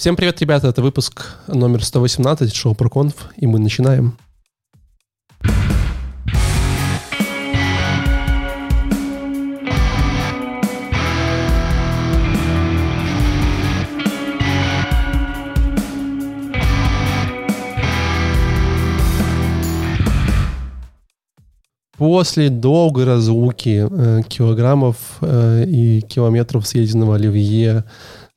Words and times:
Всем 0.00 0.16
привет, 0.16 0.40
ребята, 0.40 0.68
это 0.68 0.80
выпуск 0.80 1.26
номер 1.46 1.84
118 1.84 2.54
шоу 2.54 2.72
ProConf, 2.72 3.12
и 3.36 3.46
мы 3.46 3.58
начинаем. 3.58 4.16
После 21.98 22.48
долгой 22.48 23.04
разлуки 23.04 23.86
э, 23.86 24.22
килограммов 24.26 24.96
э, 25.20 25.66
и 25.66 26.00
километров 26.00 26.66
съеденного 26.66 27.16
оливье, 27.16 27.84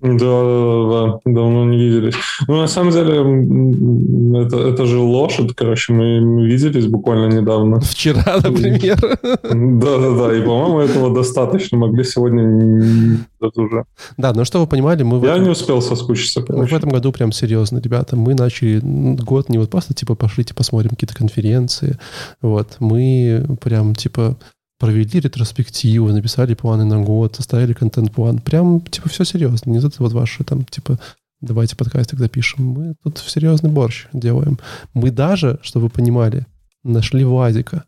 Да, 0.00 0.10
да, 0.10 0.88
да, 0.90 1.20
давно 1.24 1.64
не 1.64 1.76
виделись. 1.76 2.14
Ну, 2.46 2.60
на 2.60 2.68
самом 2.68 2.92
деле, 2.92 4.44
это, 4.44 4.56
это 4.58 4.86
же 4.86 4.98
лошадь, 4.98 5.54
короче, 5.56 5.92
мы 5.92 6.46
виделись 6.46 6.86
буквально 6.86 7.34
недавно. 7.34 7.80
Вчера, 7.80 8.36
например. 8.42 8.96
Да, 9.22 9.98
да, 9.98 10.10
да, 10.16 10.36
и, 10.36 10.40
по-моему, 10.40 10.78
этого 10.78 11.12
достаточно. 11.12 11.78
Могли 11.78 12.04
сегодня 12.04 13.18
уже. 13.40 13.84
Да, 14.16 14.32
но 14.32 14.44
что 14.44 14.60
вы 14.60 14.68
понимали, 14.68 15.02
мы... 15.02 15.24
Я 15.24 15.32
этом... 15.32 15.44
не 15.44 15.50
успел 15.50 15.82
соскучиться, 15.82 16.42
короче. 16.42 16.62
Мы 16.62 16.68
в 16.68 16.72
этом 16.72 16.90
году 16.90 17.10
прям 17.10 17.32
серьезно, 17.32 17.78
ребята. 17.78 18.14
Мы 18.14 18.34
начали 18.34 18.80
год 18.80 19.48
не 19.48 19.58
вот 19.58 19.70
просто, 19.70 19.94
типа, 19.94 20.14
пошлите 20.14 20.54
посмотрим 20.54 20.90
какие-то 20.90 21.16
конференции. 21.16 21.98
Вот, 22.40 22.76
мы 22.78 23.44
прям, 23.60 23.96
типа, 23.96 24.36
провели 24.78 25.20
ретроспективу, 25.20 26.12
написали 26.12 26.54
планы 26.54 26.84
на 26.84 27.02
год, 27.02 27.36
составили 27.36 27.72
контент-план. 27.72 28.38
Прям, 28.38 28.80
типа, 28.80 29.08
все 29.08 29.24
серьезно. 29.24 29.70
Не 29.70 29.80
тут 29.80 29.98
вот 29.98 30.12
ваши 30.12 30.44
там, 30.44 30.64
типа, 30.64 30.98
давайте 31.40 31.76
подкастик 31.76 32.18
запишем. 32.18 32.64
Мы 32.64 32.94
тут 33.02 33.18
серьезный 33.18 33.70
борщ 33.70 34.06
делаем. 34.12 34.58
Мы 34.94 35.10
даже, 35.10 35.58
чтобы 35.62 35.86
вы 35.86 35.90
понимали, 35.90 36.46
нашли 36.84 37.24
Владика. 37.24 37.84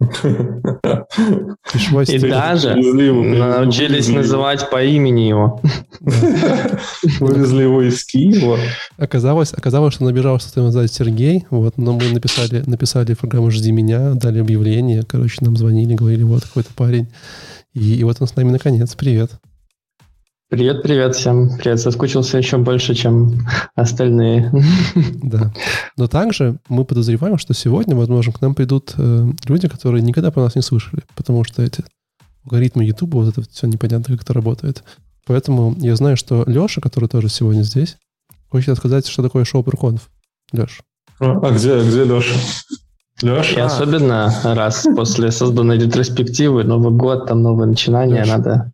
И 0.00 0.06
даже 2.18 2.76
научились 2.76 4.08
называть 4.08 4.70
по 4.70 4.80
имени 4.82 5.22
его. 5.22 5.60
Вывезли 7.20 7.64
его 7.64 7.82
из 7.82 8.04
Киева. 8.04 8.58
Оказалось, 8.96 9.52
оказалось, 9.52 9.94
что 9.94 10.04
набежал, 10.04 10.38
что 10.38 10.70
зовут 10.70 10.92
Сергей, 10.92 11.46
вот, 11.50 11.78
но 11.78 11.94
мы 11.94 12.10
написали, 12.10 12.62
написали 12.66 13.14
программу 13.14 13.50
«Жди 13.50 13.72
меня», 13.72 14.14
дали 14.14 14.38
объявление, 14.38 15.02
короче, 15.02 15.38
нам 15.40 15.56
звонили, 15.56 15.94
говорили, 15.94 16.22
вот 16.22 16.44
какой-то 16.44 16.72
парень. 16.74 17.08
И, 17.74 17.96
и 17.96 18.04
вот 18.04 18.18
он 18.20 18.28
с 18.28 18.36
нами 18.36 18.52
наконец. 18.52 18.94
Привет. 18.94 19.32
Привет, 20.50 20.82
привет 20.82 21.14
всем. 21.14 21.58
Привет, 21.58 21.78
соскучился 21.78 22.38
еще 22.38 22.56
больше, 22.56 22.94
чем 22.94 23.46
остальные. 23.74 24.50
Да. 25.22 25.52
Но 25.98 26.06
также 26.06 26.56
мы 26.70 26.86
подозреваем, 26.86 27.36
что 27.36 27.52
сегодня, 27.52 27.94
возможно, 27.94 28.32
к 28.32 28.40
нам 28.40 28.54
придут 28.54 28.94
э, 28.96 29.26
люди, 29.46 29.68
которые 29.68 30.02
никогда 30.02 30.30
про 30.30 30.44
нас 30.44 30.54
не 30.56 30.62
слышали, 30.62 31.02
потому 31.14 31.44
что 31.44 31.62
эти 31.62 31.84
алгоритмы 32.44 32.84
YouTube, 32.84 33.12
вот 33.12 33.28
это 33.28 33.42
все 33.50 33.66
непонятно, 33.66 34.14
как 34.14 34.24
это 34.24 34.32
работает. 34.32 34.84
Поэтому 35.26 35.74
я 35.80 35.94
знаю, 35.96 36.16
что 36.16 36.44
Леша, 36.46 36.80
который 36.80 37.10
тоже 37.10 37.28
сегодня 37.28 37.60
здесь, 37.60 37.98
хочет 38.48 38.74
сказать, 38.78 39.06
что 39.06 39.22
такое 39.22 39.44
шоу 39.44 39.62
Перконф. 39.62 40.08
Леш. 40.52 40.80
А, 41.20 41.46
а 41.46 41.50
где, 41.50 41.78
где 41.78 42.04
Леша? 42.04 42.34
Леша? 43.20 43.54
И 43.54 43.60
особенно 43.60 44.32
раз 44.44 44.86
после 44.96 45.30
созданной 45.30 45.76
ретроспективы, 45.76 46.64
Новый 46.64 46.94
год, 46.94 47.26
там 47.26 47.42
новое 47.42 47.66
начинание, 47.66 48.22
Леша. 48.22 48.38
надо 48.38 48.72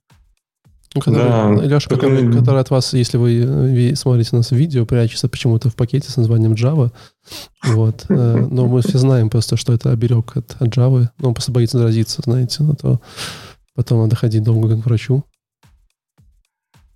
ну, 0.94 1.00
который, 1.00 1.24
да, 1.24 1.64
Леша, 1.64 1.90
который, 1.90 2.32
который 2.32 2.60
от 2.60 2.70
вас, 2.70 2.92
если 2.92 3.18
вы 3.18 3.94
смотрите 3.96 4.36
нас 4.36 4.50
в 4.50 4.54
видео, 4.54 4.86
прячется 4.86 5.28
почему-то 5.28 5.68
в 5.68 5.74
пакете 5.74 6.10
с 6.10 6.16
названием 6.16 6.52
Java. 6.52 6.92
Вот. 7.64 8.06
Э, 8.08 8.46
но 8.48 8.66
мы 8.66 8.80
все 8.82 8.98
знаем 8.98 9.28
просто, 9.28 9.56
что 9.56 9.72
это 9.72 9.90
оберег 9.90 10.36
от, 10.36 10.56
от 10.60 10.68
Java. 10.68 11.08
Но 11.18 11.28
он 11.28 11.34
просто 11.34 11.50
боится 11.50 11.78
заразиться, 11.78 12.22
знаете, 12.24 12.62
а 12.70 12.74
то 12.76 13.00
потом 13.74 14.02
надо 14.02 14.14
ходить 14.14 14.44
долго 14.44 14.80
к 14.80 14.86
врачу. 14.86 15.24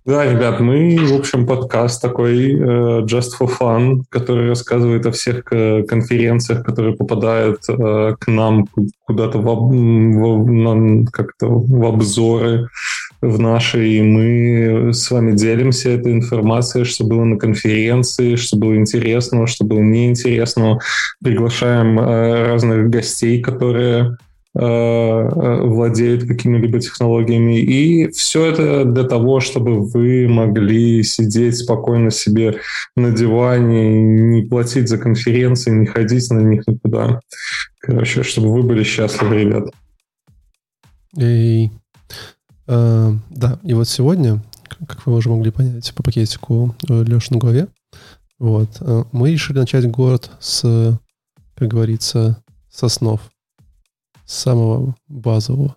Да, 0.05 0.25
ребят, 0.25 0.61
мы, 0.61 0.97
в 1.05 1.13
общем, 1.13 1.45
подкаст 1.45 2.01
такой 2.01 2.55
uh, 2.55 3.03
Just 3.03 3.31
for 3.39 3.51
Fun, 3.59 4.03
который 4.09 4.47
рассказывает 4.47 5.05
о 5.05 5.11
всех 5.11 5.43
конференциях, 5.43 6.63
которые 6.63 6.95
попадают 6.95 7.63
к 7.67 8.27
нам 8.27 8.65
куда-то 9.05 9.39
в, 9.39 9.43
в, 9.43 11.05
как-то 11.11 11.47
в 11.49 11.85
обзоры 11.85 12.69
в 13.21 13.39
нашей, 13.39 13.95
и 13.95 14.01
мы 14.01 14.93
с 14.93 15.11
вами 15.11 15.35
делимся 15.35 15.89
этой 15.89 16.13
информацией, 16.13 16.85
что 16.85 17.03
было 17.03 17.25
на 17.25 17.37
конференции, 17.37 18.35
что 18.35 18.57
было 18.57 18.75
интересного, 18.75 19.47
что 19.47 19.65
было 19.65 19.79
неинтересного. 19.79 20.79
Приглашаем 21.21 21.99
э, 21.99 22.47
разных 22.47 22.89
гостей, 22.89 23.41
которые 23.41 24.17
э, 24.55 24.61
э, 24.61 25.61
владеют 25.63 26.23
какими-либо 26.23 26.79
технологиями. 26.79 27.59
И 27.59 28.09
все 28.11 28.45
это 28.45 28.85
для 28.85 29.03
того, 29.03 29.41
чтобы 29.41 29.81
вы 29.81 30.29
могли 30.29 31.03
сидеть 31.03 31.57
спокойно 31.57 32.11
себе 32.11 32.59
на 32.95 33.11
диване, 33.11 34.01
не 34.01 34.43
платить 34.43 34.87
за 34.87 34.97
конференции, 34.97 35.71
не 35.71 35.87
ходить 35.87 36.31
на 36.31 36.39
них 36.39 36.65
никуда. 36.67 37.19
Короче, 37.79 38.23
чтобы 38.23 38.53
вы 38.53 38.63
были 38.63 38.83
счастливы, 38.83 39.41
ребят. 39.41 39.73
Эй. 41.17 41.71
Э, 42.71 43.11
да, 43.31 43.59
и 43.63 43.73
вот 43.73 43.87
сегодня, 43.87 44.43
как 44.87 45.07
вы 45.07 45.15
уже 45.15 45.29
могли 45.29 45.49
понять 45.49 45.91
по 45.95 46.03
пакетику 46.03 46.75
э, 46.87 47.03
Леши 47.03 47.33
на 47.33 47.39
голове, 47.39 47.67
вот, 48.37 48.69
э, 48.81 49.03
мы 49.11 49.31
решили 49.31 49.57
начать 49.57 49.89
город 49.89 50.29
с, 50.39 50.99
как 51.55 51.67
говорится, 51.67 52.43
с 52.69 52.83
основ, 52.83 53.19
с 54.23 54.35
самого 54.35 54.95
базового. 55.07 55.75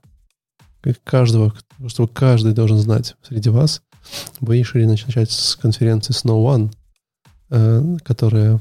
Как 0.83 1.03
каждого, 1.03 1.55
чтобы 1.87 2.11
каждый 2.13 2.53
должен 2.53 2.77
знать 2.77 3.17
среди 3.23 3.49
вас, 3.49 3.81
мы 4.41 4.59
решили 4.59 4.85
начать 4.85 5.31
с 5.31 5.57
конференции 5.57 6.13
Snow 6.13 6.71
One, 7.49 8.01
которая 8.03 8.61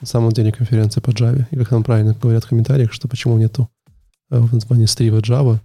на 0.00 0.06
самом 0.06 0.30
деле 0.30 0.52
конференция 0.52 1.00
по 1.00 1.10
Java. 1.10 1.44
И 1.50 1.56
как 1.56 1.72
нам 1.72 1.82
правильно 1.82 2.14
говорят 2.14 2.44
в 2.44 2.48
комментариях, 2.48 2.92
что 2.92 3.08
почему 3.08 3.36
нету 3.36 3.68
в 4.30 4.54
названии 4.54 4.86
стрива 4.86 5.18
Java, 5.18 5.58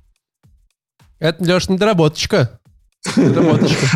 это, 1.20 1.44
Леш, 1.44 1.70
недоработочка. 1.70 2.60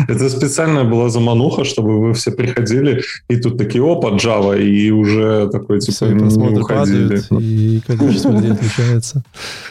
Это 0.08 0.30
специальная 0.30 0.84
была 0.84 1.10
замануха, 1.10 1.64
чтобы 1.64 2.00
вы 2.00 2.14
все 2.14 2.30
приходили, 2.30 3.02
и 3.28 3.36
тут 3.36 3.58
такие, 3.58 3.84
опа, 3.84 4.12
Java, 4.12 4.58
и 4.58 4.90
уже 4.90 5.50
такой, 5.52 5.80
типа, 5.80 6.06
не 6.06 6.58
уходили. 6.58 7.20
Падают, 7.20 7.42
и 7.42 7.82
количество 7.86 8.30
людей 8.30 8.52
отличается. 8.52 9.22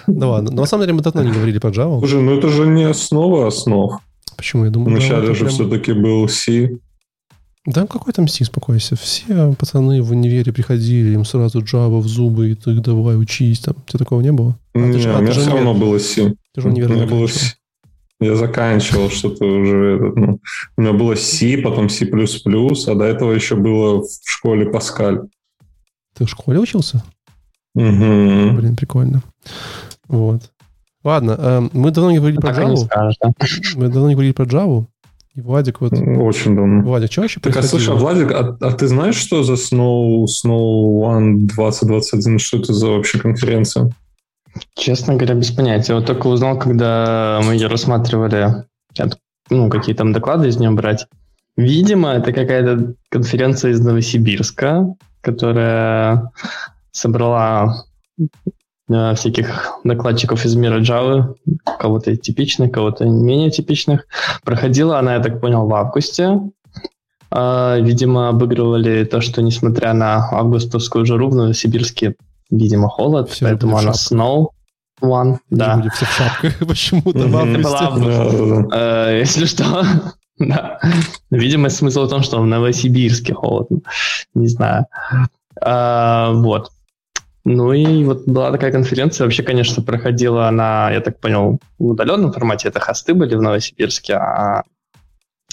Ну 0.05 0.29
ладно, 0.29 0.51
но 0.51 0.61
на 0.61 0.67
самом 0.67 0.83
деле 0.83 0.93
мы 0.93 1.01
давно 1.01 1.23
не 1.23 1.31
говорили 1.31 1.57
про 1.57 1.71
Java. 1.71 1.97
Слушай, 1.97 2.21
ну 2.21 2.37
это 2.37 2.49
же 2.49 2.67
не 2.67 2.83
основа 2.83 3.47
основ. 3.47 3.99
Почему? 4.37 4.65
Я 4.65 4.71
думаю, 4.71 4.97
Вначале 4.97 5.33
же 5.33 5.47
все-таки 5.47 5.93
был 5.93 6.27
C. 6.29 6.77
Да 7.65 7.87
какой 7.87 8.11
там 8.11 8.27
C, 8.27 8.43
спокойся. 8.43 8.95
Все 8.97 9.53
пацаны 9.53 10.01
в 10.01 10.11
универе 10.11 10.51
приходили, 10.51 11.13
им 11.13 11.23
сразу 11.23 11.61
Java 11.61 11.99
в 11.99 12.07
зубы, 12.07 12.51
и 12.51 12.55
ты 12.55 12.73
давай 12.75 13.17
учись. 13.17 13.59
Там. 13.59 13.75
Тебе 13.87 13.99
такого 13.99 14.19
не 14.21 14.33
было? 14.33 14.57
А, 14.73 14.79
не, 14.79 15.01
ты, 15.01 15.09
а, 15.09 15.19
у 15.19 15.21
меня 15.21 15.31
все 15.31 15.49
равно 15.49 15.73
было 15.73 15.97
C. 15.97 16.35
Ты 16.53 16.61
же 16.61 16.67
универ 16.67 16.91
не 16.91 17.05
было 17.05 17.27
C. 17.27 17.55
Я 18.19 18.35
заканчивал 18.35 19.09
что-то 19.09 19.45
уже. 19.45 19.95
Этот, 19.95 20.15
ну, 20.15 20.39
у 20.77 20.81
меня 20.81 20.93
было 20.93 21.15
C, 21.15 21.57
потом 21.57 21.89
C++, 21.89 22.05
а 22.05 22.95
до 22.95 23.05
этого 23.05 23.31
еще 23.31 23.55
было 23.55 24.01
в 24.01 24.09
школе 24.25 24.69
Паскаль. 24.69 25.21
Ты 26.15 26.25
в 26.25 26.29
школе 26.29 26.59
учился? 26.59 27.03
Угу. 27.75 28.57
Блин, 28.57 28.75
прикольно. 28.75 29.23
Вот. 30.07 30.51
Ладно, 31.03 31.35
э, 31.37 31.69
мы 31.73 31.91
давно 31.91 32.11
не 32.11 32.17
говорили 32.17 32.39
про 32.39 32.51
Java. 32.51 32.87
Мы 33.75 33.87
давно 33.87 34.09
не 34.09 34.15
говорили 34.15 34.33
про 34.33 34.45
Java. 34.45 34.85
И 35.35 35.41
Владик 35.41 35.81
вот... 35.81 35.93
Очень 35.93 36.55
давно. 36.55 36.83
Владик, 36.83 37.11
что 37.11 37.21
вообще 37.21 37.39
Так, 37.39 37.57
а 37.57 37.63
слушай, 37.63 37.91
а, 37.91 37.97
Владик, 37.97 38.31
а, 38.31 38.55
а 38.61 38.71
ты 38.73 38.87
знаешь, 38.87 39.15
что 39.15 39.43
за 39.43 39.53
Snow, 39.53 40.25
Snow 40.25 41.01
One 41.01 41.47
2021? 41.47 42.37
Что 42.37 42.57
это 42.57 42.73
за 42.73 42.89
вообще 42.89 43.19
конференция? 43.19 43.91
Честно 44.75 45.15
говоря, 45.15 45.33
без 45.33 45.49
понятия. 45.49 45.95
Вот 45.95 46.05
только 46.05 46.27
узнал, 46.27 46.59
когда 46.59 47.41
мы 47.43 47.53
ее 47.53 47.67
рассматривали, 47.67 48.65
ну, 49.49 49.69
какие 49.69 49.95
там 49.95 50.13
доклады 50.13 50.49
из 50.49 50.57
нее 50.57 50.69
брать. 50.69 51.07
Видимо, 51.57 52.11
это 52.11 52.31
какая-то 52.31 52.93
конференция 53.09 53.71
из 53.71 53.79
Новосибирска, 53.79 54.85
которая 55.21 56.31
собрала 56.91 57.85
всяких 59.15 59.73
докладчиков 59.83 60.45
из 60.45 60.55
мира 60.55 60.79
Java, 60.81 61.35
кого-то 61.79 62.15
типичных, 62.15 62.71
кого-то 62.71 63.05
менее 63.05 63.49
типичных. 63.51 64.05
Проходила 64.43 64.99
она, 64.99 65.15
я 65.15 65.19
так 65.19 65.39
понял, 65.41 65.67
в 65.67 65.73
августе. 65.73 66.39
э, 67.31 67.79
видимо, 67.81 68.29
обыгрывали 68.29 69.03
то, 69.05 69.21
что 69.21 69.41
несмотря 69.41 69.93
на 69.93 70.29
августовскую 70.31 71.05
жару 71.05 71.29
в 71.29 71.35
Новосибирске, 71.35 72.15
видимо, 72.51 72.87
холод, 72.89 73.29
Все 73.29 73.45
поэтому 73.45 73.77
она 73.77 73.91
snow 73.91 74.47
one, 75.01 75.37
да. 75.49 75.75
Люди 75.77 75.89
все 75.89 76.05
в 76.05 76.11
шапках 76.11 76.57
почему-то 76.67 77.27
в 77.27 77.35
августе. 77.35 78.67
Э, 78.73 79.19
Если 79.19 79.45
что, 79.45 79.83
да. 80.39 80.79
Видимо, 81.31 81.69
смысл 81.69 82.05
в 82.05 82.09
том, 82.09 82.23
что 82.23 82.39
в 82.41 82.45
Новосибирске 82.45 83.33
холодно. 83.33 83.79
Не 84.35 84.47
знаю. 84.47 84.85
А, 85.61 86.31
Вот. 86.33 86.69
Ну 87.45 87.73
и 87.73 88.03
вот 88.05 88.25
была 88.25 88.51
такая 88.51 88.71
конференция. 88.71 89.25
Вообще, 89.25 89.43
конечно, 89.43 89.83
проходила 89.83 90.47
она, 90.47 90.91
я 90.91 91.01
так 91.01 91.19
понял, 91.19 91.59
в 91.77 91.87
удаленном 91.87 92.31
формате. 92.31 92.69
Это 92.69 92.79
хосты 92.79 93.13
были 93.13 93.35
в 93.35 93.41
Новосибирске, 93.41 94.13
а 94.13 94.63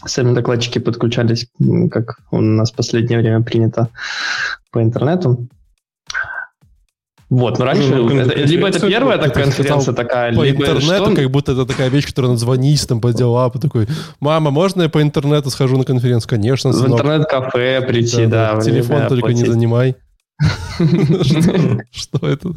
сами 0.04 0.32
докладчики 0.34 0.78
подключались, 0.78 1.48
как 1.90 2.18
у 2.30 2.40
нас 2.40 2.70
в 2.72 2.76
последнее 2.76 3.18
время 3.18 3.42
принято, 3.42 3.88
по 4.70 4.82
интернету. 4.82 5.48
Вот, 7.28 7.58
но 7.60 7.64
раньше... 7.64 7.94
Ну, 7.94 8.18
это- 8.18 8.34
либо 8.34 8.68
это 8.68 8.80
первая 8.88 9.16
ты 9.16 9.28
такая 9.28 9.44
конференция 9.44 9.94
такая, 9.94 10.34
По 10.34 10.42
либо 10.42 10.62
интернету, 10.62 11.04
что? 11.06 11.14
как 11.16 11.30
будто 11.30 11.52
это 11.52 11.64
такая 11.64 11.88
вещь, 11.88 12.06
которая 12.06 12.30
надо 12.30 12.40
звонить 12.40 12.86
там 12.88 13.00
по 13.00 13.12
делам, 13.12 13.52
и 13.54 13.58
такой, 13.60 13.86
мама, 14.18 14.50
можно 14.50 14.82
я 14.82 14.88
по 14.88 15.00
интернету 15.00 15.48
схожу 15.50 15.76
на 15.78 15.84
конференцию? 15.84 16.28
Конечно, 16.28 16.70
В 16.70 16.74
сынок. 16.74 16.98
интернет-кафе 17.00 17.82
прийти, 17.82 18.26
да. 18.26 18.60
Телефон 18.60 18.96
время 18.96 19.08
только 19.08 19.28
не 19.28 19.32
оплатить. 19.34 19.52
занимай. 19.52 19.96
Что- 21.90 22.26
это? 22.26 22.48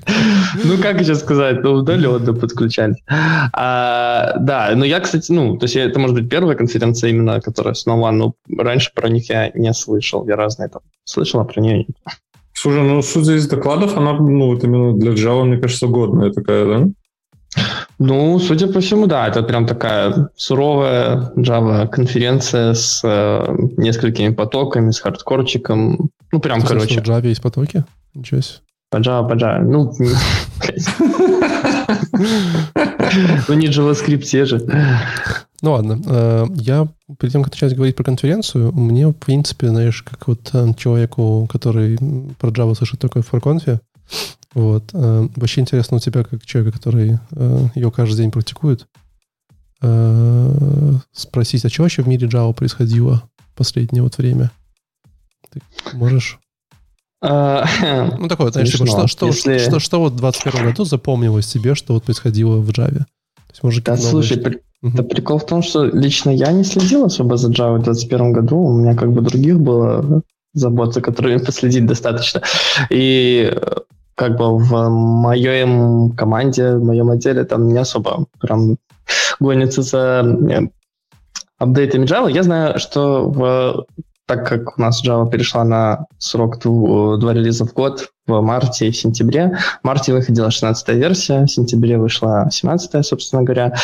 Ну, 0.63 0.77
как 0.81 1.01
еще 1.01 1.15
сказать, 1.15 1.63
ну, 1.63 1.73
удаленно 1.73 2.33
подключались. 2.33 2.97
А, 3.07 4.37
да, 4.39 4.71
ну 4.75 4.85
я, 4.85 4.99
кстати, 4.99 5.31
ну, 5.31 5.57
то 5.57 5.65
есть 5.65 5.75
это 5.75 5.99
может 5.99 6.15
быть 6.15 6.29
первая 6.29 6.55
конференция 6.55 7.09
именно, 7.09 7.41
которая 7.41 7.73
снова, 7.73 8.11
но 8.11 8.33
раньше 8.57 8.91
про 8.95 9.09
них 9.09 9.29
я 9.29 9.51
не 9.53 9.73
слышал. 9.73 10.27
Я 10.27 10.35
разные 10.35 10.69
там 10.69 10.81
слышал, 11.03 11.41
а 11.41 11.45
про 11.45 11.61
нее 11.61 11.85
Слушай, 12.53 12.83
ну, 12.83 13.01
судя 13.01 13.33
из 13.33 13.47
докладов, 13.47 13.97
она, 13.97 14.13
ну, 14.13 14.53
вот 14.53 14.63
именно 14.63 14.93
для 14.93 15.11
Java, 15.11 15.43
мне 15.43 15.57
кажется, 15.57 15.87
годная 15.87 16.31
такая, 16.31 16.65
да? 16.65 16.87
Ну, 17.99 18.39
судя 18.39 18.67
по 18.67 18.79
всему, 18.79 19.05
да, 19.07 19.27
это 19.27 19.43
прям 19.43 19.65
такая 19.65 20.29
суровая 20.35 21.31
Java 21.35 21.87
конференция 21.87 22.73
с 22.73 23.01
э, 23.03 23.55
несколькими 23.77 24.33
потоками, 24.33 24.91
с 24.91 24.99
хардкорчиком. 24.99 26.09
Ну, 26.33 26.39
прям, 26.39 26.59
Ты 26.59 26.67
слышал, 26.67 26.87
короче, 26.87 27.01
В 27.01 27.07
Java 27.07 27.27
есть 27.27 27.41
потоки? 27.43 27.85
Ничего 28.15 28.41
себе. 28.41 28.59
по 28.89 28.97
Java, 28.97 29.29
по 29.29 29.33
Java. 29.33 29.61
Ну, 29.61 29.93
ну 33.47 33.53
не 33.53 33.67
JavaScript 33.67 34.45
же. 34.45 34.65
Ну 35.61 35.71
ладно, 35.71 36.01
э, 36.05 36.45
я 36.55 36.87
перед 37.19 37.33
тем, 37.33 37.43
как 37.43 37.53
начать 37.53 37.75
говорить 37.75 37.95
про 37.95 38.03
конференцию, 38.03 38.73
мне, 38.73 39.07
в 39.07 39.13
принципе, 39.13 39.69
знаешь, 39.69 40.01
как 40.01 40.27
вот 40.27 40.49
э, 40.53 40.73
человеку, 40.75 41.47
который 41.51 41.99
про 42.39 42.49
Java 42.49 42.73
слышит 42.75 42.99
только 42.99 43.21
в 43.21 43.31
ForConf, 43.31 43.79
вот, 44.55 44.85
э, 44.91 45.27
вообще 45.35 45.61
интересно 45.61 45.97
у 45.97 45.99
тебя, 45.99 46.23
как 46.23 46.43
человека, 46.45 46.79
который 46.79 47.19
ее 47.75 47.91
каждый 47.91 48.17
день 48.17 48.31
практикует, 48.31 48.87
спросить, 51.11 51.65
а 51.65 51.69
что 51.69 51.83
вообще 51.83 52.01
в 52.01 52.07
мире 52.07 52.27
Java 52.27 52.53
происходило 52.53 53.21
в 53.53 53.55
последнее 53.55 54.01
вот 54.01 54.17
время? 54.17 54.49
Ты 55.91 55.97
можешь? 55.97 56.39
А, 57.21 57.65
Ну, 58.19 58.27
такое, 58.27 58.51
знаешь, 58.51 58.71
типа, 58.71 58.85
что, 58.85 59.07
что, 59.07 59.25
Если- 59.27 59.57
что, 59.59 59.79
что 59.79 59.99
вот 59.99 60.13
в 60.13 60.17
21 60.17 60.65
году 60.71 60.83
запомнилось 60.85 61.47
тебе, 61.47 61.75
что 61.75 61.93
вот 61.93 62.03
происходило 62.03 62.57
в 62.57 62.69
Java? 62.69 62.99
То 62.99 63.51
есть, 63.51 63.63
может, 63.63 63.83
Да, 63.85 63.97
слушай, 63.97 64.37
при- 64.37 64.61
Мгм. 64.81 64.95
да 64.97 65.03
прикол 65.03 65.37
в 65.39 65.45
том, 65.45 65.63
что 65.63 65.85
лично 65.85 66.29
я 66.31 66.51
не 66.51 66.63
следил 66.65 67.05
особо 67.05 67.37
за 67.37 67.49
Java 67.49 67.75
в 67.77 67.83
2021 67.83 68.33
году. 68.33 68.57
У 68.57 68.77
меня 68.77 68.95
как 68.95 69.11
бы 69.13 69.21
других 69.21 69.59
было 69.59 70.21
забот, 70.53 70.93
за 70.93 71.01
которыми 71.01 71.37
последить 71.45 71.85
достаточно. 71.85 72.41
И 72.89 73.49
э, 73.55 73.75
как 74.15 74.37
бы 74.37 74.57
в 74.57 74.89
моем 74.89 76.11
команде, 76.11 76.75
в 76.75 76.83
моем 76.83 77.09
отделе 77.09 77.45
там 77.45 77.69
не 77.69 77.77
особо 77.77 78.25
прям 78.41 78.75
гонится 79.39 79.81
за 79.81 80.23
э, 80.49 80.59
апдейтами 81.57 82.05
Java. 82.05 82.29
Я 82.31 82.43
знаю, 82.43 82.77
что 82.79 83.29
в 83.29 83.85
так 84.25 84.47
как 84.47 84.77
у 84.77 84.81
нас 84.81 85.05
Java 85.05 85.29
перешла 85.29 85.63
на 85.65 86.05
срок 86.17 86.57
дву- 86.63 87.17
два 87.17 87.33
релиза 87.33 87.65
в 87.65 87.73
год 87.73 88.07
в 88.25 88.39
марте 88.41 88.87
и 88.87 88.91
в 88.91 88.95
сентябре, 88.95 89.57
в 89.81 89.85
марте 89.85 90.13
выходила 90.13 90.49
16 90.49 90.89
версия, 90.89 91.43
в 91.45 91.49
сентябре 91.51 91.97
вышла 91.97 92.47
17 92.49 93.05
собственно 93.05 93.43
говоря. 93.43 93.75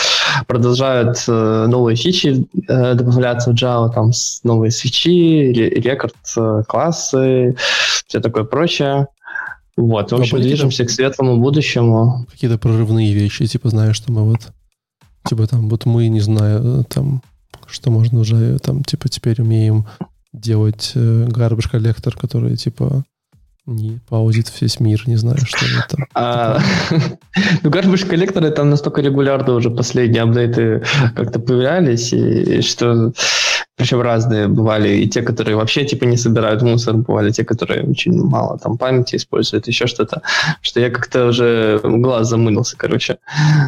Продолжают 0.47 1.18
э, 1.27 1.65
новые 1.68 1.97
фичи 1.97 2.47
э, 2.69 2.94
добавляться 2.94 3.51
в 3.51 3.56
Java, 3.56 3.91
там 3.94 4.13
с- 4.13 4.41
новые 4.45 4.71
свечи, 4.71 5.51
ре- 5.53 5.69
рекорд 5.71 6.15
э, 6.38 6.63
классы, 6.68 7.57
все 8.07 8.19
такое 8.21 8.45
прочее. 8.45 9.07
Вот, 9.75 10.09
в 10.09 10.12
Ну, 10.12 10.18
а 10.18 10.21
общем, 10.21 10.38
были 10.38 10.47
движемся 10.47 10.85
к 10.85 10.89
светлому 10.89 11.38
будущему. 11.38 12.25
какие-то 12.31 12.57
прорывные 12.57 13.13
вещи, 13.13 13.45
типа, 13.45 13.69
знаешь, 13.69 13.95
что 13.97 14.12
мы 14.12 14.24
вот, 14.24 14.39
типа, 15.25 15.47
там, 15.47 15.68
вот 15.69 15.85
мы, 15.85 16.07
не 16.07 16.21
знаю, 16.21 16.85
там, 16.85 17.21
что 17.68 17.92
можно 17.92 18.19
уже, 18.21 18.57
там, 18.59 18.83
типа, 18.85 19.09
теперь 19.09 19.42
умеем 19.42 19.85
делать 20.33 20.91
э, 20.95 21.25
garbage 21.27 21.69
коллектор, 21.69 22.15
который, 22.15 22.55
типа, 22.55 23.03
не 23.65 23.99
паузит 24.09 24.51
весь 24.61 24.79
мир, 24.79 25.03
не 25.05 25.15
знаю, 25.15 25.37
что 25.45 25.65
это 25.65 25.95
там. 25.95 26.05
А, 26.15 26.59
ну, 27.63 27.69
garbage 27.69 28.07
коллекторы 28.07 28.51
там 28.51 28.69
настолько 28.69 29.01
регулярно 29.01 29.53
уже 29.53 29.69
последние 29.69 30.23
апдейты 30.23 30.83
как-то 31.15 31.39
появлялись, 31.39 32.13
и 32.13 32.61
что 32.61 33.13
причем 33.75 34.01
разные 34.01 34.47
бывали, 34.47 34.89
и 34.97 35.07
те, 35.07 35.21
которые 35.21 35.55
вообще 35.55 35.85
типа 35.85 36.03
не 36.03 36.17
собирают 36.17 36.61
мусор, 36.61 36.97
бывали 36.97 37.31
те, 37.31 37.45
которые 37.45 37.83
очень 37.83 38.21
мало 38.23 38.57
там 38.59 38.77
памяти 38.77 39.15
используют, 39.15 39.67
еще 39.67 39.87
что-то, 39.87 40.21
что 40.61 40.79
я 40.79 40.89
как-то 40.89 41.27
уже 41.27 41.79
глаз 41.83 42.27
замылился, 42.27 42.75
короче, 42.75 43.19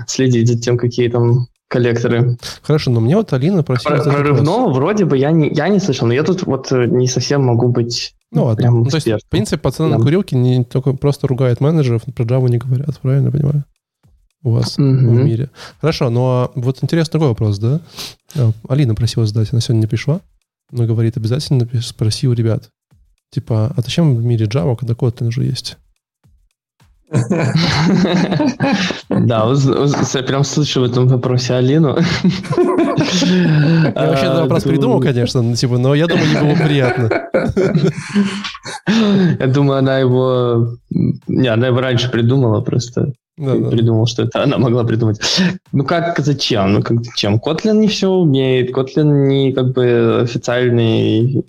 следить 0.07 0.47
за 0.47 0.59
тем, 0.59 0.77
какие 0.77 1.07
там 1.07 1.47
коллекторы. 1.71 2.37
Хорошо, 2.61 2.91
но 2.91 2.99
мне 2.99 3.15
вот 3.15 3.31
Алина 3.33 3.63
просила... 3.63 3.95
Про- 3.95 4.03
задать 4.03 4.19
вопрос. 4.19 4.37
Прорывного 4.39 4.73
вроде 4.73 5.05
бы 5.05 5.17
я 5.17 5.31
не, 5.31 5.49
я 5.49 5.69
не 5.69 5.79
слышал, 5.79 6.05
но 6.07 6.13
я 6.13 6.23
тут 6.23 6.43
вот 6.43 6.71
э, 6.71 6.85
не 6.85 7.07
совсем 7.07 7.43
могу 7.43 7.69
быть 7.69 8.13
Ну 8.31 8.43
ладно. 8.45 8.61
прям 8.61 8.83
Ну, 8.83 8.85
то 8.89 8.97
есть, 8.97 9.07
в 9.07 9.29
принципе, 9.29 9.57
пацаны 9.57 9.89
на 9.89 9.97
Да. 9.97 10.03
курилке 10.03 10.35
не 10.35 10.63
только 10.65 10.93
просто 10.93 11.27
ругают 11.27 11.61
менеджеров, 11.61 12.03
про 12.13 12.23
Java 12.25 12.49
не 12.49 12.57
говорят, 12.57 12.99
правильно 12.99 13.31
понимаю? 13.31 13.63
У 14.43 14.51
вас 14.51 14.75
в 14.77 14.81
Мгм. 14.81 15.25
мире. 15.25 15.49
Хорошо, 15.79 16.09
ну 16.09 16.21
а 16.25 16.51
вот 16.55 16.79
интересный 16.81 17.11
такой 17.13 17.27
вопрос, 17.29 17.57
да? 17.59 17.79
А, 18.35 18.51
Алина 18.67 18.93
просила 18.95 19.25
задать, 19.25 19.49
она 19.53 19.61
сегодня 19.61 19.81
не 19.81 19.87
пришла, 19.87 20.19
но 20.71 20.85
говорит, 20.85 21.15
обязательно 21.17 21.67
спроси 21.81 22.27
у 22.27 22.33
ребят. 22.33 22.69
Типа, 23.31 23.71
а 23.77 23.81
зачем 23.81 24.15
в 24.15 24.23
мире 24.25 24.45
Java, 24.47 24.75
когда 24.75 24.93
Kotlin 24.93 25.27
уже 25.27 25.45
есть? 25.45 25.77
Да, 29.09 29.53
я 30.13 30.23
прям 30.23 30.43
слышу 30.43 30.81
в 30.81 30.83
этом 30.85 31.07
вопросе 31.07 31.55
Алину. 31.55 31.97
Я 31.97 32.03
вообще 33.93 34.25
этот 34.25 34.37
А, 34.37 34.41
вопрос 34.43 34.63
придумал, 34.63 35.01
конечно, 35.01 35.41
но, 35.41 35.55
типа, 35.55 35.77
но 35.77 35.93
я 35.93 36.07
думаю, 36.07 36.27
не 36.29 36.39
было 36.39 36.55
приятно. 36.65 37.09
Я 39.39 39.47
думаю, 39.47 39.79
она 39.79 39.99
его... 39.99 40.77
Не, 41.27 41.47
она 41.47 41.67
его 41.67 41.81
раньше 41.81 42.09
придумала 42.09 42.61
просто. 42.61 43.13
Да, 43.37 43.55
да. 43.55 43.69
Придумал, 43.69 44.05
что 44.05 44.23
это 44.23 44.43
она 44.43 44.57
могла 44.57 44.83
придумать. 44.83 45.19
Ну 45.71 45.83
как, 45.83 46.19
зачем? 46.19 46.73
Ну 46.73 46.81
как 46.81 47.03
зачем? 47.03 47.41
Kotlin 47.45 47.77
не 47.77 47.87
все 47.87 48.09
умеет. 48.09 48.71
Kotlin 48.71 49.27
не 49.27 49.51
как 49.51 49.73
бы 49.73 50.21
официальный 50.21 51.43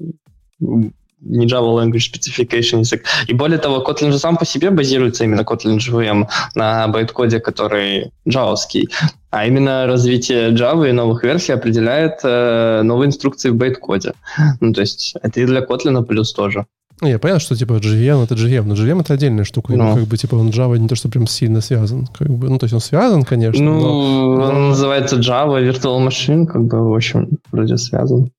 не 1.23 1.47
Java 1.47 1.73
Language 1.75 2.13
Specification 2.13 2.81
язык. 2.81 3.05
И 3.27 3.33
более 3.35 3.59
того, 3.59 3.85
Kotlin 3.85 4.13
же 4.13 4.19
сам 4.19 4.37
по 4.37 4.45
себе 4.45 4.71
базируется 4.71 5.25
именно 5.25 5.43
Kotlin 5.43 5.79
JVM 5.79 6.27
на 6.55 6.89
байткоде, 6.89 7.41
который 7.41 8.13
джавовский. 8.29 8.89
А 9.31 9.47
именно 9.47 9.87
развитие 9.87 10.51
Java 10.51 10.89
и 10.89 10.93
новых 10.93 11.25
версий 11.25 11.53
определяет 11.53 12.21
э, 12.25 12.83
новые 12.83 13.09
инструкции 13.09 13.51
в 13.51 13.57
байткоде. 13.57 14.13
Ну, 14.61 14.73
то 14.73 14.81
есть 14.81 15.15
это 15.23 15.41
и 15.41 15.47
для 15.47 15.61
Kotlin 15.61 16.03
плюс 16.05 16.33
тоже. 16.33 16.67
Ну, 17.01 17.09
я 17.09 17.19
понятно, 17.19 17.41
что 17.41 17.57
типа 17.57 17.75
JVM 17.75 18.23
это 18.23 18.35
JVM, 18.35 18.63
но 18.63 18.75
JVM 18.75 19.01
это 19.01 19.15
отдельная 19.15 19.45
штука. 19.45 19.73
Ну. 19.73 19.95
Как 19.95 20.05
бы 20.05 20.17
типа 20.17 20.37
он 20.37 20.51
Java 20.51 20.79
не 20.79 20.87
то, 20.87 20.95
что 20.95 21.09
прям 21.09 21.27
сильно 21.27 21.61
связан. 21.61 22.07
Как 22.07 22.29
бы, 22.29 22.49
ну, 22.49 22.59
то 22.59 22.65
есть 22.65 22.75
он 22.75 22.81
связан, 22.81 23.25
конечно, 23.25 23.63
Ну, 23.63 24.37
но 24.37 24.45
он 24.45 24.69
называется 24.69 25.17
Java 25.17 25.61
Virtual 25.61 26.07
Machine, 26.07 26.47
как 26.47 26.65
бы, 26.65 26.91
в 26.91 26.95
общем, 26.95 27.29
вроде 27.51 27.77
связан. 27.77 28.31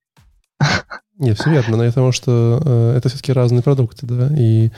Не, 1.19 1.33
все 1.33 1.49
верно, 1.49 1.77
но 1.77 1.83
я 1.83 1.89
потому 1.89 2.11
что 2.11 2.61
э, 2.63 2.97
это 2.97 3.09
все-таки 3.09 3.31
разные 3.31 3.61
продукты, 3.61 4.05
да, 4.05 4.29
и, 4.35 4.71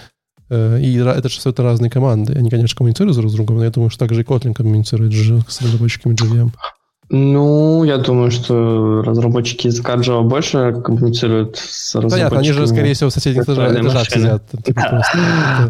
э, 0.50 0.80
и 0.82 0.96
это 0.98 1.30
же 1.30 1.40
все 1.40 1.52
это 1.52 1.64
разные 1.64 1.90
команды. 1.90 2.34
Они, 2.34 2.50
конечно, 2.50 2.78
коммуницируют 2.78 3.18
друг 3.18 3.32
с 3.32 3.34
другом, 3.34 3.58
но 3.58 3.64
я 3.64 3.72
думаю, 3.72 3.90
что 3.90 4.00
также 4.00 4.22
и 4.22 4.24
Kotlin 4.26 4.54
коммуницирует 4.54 5.14
с 5.14 5.62
разработчиками 5.62 6.14
JVM. 6.14 6.52
Ну, 7.10 7.84
я 7.84 7.98
думаю, 7.98 8.32
что 8.32 9.04
разработчики 9.04 9.68
языка 9.68 9.96
Java 9.96 10.24
больше 10.24 10.74
коммуницируют 10.84 11.56
с 11.58 11.94
разработчиками. 11.94 12.30
Понятно, 12.30 12.40
они 12.40 12.52
же, 12.52 12.68
скорее 12.68 12.94
всего, 12.96 13.10
в 13.12 13.14
соседних 13.14 13.44
этажах 13.44 14.10
сидят. 14.10 14.44
Типа, 14.66 15.06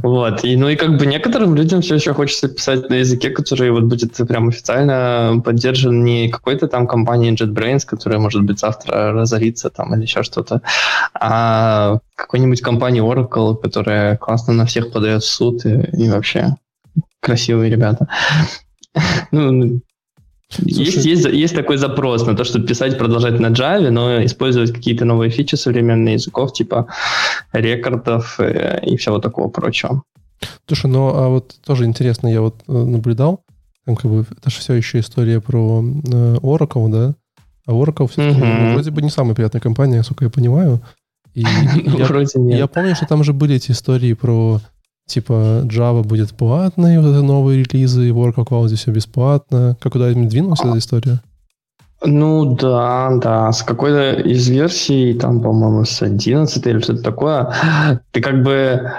вот. 0.02 0.46
И, 0.46 0.56
ну 0.56 0.70
и 0.70 0.78
как 0.78 0.98
бы 0.98 1.06
некоторым 1.06 1.56
людям 1.56 1.82
все 1.82 1.96
еще 1.96 2.14
хочется 2.14 2.48
писать 2.48 2.90
на 2.90 2.96
языке, 2.96 3.32
который 3.32 3.70
вот 3.72 3.84
будет 3.84 4.16
прям 4.28 4.48
официально 4.48 5.42
поддержан 5.44 6.06
не 6.06 6.30
какой-то 6.30 6.70
там 6.70 6.88
компанией 6.88 7.36
JetBrains, 7.36 7.86
которая, 7.86 8.20
может 8.20 8.44
быть, 8.44 8.60
завтра 8.60 9.12
разорится 9.12 9.70
там 9.70 9.94
или 9.94 10.04
еще 10.04 10.24
что-то, 10.24 10.62
а 11.14 12.00
какой-нибудь 12.16 12.62
компании 12.62 13.04
Oracle, 13.04 13.58
которая 13.62 14.16
классно 14.16 14.54
на 14.54 14.66
всех 14.66 14.94
подает 14.94 15.24
в 15.24 15.30
суд 15.30 15.66
и, 15.66 15.82
и 15.98 16.10
вообще 16.10 16.56
красивые 17.20 17.70
ребята. 17.70 18.08
Ну, 19.32 19.82
есть, 20.60 21.06
есть, 21.06 21.26
есть 21.26 21.56
такой 21.56 21.78
запрос 21.78 22.26
на 22.26 22.36
то, 22.36 22.44
чтобы 22.44 22.68
писать, 22.68 22.98
продолжать 22.98 23.40
на 23.40 23.48
Java, 23.48 23.90
но 23.90 24.24
использовать 24.26 24.72
какие-то 24.74 25.06
новые 25.06 25.32
фичи 25.32 25.56
современных 25.56 26.14
языков, 26.14 26.54
типа 26.54 26.88
рекордов 27.54 28.40
э, 28.40 28.80
и 28.86 28.98
всего 28.98 29.20
такого 29.20 29.50
прочего. 29.50 30.04
Слушай, 30.68 30.88
ну 30.92 31.08
а 31.08 31.30
вот 31.30 31.56
тоже 31.66 31.86
интересно, 31.86 32.28
я 32.28 32.42
вот 32.42 32.56
э, 32.68 32.72
наблюдал, 32.72 33.44
там 33.86 33.96
как 33.96 34.12
бы 34.12 34.26
это 34.30 34.50
же 34.50 34.60
все 34.60 34.74
еще 34.74 35.00
история 35.00 35.40
про 35.40 35.84
э, 35.84 36.36
Oracle, 36.42 36.90
да? 36.90 37.16
А 37.68 37.72
Oracle 37.72 38.08
все-таки 38.08 38.40
mm-hmm. 38.40 38.62
ну, 38.62 38.74
вроде 38.74 38.92
бы 38.92 39.02
не 39.02 39.10
самая 39.10 39.36
приятная 39.36 39.62
компания, 39.62 39.98
насколько 39.98 40.26
я 40.26 40.30
понимаю. 40.30 40.82
И, 41.34 41.42
я, 41.86 42.58
я 42.58 42.68
помню, 42.68 42.96
что 42.96 43.06
там 43.06 43.24
же 43.24 43.34
были 43.34 43.56
эти 43.56 43.72
истории 43.72 44.14
про 44.14 44.62
типа 45.06 45.64
Java 45.66 46.04
будет 46.04 46.32
платной, 46.32 46.98
вот 46.98 47.10
это 47.10 47.22
новые 47.22 47.64
релизы, 47.64 48.08
и 48.08 48.12
Oracle 48.12 48.48
Cloud 48.48 48.68
здесь 48.68 48.80
все 48.80 48.92
бесплатно. 48.92 49.78
Как 49.80 49.94
куда-нибудь 49.94 50.30
двинулась 50.30 50.62
эта 50.62 50.78
история? 50.78 51.22
Ну 52.04 52.56
да, 52.56 53.10
да, 53.22 53.52
с 53.52 53.64
какой-то 53.64 54.22
из 54.22 54.48
версий, 54.50 55.14
там, 55.14 55.42
по-моему, 55.42 55.86
с 55.86 56.02
11 56.02 56.68
или 56.68 56.80
что-то 56.80 57.02
такое, 57.02 57.54
ты 58.12 58.22
как 58.22 58.44
бы... 58.44 58.92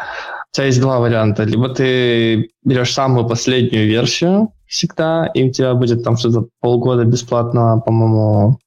У 0.52 0.56
тебя 0.56 0.66
есть 0.68 0.80
два 0.80 1.00
варианта. 1.00 1.44
Либо 1.44 1.68
ты 1.68 2.48
берешь 2.64 2.94
самую 2.94 3.28
последнюю 3.28 3.86
версию 3.86 4.48
всегда, 4.66 5.26
и 5.34 5.44
у 5.44 5.52
тебя 5.52 5.74
будет 5.74 6.02
там 6.02 6.16
что-то 6.16 6.46
полгода 6.60 7.04
бесплатно, 7.04 7.82
по-моему, 7.84 8.58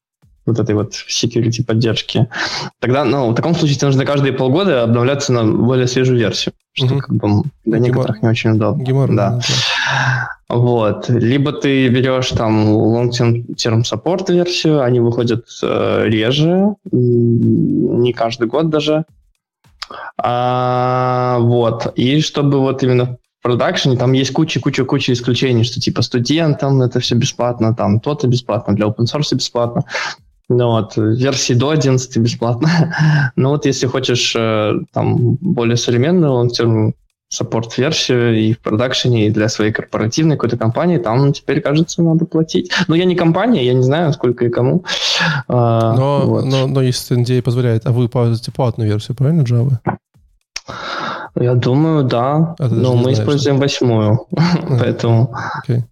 вот 0.46 0.58
этой 0.58 0.74
вот 0.74 0.94
security 1.08 1.64
поддержки, 1.64 2.28
тогда, 2.78 3.04
ну, 3.04 3.30
в 3.30 3.34
таком 3.34 3.54
случае 3.54 3.76
тебе 3.76 3.86
нужно 3.88 4.04
каждые 4.04 4.32
полгода 4.32 4.82
обновляться 4.82 5.32
на 5.32 5.44
более 5.44 5.86
свежую 5.86 6.18
версию, 6.18 6.54
что 6.72 6.86
угу. 6.86 6.98
как 6.98 7.14
бы 7.14 7.28
для 7.64 7.78
Гемор... 7.78 7.80
некоторых 7.80 8.22
не 8.22 8.28
очень 8.28 8.50
удобно. 8.50 8.82
Гемор, 8.82 9.08
да. 9.14 9.30
да. 9.30 9.40
Вот. 10.50 11.08
Либо 11.08 11.52
ты 11.52 11.88
берешь 11.88 12.28
там 12.30 12.68
long-term 12.68 13.82
support 13.82 14.32
версию, 14.32 14.82
они 14.82 14.98
выходят 14.98 15.46
э, 15.62 16.04
реже, 16.06 16.74
не 16.90 18.12
каждый 18.12 18.48
год 18.48 18.68
даже. 18.68 19.04
А, 20.18 21.38
вот. 21.40 21.92
И 21.94 22.20
чтобы 22.20 22.58
вот 22.58 22.82
именно 22.82 23.18
в 23.38 23.42
продакшене 23.42 23.96
там 23.96 24.12
есть 24.12 24.32
куча-куча-куча 24.32 25.12
исключений, 25.12 25.64
что 25.64 25.80
типа 25.80 26.02
студентам 26.02 26.82
это 26.82 26.98
все 27.00 27.14
бесплатно, 27.14 27.74
там 27.74 28.00
то-то 28.00 28.26
бесплатно, 28.26 28.74
для 28.74 28.86
open 28.86 29.04
source 29.04 29.34
бесплатно. 29.34 29.84
Ну 30.50 30.66
вот, 30.66 30.96
версии 30.96 31.54
до 31.54 31.70
11 31.70 32.16
бесплатно. 32.18 32.68
Но 33.36 33.50
вот 33.50 33.66
если 33.66 33.86
хочешь 33.86 34.34
э, 34.36 34.72
там 34.92 35.36
более 35.40 35.76
современную 35.76 36.32
long-term 36.32 36.92
саппорт 37.28 37.78
версию 37.78 38.36
и 38.36 38.52
в 38.52 38.58
продакшене, 38.58 39.28
и 39.28 39.30
для 39.30 39.48
своей 39.48 39.70
корпоративной 39.70 40.34
какой-то 40.34 40.56
компании, 40.56 40.98
там 40.98 41.32
теперь, 41.32 41.60
кажется, 41.60 42.02
надо 42.02 42.24
платить. 42.24 42.72
Но 42.88 42.96
я 42.96 43.04
не 43.04 43.14
компания, 43.14 43.64
я 43.64 43.74
не 43.74 43.82
знаю, 43.82 44.12
сколько 44.12 44.44
и 44.44 44.48
кому. 44.48 44.84
А, 45.46 45.94
но, 45.94 46.22
вот. 46.26 46.44
но, 46.44 46.66
но 46.66 46.82
если 46.82 47.16
NDA 47.16 47.42
позволяет, 47.42 47.86
а 47.86 47.92
вы 47.92 48.08
пользуете 48.08 48.50
платную 48.50 48.90
версию, 48.90 49.16
правильно, 49.16 49.42
Java? 49.42 49.78
Я 51.36 51.54
думаю, 51.54 52.02
да. 52.02 52.56
А 52.58 52.68
но 52.68 52.96
мы 52.96 53.02
знаешь, 53.02 53.18
используем 53.20 53.56
что? 53.56 53.62
восьмую, 53.62 54.26
поэтому... 54.68 55.32
Okay. 55.64 55.84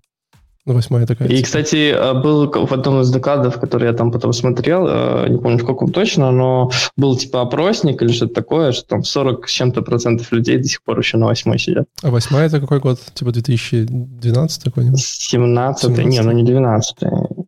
Ну, 0.69 0.75
восьмая 0.75 1.07
такая. 1.07 1.29
И, 1.29 1.43
кстати, 1.43 1.95
э, 1.95 2.13
был 2.13 2.51
в 2.51 2.73
одном 2.75 3.01
из 3.01 3.11
докладов, 3.11 3.59
который 3.59 3.89
я 3.89 3.95
там 3.95 4.13
потом 4.13 4.35
смотрел, 4.35 4.87
э, 4.87 5.27
не 5.31 5.39
помню 5.39 5.57
в 5.57 5.65
каком 5.65 5.91
точно, 5.93 6.31
но 6.31 6.71
был 6.95 7.17
типа 7.17 7.41
опросник 7.41 8.03
или 8.03 8.13
что-то 8.13 8.35
такое, 8.35 8.73
что 8.73 8.87
там 8.87 9.03
40 9.03 9.49
с 9.49 9.51
чем-то 9.51 9.81
процентов 9.81 10.31
людей 10.31 10.59
до 10.59 10.65
сих 10.65 10.83
пор 10.83 10.99
еще 10.99 11.17
на 11.17 11.25
восьмой 11.25 11.59
сидят. 11.59 11.87
А 12.03 12.11
восьмая 12.11 12.49
это 12.49 12.61
какой 12.61 12.81
год? 12.81 13.01
Типа 13.15 13.33
2012 13.33 14.65
какой-нибудь? 14.65 15.01
17 15.01 15.85
17 15.85 16.05
не, 16.05 16.21
ну 16.21 16.33
не 16.33 16.43
12 16.43 16.97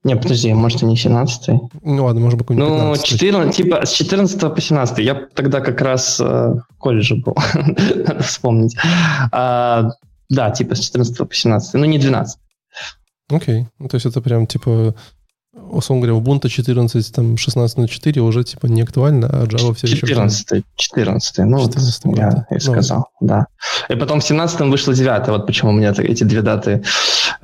Не, 0.02 0.16
подожди, 0.16 0.54
может, 0.54 0.82
и 0.82 0.86
не 0.86 0.96
17 0.96 1.48
Ну 1.82 2.04
ладно, 2.06 2.22
может 2.22 2.38
быть, 2.38 2.46
какой-нибудь 2.46 2.70
Ну, 2.70 2.96
14, 2.96 3.54
типа 3.54 3.84
с 3.84 3.90
14 3.90 4.40
по 4.40 4.58
17 4.58 4.98
Я 5.00 5.26
тогда 5.34 5.60
как 5.60 5.78
раз 5.82 6.18
э, 6.20 6.24
в 6.24 6.78
колледже 6.78 7.16
был, 7.16 7.36
надо 7.54 8.22
вспомнить. 8.22 8.78
А, 9.30 9.90
да, 10.30 10.50
типа 10.52 10.74
с 10.74 10.80
14 10.80 11.18
по 11.18 11.28
17 11.30 11.74
ну 11.74 11.84
не 11.84 11.98
12 11.98 12.38
Окей. 13.30 13.66
Ну, 13.78 13.88
то 13.88 13.96
есть 13.96 14.06
это 14.06 14.20
прям 14.20 14.46
типа 14.46 14.94
условно 15.52 16.06
говоря, 16.06 16.20
Ubuntu 16.20 16.48
14, 16.48 17.14
там, 17.14 17.36
16 17.36 17.78
на 17.78 17.88
4 17.88 18.22
уже, 18.22 18.44
типа, 18.44 18.66
не 18.66 18.82
актуально, 18.82 19.28
а 19.28 19.44
Java 19.46 19.74
все 19.74 19.88
14, 19.88 20.50
еще... 20.50 20.64
14, 20.76 21.38
ну, 21.38 21.60
14 21.60 22.02
я 22.16 22.30
год. 22.30 22.44
и 22.50 22.60
сказал, 22.60 23.08
ну. 23.20 23.28
да. 23.28 23.46
И 23.88 23.94
потом 23.96 24.20
в 24.20 24.24
17 24.24 24.60
вышло 24.60 24.94
9 24.94 25.28
вот 25.28 25.46
почему 25.46 25.70
у 25.70 25.74
меня 25.74 25.92
эти 25.96 26.24
две 26.24 26.42
даты. 26.42 26.82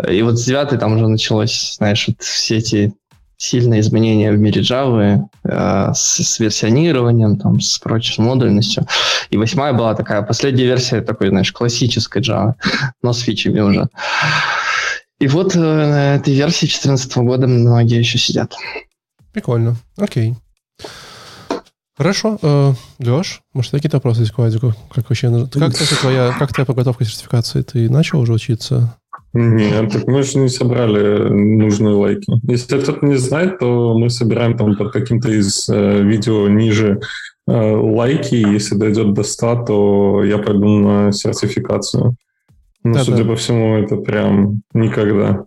И 0.09 0.23
вот 0.23 0.39
с 0.39 0.45
9 0.45 0.79
там 0.79 0.95
уже 0.95 1.09
началось, 1.09 1.77
знаешь, 1.79 2.07
вот 2.09 2.23
все 2.23 2.59
эти 2.59 2.95
сильные 3.39 3.81
изменения 3.81 4.33
в 4.33 4.39
мире 4.39 4.63
Java 4.63 5.25
э, 5.45 5.93
с, 5.95 6.23
с 6.23 6.39
версионированием, 6.39 7.37
там, 7.37 7.61
с 7.61 7.79
прочей 7.79 8.15
с 8.15 8.19
модульностью. 8.19 8.87
И 9.31 9.37
восьмая 9.37 9.75
была 9.75 9.95
такая 9.95 10.23
последняя 10.23 10.65
версия 10.65 11.03
такой, 11.03 11.29
знаешь, 11.29 11.53
классической 11.53 12.23
Java, 12.23 12.55
но 13.03 13.13
с 13.13 13.21
фичами 13.21 13.61
уже. 13.61 13.89
И 15.19 15.29
вот 15.29 15.57
э, 15.57 15.59
на 15.59 16.17
этой 16.17 16.35
версии 16.35 16.67
2014 16.67 17.17
года 17.19 17.47
многие 17.47 17.99
еще 17.99 18.19
сидят. 18.19 18.55
Прикольно. 19.33 19.77
Окей. 19.97 20.35
Хорошо. 21.97 22.39
Э, 22.43 22.75
Леш, 22.99 23.41
может, 23.55 23.71
какие-то 23.71 23.97
вопросы 23.97 24.21
есть 24.21 24.33
к 24.33 24.39
Вадику? 24.39 24.75
Как 24.95 25.09
вообще... 25.09 25.31
Как, 25.53 25.73
кстати, 25.73 25.99
твоя, 25.99 26.35
как 26.39 26.53
твоя 26.53 26.67
подготовка 26.67 27.05
к 27.05 27.09
сертификации? 27.09 27.63
Ты 27.63 27.89
начал 27.89 28.21
уже 28.21 28.35
учиться? 28.35 28.99
Нет, 29.33 29.93
так 29.93 30.07
мы 30.07 30.23
же 30.23 30.39
не 30.39 30.49
собрали 30.49 31.29
нужные 31.29 31.95
лайки. 31.95 32.33
Если 32.43 32.79
кто-то 32.79 33.05
не 33.05 33.17
знает, 33.17 33.59
то 33.59 33.97
мы 33.97 34.11
собираем 34.11 34.57
там 34.57 34.77
под 34.77 34.93
каким-то 34.93 35.31
из 35.31 35.69
э, 35.69 36.03
видео 36.03 36.49
ниже 36.49 37.01
э, 37.47 37.53
лайки. 37.53 38.35
Если 38.35 38.75
дойдет 38.75 39.15
до 39.15 39.23
100, 39.23 39.65
то 39.65 40.25
я 40.25 40.39
пойду 40.39 40.67
на 40.67 41.13
сертификацию. 41.13 42.17
Ну, 42.87 42.95
да, 42.95 43.03
судя 43.03 43.25
да. 43.25 43.31
по 43.31 43.37
всему, 43.37 43.77
это 43.77 43.97
прям 43.97 44.63
никогда. 44.73 45.47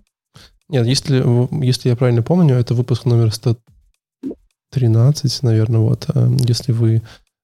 Нет, 0.67 0.85
если, 0.85 1.23
если 1.63 1.87
я 1.87 1.95
правильно 1.95 2.21
помню, 2.21 2.55
это 2.55 2.73
выпуск 2.73 3.05
номер 3.05 3.31
113, 3.31 5.43
наверное, 5.43 5.79
вот. 5.79 6.09
А 6.13 6.29
если 6.45 6.73
вы 6.73 7.01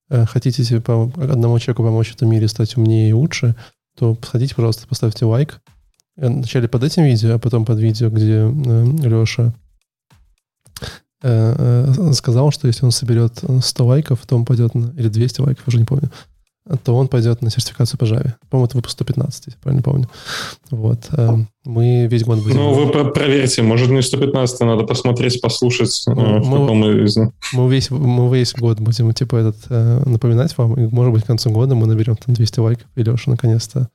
э, 0.10 0.26
хотите 0.26 0.66
типа, 0.66 1.10
одному 1.16 1.58
человеку 1.60 1.84
помочь 1.84 2.12
в 2.12 2.16
этом 2.16 2.30
мире 2.30 2.50
стать 2.50 2.76
умнее 2.76 3.10
и 3.10 3.14
лучше, 3.14 3.56
то 3.98 4.18
сходите, 4.22 4.54
пожалуйста, 4.54 4.86
поставьте 4.86 5.24
лайк. 5.24 5.62
Э, 6.18 6.28
вначале 6.28 6.68
под 6.68 6.84
этим 6.84 7.04
видео, 7.04 7.36
а 7.36 7.40
потом 7.40 7.64
под 7.64 7.80
видео, 7.80 8.10
где 8.10 8.52
э, 8.52 9.08
Леша 9.08 9.54
сказал, 12.14 12.52
что 12.52 12.68
если 12.68 12.86
он 12.86 12.92
соберет 12.92 13.42
100 13.62 13.86
лайков, 13.86 14.24
то 14.28 14.36
он 14.36 14.46
пойдет 14.46 14.76
на... 14.76 14.92
Или 14.92 15.08
200 15.08 15.42
лайков, 15.42 15.68
уже 15.68 15.80
не 15.80 15.86
помню 15.86 16.12
то 16.84 16.96
он 16.96 17.08
пойдет 17.08 17.42
на 17.42 17.52
сертификацию 17.52 18.00
по 18.00 18.06
Java. 18.06 18.34
По-моему, 18.50 18.66
это 18.66 18.78
выпуск 18.78 18.94
115, 18.94 19.48
если 19.48 19.60
правильно 19.60 19.84
помню. 19.84 20.10
Вот. 20.72 21.00
Эм, 21.12 21.48
мы 21.64 22.08
весь 22.08 22.24
год 22.24 22.40
будем... 22.40 22.58
Ну, 22.58 22.74
вы 22.74 23.12
проверьте, 23.12 23.62
может, 23.62 23.90
не 23.90 24.02
115, 24.02 24.60
надо 24.62 24.84
посмотреть, 24.84 25.40
послушать, 25.42 26.04
ну, 26.08 26.14
э, 26.14 26.40
в 26.40 26.48
мы, 26.48 26.58
каком 26.60 27.06
из... 27.06 27.18
Мы 27.54 27.72
весь, 27.72 27.92
мы 27.92 28.36
весь 28.36 28.54
год 28.54 28.80
будем, 28.80 29.14
типа, 29.14 29.36
этот, 29.36 29.58
э, 29.70 30.02
напоминать 30.06 30.58
вам, 30.58 30.74
и, 30.74 30.88
может 30.88 31.14
быть, 31.14 31.24
к 31.24 31.28
концу 31.28 31.52
года 31.52 31.76
мы 31.76 31.86
наберем 31.86 32.16
там 32.16 32.34
200 32.34 32.60
лайков, 32.60 32.88
и 32.96 33.04
Леша 33.04 33.30
наконец-то 33.30 33.90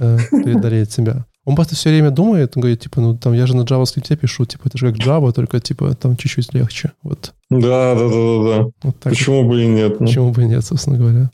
э, 0.00 0.18
преодолеет 0.30 0.90
себя. 0.90 1.26
Он 1.44 1.54
просто 1.54 1.76
все 1.76 1.90
время 1.90 2.10
думает, 2.10 2.56
он 2.56 2.62
говорит, 2.62 2.80
типа, 2.80 3.00
ну, 3.00 3.16
там, 3.16 3.34
я 3.34 3.46
же 3.46 3.56
на 3.56 3.62
JavaScript 3.62 4.16
пишу, 4.16 4.46
типа, 4.46 4.62
это 4.66 4.78
же 4.78 4.92
как 4.92 5.00
Java, 5.00 5.32
только, 5.32 5.60
типа, 5.60 5.94
там 5.94 6.16
чуть-чуть 6.16 6.52
легче, 6.54 6.90
вот. 7.04 7.34
Да, 7.50 7.94
да, 7.94 8.08
да, 8.08 8.08
да, 8.08 8.44
да. 8.44 8.70
Вот 8.82 8.96
Почему 8.96 9.48
бы 9.48 9.62
и 9.62 9.66
нет? 9.68 10.00
Ну? 10.00 10.06
Почему 10.06 10.32
бы 10.32 10.42
и 10.42 10.46
нет, 10.46 10.64
собственно 10.64 10.98
говоря. 10.98 11.30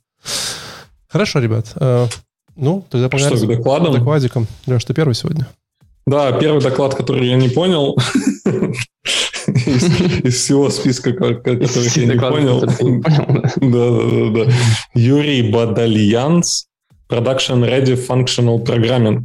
Хорошо, 1.16 1.38
ребят. 1.38 1.72
Э, 1.76 2.08
ну, 2.56 2.84
тогда 2.90 3.08
погнали 3.08 3.36
Что, 3.36 3.46
к 3.46 3.48
докладам? 3.48 3.94
докладиком. 3.94 4.46
Леш, 4.66 4.84
ты 4.84 4.92
первый 4.92 5.14
сегодня. 5.14 5.46
Да, 6.06 6.30
первый 6.32 6.60
доклад, 6.60 6.94
который 6.94 7.26
я 7.26 7.36
не 7.36 7.48
понял, 7.48 7.96
из 9.46 10.34
всего 10.34 10.68
списка, 10.68 11.14
который 11.14 11.88
я 11.96 12.04
не 12.04 12.20
понял. 12.20 12.60
Да, 13.56 13.90
да, 13.90 14.44
да. 14.44 14.52
Юрий 14.92 15.50
Бадальянс, 15.50 16.66
Production 17.08 17.64
Ready 17.64 17.96
Functional 17.96 18.62
Programming. 18.62 19.24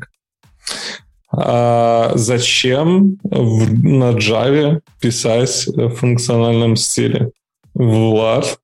А 1.34 2.14
зачем 2.16 3.18
в, 3.22 3.84
на 3.84 4.12
Java 4.12 4.80
писать 5.02 5.68
в 5.68 5.90
функциональном 5.90 6.78
стиле? 6.78 7.32
Влад? 7.74 8.61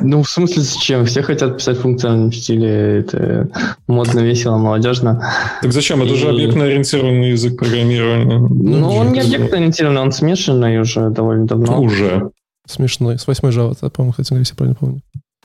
Ну, 0.00 0.22
в 0.22 0.28
смысле, 0.30 0.62
зачем? 0.62 1.04
Все 1.04 1.22
хотят 1.22 1.56
писать 1.56 1.78
в 1.78 1.82
функциональном 1.82 2.32
стиле. 2.32 3.00
Это 3.00 3.48
модно, 3.86 4.20
весело, 4.20 4.56
молодежно. 4.56 5.20
Так 5.62 5.72
зачем? 5.72 6.02
Это 6.02 6.14
И... 6.14 6.16
же 6.16 6.28
объектно-ориентированный 6.28 7.30
язык 7.30 7.58
программирования. 7.58 8.38
Ну, 8.38 8.90
он 8.94 9.12
не 9.12 9.20
объектно-ориентированный, 9.20 10.00
он 10.00 10.12
смешанный 10.12 10.80
уже 10.80 11.10
довольно 11.10 11.46
давно. 11.46 11.80
Уже. 11.80 12.30
Смешной. 12.66 13.18
С 13.18 13.26
8 13.26 13.48
Java, 13.48 13.90
по-моему, 13.90 14.12
кстати, 14.12 14.34
если 14.38 14.52
я 14.52 14.56
правильно 14.56 14.76
помню. 14.78 15.00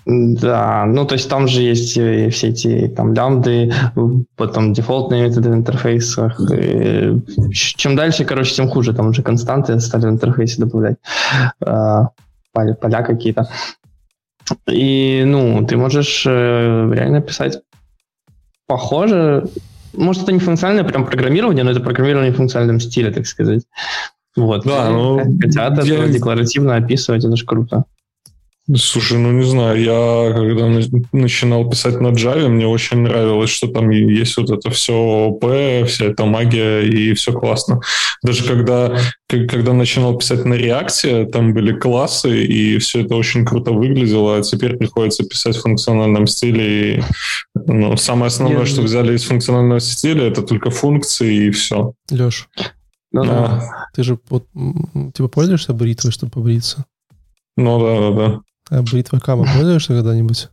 Да, 0.07 0.85
ну 0.85 1.03
то 1.05 1.15
есть 1.15 1.27
там 1.27 1.47
же 1.47 1.63
есть 1.63 1.93
все 1.93 2.49
эти 2.49 2.87
там 2.95 3.15
лямбды, 3.15 3.73
потом 4.35 4.71
дефолтные 4.71 5.23
методы 5.23 5.49
в 5.49 5.55
интерфейсах. 5.55 6.39
И 6.51 7.19
чем 7.51 7.95
дальше, 7.95 8.23
короче, 8.23 8.53
тем 8.53 8.69
хуже. 8.69 8.93
Там 8.93 9.07
уже 9.07 9.23
константы 9.23 9.79
стали 9.79 10.05
в 10.05 10.09
интерфейсе 10.09 10.61
добавлять. 10.61 10.97
Поля, 11.59 12.73
поля 12.79 13.01
какие-то. 13.01 13.49
И, 14.69 15.23
ну, 15.25 15.65
ты 15.65 15.77
можешь 15.77 16.23
э, 16.25 16.91
реально 16.93 17.21
писать 17.21 17.61
похоже. 18.67 19.47
Может, 19.93 20.23
это 20.23 20.31
не 20.31 20.39
функциональное 20.39 20.83
прям 20.83 21.05
программирование, 21.05 21.63
но 21.63 21.71
это 21.71 21.79
программирование 21.79 22.31
в 22.31 22.37
функциональном 22.37 22.79
стиле, 22.79 23.11
так 23.11 23.25
сказать. 23.25 23.63
Вот. 24.35 24.65
Да, 24.65 24.89
ну, 24.89 25.17
хотят 25.39 25.83
я... 25.85 25.95
это 25.95 26.09
декларативно 26.09 26.75
описывать, 26.75 27.23
это 27.23 27.35
же 27.35 27.45
круто. 27.45 27.85
Слушай, 28.73 29.19
ну 29.19 29.31
не 29.31 29.43
знаю, 29.43 29.79
я 29.79 30.33
когда 30.33 30.67
начинал 31.11 31.69
писать 31.69 32.01
на 32.01 32.07
Java, 32.07 32.47
мне 32.47 32.65
очень 32.65 32.97
нравилось, 32.97 33.51
что 33.51 33.67
там 33.67 33.91
есть 33.91 34.37
вот 34.37 34.49
это 34.49 34.71
все 34.71 34.93
ОП, 34.93 35.87
вся 35.87 36.05
эта 36.05 36.25
магия, 36.25 36.81
и 36.81 37.13
все 37.13 37.31
классно. 37.31 37.79
Даже 38.23 38.43
когда, 38.43 38.97
когда 39.27 39.73
начинал 39.73 40.17
писать 40.17 40.45
на 40.45 40.55
React, 40.55 41.27
там 41.27 41.53
были 41.53 41.77
классы, 41.77 42.43
и 42.43 42.79
все 42.79 43.01
это 43.01 43.15
очень 43.15 43.45
круто 43.45 43.71
выглядело, 43.71 44.37
а 44.37 44.41
теперь 44.41 44.77
приходится 44.77 45.23
писать 45.23 45.57
в 45.57 45.61
функциональном 45.61 46.25
стиле. 46.25 46.95
И, 46.97 47.03
ну, 47.53 47.95
самое 47.97 48.27
основное, 48.27 48.61
Нет, 48.61 48.67
что 48.67 48.81
взяли 48.81 49.15
из 49.15 49.25
функционального 49.25 49.79
стиля, 49.79 50.23
это 50.23 50.41
только 50.41 50.71
функции, 50.71 51.45
и 51.45 51.51
все. 51.51 51.93
Леш, 52.09 52.49
ну, 53.11 53.23
а. 53.27 53.61
ты 53.93 54.01
же 54.01 54.17
вот, 54.27 54.47
типа 55.13 55.27
пользуешься 55.27 55.71
бритвой, 55.73 56.11
чтобы 56.11 56.31
побриться? 56.31 56.85
Ну 57.57 57.79
да, 57.79 57.99
да, 57.99 58.11
да. 58.11 58.41
А 58.69 58.81
бритва 58.81 59.19
Кама 59.19 59.45
пользуешься 59.45 59.93
когда-нибудь? 59.93 60.49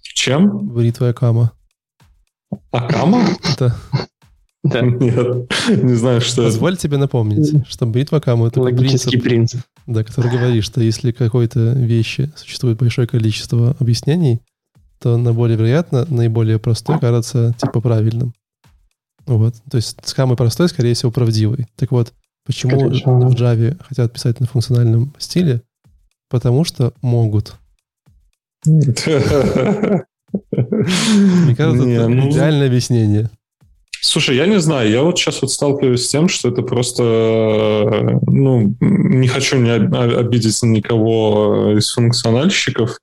Чем? 0.00 0.68
Бритва 0.68 1.12
Кама. 1.12 1.52
Акама? 2.70 3.26
Да. 3.58 3.76
Да. 4.62 4.80
Нет, 4.80 5.50
не 5.82 5.92
знаю, 5.94 6.22
что 6.22 6.42
Позволь 6.44 6.72
это. 6.72 6.82
тебе 6.82 6.96
напомнить, 6.96 7.68
что 7.68 7.84
бритва 7.84 8.20
Кама— 8.20 8.46
это 8.48 8.62
Логический 8.62 9.18
принцип, 9.18 9.60
принцип. 9.60 9.60
Да, 9.86 10.02
который 10.04 10.30
говорит, 10.30 10.64
что 10.64 10.80
если 10.80 11.12
какой-то 11.12 11.74
вещи 11.74 12.32
существует 12.34 12.78
большое 12.78 13.06
количество 13.06 13.76
объяснений, 13.78 14.40
то 15.00 15.18
на 15.18 15.34
более 15.34 15.58
вероятно, 15.58 16.06
наиболее 16.08 16.58
простой 16.58 16.98
кажется 16.98 17.54
типа 17.60 17.82
правильным. 17.82 18.32
Вот. 19.26 19.54
То 19.70 19.76
есть 19.76 19.98
самый 20.04 20.36
простой, 20.38 20.70
скорее 20.70 20.94
всего, 20.94 21.12
правдивый. 21.12 21.66
Так 21.76 21.90
вот, 21.90 22.14
почему 22.46 22.78
Конечно. 22.78 23.18
в 23.28 23.34
Java 23.34 23.78
хотят 23.86 24.14
писать 24.14 24.40
на 24.40 24.46
функциональном 24.46 25.14
стиле? 25.18 25.62
Потому 26.34 26.64
что 26.64 26.92
могут. 27.00 27.54
Мне 28.66 28.92
кажется, 31.54 31.88
это 31.88 32.08
ну, 32.08 32.28
идеальное 32.28 32.66
объяснение. 32.66 33.30
Слушай, 34.00 34.34
я 34.34 34.46
не 34.46 34.58
знаю, 34.58 34.90
я 34.90 35.02
вот 35.02 35.16
сейчас 35.16 35.42
вот 35.42 35.52
сталкиваюсь 35.52 36.04
с 36.04 36.08
тем, 36.08 36.26
что 36.28 36.48
это 36.48 36.62
просто, 36.62 38.18
ну, 38.26 38.74
не 38.80 39.28
хочу 39.28 39.58
не 39.58 39.70
обидеть 39.70 40.60
никого 40.64 41.78
из 41.78 41.92
функциональщиков, 41.92 42.98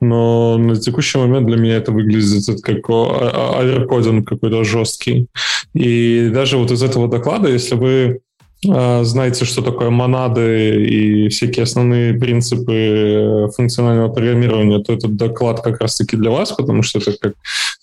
но 0.00 0.58
на 0.58 0.74
текущий 0.74 1.18
момент 1.18 1.46
для 1.46 1.58
меня 1.58 1.76
это 1.76 1.92
выглядит 1.92 2.62
как 2.62 2.78
аэрокодинг 2.88 4.26
какой-то 4.28 4.64
жесткий. 4.64 5.28
И 5.72 6.30
даже 6.34 6.56
вот 6.56 6.72
из 6.72 6.82
этого 6.82 7.06
доклада, 7.06 7.48
если 7.48 7.76
вы 7.76 8.22
знаете, 8.64 9.44
что 9.44 9.60
такое 9.60 9.90
монады 9.90 10.84
и 10.84 11.28
всякие 11.28 11.64
основные 11.64 12.14
принципы 12.14 12.72
э, 12.72 13.48
функционального 13.56 14.08
программирования, 14.08 14.78
то 14.78 14.92
этот 14.92 15.16
доклад 15.16 15.62
как 15.62 15.80
раз-таки 15.80 16.16
для 16.16 16.30
вас, 16.30 16.52
потому 16.52 16.82
что 16.82 17.00
это 17.00 17.12
как 17.18 17.34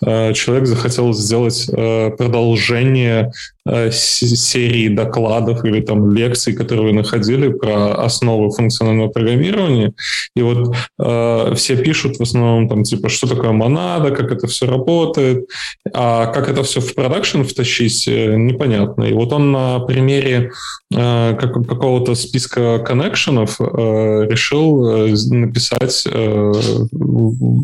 э, 0.06 0.32
человек 0.32 0.66
захотел 0.66 1.12
сделать 1.12 1.68
э, 1.70 2.10
продолжение 2.16 3.30
серии 3.90 4.88
докладов 4.88 5.64
или 5.64 5.80
там 5.80 6.12
лекций, 6.12 6.54
которые 6.54 6.88
вы 6.88 6.92
находили 6.92 7.48
про 7.48 7.94
основы 7.94 8.50
функционального 8.50 9.08
программирования. 9.08 9.92
И 10.34 10.42
вот 10.42 10.74
э, 10.98 11.54
все 11.56 11.76
пишут 11.76 12.16
в 12.16 12.22
основном 12.22 12.68
там 12.68 12.82
типа, 12.84 13.08
что 13.08 13.28
такое 13.28 13.52
монада, 13.52 14.10
как 14.10 14.32
это 14.32 14.46
все 14.46 14.66
работает, 14.66 15.46
а 15.92 16.26
как 16.26 16.48
это 16.48 16.62
все 16.62 16.80
в 16.80 16.94
продакшн 16.94 17.42
втащить, 17.42 18.06
непонятно. 18.06 19.04
И 19.04 19.12
вот 19.12 19.32
он 19.32 19.52
на 19.52 19.80
примере 19.80 20.50
Э, 20.92 21.36
как, 21.38 21.52
какого-то 21.68 22.16
списка 22.16 22.80
коннекшенов 22.80 23.60
э, 23.60 24.26
решил 24.28 25.06
э, 25.06 25.14
написать 25.30 26.04
э, 26.10 26.52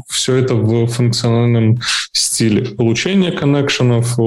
все 0.08 0.36
это 0.36 0.54
в 0.54 0.86
функциональном 0.86 1.80
стиле. 2.12 2.66
Получение 2.66 3.32
коннекшенов, 3.32 4.16
э, 4.16 4.22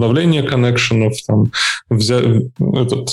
обновление 0.00 0.42
коннекшенов, 0.42 1.14
там, 1.26 1.52
взять, 1.90 2.24
этот, 2.58 3.10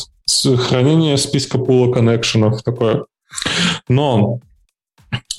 хранение 0.57 1.17
списка 1.17 1.57
пула 1.57 1.91
коннекшенов, 1.93 2.63
такое. 2.63 3.03
Но 3.89 4.39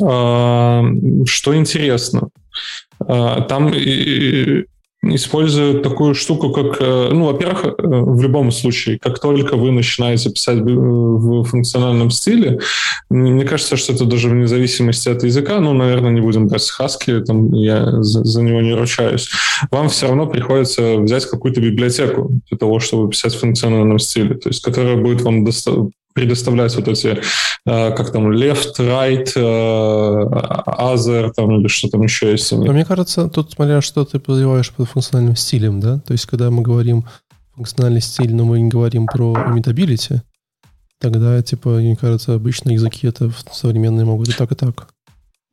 э, 0.00 0.82
что 1.24 1.56
интересно, 1.56 2.28
э, 3.00 3.42
там 3.48 3.72
используют 5.02 5.82
такую 5.82 6.14
штуку, 6.14 6.50
как, 6.50 6.80
э, 6.80 7.10
ну, 7.12 7.26
во-первых, 7.26 7.64
э, 7.66 7.72
в 7.78 8.20
любом 8.20 8.50
случае, 8.50 8.98
как 8.98 9.20
только 9.20 9.56
вы 9.56 9.70
начинаете 9.70 10.30
писать 10.30 10.58
в 10.60 11.44
функциональном 11.44 12.10
стиле, 12.10 12.60
мне 13.08 13.44
кажется, 13.44 13.76
что 13.76 13.92
это 13.92 14.04
даже 14.04 14.28
вне 14.28 14.46
зависимости 14.46 15.08
от 15.08 15.22
языка, 15.22 15.60
ну, 15.60 15.72
наверное, 15.72 16.10
не 16.10 16.20
будем 16.20 16.48
брать 16.48 16.68
Haskell, 16.78 17.20
там, 17.20 17.52
я 17.52 18.02
за, 18.02 18.24
за 18.24 18.42
него 18.42 18.60
не 18.60 18.74
ручаюсь, 18.74 19.28
вам 19.70 19.88
все 19.88 20.08
равно 20.08 20.26
приходится 20.26 20.96
взять 20.96 21.26
какую-то 21.26 21.60
библиотеку 21.60 22.32
для 22.48 22.58
того, 22.58 22.80
чтобы 22.80 23.10
писать 23.10 23.34
в 23.34 23.40
функциональном 23.40 23.98
стиле, 23.98 24.34
то 24.34 24.48
есть, 24.48 24.62
которая 24.62 24.96
будет 24.96 25.22
вам 25.22 25.44
доста- 25.44 25.90
предоставлять 26.18 26.74
вот 26.74 26.88
эти, 26.88 27.20
э, 27.66 27.92
как 27.92 28.10
там, 28.10 28.32
left, 28.32 28.78
right, 28.78 29.30
э, 29.36 29.40
other, 30.66 31.32
там, 31.32 31.60
или 31.60 31.68
что 31.68 31.88
там 31.88 32.02
еще 32.02 32.32
есть. 32.32 32.50
Но 32.50 32.72
мне 32.72 32.84
кажется, 32.84 33.28
тут 33.28 33.52
смотря, 33.52 33.80
что 33.80 34.04
ты 34.04 34.18
подразумеваешь 34.18 34.72
под 34.72 34.88
функциональным 34.88 35.36
стилем, 35.36 35.78
да? 35.80 36.00
То 36.00 36.12
есть, 36.12 36.26
когда 36.26 36.50
мы 36.50 36.62
говорим 36.62 37.04
функциональный 37.54 38.00
стиль, 38.00 38.34
но 38.34 38.44
мы 38.44 38.60
не 38.60 38.68
говорим 38.68 39.06
про 39.06 39.32
immutability, 39.32 40.22
тогда, 41.00 41.40
типа, 41.40 41.68
мне 41.68 41.94
кажется, 41.94 42.34
обычно 42.34 42.70
языки 42.70 43.06
это 43.06 43.30
современные 43.52 44.04
могут 44.04 44.28
и 44.28 44.32
так, 44.32 44.50
и 44.50 44.56
так. 44.56 44.88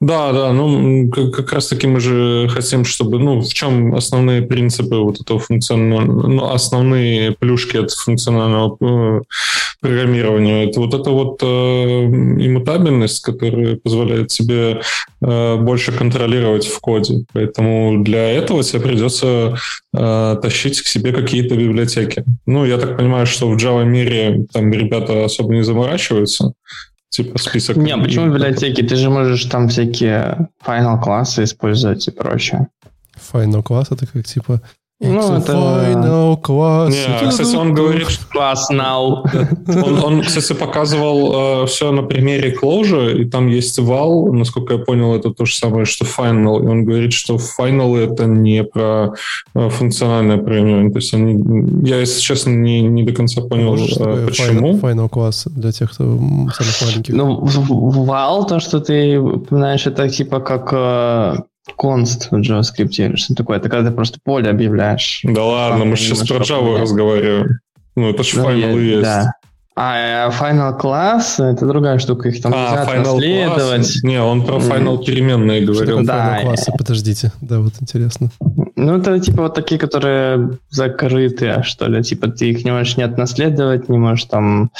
Да, 0.01 0.33
да, 0.33 0.51
ну 0.51 1.09
как, 1.09 1.31
как 1.33 1.53
раз 1.53 1.67
таки 1.67 1.87
мы 1.87 2.01
же 2.01 2.49
хотим, 2.53 2.83
чтобы, 2.83 3.17
ну, 3.17 3.41
в 3.41 3.53
чем 3.53 3.95
основные 3.95 4.41
принципы 4.41 4.97
вот 4.97 5.21
этого 5.21 5.39
функционального, 5.39 6.27
ну, 6.27 6.51
основные 6.51 7.31
плюшки 7.31 7.77
от 7.77 7.91
функционального 7.91 9.23
программирования. 9.79 10.69
Это 10.69 10.79
вот 10.79 10.93
эта 10.93 11.09
вот 11.09 11.39
э, 11.41 11.45
иммутабельность, 11.45 13.21
которая 13.21 13.75
позволяет 13.75 14.27
тебе 14.27 14.81
э, 15.21 15.55
больше 15.57 15.91
контролировать 15.91 16.67
в 16.67 16.79
коде. 16.79 17.25
Поэтому 17.33 18.03
для 18.03 18.31
этого 18.31 18.63
тебе 18.63 18.81
придется 18.81 19.57
э, 19.95 20.37
тащить 20.41 20.81
к 20.81 20.87
себе 20.87 21.11
какие-то 21.11 21.55
библиотеки. 21.55 22.23
Ну, 22.45 22.65
я 22.65 22.77
так 22.77 22.97
понимаю, 22.97 23.25
что 23.25 23.49
в 23.49 23.57
Java 23.57 23.85
мире 23.85 24.45
там 24.51 24.71
ребята 24.71 25.25
особо 25.25 25.53
не 25.53 25.63
заморачиваются 25.63 26.53
типа 27.09 27.37
список. 27.37 27.77
Не, 27.77 27.97
почему 27.97 28.27
библиотеки? 28.27 28.81
Ты 28.81 28.95
же 28.95 29.09
можешь 29.09 29.45
там 29.45 29.69
всякие 29.69 30.49
final 30.65 31.01
классы 31.01 31.43
использовать 31.43 32.07
и 32.07 32.11
прочее. 32.11 32.67
Final 33.33 33.63
класс 33.63 33.87
это 33.91 34.05
как 34.05 34.25
типа 34.25 34.61
ну, 35.01 35.37
это... 35.37 35.51
Final 35.51 36.41
class. 36.41 36.89
Не, 36.89 37.29
кстати, 37.29 37.55
он 37.55 37.73
говорит... 37.73 38.07
Class 38.33 38.71
now. 38.71 39.23
Он, 39.67 40.03
он, 40.03 40.21
кстати, 40.21 40.53
показывал 40.53 41.63
э, 41.63 41.65
все 41.67 41.91
на 41.91 42.03
примере 42.03 42.55
Clojure, 42.55 43.13
и 43.13 43.25
там 43.25 43.47
есть 43.47 43.77
вал, 43.77 44.31
насколько 44.31 44.75
я 44.75 44.79
понял, 44.79 45.13
это 45.13 45.31
то 45.31 45.45
же 45.45 45.53
самое, 45.53 45.85
что 45.85 46.05
Final. 46.05 46.63
И 46.63 46.67
он 46.67 46.85
говорит, 46.85 47.11
что 47.11 47.35
Final 47.35 47.97
это 47.97 48.25
не 48.25 48.63
про 48.63 49.13
э, 49.53 49.69
функциональное 49.69 50.37
программирование. 50.37 50.91
То 50.91 50.99
есть 50.99 51.13
они... 51.13 51.43
Я, 51.85 51.99
если 51.99 52.21
честно, 52.21 52.51
не, 52.51 52.81
не 52.81 53.03
до 53.03 53.13
конца 53.13 53.41
понял, 53.41 53.71
Можешь, 53.71 53.97
э, 53.97 54.27
почему. 54.27 54.75
Final, 54.75 54.81
final 54.81 55.09
класс 55.09 55.47
для 55.47 55.73
тех, 55.73 55.91
кто 55.91 56.03
самых 56.05 56.81
маленьких. 56.81 57.13
Ну, 57.13 57.43
вал, 58.05 58.47
то, 58.47 58.61
что 58.61 58.79
ты 58.79 59.19
упоминаешь, 59.19 59.85
это 59.87 60.07
типа 60.07 60.39
как... 60.39 61.45
Э 61.67 61.71
Const 61.77 62.27
в 62.31 62.39
JavaScript 62.39 62.93
или 62.97 63.15
что 63.15 63.35
такое? 63.35 63.57
Это 63.57 63.69
когда 63.69 63.89
ты 63.89 63.95
просто 63.95 64.19
поле 64.23 64.49
объявляешь. 64.49 65.21
Да 65.23 65.43
ладно, 65.43 65.85
мы 65.85 65.95
сейчас 65.95 66.27
про 66.27 66.37
Java 66.37 66.79
разговариваем. 66.79 67.59
Ну, 67.95 68.09
это 68.09 68.23
же 68.23 68.37
ну, 68.37 68.43
файлы 68.43 68.81
есть. 68.81 69.03
Да. 69.03 69.33
А 69.77 70.29
Final 70.29 70.79
Class 70.79 71.43
это 71.43 71.65
другая 71.65 71.99
штука, 71.99 72.29
их 72.29 72.41
там 72.41 72.53
а, 72.55 72.57
нельзя 72.57 72.85
Final 72.85 73.13
наследовать. 73.15 73.81
Class? 73.81 73.99
Не, 74.03 74.21
он 74.21 74.45
про 74.45 74.57
Final 74.57 75.03
переменные 75.03 75.65
говорил. 75.65 75.97
Что 75.97 76.07
да. 76.07 76.39
Final 76.39 76.41
классы, 76.43 76.71
подождите. 76.77 77.33
Да, 77.41 77.59
вот 77.59 77.73
интересно. 77.81 78.29
Ну, 78.77 78.97
это 78.97 79.19
типа 79.19 79.43
вот 79.43 79.55
такие, 79.55 79.77
которые 79.77 80.57
закрытые, 80.69 81.63
что 81.63 81.87
ли. 81.87 82.01
Типа 82.03 82.29
ты 82.29 82.51
их 82.51 82.63
не 82.63 82.71
можешь 82.71 82.95
не 82.95 83.03
отнаследовать, 83.03 83.89
не 83.89 83.97
можешь 83.97 84.25
там 84.25 84.71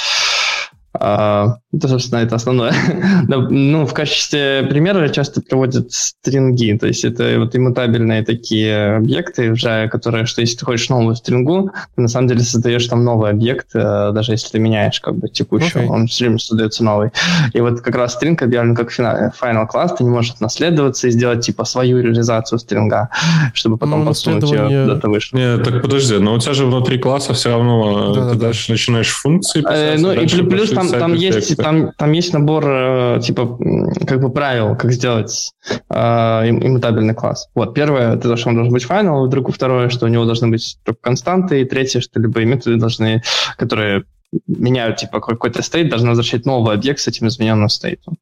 это, 0.96 1.88
собственно, 1.88 2.20
это 2.20 2.36
основное. 2.36 2.72
ну, 3.28 3.86
в 3.86 3.92
качестве 3.92 4.66
примера 4.68 5.08
часто 5.08 5.40
приводят 5.40 5.92
стринги, 5.92 6.76
то 6.78 6.86
есть 6.86 7.04
это 7.04 7.38
вот 7.38 7.54
иммутабельные 7.54 8.24
такие 8.24 8.96
объекты 8.96 9.50
уже, 9.50 9.88
которые, 9.88 10.26
что 10.26 10.40
если 10.40 10.56
ты 10.56 10.64
хочешь 10.64 10.88
новую 10.88 11.16
стрингу, 11.16 11.70
ты 11.94 12.02
на 12.02 12.08
самом 12.08 12.28
деле 12.28 12.40
создаешь 12.40 12.86
там 12.86 13.04
новый 13.04 13.30
объект, 13.30 13.68
э, 13.74 14.10
даже 14.12 14.32
если 14.32 14.50
ты 14.50 14.58
меняешь 14.58 15.00
как 15.00 15.16
бы 15.16 15.28
текущий, 15.28 15.78
okay. 15.78 15.86
он 15.86 16.06
все 16.06 16.24
время 16.24 16.38
создается 16.38 16.84
новый. 16.84 17.10
И 17.52 17.60
вот 17.60 17.80
как 17.80 17.94
раз 17.94 18.14
стринг 18.14 18.42
объявлен 18.42 18.74
как 18.74 18.90
final 18.90 19.66
класс, 19.66 19.94
ты 19.96 20.04
не 20.04 20.10
можешь 20.10 20.34
наследоваться 20.40 21.08
и 21.08 21.10
сделать 21.10 21.44
типа 21.44 21.64
свою 21.64 22.00
реализацию 22.00 22.58
стринга, 22.58 23.10
чтобы 23.52 23.76
потом 23.76 24.00
ну, 24.00 24.06
подсунуть 24.06 24.50
ее 24.50 24.84
куда-то 24.84 25.08
выше. 25.08 25.36
Нет, 25.36 25.64
так 25.64 25.82
подожди, 25.82 26.18
но 26.18 26.34
у 26.34 26.38
тебя 26.38 26.54
же 26.54 26.66
внутри 26.66 26.98
класса 26.98 27.34
все 27.34 27.50
равно 27.50 28.14
да, 28.14 28.28
ты 28.30 28.34
да, 28.34 28.46
дальше 28.46 28.68
да. 28.68 28.72
начинаешь 28.74 29.10
функции 29.10 29.60
писать. 29.60 29.98
Э, 29.98 29.98
ну 29.98 30.12
и 30.12 30.26
плюс 30.26 30.70
там, 30.70 30.85
там 30.90 31.14
есть 31.14 31.56
там, 31.56 31.92
там 31.96 32.12
есть 32.12 32.32
набор 32.32 32.64
э, 32.66 33.20
типа 33.22 33.58
как 34.06 34.20
бы 34.20 34.30
правил, 34.30 34.76
как 34.76 34.92
сделать 34.92 35.52
э, 35.88 35.94
иммутабельный 35.94 37.14
класс. 37.14 37.48
Вот 37.54 37.74
первое 37.74 38.14
это 38.14 38.28
то, 38.28 38.36
что 38.36 38.50
он 38.50 38.56
должен 38.56 38.72
быть 38.72 38.84
final, 38.84 39.26
вдруг 39.26 39.52
второе, 39.52 39.88
что 39.88 40.06
у 40.06 40.08
него 40.08 40.24
должны 40.24 40.48
быть 40.48 40.78
только 40.84 41.00
константы, 41.00 41.60
и 41.60 41.64
третье, 41.64 42.00
что 42.00 42.20
любые 42.20 42.46
методы 42.46 42.76
должны, 42.76 43.22
которые 43.56 44.04
меняют 44.46 44.96
типа 44.96 45.20
какой-то 45.20 45.62
стейт, 45.62 45.88
должны 45.88 46.08
возвращать 46.08 46.46
новый 46.46 46.74
объект 46.74 47.00
с 47.00 47.08
этим 47.08 47.28
измененным 47.28 47.68
стейтом. 47.68 48.16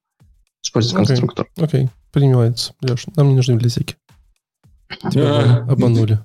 Используя 0.62 1.02
okay. 1.02 1.06
конструктор. 1.06 1.46
Окей, 1.56 1.84
okay. 1.84 1.88
принимается. 2.12 2.74
Леш, 2.80 3.06
нам 3.16 3.28
не 3.28 3.34
нужны 3.34 3.54
библиотеки. 3.54 3.96
Тебя 5.10 5.64
обманули. 5.68 6.18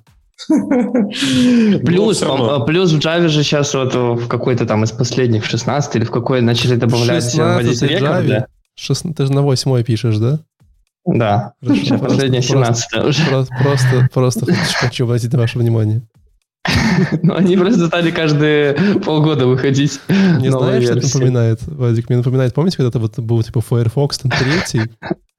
Плюс, 1.84 2.20
ну, 2.20 2.64
плюс 2.64 2.92
в 2.92 2.98
Java 2.98 3.28
же 3.28 3.42
сейчас 3.42 3.74
вот 3.74 3.94
в 3.94 4.26
какой-то 4.28 4.66
там 4.66 4.84
из 4.84 4.92
последних, 4.92 5.44
в 5.44 5.48
16 5.48 5.96
или 5.96 6.04
в 6.04 6.10
какой 6.10 6.40
начали 6.40 6.76
добавлять 6.76 7.34
вводить 7.34 7.82
рекорды. 7.82 8.46
Ты 8.76 9.26
же 9.26 9.32
на 9.32 9.42
8 9.42 9.82
пишешь, 9.82 10.16
да? 10.16 10.40
Да, 11.06 11.54
Хорошо, 11.62 11.98
последняя 11.98 12.42
17 12.42 12.96
уже. 13.04 13.22
Просто, 13.62 14.08
просто 14.12 14.54
хочу 14.80 15.04
обратить 15.04 15.34
ваше 15.34 15.58
внимание. 15.58 16.02
Ну, 17.22 17.34
они 17.34 17.56
просто 17.56 17.86
стали 17.86 18.10
каждые 18.10 18.74
полгода 19.04 19.46
выходить. 19.46 20.00
Не 20.08 20.50
знаешь, 20.50 20.84
что 20.84 20.98
это 20.98 21.06
напоминает, 21.06 21.60
Вадик? 21.66 22.08
Мне 22.08 22.18
напоминает, 22.18 22.52
помните, 22.52 22.76
когда-то 22.76 22.98
вот 22.98 23.18
был 23.18 23.42
типа 23.42 23.62
Firefox 23.62 24.18
там 24.18 24.30
третий, 24.30 24.90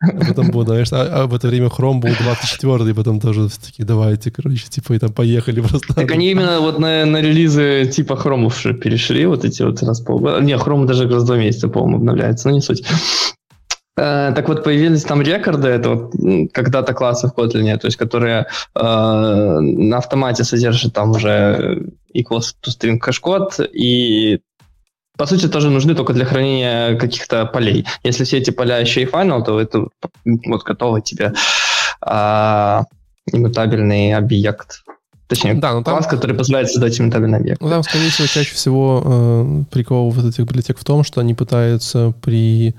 а 0.01 0.25
потом 0.27 0.49
был, 0.51 0.65
знаешь, 0.65 0.87
а, 0.91 1.23
а 1.23 1.27
в 1.27 1.35
это 1.35 1.47
время 1.47 1.67
Chrome 1.67 1.99
был 1.99 2.09
24 2.19 2.89
и 2.89 2.93
потом 2.93 3.19
тоже 3.19 3.49
такие, 3.49 3.85
давайте, 3.85 4.31
короче, 4.31 4.67
типа, 4.67 4.93
и 4.93 4.99
там 4.99 5.13
поехали 5.13 5.61
просто. 5.61 5.93
Так 5.93 6.11
они 6.11 6.31
именно 6.31 6.59
вот 6.59 6.79
на, 6.79 7.05
на 7.05 7.21
релизы 7.21 7.85
типа 7.85 8.13
Chrome 8.13 8.45
уже 8.45 8.73
перешли, 8.73 9.25
вот 9.25 9.45
эти 9.45 9.61
вот 9.61 9.81
раз 9.83 10.01
полгода. 10.01 10.41
Не, 10.41 10.55
Chrome 10.55 10.85
даже 10.85 11.07
раз 11.07 11.23
в 11.23 11.25
два 11.27 11.37
месяца, 11.37 11.67
по-моему, 11.67 11.97
обновляется, 11.97 12.49
но 12.49 12.55
не 12.55 12.61
суть. 12.61 12.83
Э, 13.97 14.31
так 14.33 14.47
вот, 14.47 14.63
появились 14.63 15.03
там 15.03 15.21
рекорды, 15.21 15.67
это 15.67 15.89
вот 15.89 16.13
когда-то 16.53 16.93
классы 16.93 17.27
в 17.27 17.37
Kotlin, 17.37 17.77
то 17.77 17.87
есть 17.87 17.97
которые 17.97 18.47
э, 18.75 18.79
на 18.81 19.97
автомате 19.97 20.43
содержат 20.43 20.93
там 20.93 21.11
уже 21.11 21.91
equals 22.15 22.55
to 22.63 22.69
string 22.69 22.99
хэш-код, 22.99 23.59
и 23.73 24.39
по 25.17 25.25
сути, 25.25 25.47
тоже 25.47 25.69
нужны 25.69 25.93
только 25.95 26.13
для 26.13 26.25
хранения 26.25 26.95
каких-то 26.97 27.45
полей. 27.45 27.85
Если 28.03 28.23
все 28.23 28.37
эти 28.37 28.51
поля 28.51 28.79
еще 28.79 29.01
и 29.01 29.05
final, 29.05 29.43
то 29.43 29.59
это 29.59 29.87
вот 30.23 30.63
готовый 30.63 31.01
тебе 31.01 31.33
а, 32.01 32.85
иммутабельный 33.31 34.13
объект. 34.13 34.83
Точнее, 35.27 35.53
да, 35.53 35.73
ну, 35.73 35.83
там, 35.83 35.95
класс, 35.95 36.07
который 36.07 36.35
позволяет 36.35 36.69
создать 36.69 36.99
иммутабельный 36.99 37.37
объект. 37.37 37.61
Ну, 37.61 37.69
там, 37.69 37.83
скорее 37.83 38.09
всего, 38.09 38.27
чаще 38.27 38.53
всего 38.53 39.01
э, 39.05 39.63
прикол 39.71 40.09
вот 40.09 40.25
этих 40.25 40.39
библиотек 40.39 40.77
в 40.77 40.83
том, 40.83 41.05
что 41.05 41.21
они 41.21 41.33
пытаются 41.33 42.13
при 42.21 42.75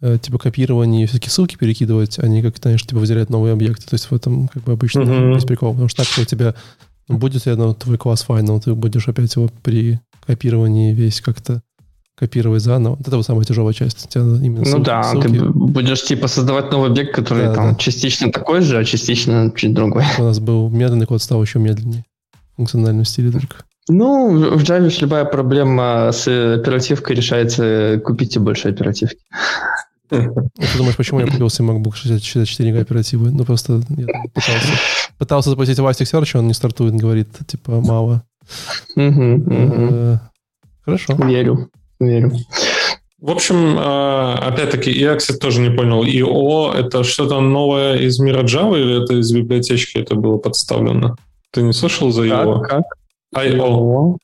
э, 0.00 0.16
типа 0.16 0.38
копировании 0.38 1.04
все-таки 1.04 1.28
ссылки 1.28 1.56
перекидывать, 1.56 2.18
они 2.18 2.40
как, 2.40 2.56
знаешь, 2.56 2.82
типа 2.82 3.00
выделяют 3.00 3.28
новые 3.28 3.52
объекты. 3.52 3.84
То 3.86 3.94
есть 3.94 4.10
в 4.10 4.14
этом 4.14 4.48
как 4.48 4.62
бы 4.62 4.72
обычно 4.72 5.00
mm-hmm. 5.00 5.34
есть 5.34 5.46
прикол. 5.46 5.72
Потому 5.72 5.88
что 5.88 6.04
так 6.04 6.22
у 6.22 6.24
тебя 6.24 6.54
будет 7.08 7.46
одно 7.46 7.74
твой 7.74 7.98
класс 7.98 8.24
final, 8.26 8.62
ты 8.62 8.74
будешь 8.74 9.06
опять 9.06 9.34
его 9.36 9.50
при 9.62 10.00
копировании 10.26 10.94
весь 10.94 11.20
как-то 11.20 11.60
копировать 12.20 12.62
заново. 12.62 12.96
Вот 12.96 13.08
это 13.08 13.16
вот 13.16 13.24
самая 13.24 13.44
тяжелая 13.44 13.72
часть. 13.72 14.06
тебя 14.08 14.22
именно 14.22 14.58
ну 14.58 14.64
ссылки, 14.66 14.84
да, 14.84 15.02
ссылки. 15.02 15.28
ты 15.28 15.44
будешь 15.48 16.02
типа 16.04 16.28
создавать 16.28 16.70
новый 16.70 16.90
объект, 16.90 17.14
который 17.14 17.46
да, 17.46 17.54
там 17.54 17.70
да. 17.70 17.74
частично 17.76 18.30
такой 18.30 18.60
же, 18.60 18.78
а 18.78 18.84
частично 18.84 19.50
чуть 19.56 19.72
другой. 19.72 20.04
У 20.18 20.22
нас 20.22 20.38
был 20.38 20.68
медленный 20.68 21.06
код, 21.06 21.22
стал 21.22 21.42
еще 21.42 21.58
медленнее. 21.58 22.04
В 22.52 22.56
функциональном 22.56 23.06
стиле 23.06 23.32
только. 23.32 23.64
Ну, 23.88 24.38
в 24.54 24.62
Java 24.62 24.92
любая 25.00 25.24
проблема 25.24 26.10
с 26.12 26.28
оперативкой 26.28 27.16
решается, 27.16 28.00
купите 28.04 28.38
больше 28.38 28.68
оперативки. 28.68 29.16
Ты 30.10 30.30
думаешь, 30.76 30.96
почему 30.96 31.20
я 31.20 31.26
купил 31.26 31.48
себе 31.48 31.68
MacBook 31.68 31.94
64 31.94 32.72
га 32.72 32.80
оперативы? 32.80 33.30
Ну, 33.30 33.44
просто 33.44 33.80
я 33.96 34.06
пытался, 34.34 34.72
пытался 35.16 35.50
запустить 35.50 35.78
Elasticsearch, 35.78 36.38
он 36.38 36.48
не 36.48 36.54
стартует, 36.54 36.94
говорит, 36.94 37.28
типа, 37.46 37.80
мало. 37.80 38.24
Э, 38.96 40.18
хорошо. 40.84 41.14
Верю 41.14 41.70
верю. 42.00 42.32
В 43.20 43.30
общем, 43.30 43.76
а, 43.78 44.38
опять-таки, 44.46 44.90
я, 44.90 45.14
кстати, 45.14 45.38
тоже 45.38 45.60
не 45.60 45.70
понял. 45.70 46.02
ИО— 46.04 46.72
это 46.74 47.04
что-то 47.04 47.40
новое 47.40 47.98
из 47.98 48.18
мира 48.18 48.42
Java 48.42 48.80
или 48.80 49.02
это 49.02 49.14
из 49.14 49.30
библиотечки 49.30 49.98
это 49.98 50.14
было 50.14 50.38
подставлено? 50.38 51.16
Ты 51.50 51.62
не 51.62 51.74
слышал 51.74 52.10
за 52.10 52.26
ИО? 52.26 52.60
Как? 52.60 52.84
IO. 53.36 54.16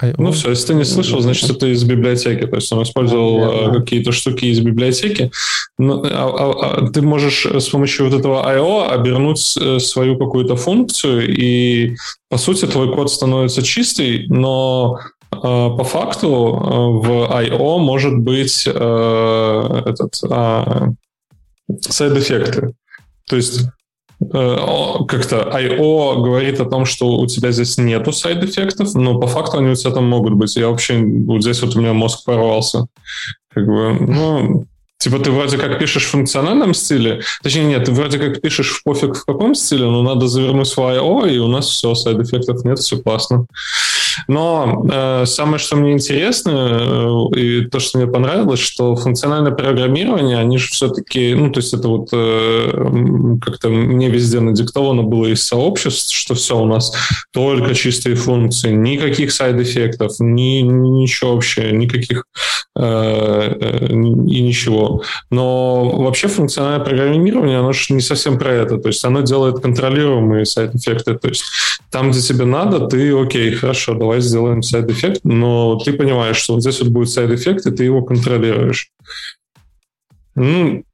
IO. 0.00 0.14
Ну 0.16 0.30
все, 0.30 0.50
если 0.50 0.68
ты 0.68 0.74
не 0.74 0.84
слышал, 0.84 1.20
значит, 1.20 1.50
это 1.50 1.66
из 1.66 1.82
библиотеки. 1.82 2.46
То 2.46 2.56
есть 2.56 2.72
он 2.72 2.84
использовал 2.84 3.38
yeah, 3.38 3.66
yeah. 3.66 3.74
какие-то 3.80 4.12
штуки 4.12 4.44
из 4.44 4.60
библиотеки. 4.60 5.32
Но, 5.76 6.02
а, 6.04 6.06
а, 6.08 6.84
а, 6.84 6.90
ты 6.90 7.02
можешь 7.02 7.44
с 7.44 7.68
помощью 7.68 8.08
вот 8.08 8.18
этого 8.18 8.48
IO 8.54 8.88
обернуть 8.88 9.56
э, 9.60 9.80
свою 9.80 10.16
какую-то 10.16 10.54
функцию, 10.54 11.28
и, 11.28 11.96
по 12.28 12.38
сути, 12.38 12.66
твой 12.66 12.94
код 12.94 13.10
становится 13.10 13.62
чистый, 13.62 14.26
но 14.28 15.00
по 15.30 15.84
факту 15.84 16.28
э, 16.28 17.06
в 17.06 17.32
I.O. 17.32 17.78
может 17.78 18.18
быть 18.18 18.66
э, 18.66 19.82
этот 19.86 20.14
сайд-эффекты. 21.80 22.72
То 23.28 23.36
есть 23.36 23.66
как-то 24.20 25.48
I.O. 25.52 26.22
говорит 26.22 26.60
о 26.60 26.64
том, 26.64 26.84
что 26.86 27.18
у 27.18 27.26
тебя 27.26 27.52
здесь 27.52 27.78
нету 27.78 28.10
сайд-эффектов, 28.10 28.94
но 28.94 29.20
по 29.20 29.28
факту 29.28 29.58
они 29.58 29.68
у 29.70 29.74
тебя 29.76 29.92
там 29.92 30.08
могут 30.08 30.34
быть. 30.34 30.56
Я 30.56 30.70
вообще... 30.70 30.98
Вот 30.98 31.42
здесь 31.42 31.62
вот 31.62 31.76
у 31.76 31.80
меня 31.80 31.92
мозг 31.92 32.24
порвался. 32.24 32.86
Как 33.54 33.64
бы, 33.64 33.96
ну, 34.00 34.66
Типа 34.98 35.20
ты 35.20 35.30
вроде 35.30 35.58
как 35.58 35.78
пишешь 35.78 36.06
в 36.06 36.10
функциональном 36.10 36.74
стиле, 36.74 37.22
точнее 37.44 37.66
нет, 37.66 37.84
ты 37.84 37.92
вроде 37.92 38.18
как 38.18 38.40
пишешь 38.40 38.70
в 38.70 38.82
пофиг 38.82 39.14
в 39.14 39.24
каком 39.24 39.54
стиле, 39.54 39.84
но 39.84 40.02
надо 40.02 40.26
завернуть 40.26 40.76
в 40.76 40.80
IO, 40.80 41.24
и 41.24 41.38
у 41.38 41.46
нас 41.46 41.68
все, 41.68 41.94
сайд-эффектов 41.94 42.64
нет, 42.64 42.80
все 42.80 43.00
классно. 43.00 43.46
Но 44.26 44.86
э, 44.90 45.26
самое, 45.26 45.58
что 45.58 45.76
мне 45.76 45.92
интересно, 45.92 46.50
э, 47.34 47.38
и 47.38 47.66
то, 47.66 47.78
что 47.78 47.98
мне 47.98 48.06
понравилось, 48.06 48.60
что 48.60 48.96
функциональное 48.96 49.52
программирование, 49.52 50.38
они 50.38 50.58
же 50.58 50.68
все-таки, 50.68 51.34
ну, 51.34 51.50
то 51.50 51.60
есть 51.60 51.74
это 51.74 51.88
вот 51.88 52.08
э, 52.12 53.38
как-то 53.40 53.68
мне 53.68 54.08
везде 54.08 54.40
надиктовано 54.40 55.02
было 55.02 55.26
из 55.26 55.46
сообществ, 55.46 56.14
что 56.14 56.34
все 56.34 56.58
у 56.58 56.66
нас 56.66 56.92
только 57.32 57.74
чистые 57.74 58.16
функции, 58.16 58.72
никаких 58.72 59.32
сайд-эффектов, 59.32 60.12
ни, 60.18 60.60
ничего 60.60 61.34
вообще, 61.34 61.72
никаких 61.72 62.24
э, 62.76 62.82
э, 62.82 63.86
и 63.86 64.40
ничего. 64.40 65.02
Но 65.30 65.90
вообще 65.90 66.28
функциональное 66.28 66.84
программирование, 66.84 67.58
оно 67.58 67.72
же 67.72 67.94
не 67.94 68.00
совсем 68.00 68.38
про 68.38 68.52
это. 68.52 68.78
То 68.78 68.88
есть 68.88 69.04
оно 69.04 69.20
делает 69.20 69.60
контролируемые 69.60 70.46
сайд-эффекты. 70.46 71.14
То 71.14 71.28
есть 71.28 71.44
там, 71.90 72.10
где 72.10 72.20
тебе 72.20 72.44
надо, 72.44 72.86
ты, 72.86 73.12
окей, 73.18 73.52
хорошо, 73.52 73.94
давай 73.94 74.07
сделаем 74.20 74.62
сайд-эффект, 74.62 75.20
но 75.24 75.78
ты 75.78 75.92
понимаешь, 75.92 76.36
что 76.36 76.54
вот 76.54 76.62
здесь 76.62 76.80
вот 76.80 76.90
будет 76.90 77.10
сайд-эффект, 77.10 77.66
и 77.66 77.70
ты 77.70 77.84
его 77.84 78.02
контролируешь. 78.02 78.90
Ну, 80.34 80.84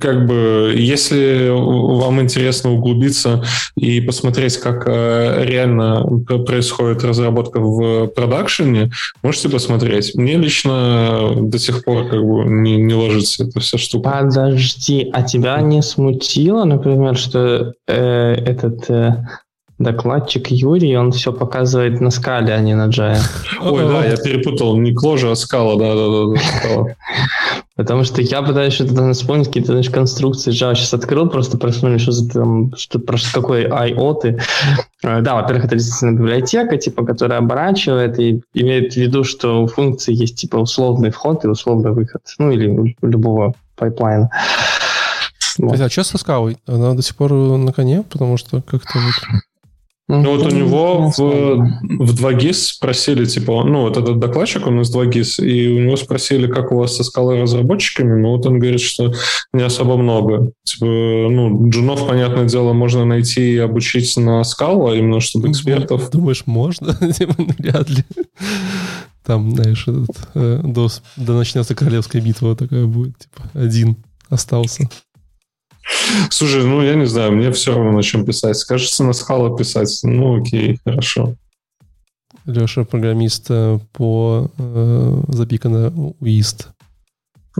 как 0.00 0.26
бы, 0.26 0.74
если 0.76 1.48
вам 1.50 2.20
интересно 2.20 2.72
углубиться 2.72 3.42
и 3.74 4.02
посмотреть, 4.02 4.58
как 4.58 4.86
э, 4.86 5.44
реально 5.44 6.04
происходит 6.46 7.04
разработка 7.04 7.58
в 7.58 8.08
продакшене, 8.08 8.90
можете 9.22 9.48
посмотреть. 9.48 10.14
Мне 10.14 10.36
лично 10.36 11.30
до 11.36 11.58
сих 11.58 11.84
пор 11.84 12.08
как 12.08 12.20
бы 12.22 12.44
не, 12.44 12.76
не 12.76 12.94
ложится 12.94 13.44
эта 13.44 13.60
вся 13.60 13.78
штука. 13.78 14.10
Подожди, 14.10 15.08
а 15.12 15.22
тебя 15.22 15.60
не 15.62 15.82
смутило, 15.82 16.64
например, 16.64 17.16
что 17.16 17.72
э, 17.86 18.32
этот 18.34 18.90
э, 18.90 19.26
докладчик 19.78 20.48
Юрий, 20.48 20.96
он 20.96 21.12
все 21.12 21.32
показывает 21.32 22.00
на 22.00 22.10
скале, 22.10 22.52
а 22.52 22.60
не 22.60 22.74
на 22.74 22.88
Java. 22.88 23.18
Ой, 23.60 23.84
да, 23.86 24.04
я 24.04 24.16
перепутал. 24.16 24.76
Не 24.76 24.92
кложа, 24.92 25.30
а 25.30 25.36
скала, 25.36 25.76
да-да-да. 25.76 26.96
Потому 27.76 28.02
что 28.02 28.20
я 28.20 28.42
пытаюсь 28.42 28.74
что-то 28.74 29.12
вспомнить, 29.12 29.46
какие-то 29.46 29.72
значит, 29.72 29.94
конструкции 29.94 30.52
Java 30.52 30.74
сейчас 30.74 30.94
открыл, 30.94 31.28
просто 31.28 31.58
просмотрел, 31.58 32.00
что 32.00 32.10
за 32.10 32.28
там, 32.28 32.74
что, 32.76 32.98
про 32.98 33.18
какой 33.32 33.68
I.O. 33.68 34.14
ты. 34.14 34.40
Э, 35.04 35.20
да, 35.20 35.36
во-первых, 35.36 35.66
это 35.66 35.76
действительно 35.76 36.18
библиотека, 36.18 36.76
типа, 36.76 37.04
которая 37.06 37.38
оборачивает 37.38 38.18
и 38.18 38.42
имеет 38.54 38.94
в 38.94 38.96
виду, 38.96 39.22
что 39.22 39.62
у 39.62 39.68
функции 39.68 40.12
есть 40.12 40.36
типа 40.36 40.56
условный 40.56 41.10
вход 41.10 41.44
и 41.44 41.48
условный 41.48 41.92
выход. 41.92 42.22
Ну, 42.38 42.50
или 42.50 42.66
у 42.66 43.06
любого 43.06 43.54
пайплайна. 43.76 44.28
Вот. 45.58 45.80
А 45.80 45.88
что 45.88 46.04
со 46.04 46.18
скалой? 46.18 46.56
Она 46.66 46.94
до 46.94 47.02
сих 47.02 47.16
пор 47.16 47.32
на 47.32 47.72
коне, 47.72 48.02
потому 48.02 48.36
что 48.36 48.62
как-то 48.62 48.98
вот... 48.98 49.40
Ну, 50.10 50.36
вот 50.36 50.50
у 50.50 50.56
него 50.56 51.10
в, 51.10 51.18
в 51.18 52.26
2GIS 52.26 52.54
спросили, 52.54 53.26
типа, 53.26 53.62
ну, 53.64 53.82
вот 53.82 53.98
этот 53.98 54.18
докладчик, 54.18 54.66
он 54.66 54.80
из 54.80 54.94
2GIS, 54.94 55.44
и 55.44 55.68
у 55.68 55.80
него 55.80 55.96
спросили, 55.96 56.46
как 56.46 56.72
у 56.72 56.76
вас 56.76 56.96
со 56.96 57.04
скалой 57.04 57.42
разработчиками, 57.42 58.18
ну, 58.18 58.30
вот 58.30 58.46
он 58.46 58.58
говорит, 58.58 58.80
что 58.80 59.12
не 59.52 59.62
особо 59.62 59.98
много. 59.98 60.52
Типа, 60.64 60.86
ну, 60.86 61.68
джунов, 61.68 62.06
понятное 62.08 62.46
дело, 62.46 62.72
можно 62.72 63.04
найти 63.04 63.52
и 63.52 63.58
обучить 63.58 64.16
на 64.16 64.42
скалу, 64.44 64.88
а 64.88 64.96
именно 64.96 65.20
чтобы 65.20 65.50
экспертов... 65.50 66.10
Думаешь, 66.10 66.44
можно? 66.46 66.94
Типа, 67.12 67.34
ну, 67.36 67.48
вряд 67.58 67.90
ли. 67.90 68.02
Там, 69.26 69.54
знаешь, 69.54 69.86
этот, 69.86 70.16
э, 70.34 70.62
до, 70.64 70.88
до 71.16 71.34
начнется 71.34 71.74
королевская 71.74 72.22
битва 72.22 72.56
такая 72.56 72.86
будет, 72.86 73.18
типа, 73.18 73.42
один 73.52 73.96
остался. 74.30 74.88
Слушай, 76.30 76.64
ну 76.64 76.82
я 76.82 76.94
не 76.94 77.06
знаю, 77.06 77.32
мне 77.32 77.50
все 77.52 77.74
равно 77.74 77.92
на 77.92 78.02
чем 78.02 78.24
писать. 78.24 78.56
Скажется 78.56 79.04
на 79.04 79.12
скала 79.12 79.56
писать. 79.56 80.00
Ну 80.02 80.40
окей, 80.40 80.78
хорошо. 80.84 81.34
Леша 82.46 82.84
программист 82.84 83.46
э, 83.50 83.78
по 83.92 84.50
э, 84.56 85.22
запикано 85.28 85.92
уист. 86.20 86.68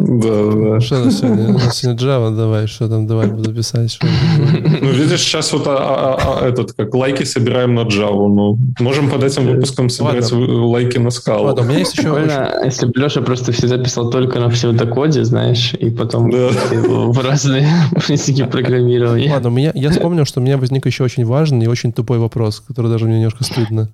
Да, 0.01 0.53
да. 0.53 0.81
Что 0.81 1.05
на 1.05 1.11
сегодня? 1.11 1.49
На 1.49 1.71
сегодня 1.73 2.01
Java 2.01 2.37
давай, 2.37 2.67
что 2.67 2.89
там, 2.89 3.07
давай 3.07 3.27
буду 3.27 3.53
писать. 3.53 3.93
Что 3.93 4.07
ну, 4.07 4.91
видишь, 4.91 5.21
сейчас 5.21 5.53
вот 5.53 5.67
а, 5.67 5.77
а, 5.77 6.39
а, 6.41 6.47
этот, 6.47 6.73
как 6.73 6.95
лайки 6.95 7.25
собираем 7.25 7.75
на 7.75 7.81
Java. 7.81 8.29
Ну, 8.29 8.59
можем 8.79 9.11
под 9.11 9.25
этим 9.25 9.47
выпуском 9.47 9.89
собирать 9.89 10.31
Ладно. 10.31 10.67
лайки 10.67 10.99
на 10.99 11.11
скалу. 11.11 11.47
Ладно, 11.47 11.63
у 11.63 11.67
меня 11.67 11.79
есть 11.79 11.93
еще... 11.95 12.03
Прикольно, 12.03 12.63
если 12.65 12.87
бы 12.87 12.93
Леша 13.01 13.23
просто 13.23 13.53
все 13.53 13.67
записал 13.67 14.11
только 14.11 14.39
на 14.39 14.49
псевдокоде, 14.51 15.25
знаешь, 15.25 15.75
и 15.75 15.91
потом 15.91 16.31
да. 16.31 16.49
в 16.73 17.19
разные 17.25 17.69
языки 18.09 18.45
программирования. 18.45 19.33
Ладно, 19.33 19.49
у 19.49 19.53
меня, 19.53 19.73
я 19.75 19.91
вспомнил, 19.91 20.25
что 20.25 20.41
у 20.41 20.43
меня 20.43 20.59
возник 20.59 20.87
еще 20.87 21.05
очень 21.05 21.25
важный 21.25 21.65
и 21.65 21.69
очень 21.69 21.93
тупой 21.93 22.19
вопрос, 22.19 22.61
который 22.61 22.91
даже 22.91 23.07
мне 23.07 23.17
немножко 23.17 23.45
стыдно. 23.45 23.93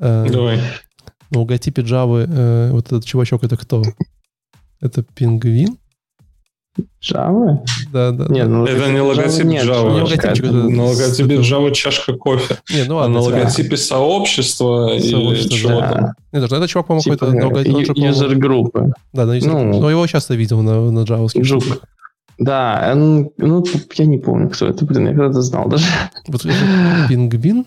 Э, 0.00 0.26
давай. 0.30 0.60
На 1.30 1.40
логотипе 1.40 1.82
Java 1.82 2.26
э, 2.28 2.70
вот 2.70 2.86
этот 2.86 3.04
чувачок 3.04 3.44
это 3.44 3.56
кто? 3.56 3.82
Это 4.80 5.02
пингвин? 5.02 5.78
Java? 7.00 7.64
Да, 7.92 8.10
да. 8.10 8.26
Нет, 8.28 8.48
ну, 8.48 8.66
это 8.66 8.92
не 8.92 9.00
логотип 9.00 9.46
Java. 9.46 9.48
Нет, 9.48 9.64
Java. 9.64 10.12
Это, 10.12 10.52
на 10.52 10.84
логотипе 10.84 11.36
Java 11.36 11.72
чашка 11.72 12.14
кофе. 12.14 12.58
Не, 12.70 12.84
ну 12.84 12.96
ладно, 12.96 13.18
а 13.18 13.22
на 13.22 13.24
логотипе 13.24 13.76
сообщества, 13.76 14.98
сообщества 14.98 15.32
или 15.32 15.48
чего 15.48 15.80
да. 15.80 15.92
там. 15.92 16.04
Нет, 16.32 16.42
даже 16.42 16.56
это 16.56 16.68
чувак, 16.68 16.86
по-моему, 16.88 17.02
типа, 17.02 17.32
какой-то... 17.32 17.92
Юзер-группы. 17.94 18.92
Да, 19.12 19.24
на 19.24 19.36
юзер 19.36 19.52
ну, 19.52 19.80
но 19.80 19.90
его 19.90 20.06
часто 20.06 20.34
видел 20.34 20.62
на, 20.62 20.90
на 20.90 21.00
Java. 21.00 21.28
Жук. 21.42 21.64
Да, 22.38 22.90
он, 22.92 23.30
ну, 23.38 23.64
я 23.94 24.04
не 24.04 24.18
помню, 24.18 24.50
кто 24.50 24.66
это, 24.66 24.84
блин, 24.84 25.08
я 25.08 25.14
когда-то 25.14 25.40
знал 25.40 25.68
даже. 25.68 25.86
Вот 26.28 26.42
пингвин? 27.08 27.64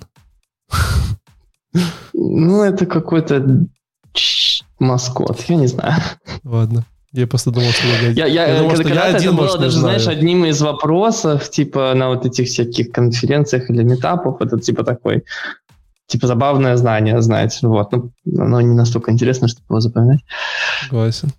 Ну, 2.14 2.62
это 2.62 2.86
какой-то 2.86 3.66
маскот, 4.78 5.42
я 5.48 5.56
не 5.56 5.68
знаю. 5.68 5.96
Ладно. 6.44 6.86
Я 7.12 7.26
просто 7.26 7.50
думал, 7.52 7.70
что 7.72 7.88
я, 7.88 8.10
я, 8.10 8.26
я, 8.28 8.48
я 8.48 8.58
думал, 8.60 8.76
когда, 8.76 8.84
что 8.84 8.94
я 8.94 9.16
один, 9.16 9.34
это 9.34 9.38
было 9.38 9.58
даже, 9.58 9.80
знаешь, 9.80 10.08
одним 10.08 10.46
из 10.46 10.62
вопросов, 10.62 11.50
типа, 11.50 11.94
на 11.96 12.10
вот 12.10 12.26
этих 12.26 12.48
всяких 12.48 12.92
конференциях 12.92 13.70
или 13.70 13.82
метапах, 13.82 14.42
это 14.42 14.60
типа 14.60 14.84
такой, 14.84 15.24
типа, 16.06 16.28
забавное 16.28 16.78
знание 16.78 17.20
знать. 17.22 17.58
Вот. 17.64 17.92
Ну, 17.92 18.12
оно 18.38 18.62
не 18.62 18.76
настолько 18.76 19.12
интересно, 19.12 19.48
чтобы 19.48 19.66
его 19.70 19.80
запоминать. 19.80 20.22
Согласен. 20.84 21.32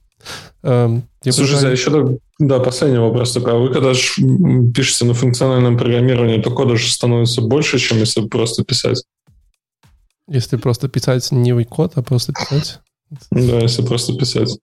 Эм, 0.62 1.04
Слушайте, 1.22 1.54
понимаю... 1.54 1.72
еще 1.72 2.18
да, 2.40 2.59
последний 2.59 2.98
вопрос 2.98 3.33
такой. 3.33 3.52
А 3.52 3.56
вы 3.56 3.72
когда 3.72 3.92
пишете 3.92 5.04
на 5.04 5.14
функциональном 5.14 5.76
программировании, 5.76 6.40
то 6.40 6.50
кода 6.50 6.76
же 6.76 6.90
становится 6.90 7.42
больше, 7.42 7.78
чем 7.78 7.98
если 7.98 8.26
просто 8.26 8.64
писать? 8.64 9.04
Если 10.26 10.56
просто 10.56 10.88
писать 10.88 11.30
не 11.33 11.64
код, 11.64 11.92
а 11.96 12.02
просто 12.02 12.33
писать? 12.33 12.80
Да, 13.30 13.59
если 13.59 13.83
просто 13.83 14.16
писать. 14.16 14.59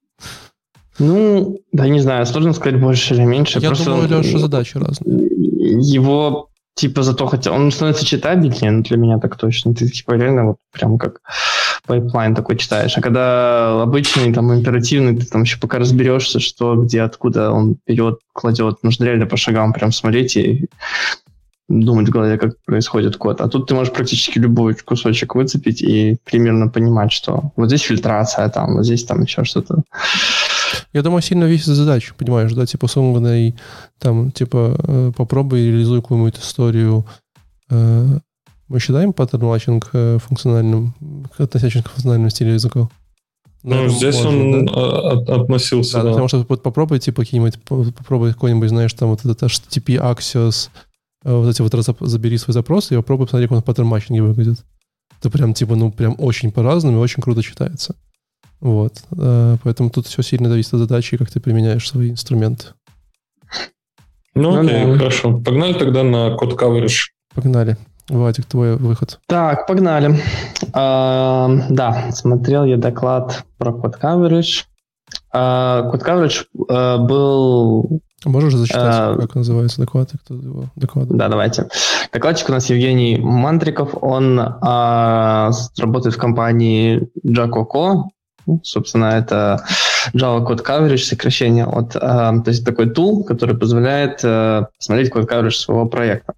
Ну, 0.99 1.59
да, 1.71 1.87
не 1.87 1.99
знаю, 1.99 2.25
сложно 2.25 2.53
сказать 2.53 2.79
больше 2.79 3.13
или 3.13 3.23
меньше. 3.23 3.59
Я 3.59 3.69
Просто 3.69 3.85
думаю, 3.85 4.09
Леша, 4.09 4.39
задачи 4.39 4.77
разные. 4.77 5.27
Его, 5.79 6.49
типа, 6.75 7.03
зато 7.03 7.27
хотя 7.27 7.51
он 7.51 7.71
становится 7.71 8.05
читабельнее, 8.05 8.71
ну, 8.71 8.83
для 8.83 8.97
меня 8.97 9.19
так 9.19 9.37
точно. 9.37 9.75
Ты, 9.75 9.87
типа, 9.89 10.13
реально 10.13 10.45
вот 10.45 10.57
прям 10.71 10.97
как 10.97 11.21
пайплайн 11.85 12.35
такой 12.35 12.57
читаешь. 12.57 12.97
А 12.97 13.01
когда 13.01 13.81
обычный, 13.81 14.33
там, 14.33 14.53
императивный, 14.53 15.15
ты 15.15 15.25
там 15.25 15.43
еще 15.43 15.59
пока 15.59 15.79
разберешься, 15.79 16.39
что, 16.39 16.75
где, 16.75 17.01
откуда 17.01 17.51
он 17.51 17.77
берет, 17.87 18.19
кладет, 18.33 18.83
нужно 18.83 19.05
реально 19.05 19.25
по 19.25 19.37
шагам 19.37 19.73
прям 19.73 19.91
смотреть 19.91 20.35
и 20.35 20.69
думать 21.69 22.07
в 22.07 22.11
голове, 22.11 22.37
как 22.37 22.53
происходит 22.65 23.17
код. 23.17 23.41
А 23.41 23.49
тут 23.49 23.67
ты 23.67 23.75
можешь 23.75 23.93
практически 23.93 24.39
любой 24.39 24.75
кусочек 24.75 25.35
выцепить 25.35 25.81
и 25.81 26.17
примерно 26.23 26.69
понимать, 26.69 27.11
что 27.11 27.51
вот 27.55 27.67
здесь 27.67 27.81
фильтрация, 27.81 28.47
там, 28.49 28.75
вот 28.75 28.85
здесь 28.85 29.03
там 29.03 29.21
еще 29.21 29.43
что-то. 29.43 29.83
Я 30.97 31.03
думаю, 31.03 31.21
сильно 31.21 31.43
зависит 31.43 31.62
от 31.62 31.67
задачи, 31.67 32.15
понимаешь, 32.17 32.51
да, 32.53 32.65
типа, 32.65 32.87
и 33.35 33.53
там, 33.99 34.31
типа, 34.31 34.75
э, 34.79 35.11
попробуй 35.15 35.59
реализуй 35.59 36.01
какую-нибудь 36.01 36.39
историю. 36.39 37.05
Э, 37.69 38.17
мы 38.67 38.79
считаем 38.79 39.13
pattern 39.13 39.45
matching 39.45 39.91
э, 39.93 40.17
функциональным, 40.17 40.95
относящимся 41.37 41.87
к 41.87 41.91
функциональному 41.91 42.31
стилю 42.31 42.53
языков? 42.53 42.89
Ну, 43.61 43.87
здесь 43.89 44.25
он 44.25 44.65
да? 44.65 45.35
относился, 45.35 45.97
да, 45.97 46.03
да. 46.03 46.09
Потому 46.09 46.29
что 46.29 46.43
вот 46.49 46.63
попробуй, 46.63 46.97
типа, 46.97 47.21
какие-нибудь, 47.21 47.61
попробуй 47.61 48.33
какой-нибудь, 48.33 48.69
знаешь, 48.69 48.93
там 48.93 49.09
вот 49.09 49.19
этот 49.19 49.43
HTTP 49.43 50.01
Axios, 50.01 50.69
вот 51.23 51.47
эти 51.47 51.61
вот 51.61 51.75
раз, 51.75 51.87
забери 51.99 52.39
свой 52.39 52.53
запрос 52.53 52.91
и 52.91 52.95
попробуй 52.95 53.27
посмотреть, 53.27 53.49
как 53.49 53.57
он 53.57 53.61
в 53.61 53.65
pattern 53.65 53.87
matching 53.87 54.19
е 54.19 54.23
выглядит. 54.23 54.65
Это 55.19 55.29
прям, 55.29 55.53
типа, 55.53 55.75
ну, 55.75 55.91
прям 55.91 56.15
очень 56.17 56.51
по-разному 56.51 56.97
и 56.97 57.01
очень 57.01 57.21
круто 57.21 57.43
читается. 57.43 57.95
Вот. 58.59 58.93
Э, 59.17 59.57
поэтому 59.63 59.89
тут 59.89 60.07
все 60.07 60.21
сильно 60.21 60.49
зависит 60.49 60.73
от 60.73 60.79
задачи, 60.79 61.17
как 61.17 61.29
ты 61.29 61.39
применяешь 61.39 61.87
свои 61.87 62.11
инструменты. 62.11 62.67
Ну, 64.33 64.51
ну 64.51 64.61
окей, 64.61 64.85
ну, 64.85 64.97
хорошо. 64.97 65.37
Погнали 65.39 65.73
тогда 65.73 66.03
на 66.03 66.35
код 66.35 66.61
coverage. 66.61 67.09
Погнали. 67.33 67.77
Вадик, 68.09 68.45
твой 68.45 68.77
выход. 68.77 69.19
Так, 69.27 69.67
погнали. 69.67 70.15
А, 70.73 71.49
да, 71.69 72.11
смотрел 72.11 72.63
я 72.63 72.77
доклад 72.77 73.43
про 73.57 73.73
код 73.73 73.97
coverage. 74.01 74.63
А, 75.33 75.89
код 75.89 76.03
coverage 76.03 76.45
а, 76.69 76.97
был... 76.99 78.01
Можешь 78.25 78.53
зачитать, 78.55 78.95
а, 78.95 79.17
как 79.17 79.35
называется 79.35 79.81
доклад? 79.81 80.11
Кто 80.23 80.35
его 80.35 80.65
докладывает? 80.75 81.19
Да, 81.19 81.27
давайте. 81.27 81.67
Докладчик 82.13 82.49
у 82.49 82.53
нас 82.53 82.69
Евгений 82.69 83.17
Мантриков. 83.17 83.91
Он 84.01 84.39
а, 84.39 85.51
работает 85.77 86.15
в 86.15 86.19
компании 86.19 87.09
Jacoco. 87.25 88.03
Собственно, 88.63 89.05
это 89.05 89.63
Java 90.13 90.45
Code 90.45 90.63
Coverage, 90.63 91.03
сокращение 91.03 91.65
от, 91.65 91.95
э, 91.95 91.99
то 91.99 92.43
есть 92.45 92.65
такой 92.65 92.89
тул, 92.89 93.23
который 93.23 93.57
позволяет 93.57 94.21
э, 94.23 94.65
посмотреть 94.77 95.09
код 95.09 95.29
coverage 95.29 95.51
своего 95.51 95.85
проекта. 95.85 96.33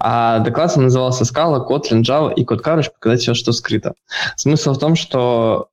А 0.00 0.38
доклад 0.40 0.76
назывался 0.76 1.24
Scala, 1.24 1.66
Kotlin, 1.66 2.02
Java 2.02 2.32
и 2.32 2.44
код 2.44 2.64
coverage, 2.64 2.90
показать 2.94 3.20
все, 3.20 3.34
что 3.34 3.52
скрыто. 3.52 3.94
Смысл 4.36 4.74
в 4.74 4.78
том, 4.78 4.94
что 4.94 5.68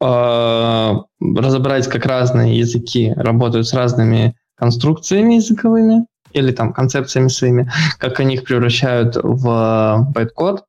э, 0.00 0.92
разобрать, 1.20 1.88
как 1.88 2.06
разные 2.06 2.58
языки 2.58 3.12
работают 3.16 3.66
с 3.66 3.74
разными 3.74 4.36
конструкциями 4.56 5.34
языковыми 5.34 6.06
или 6.32 6.52
там 6.52 6.72
концепциями 6.72 7.28
своими, 7.28 7.70
как 7.98 8.20
они 8.20 8.34
их 8.34 8.44
превращают 8.44 9.16
в 9.16 10.06
байткод, 10.14 10.64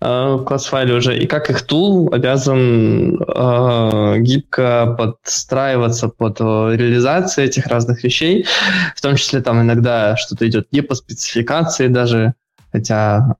в 0.00 0.44
класс-файле 0.44 0.94
уже, 0.94 1.16
и 1.18 1.26
как 1.26 1.50
их 1.50 1.62
тул 1.62 2.08
обязан 2.12 3.16
э, 3.22 4.18
гибко 4.18 4.94
подстраиваться 4.98 6.08
под 6.08 6.40
реализацию 6.40 7.46
этих 7.46 7.66
разных 7.66 8.04
вещей, 8.04 8.46
в 8.94 9.00
том 9.00 9.16
числе 9.16 9.40
там 9.40 9.60
иногда 9.62 10.16
что-то 10.16 10.46
идет 10.48 10.68
не 10.72 10.80
по 10.80 10.94
спецификации 10.94 11.88
даже, 11.88 12.34
хотя 12.72 13.36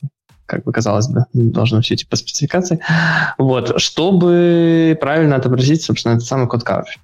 как 0.47 0.65
бы 0.65 0.73
казалось 0.73 1.09
бы, 1.09 1.25
должно 1.33 1.81
все 1.81 1.95
идти 1.95 2.07
по 2.07 2.17
спецификации, 2.17 2.81
вот, 3.39 3.81
чтобы 3.81 4.97
правильно 5.01 5.37
отобразить, 5.37 5.83
собственно, 5.83 6.15
этот 6.15 6.27
самый 6.27 6.49
код 6.49 6.63
coverage. 6.63 6.99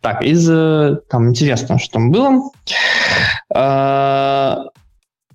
Так, 0.00 0.22
из 0.22 0.46
там 1.08 1.28
интересно, 1.28 1.78
что 1.78 1.92
там 1.92 2.10
было. 2.12 2.50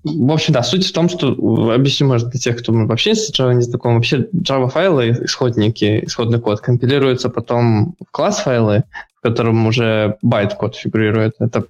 В 0.05 0.31
общем, 0.31 0.53
да, 0.53 0.61
суть 0.61 0.85
в 0.85 0.93
том, 0.93 1.09
что 1.09 1.29
объясню, 1.73 2.07
может, 2.07 2.29
для 2.29 2.39
тех, 2.39 2.59
кто 2.59 2.71
вообще 2.71 3.15
с 3.15 3.31
Java 3.33 3.55
не 3.55 3.61
знаком, 3.61 3.95
вообще 3.95 4.27
Java 4.35 4.69
файлы, 4.69 5.17
исходники, 5.23 6.05
исходный 6.05 6.39
код 6.39 6.61
компилируются 6.61 7.29
потом 7.29 7.95
в 7.99 8.11
класс 8.11 8.39
файлы, 8.39 8.83
в 9.17 9.21
котором 9.21 9.65
уже 9.65 10.17
байт 10.21 10.53
код 10.53 10.75
фигурирует. 10.75 11.33
Это 11.39 11.65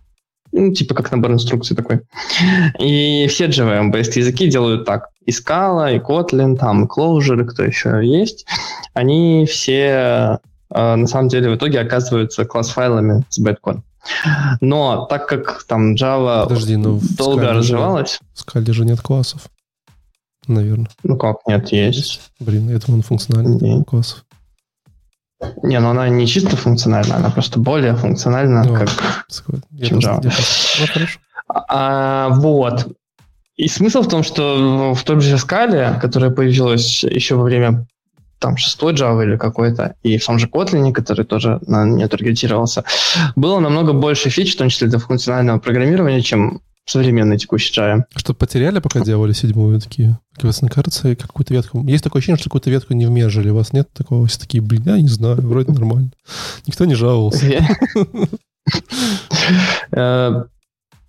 ну, 0.52 0.74
типа 0.74 0.96
как 0.96 1.12
набор 1.12 1.32
инструкций 1.32 1.78
такой. 1.78 2.02
И 2.78 3.26
все 3.30 3.46
JVM-based 3.46 4.20
языки 4.20 4.50
делают 4.50 4.86
так. 4.86 5.10
И 5.26 5.32
Scala, 5.32 5.96
и 5.96 6.00
Kotlin, 6.00 6.58
там, 6.58 6.84
и 6.84 6.88
Clojure, 6.88 7.42
и 7.42 7.48
кто 7.48 7.64
еще 7.64 8.02
есть, 8.04 8.46
они 8.94 9.46
все 9.50 10.40
э, 10.74 10.96
на 10.96 11.08
самом 11.08 11.30
деле 11.30 11.50
в 11.50 11.56
итоге 11.56 11.80
оказываются 11.80 12.44
класс-файлами 12.44 13.24
с 13.30 13.40
байткод. 13.40 13.78
Но 14.62 15.06
так 15.06 15.28
как 15.28 15.64
там 15.64 15.96
Java 15.96 16.44
Подожди, 16.44 16.76
ну, 16.76 17.00
долго 17.18 17.54
развивалась... 17.54 18.20
В 18.34 18.46
Scala 18.46 18.72
же 18.72 18.86
нет 18.86 19.02
классов, 19.02 19.50
наверное. 20.48 20.90
Ну 21.04 21.18
как, 21.18 21.38
нет, 21.48 21.72
есть. 21.72 22.22
Блин, 22.40 22.70
это 22.70 22.92
он 22.92 23.02
функциональный 23.02 23.60
нет. 23.60 23.88
классов. 23.88 24.26
Не, 25.64 25.80
ну 25.80 25.90
она 25.90 26.08
не 26.10 26.28
чисто 26.28 26.56
функциональна, 26.56 27.18
она 27.18 27.30
просто 27.30 27.60
более 27.60 27.96
функциональна, 27.96 28.64
ну, 28.64 28.74
как, 28.74 28.90
чем 29.84 30.00
Java. 30.00 30.22
Ну, 30.24 30.88
хорошо. 30.88 31.20
А, 31.48 32.30
вот. 32.30 32.88
И 33.56 33.68
смысл 33.68 34.02
в 34.02 34.10
том, 34.10 34.24
что 34.24 34.94
в 34.94 35.04
той 35.04 35.22
же 35.22 35.38
скале, 35.38 35.98
которая 36.02 36.30
появилась 36.30 37.04
еще 37.04 37.36
во 37.36 37.44
время 37.44 37.88
там 38.40 38.58
шестой 38.58 38.94
Java 38.94 39.24
или 39.24 39.38
какой-то, 39.38 39.96
и 40.04 40.18
в 40.18 40.26
том 40.26 40.40
же 40.40 40.48
Kotlin, 40.48 40.92
который 40.92 41.26
тоже 41.26 41.60
на 41.68 41.86
нее 41.86 42.08
таргетировался, 42.08 42.84
было 43.36 43.60
намного 43.60 43.94
больше 43.94 44.30
фич, 44.30 44.56
в 44.56 44.58
том 44.58 44.70
числе 44.70 44.88
для 44.88 45.00
функционального 45.00 45.60
программирования, 45.60 46.22
чем 46.22 46.62
современный 46.86 47.38
текущий 47.38 47.74
Java. 47.74 48.04
Что, 48.16 48.34
потеряли, 48.34 48.80
пока 48.80 49.00
делали 49.00 49.34
седьмую 49.34 49.82
такие? 49.82 50.20
Вас 50.42 50.62
на 50.62 50.70
кажется, 50.70 51.16
какую-то 51.16 51.54
ветку... 51.54 51.84
Есть 51.88 52.04
такое 52.04 52.20
ощущение, 52.20 52.38
что 52.38 52.50
какую-то 52.50 52.70
ветку 52.70 52.94
не 52.94 53.06
вмержили. 53.06 53.50
У 53.50 53.56
вас 53.56 53.74
нет 53.74 53.92
такого? 53.94 54.28
Все 54.28 54.40
такие, 54.40 54.62
блин, 54.62 54.84
я 54.86 55.02
не 55.02 55.08
знаю, 55.08 55.42
вроде 55.42 55.72
нормально. 55.72 56.12
Никто 56.68 56.86
не 56.86 56.96
жаловался. 56.96 57.46
Э, 59.92 60.44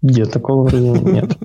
нет, 0.02 0.30
такого 0.30 0.68
вроде 0.68 1.00
нет. 1.00 1.38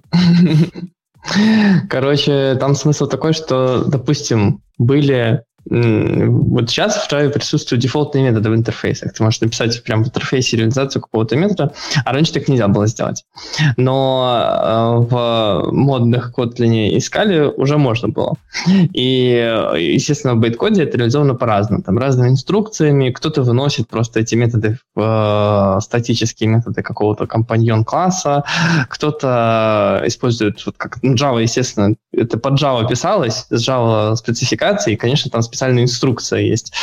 Короче, 1.90 2.58
там 2.60 2.76
смысл 2.76 3.08
такой, 3.08 3.32
что, 3.32 3.86
допустим, 3.86 4.62
были 4.78 5.44
вот 5.72 6.70
сейчас 6.70 6.98
в 6.98 7.10
Java 7.10 7.30
присутствуют 7.30 7.82
дефолтные 7.82 8.26
методы 8.26 8.50
в 8.50 8.56
интерфейсах. 8.56 9.14
Ты 9.14 9.24
можешь 9.24 9.40
написать 9.40 9.82
прямо 9.84 10.04
в 10.04 10.08
интерфейсе 10.08 10.58
реализацию 10.58 11.02
какого-то 11.02 11.38
метода, 11.38 11.72
а 12.04 12.12
раньше 12.12 12.34
так 12.34 12.50
нельзя 12.50 12.68
было 12.68 12.88
сделать. 12.88 13.24
Но 13.78 14.44
э, 14.44 15.08
в 15.10 15.72
модных 15.72 16.34
Kotlin 16.38 16.90
и 16.90 16.98
Scala 16.98 17.54
уже 17.56 17.78
можно 17.78 18.10
было. 18.10 18.36
И, 18.94 19.32
естественно, 19.78 20.36
в 20.36 20.40
байткоде 20.40 20.84
это 20.84 20.98
реализовано 20.98 21.36
по-разному. 21.36 21.84
Там 21.84 21.98
разными 21.98 22.30
инструкциями. 22.30 23.12
Кто-то 23.12 23.42
выносит 23.44 23.88
просто 23.88 24.20
эти 24.20 24.36
методы 24.36 24.78
в 24.94 25.78
э, 25.78 25.82
статические 25.82 26.50
методы 26.50 26.82
какого-то 26.82 27.28
компаньон-класса. 27.28 28.44
Кто-то 28.90 30.02
использует, 30.06 30.66
вот 30.66 30.76
как 30.78 31.02
ну, 31.02 31.16
Java, 31.16 31.42
естественно, 31.42 31.96
это 32.12 32.38
под 32.38 32.62
Java 32.62 32.86
писалось, 32.86 33.46
с 33.50 33.70
Java 33.70 34.18
спецификацией, 34.18 34.98
конечно, 34.98 35.32
там 35.32 35.42
специальная 35.62 35.84
инструкция 35.84 36.40
есть 36.40 36.74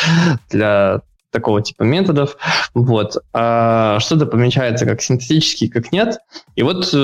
для 0.50 1.00
такого 1.32 1.60
типа 1.60 1.82
методов. 1.82 2.36
Вот. 2.74 3.16
А 3.34 3.98
что-то 4.00 4.24
помечается 4.24 4.86
как 4.86 5.02
синтетический, 5.02 5.68
как 5.68 5.92
нет. 5.92 6.18
И 6.54 6.62
вот 6.62 6.88
э, 6.94 6.96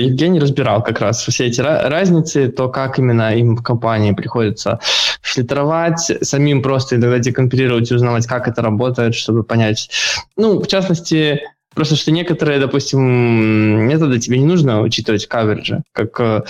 Евгений 0.00 0.40
разбирал 0.40 0.82
как 0.82 1.00
раз 1.00 1.22
все 1.22 1.46
эти 1.46 1.60
разницы, 1.60 2.48
то, 2.48 2.68
как 2.68 2.98
именно 2.98 3.36
им 3.36 3.56
в 3.56 3.62
компании 3.62 4.12
приходится 4.12 4.78
фильтровать, 5.20 6.10
самим 6.22 6.62
просто 6.62 6.96
иногда 6.96 7.18
декомпилировать 7.18 7.90
и 7.90 7.94
узнавать, 7.94 8.26
как 8.26 8.48
это 8.48 8.62
работает, 8.62 9.14
чтобы 9.14 9.42
понять. 9.42 9.90
Ну, 10.36 10.60
в 10.60 10.66
частности, 10.68 11.42
Просто 11.76 11.94
что 11.94 12.10
некоторые, 12.10 12.58
допустим, 12.58 13.02
методы 13.86 14.18
тебе 14.18 14.38
не 14.38 14.46
нужно 14.46 14.80
учитывать 14.80 15.26
в 15.26 15.28
каверидже, 15.28 15.82
как 15.92 16.18
э, 16.20 16.42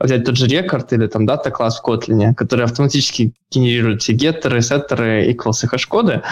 взять 0.00 0.24
тот 0.24 0.36
же 0.36 0.48
рекорд 0.48 0.92
или 0.92 1.06
там 1.06 1.24
дата 1.24 1.52
класс 1.52 1.80
в 1.80 1.88
Kotlin, 1.88 2.34
который 2.34 2.64
автоматически 2.64 3.32
генерирует 3.52 4.02
все 4.02 4.12
геттеры, 4.12 4.60
сеттеры, 4.60 5.30
equals 5.30 5.62
и 5.62 5.68
хэш-коды. 5.68 6.22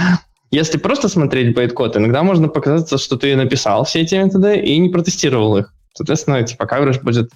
Если 0.51 0.79
просто 0.79 1.09
смотреть 1.09 1.55
байткод, 1.55 1.97
иногда 1.97 2.25
можно 2.25 2.49
показаться, 2.49 2.99
что 2.99 3.17
ты 3.17 3.37
написал 3.37 3.85
все 3.85 4.01
эти 4.01 4.17
методы 4.17 4.59
и 4.59 4.77
не 4.79 4.89
протестировал 4.89 5.57
их. 5.57 5.73
Соответственно, 5.95 6.43
типа 6.43 6.67
каверидж 6.67 6.99
будет 7.03 7.31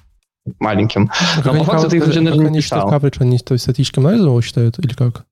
маленьким. 0.58 1.12
Но 1.44 1.54
по 1.58 1.62
факту 1.62 1.90
ты 1.90 1.98
их 1.98 2.08
уже, 2.08 2.22
наверное, 2.22 2.50
не 2.50 2.58
писал. 2.58 2.90
Каверидж, 2.90 3.18
они 3.20 3.38
то 3.38 3.54
есть, 3.54 3.62
статическим 3.62 4.04
анализом 4.04 4.30
его 4.30 4.42
считают 4.42 4.80
или 4.80 4.92
как? 4.94 5.26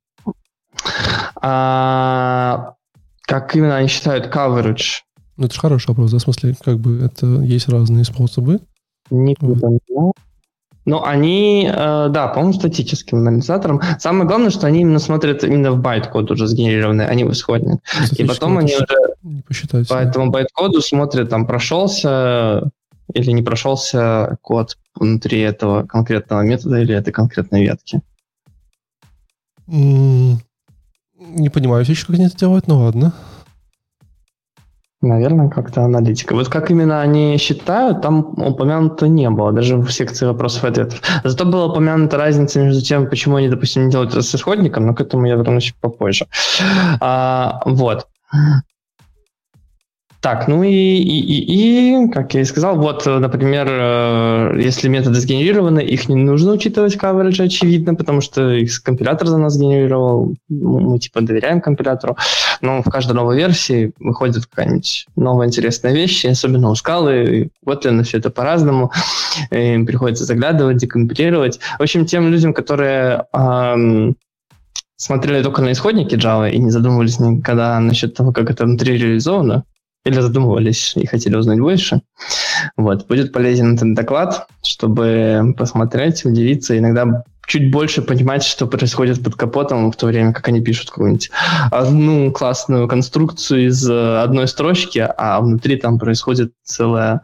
А, 1.40 2.74
как 3.22 3.56
именно 3.56 3.78
они 3.78 3.88
считают 3.88 4.32
coverage? 4.32 5.00
Ну, 5.36 5.46
это 5.46 5.54
же 5.54 5.60
хороший 5.60 5.88
вопрос, 5.88 6.10
да, 6.10 6.18
в 6.18 6.22
смысле, 6.22 6.54
как 6.62 6.78
бы 6.78 7.00
это 7.00 7.26
есть 7.42 7.68
разные 7.68 8.04
способы. 8.04 8.60
Никуда 9.10 9.68
не 9.68 9.78
знаю. 9.88 10.12
Но 10.84 11.04
они, 11.04 11.70
э, 11.72 12.08
да, 12.10 12.28
по-моему, 12.28 12.54
статическим 12.54 13.18
анализатором. 13.18 13.80
Самое 14.00 14.26
главное, 14.26 14.50
что 14.50 14.66
они 14.66 14.80
именно 14.80 14.98
смотрят 14.98 15.44
именно 15.44 15.70
в 15.70 15.80
байт-код 15.80 16.30
уже 16.30 16.48
сгенерированный, 16.48 17.06
они 17.06 17.22
в 17.24 17.30
исходник. 17.30 17.80
И 18.18 18.24
потом 18.24 18.58
они 18.58 18.74
уже 18.74 18.86
не 19.22 19.42
посчитать, 19.42 19.88
по 19.88 19.94
этому 19.94 20.30
байт-коду 20.32 20.80
смотрят, 20.80 21.30
там, 21.30 21.46
прошелся 21.46 22.70
или 23.14 23.30
не 23.30 23.42
прошелся 23.42 24.38
код 24.42 24.76
внутри 24.94 25.40
этого 25.40 25.86
конкретного 25.86 26.42
метода 26.42 26.80
или 26.80 26.94
этой 26.94 27.12
конкретной 27.12 27.62
ветки. 27.62 28.00
Не 29.68 30.38
понимаю 31.52 31.84
еще, 31.88 32.06
как 32.06 32.16
они 32.16 32.26
это 32.26 32.36
делают, 32.36 32.66
но 32.66 32.80
ладно. 32.80 33.14
Наверное, 35.02 35.48
как-то 35.48 35.82
аналитика. 35.82 36.34
Вот 36.34 36.48
как 36.48 36.70
именно 36.70 37.00
они 37.00 37.36
считают, 37.36 38.02
там 38.02 38.34
упомянуто 38.36 39.08
не 39.08 39.28
было, 39.30 39.50
даже 39.52 39.76
в 39.76 39.90
секции 39.90 40.26
вопросов 40.26 40.64
и 40.64 40.68
ответов. 40.68 41.02
Зато 41.24 41.44
была 41.44 41.66
упомянута 41.66 42.16
разница 42.16 42.60
между 42.60 42.80
тем, 42.80 43.08
почему 43.08 43.34
они, 43.34 43.48
допустим, 43.48 43.86
не 43.86 43.90
делают 43.90 44.12
это 44.12 44.22
с 44.22 44.32
исходником, 44.32 44.86
но 44.86 44.94
к 44.94 45.00
этому 45.00 45.26
я 45.26 45.34
вернусь 45.34 45.74
попозже. 45.80 46.26
А, 47.00 47.62
вот. 47.66 48.06
Так, 50.22 50.46
ну 50.46 50.62
и, 50.62 50.70
и, 50.70 51.18
и, 51.20 52.04
и, 52.04 52.08
как 52.08 52.32
я 52.34 52.42
и 52.42 52.44
сказал, 52.44 52.76
вот, 52.76 53.06
например, 53.06 53.66
э, 53.68 54.60
если 54.62 54.86
методы 54.86 55.18
сгенерированы, 55.18 55.80
их 55.80 56.08
не 56.08 56.14
нужно 56.14 56.52
учитывать 56.52 56.94
coverage, 56.94 57.42
очевидно, 57.42 57.96
потому 57.96 58.20
что 58.20 58.50
их 58.50 58.84
компилятор 58.84 59.26
за 59.26 59.38
нас 59.38 59.58
генерировал, 59.58 60.36
мы 60.48 61.00
типа 61.00 61.22
доверяем 61.22 61.60
компилятору, 61.60 62.16
но 62.60 62.84
в 62.84 62.88
каждой 62.88 63.14
новой 63.14 63.36
версии 63.36 63.94
выходит 63.98 64.46
какая-нибудь 64.46 65.06
новая 65.16 65.48
интересная 65.48 65.92
вещь, 65.92 66.24
особенно 66.24 66.70
у 66.70 66.76
скалы, 66.76 67.50
вот 67.66 67.84
на 67.84 68.04
все 68.04 68.18
это 68.18 68.30
по-разному, 68.30 68.92
им 69.50 69.86
приходится 69.86 70.24
заглядывать, 70.24 70.76
декомпилировать. 70.76 71.58
В 71.80 71.82
общем, 71.82 72.06
тем 72.06 72.28
людям, 72.28 72.54
которые 72.54 73.24
эм, 73.32 74.14
смотрели 74.94 75.42
только 75.42 75.62
на 75.62 75.72
исходники 75.72 76.14
Java 76.14 76.48
и 76.48 76.58
не 76.58 76.70
задумывались 76.70 77.18
никогда 77.18 77.80
насчет 77.80 78.14
того, 78.14 78.30
как 78.30 78.50
это 78.50 78.66
внутри 78.66 78.98
реализовано, 78.98 79.64
или 80.04 80.20
задумывались 80.20 80.94
и 80.96 81.06
хотели 81.06 81.36
узнать 81.36 81.60
больше. 81.60 82.02
Вот. 82.76 83.06
Будет 83.06 83.32
полезен 83.32 83.74
этот 83.74 83.94
доклад, 83.94 84.48
чтобы 84.62 85.54
посмотреть, 85.56 86.24
удивиться, 86.24 86.76
иногда 86.76 87.24
чуть 87.46 87.70
больше 87.70 88.02
понимать, 88.02 88.42
что 88.42 88.66
происходит 88.66 89.22
под 89.22 89.34
капотом 89.34 89.90
в 89.90 89.96
то 89.96 90.06
время, 90.06 90.32
как 90.32 90.48
они 90.48 90.60
пишут 90.60 90.90
какую-нибудь 90.90 91.30
одну 91.70 92.32
классную 92.32 92.88
конструкцию 92.88 93.66
из 93.66 93.88
одной 93.88 94.48
строчки, 94.48 95.06
а 95.16 95.40
внутри 95.40 95.76
там 95.76 95.98
происходит 95.98 96.52
целая, 96.62 97.22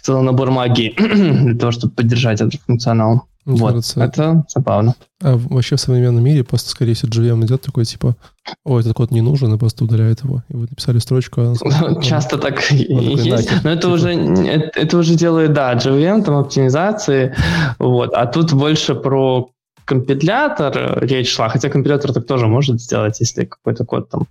целый 0.00 0.22
набор 0.22 0.50
магии 0.50 0.94
для 1.44 1.58
того, 1.58 1.72
чтобы 1.72 1.94
поддержать 1.94 2.40
этот 2.40 2.60
функционал. 2.66 3.26
Мне 3.44 3.60
вот, 3.60 3.68
кажется, 3.70 4.04
это 4.04 4.44
забавно. 4.48 4.94
А 5.20 5.36
вообще 5.36 5.76
в 5.76 5.80
современном 5.80 6.22
мире 6.22 6.44
просто, 6.44 6.70
скорее 6.70 6.94
всего, 6.94 7.10
JVM 7.10 7.44
идет 7.44 7.62
такой, 7.62 7.84
типа, 7.84 8.16
о, 8.64 8.78
этот 8.78 8.94
код 8.94 9.10
не 9.10 9.20
нужен, 9.20 9.52
и 9.52 9.58
просто 9.58 9.84
удаляет 9.84 10.22
его. 10.22 10.42
И 10.48 10.54
вы 10.54 10.62
написали 10.62 10.98
строчку. 10.98 11.40
А 11.40 11.54
сказала, 11.54 12.02
Часто 12.02 12.38
так 12.38 12.70
и 12.70 12.76
есть. 12.76 13.50
Но 13.64 13.70
это 13.70 13.82
типа. 13.82 13.94
уже, 13.94 14.12
это, 14.12 14.80
это 14.80 14.98
уже 14.98 15.14
делает, 15.14 15.52
да, 15.52 15.74
JVM, 15.74 16.22
там, 16.22 16.36
оптимизации, 16.36 17.34
вот. 17.78 18.14
А 18.14 18.26
тут 18.26 18.52
больше 18.52 18.94
про 18.94 19.50
компилятор 19.84 20.72
э, 20.76 21.06
речь 21.06 21.32
шла, 21.34 21.48
хотя 21.48 21.68
компилятор 21.68 22.12
так 22.12 22.26
тоже 22.26 22.46
может 22.46 22.80
сделать, 22.80 23.18
если 23.20 23.44
какой-то 23.44 23.84
код 23.84 24.08
там 24.08 24.26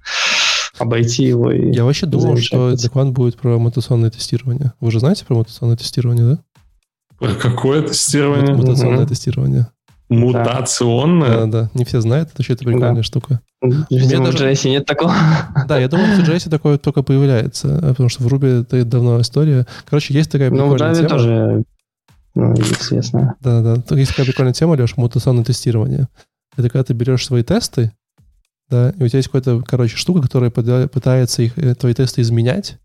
обойти 0.80 1.24
его. 1.24 1.52
И 1.52 1.74
Я 1.74 1.84
вообще 1.84 2.06
думал, 2.06 2.38
что 2.38 2.76
доклад 2.76 3.12
будет 3.12 3.38
про 3.38 3.58
мутационное 3.60 4.10
тестирование. 4.10 4.74
Вы 4.80 4.92
же 4.92 5.00
знаете 5.00 5.26
про 5.26 5.36
мутационное 5.36 5.78
тестирование, 5.78 6.36
да? 6.36 6.40
Какое 7.40 7.84
тестирование? 7.84 8.56
Мутационное 8.56 9.04
угу. 9.04 9.10
тестирование. 9.10 9.68
Мутационное? 10.10 11.30
Да, 11.30 11.46
да. 11.46 11.70
Не 11.74 11.86
все 11.86 12.02
знают, 12.02 12.30
это 12.34 12.42
еще 12.42 12.54
это 12.54 12.66
прикольная 12.66 12.96
да. 12.96 13.04
штука. 13.04 13.40
Видимо, 13.62 14.26
даже... 14.26 14.40
в 14.40 14.42
JS 14.42 14.70
нет 14.70 14.86
такого. 14.86 15.14
Да, 15.68 15.80
я 15.80 15.88
думаю, 15.88 16.14
что 16.14 16.26
в 16.26 16.30
JS 16.30 16.50
такое 16.50 16.78
только 16.78 17.04
появляется, 17.04 17.78
потому 17.82 18.10
что 18.10 18.24
в 18.24 18.28
Ruby 18.28 18.64
это 18.64 18.84
давно 18.84 19.22
история. 19.22 19.66
Короче, 19.90 20.14
есть 20.14 20.32
такая 20.32 20.50
прикольная 20.50 20.70
ну, 20.70 20.78
в 20.78 20.82
Java 20.82 20.96
тема. 20.96 21.10
тоже 21.10 21.64
ну, 22.36 22.54
известно. 22.56 23.36
Да, 23.40 23.62
да. 23.62 23.96
Есть 23.96 24.12
такая 24.12 24.26
прикольная 24.26 24.54
тема, 24.54 24.74
Леш, 24.74 24.98
мутационное 24.98 25.46
тестирование. 25.46 26.08
Это 26.58 26.70
когда 26.70 26.84
ты 26.84 26.94
берешь 26.94 27.26
свои 27.26 27.44
тесты, 27.44 27.92
да, 28.70 28.90
и 28.98 29.04
у 29.04 29.08
тебя 29.08 29.20
есть 29.20 29.30
какая-то, 29.30 29.62
короче, 29.66 29.96
штука, 29.96 30.22
которая 30.22 30.50
пытается 30.50 31.44
их, 31.44 31.58
э, 31.58 31.76
твои 31.76 31.94
тесты 31.94 32.22
изменять. 32.22 32.78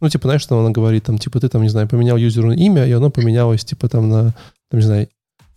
Ну, 0.00 0.08
типа, 0.08 0.28
знаешь, 0.28 0.42
что 0.42 0.58
она 0.58 0.70
говорит, 0.70 1.04
там, 1.04 1.18
типа, 1.18 1.40
ты 1.40 1.48
там, 1.48 1.62
не 1.62 1.68
знаю, 1.68 1.88
поменял 1.88 2.16
юзеру 2.16 2.52
имя, 2.52 2.86
и 2.86 2.92
оно 2.92 3.10
поменялось, 3.10 3.64
типа, 3.64 3.88
там, 3.88 4.08
на, 4.08 4.34
там, 4.70 4.80
не 4.80 4.82
знаю, 4.82 5.08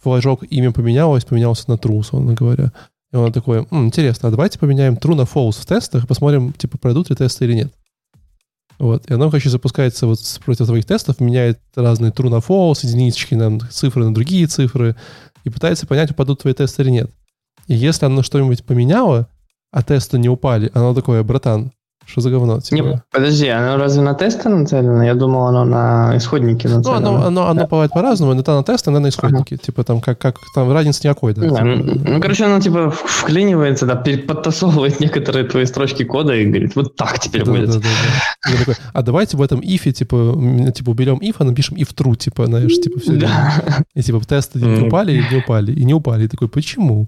флажок 0.01 0.43
имя 0.43 0.71
поменялось, 0.71 1.25
поменялось 1.25 1.67
на 1.67 1.73
true, 1.73 1.97
условно 1.97 2.33
говоря. 2.33 2.71
И 3.11 3.15
он 3.15 3.31
такой, 3.31 3.67
М, 3.71 3.85
интересно, 3.85 4.29
а 4.29 4.31
давайте 4.31 4.57
поменяем 4.57 4.95
true 4.95 5.15
на 5.15 5.23
false 5.23 5.61
в 5.61 5.65
тестах, 5.65 6.07
посмотрим, 6.07 6.53
типа, 6.53 6.77
пройдут 6.77 7.09
ли 7.09 7.15
тесты 7.15 7.45
или 7.45 7.53
нет. 7.53 7.73
Вот. 8.79 9.05
И 9.09 9.13
оно, 9.13 9.29
короче, 9.29 9.49
запускается 9.49 10.07
вот 10.07 10.19
против 10.43 10.65
твоих 10.65 10.85
тестов, 10.85 11.19
меняет 11.19 11.59
разные 11.75 12.11
true 12.11 12.29
на 12.29 12.37
false, 12.37 12.79
единички 12.81 13.35
на 13.35 13.59
цифры 13.59 14.05
на 14.05 14.13
другие 14.13 14.47
цифры, 14.47 14.95
и 15.43 15.49
пытается 15.49 15.85
понять, 15.85 16.11
упадут 16.11 16.41
твои 16.41 16.53
тесты 16.53 16.81
или 16.81 16.89
нет. 16.89 17.11
И 17.67 17.75
если 17.75 18.05
оно 18.05 18.23
что-нибудь 18.23 18.63
поменяло, 18.63 19.27
а 19.71 19.83
тесты 19.83 20.17
не 20.17 20.29
упали, 20.29 20.71
оно 20.73 20.93
такое, 20.95 21.21
братан, 21.23 21.71
что 22.11 22.21
за 22.21 22.29
говно? 22.29 22.59
Типа? 22.59 22.83
Не, 22.83 23.03
подожди, 23.11 23.47
оно 23.47 23.77
разве 23.77 24.01
на 24.01 24.13
тесты 24.13 24.49
нацелено? 24.49 25.03
Я 25.03 25.15
думал, 25.15 25.47
оно 25.47 25.63
на 25.65 26.17
исходники 26.17 26.67
нацелено. 26.67 26.99
Ну, 26.99 27.15
оно, 27.15 27.25
оно, 27.25 27.47
оно 27.47 27.67
бывает 27.67 27.91
по-разному, 27.91 28.33
иногда 28.33 28.55
на 28.57 28.63
тесты, 28.63 28.89
иногда 28.89 29.07
на 29.07 29.09
исходники. 29.09 29.53
Ага. 29.53 29.63
Типа 29.63 29.83
там, 29.83 30.01
как, 30.01 30.19
как 30.19 30.35
там 30.53 30.71
разницы 30.71 31.07
никакой, 31.07 31.33
да. 31.33 31.41
да 31.41 31.47
типа. 31.49 31.63
ну, 31.63 32.21
короче, 32.21 32.45
оно 32.45 32.59
типа 32.59 32.91
вклинивается, 32.91 33.85
да, 33.85 33.95
подтасовывает 33.95 34.99
некоторые 34.99 35.45
твои 35.45 35.65
строчки 35.65 36.03
кода 36.03 36.35
и 36.35 36.45
говорит, 36.45 36.75
вот 36.75 36.95
так 36.95 37.19
теперь 37.19 37.45
да, 37.45 37.51
будет. 37.51 37.69
Да, 37.69 37.79
да, 37.79 38.51
да. 38.51 38.57
Такой, 38.57 38.75
а 38.93 39.01
давайте 39.01 39.37
в 39.37 39.41
этом 39.41 39.61
ифе, 39.61 39.93
типа, 39.93 40.71
типа 40.75 40.89
уберем 40.89 41.19
if, 41.19 41.35
а 41.39 41.45
напишем 41.45 41.77
if 41.77 41.95
true, 41.95 42.15
типа, 42.15 42.45
знаешь, 42.45 42.75
типа 42.75 42.99
все. 42.99 43.13
Да. 43.13 43.63
И 43.95 44.01
типа 44.01 44.19
тесты 44.27 44.59
не 44.59 44.87
упали 44.87 45.13
и 45.13 45.33
не 45.33 45.37
упали, 45.37 45.71
и 45.71 45.85
не 45.85 45.93
упали. 45.93 46.25
И 46.25 46.27
такой, 46.27 46.49
почему? 46.49 47.07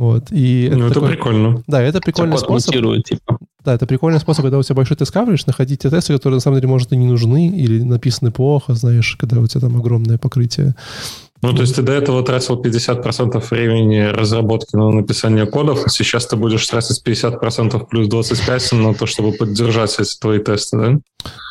Вот, 0.00 0.28
и 0.30 0.70
ну, 0.72 0.86
это, 0.86 0.94
такой, 0.94 1.10
прикольно. 1.10 1.62
Да, 1.66 1.82
это 1.82 2.00
прикольный 2.00 2.38
способ. 2.38 2.72
Типа. 3.04 3.38
Да, 3.64 3.74
это 3.74 3.86
прикольный 3.86 4.20
способ, 4.20 4.42
когда 4.42 4.58
у 4.58 4.62
тебя 4.62 4.74
большой 4.74 4.96
тест 4.96 5.14
coverage, 5.14 5.42
находить 5.46 5.82
те 5.82 5.90
тесты, 5.90 6.12
которые 6.14 6.36
на 6.36 6.40
самом 6.40 6.56
деле, 6.56 6.68
может, 6.68 6.92
и 6.92 6.96
не 6.96 7.06
нужны, 7.06 7.48
или 7.48 7.82
написаны 7.82 8.30
плохо, 8.30 8.74
знаешь, 8.74 9.16
когда 9.18 9.40
у 9.40 9.46
тебя 9.46 9.60
там 9.60 9.76
огромное 9.76 10.18
покрытие. 10.18 10.74
Ну, 11.42 11.54
то 11.54 11.62
есть 11.62 11.74
ты 11.74 11.82
до 11.82 11.92
этого 11.92 12.22
тратил 12.22 12.62
50% 12.62 13.42
времени 13.50 14.00
разработки 14.00 14.76
на 14.76 14.90
написание 14.90 15.46
кодов, 15.46 15.86
а 15.86 15.88
сейчас 15.88 16.26
ты 16.26 16.36
будешь 16.36 16.66
тратить 16.66 17.02
50% 17.06 17.86
плюс 17.86 18.08
25% 18.08 18.74
на 18.74 18.94
то, 18.94 19.06
чтобы 19.06 19.32
поддержать 19.32 19.98
эти 19.98 20.18
твои 20.18 20.38
тесты, 20.38 20.76
да? 20.76 20.98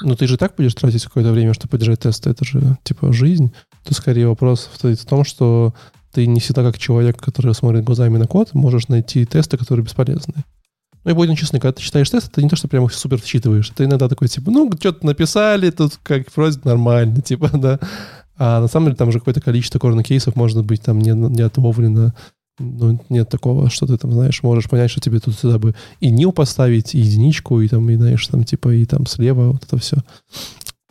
Ну, 0.04 0.16
ты 0.16 0.28
же 0.28 0.38
так 0.38 0.56
будешь 0.56 0.76
тратить 0.76 1.04
какое-то 1.04 1.32
время, 1.32 1.54
чтобы 1.56 1.72
поддержать 1.72 2.02
тесты. 2.02 2.30
Это 2.30 2.46
же, 2.46 2.78
типа, 2.84 3.12
жизнь. 3.12 3.52
То 3.84 3.96
скорее 3.96 4.28
вопрос 4.28 4.70
в 4.72 5.06
том, 5.06 5.24
что 5.24 5.74
ты 6.14 6.28
не 6.28 6.40
всегда 6.40 6.64
как 6.64 6.78
человек, 6.78 7.18
который 7.18 7.56
смотрит 7.56 7.84
глазами 7.84 8.18
на 8.18 8.28
код, 8.28 8.54
можешь 8.54 8.90
найти 8.90 9.26
тесты, 9.26 9.58
которые 9.58 9.84
бесполезны. 9.84 10.44
Ну 11.10 11.16
и 11.16 11.16
будем 11.16 11.36
честны, 11.36 11.60
когда 11.60 11.72
ты 11.72 11.82
читаешь 11.82 12.08
тест, 12.08 12.30
это 12.32 12.40
не 12.44 12.50
то, 12.50 12.56
что 12.56 12.68
прямо 12.68 12.86
их 12.86 12.94
супер 12.94 13.20
вчитываешь. 13.20 13.68
Ты 13.72 13.86
иногда 13.86 14.08
такой, 14.08 14.28
типа, 14.28 14.52
ну, 14.52 14.70
что-то 14.80 15.08
написали, 15.08 15.72
тут 15.72 15.98
как 16.04 16.28
вроде 16.36 16.60
нормально, 16.64 17.20
типа, 17.26 17.50
да. 17.52 17.80
А 18.38 18.62
на 18.62 18.68
самом 18.68 18.86
деле 18.86 18.96
там 18.96 19.12
же 19.12 19.18
какое-то 19.18 19.42
количество 19.42 19.80
корнер-кейсов 19.80 20.36
может 20.36 20.64
быть 20.64 20.84
там 20.84 21.00
не, 21.00 21.10
не 21.10 21.42
отловлено. 21.42 22.14
Ну, 22.60 23.04
нет 23.10 23.28
такого, 23.28 23.72
что 23.72 23.88
ты 23.88 23.98
там, 23.98 24.12
знаешь, 24.12 24.44
можешь 24.44 24.70
понять, 24.70 24.92
что 24.92 25.02
тебе 25.02 25.20
тут 25.20 25.34
сюда 25.34 25.58
бы 25.58 25.74
и 26.00 26.12
нил 26.12 26.32
поставить, 26.32 26.94
и 26.94 27.00
единичку, 27.00 27.60
и 27.60 27.68
там, 27.68 27.90
и, 27.90 27.96
знаешь, 27.96 28.28
там, 28.28 28.44
типа, 28.44 28.70
и 28.70 28.86
там 28.86 29.08
слева 29.08 29.54
вот 29.54 29.64
это 29.64 29.78
все. 29.78 29.98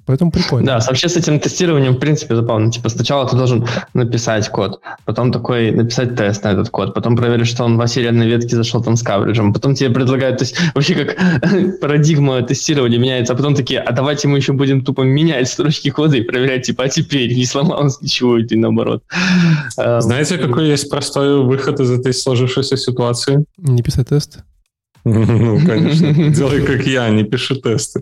Поэтому 0.09 0.31
прикольно. 0.31 0.67
Да, 0.67 0.81
вообще 0.87 1.07
с 1.07 1.17
этим 1.19 1.39
тестированием, 1.39 1.93
в 1.93 1.99
принципе, 1.99 2.35
забавно. 2.35 2.73
Типа 2.73 2.89
сначала 2.89 3.29
ты 3.29 3.37
должен 3.37 3.67
написать 3.93 4.49
код, 4.49 4.81
потом 5.05 5.33
такой 5.33 5.71
написать 5.71 6.17
тест 6.17 6.45
на 6.45 6.53
этот 6.53 6.71
код, 6.71 6.95
потом 6.95 7.15
проверить, 7.15 7.47
что 7.47 7.65
он 7.65 7.77
в 7.77 7.87
сериальной 7.87 8.27
ветке 8.27 8.57
зашел 8.57 8.83
там 8.83 8.97
с 8.97 9.03
кавреджем, 9.03 9.53
потом 9.53 9.75
тебе 9.75 9.91
предлагают, 9.91 10.39
то 10.39 10.45
есть 10.45 10.57
вообще 10.75 10.95
как 10.95 11.19
парадигма 11.83 12.41
тестирования 12.41 12.99
меняется, 12.99 13.35
а 13.35 13.37
потом 13.37 13.55
такие, 13.55 13.81
а 13.81 13.93
давайте 13.93 14.29
мы 14.29 14.39
еще 14.39 14.55
будем 14.55 14.83
тупо 14.83 15.03
менять 15.03 15.47
строчки 15.47 15.91
кода 15.91 16.17
и 16.17 16.23
проверять, 16.23 16.65
типа, 16.65 16.85
а 16.85 16.89
теперь 16.89 17.35
не 17.35 17.45
сломалось 17.45 18.01
ничего, 18.01 18.39
или 18.39 18.55
наоборот. 18.55 19.03
Эм, 19.77 20.01
Знаете, 20.01 20.39
какой 20.39 20.69
есть 20.69 20.89
простой 20.89 21.45
выход 21.45 21.81
из 21.81 21.91
этой 21.91 22.15
сложившейся 22.15 22.79
ситуации? 22.79 23.45
Не 23.59 23.83
писать 23.83 24.09
тесты. 24.09 24.43
Ну, 25.05 25.61
конечно. 25.67 26.31
Делай, 26.31 26.63
как 26.63 26.87
я, 26.87 27.11
не 27.11 27.25
пиши 27.25 27.57
тесты. 27.57 28.01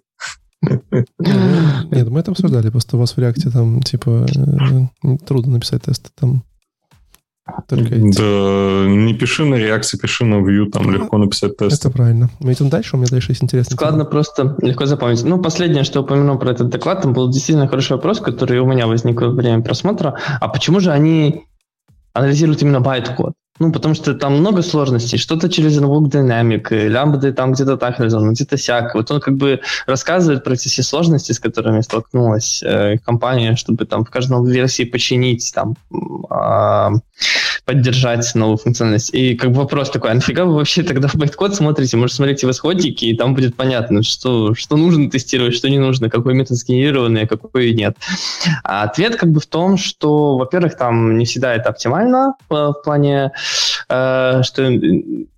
Нет, 1.21 2.09
мы 2.09 2.21
это 2.21 2.31
обсуждали, 2.31 2.71
просто 2.71 2.97
у 2.97 3.01
вас 3.01 3.17
в 3.17 3.19
реакте 3.19 3.51
там, 3.51 3.83
типа, 3.83 4.27
э, 4.35 5.17
трудно 5.27 5.55
написать 5.55 5.83
тесты, 5.83 6.11
там 6.19 6.43
только 7.69 7.95
эти. 7.95 8.19
Да, 8.19 8.89
не 8.89 9.15
пиши 9.15 9.45
на 9.45 9.55
реакции, 9.55 9.97
пиши 9.97 10.25
на 10.25 10.37
view, 10.37 10.69
там 10.71 10.91
легко 10.91 11.17
написать 11.19 11.57
тест. 11.57 11.85
Это 11.85 11.91
правильно. 11.91 12.29
Мы 12.41 12.53
идем 12.53 12.69
дальше, 12.69 12.97
у 12.97 12.99
меня 12.99 13.09
дальше 13.09 13.33
есть 13.33 13.43
интересный. 13.43 13.75
Складно 13.75 14.01
тема. 14.01 14.11
просто, 14.11 14.57
легко 14.63 14.87
запомнить. 14.87 15.23
Ну, 15.25 15.41
последнее, 15.41 15.85
что 15.85 16.01
упомянул 16.01 16.39
про 16.39 16.51
этот 16.51 16.69
доклад, 16.71 17.03
там 17.03 17.13
был 17.13 17.31
действительно 17.31 17.69
хороший 17.69 17.93
вопрос, 17.93 18.21
который 18.21 18.59
у 18.59 18.67
меня 18.67 18.87
возник 18.87 19.21
во 19.21 19.29
время 19.29 19.63
просмотра. 19.63 20.19
А 20.41 20.49
почему 20.49 20.81
же 20.81 20.91
они 20.91 21.45
анализируют 22.13 22.63
именно 22.63 22.81
байт-код? 22.81 23.35
Ну, 23.59 23.73
потому 23.73 23.95
что 23.95 24.15
там 24.15 24.39
много 24.39 24.63
сложностей. 24.63 25.19
Что-то 25.19 25.49
через 25.49 25.79
Invoke 25.79 26.11
Dynamic, 26.11 26.89
лямбды 26.89 27.33
там 27.33 27.53
где-то 27.53 27.77
так 27.77 27.99
реализованы, 27.99 28.33
где-то 28.33 28.59
сяк. 28.59 28.95
Вот 28.95 29.11
он 29.11 29.21
как 29.21 29.37
бы 29.37 29.61
рассказывает 29.87 30.45
про 30.45 30.55
все 30.57 30.83
сложности, 30.83 31.33
с 31.33 31.41
которыми 31.41 31.81
столкнулась 31.81 32.63
э, 32.63 32.99
компания, 32.99 33.57
чтобы 33.57 33.87
там 33.87 34.05
в 34.05 34.11
каждом 34.11 34.45
версии 34.45 34.85
починить, 34.85 35.53
там, 35.55 35.75
э, 35.91 36.91
поддержать 37.67 38.35
новую 38.35 38.57
функциональность. 38.57 39.12
И 39.12 39.35
как 39.35 39.51
бы 39.51 39.59
вопрос 39.59 39.91
такой, 39.91 40.12
а 40.12 40.14
нафига 40.14 40.45
вы 40.47 40.55
вообще 40.55 40.83
тогда 40.83 41.09
в 41.09 41.17
байткод 41.17 41.55
смотрите? 41.55 41.97
Может, 41.99 42.17
смотрите 42.17 42.47
в 42.47 42.51
исходники, 42.51 43.05
и 43.05 43.17
там 43.17 43.35
будет 43.35 43.57
понятно, 43.57 44.03
что, 44.03 44.55
что 44.55 44.77
нужно 44.77 45.11
тестировать, 45.11 45.55
что 45.55 45.69
не 45.69 45.79
нужно, 45.79 46.09
какой 46.09 46.35
метод 46.35 46.57
сгенерированный, 46.57 47.25
а 47.25 47.27
какой 47.27 47.75
нет. 47.75 47.97
А 48.64 48.85
ответ 48.85 49.17
как 49.17 49.31
бы 49.31 49.41
в 49.41 49.47
том, 49.47 49.77
что, 49.77 50.39
во-первых, 50.39 50.79
там 50.79 51.19
не 51.19 51.27
всегда 51.27 51.55
это 51.55 51.69
оптимально 51.69 52.35
в, 52.49 52.73
в 52.73 52.83
плане 52.83 53.33
Э, 53.89 54.43
что 54.43 54.69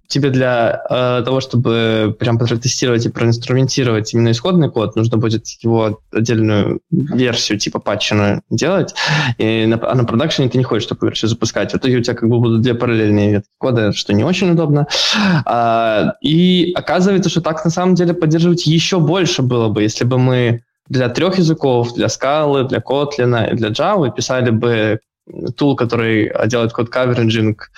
тебе 0.09 0.31
для 0.31 0.83
э, 0.89 1.23
того, 1.25 1.41
чтобы 1.41 2.17
прям 2.19 2.39
протестировать 2.39 3.05
и 3.05 3.11
проинструментировать 3.11 4.13
именно 4.15 4.31
исходный 4.31 4.71
код, 4.71 4.97
нужно 4.97 5.19
будет 5.19 5.47
его 5.61 6.01
отдельную 6.13 6.81
версию 6.91 7.59
типа 7.59 7.79
патчину 7.79 8.43
делать, 8.51 8.95
и 9.37 9.67
на, 9.67 9.79
а 9.91 9.95
на 9.95 10.05
продакшене 10.05 10.49
ты 10.49 10.57
не 10.57 10.65
хочешь 10.65 10.89
такую 10.89 11.11
версию 11.11 11.29
запускать. 11.29 11.73
В 11.73 11.77
итоге 11.77 11.99
у 11.99 12.03
тебя 12.03 12.15
как 12.15 12.29
бы 12.29 12.39
будут 12.41 12.63
две 12.63 12.75
параллельные 12.75 13.33
ветки 13.33 13.51
кода, 13.59 13.93
что 13.93 14.15
не 14.15 14.25
очень 14.25 14.51
удобно. 14.51 14.87
А, 15.45 16.15
и 16.23 16.73
оказывается, 16.75 17.29
что 17.29 17.43
так 17.43 17.63
на 17.65 17.71
самом 17.71 17.95
деле 17.95 18.15
поддерживать 18.15 18.67
еще 18.67 19.01
больше 19.01 19.43
было 19.43 19.69
бы, 19.69 19.83
если 19.83 20.05
бы 20.05 20.19
мы 20.19 20.63
для 20.89 21.11
трех 21.11 21.39
языков, 21.39 21.95
для 21.95 22.07
Scala, 22.07 22.67
для 22.67 22.79
Kotlin 22.79 23.53
и 23.53 23.57
для 23.57 23.69
Java 23.69 24.11
писали 24.15 24.51
бы 24.51 25.01
tool, 25.57 25.77
который 25.77 26.33
делает 26.47 26.73
code 26.73 26.89
coveraging 26.89 27.71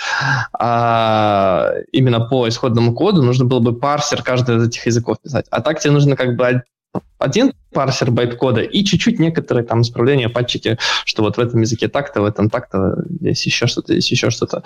а, 0.53 1.73
именно 1.93 2.21
по 2.21 2.49
исходному 2.49 2.95
коду, 2.95 3.23
нужно 3.23 3.45
было 3.45 3.61
бы 3.61 3.75
парсер 3.75 4.23
каждого 4.23 4.59
из 4.59 4.69
этих 4.69 4.87
языков 4.87 5.19
писать. 5.23 5.47
А 5.51 5.61
так 5.61 5.81
тебе 5.81 5.93
нужно 5.93 6.17
как 6.17 6.37
бы 6.37 6.63
один 7.19 7.53
парсер 7.73 8.11
байт-кода 8.11 8.63
и 8.63 8.85
чуть-чуть 8.85 9.21
некоторые 9.21 9.65
там 9.65 9.83
исправления, 9.83 10.29
патчики, 10.29 10.79
что 11.05 11.23
вот 11.23 11.37
в 11.37 11.41
этом 11.41 11.61
языке 11.61 11.89
так-то, 11.89 12.23
в 12.23 12.25
этом 12.25 12.51
так-то, 12.51 13.05
здесь 13.09 13.45
еще 13.47 13.67
что-то, 13.67 13.93
здесь 13.93 14.11
еще 14.11 14.31
что-то. 14.31 14.63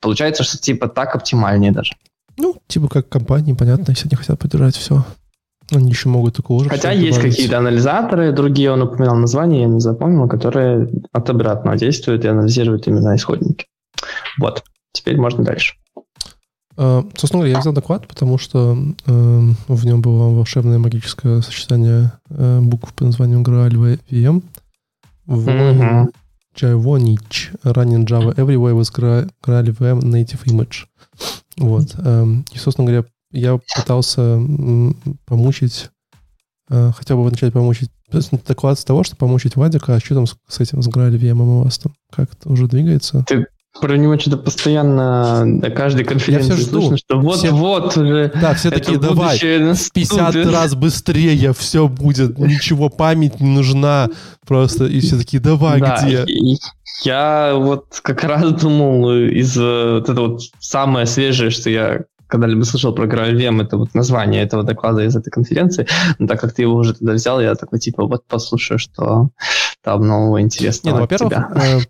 Получается, 0.00 0.42
что 0.42 0.58
типа 0.58 0.88
так 0.88 1.14
оптимальнее 1.14 1.72
даже. 1.72 1.92
Ну, 2.36 2.56
типа 2.66 2.88
как 2.88 3.08
компании, 3.08 3.52
понятно, 3.52 3.90
если 3.90 4.08
они 4.08 4.16
хотят 4.16 4.38
поддержать 4.38 4.76
все. 4.76 5.04
Они 5.72 5.90
еще 5.90 6.08
могут 6.08 6.36
такого 6.36 6.64
же. 6.64 6.70
Хотя 6.70 6.90
есть 6.92 7.20
какие-то 7.20 7.58
анализаторы, 7.58 8.32
другие, 8.32 8.72
он 8.72 8.82
упоминал 8.82 9.16
название, 9.16 9.62
я 9.62 9.68
не 9.68 9.80
запомнил, 9.80 10.28
которые 10.28 10.88
от 11.12 11.30
обратного 11.30 11.76
действуют 11.76 12.24
и 12.24 12.28
анализируют 12.28 12.88
именно 12.88 13.14
исходники. 13.14 13.66
Вот, 14.38 14.64
теперь 14.92 15.16
можно 15.16 15.44
дальше. 15.44 15.74
Uh, 16.76 17.02
собственно 17.16 17.42
говоря, 17.42 17.54
я 17.54 17.60
взял 17.60 17.74
доклад, 17.74 18.08
потому 18.08 18.38
что 18.38 18.74
uh, 19.06 19.54
в 19.68 19.84
нем 19.84 20.00
было 20.00 20.32
волшебное 20.32 20.78
магическое 20.78 21.42
сочетание 21.42 22.12
uh, 22.30 22.60
букв 22.62 22.94
по 22.94 23.04
названию 23.04 23.42
Graal 23.42 24.00
VM 24.08 24.42
в 25.26 25.48
mm-hmm. 25.48 26.06
Javonich 26.56 27.54
running 27.64 28.06
Java 28.06 28.34
everywhere 28.36 28.74
with 28.74 28.90
GraalVM 28.92 30.02
native 30.02 30.44
image. 30.46 30.86
Вот. 31.56 31.94
Эм, 31.98 32.44
и, 32.52 32.58
собственно 32.58 32.86
говоря, 32.86 33.06
я 33.32 33.58
пытался 33.76 34.40
помучить, 35.26 35.90
э, 36.68 36.92
хотя 36.96 37.16
бы 37.16 37.24
вначале 37.24 37.52
помучить, 37.52 37.90
доклад 38.46 38.78
с 38.78 38.84
того, 38.84 39.04
что 39.04 39.16
помучить 39.16 39.56
Вадика, 39.56 39.94
а 39.94 40.00
что 40.00 40.14
там 40.14 40.26
с, 40.26 40.60
этим, 40.60 40.82
с 40.82 40.88
GraalVM 40.88 41.40
у 41.40 41.62
вас 41.62 41.78
там? 41.78 41.92
Как 42.10 42.32
это 42.32 42.48
уже 42.48 42.66
двигается? 42.66 43.24
Ты 43.26 43.46
про 43.80 43.96
него 43.96 44.18
что-то 44.18 44.36
постоянно 44.36 45.44
на 45.44 45.70
каждой 45.70 46.04
конференции 46.04 46.56
слышно, 46.56 46.96
что 46.96 47.20
вот-вот 47.20 47.92
все, 47.92 48.00
уже 48.02 48.32
Да, 48.40 48.54
все 48.54 48.70
такие, 48.70 48.98
давай, 48.98 49.38
50 49.38 50.34
раз 50.46 50.74
быстрее 50.74 51.52
все 51.52 51.86
будет, 51.86 52.36
ничего, 52.38 52.88
память 52.88 53.40
не 53.40 53.50
нужна 53.50 54.08
просто, 54.46 54.86
и 54.86 55.00
все 55.00 55.16
такие, 55.16 55.40
давай, 55.40 55.80
да, 55.80 56.02
где? 56.02 56.26
Я 57.04 57.54
вот 57.54 58.00
как 58.02 58.24
раз 58.24 58.52
думал 58.52 59.10
из 59.14 59.56
э, 59.56 59.94
вот 59.94 60.08
это 60.10 60.20
вот 60.20 60.40
самое 60.58 61.06
свежее, 61.06 61.50
что 61.50 61.70
я 61.70 62.00
когда-либо 62.30 62.62
слышал 62.64 62.94
про 62.94 63.06
GraalVM, 63.06 63.62
это 63.62 63.76
вот 63.76 63.94
название 63.94 64.42
этого 64.42 64.62
доклада 64.62 65.04
из 65.04 65.16
этой 65.16 65.30
конференции, 65.30 65.86
но 66.18 66.26
так 66.26 66.40
как 66.40 66.52
ты 66.52 66.62
его 66.62 66.76
уже 66.76 66.94
туда 66.94 67.12
взял, 67.12 67.40
я 67.40 67.54
такой, 67.54 67.78
типа, 67.78 68.06
вот 68.06 68.24
послушаю, 68.26 68.78
что 68.78 69.30
там 69.82 70.06
нового 70.06 70.40
интересного 70.40 70.94
Не, 70.94 70.98
ну, 70.98 71.02
во-первых, 71.02 71.32
э, 71.32 71.80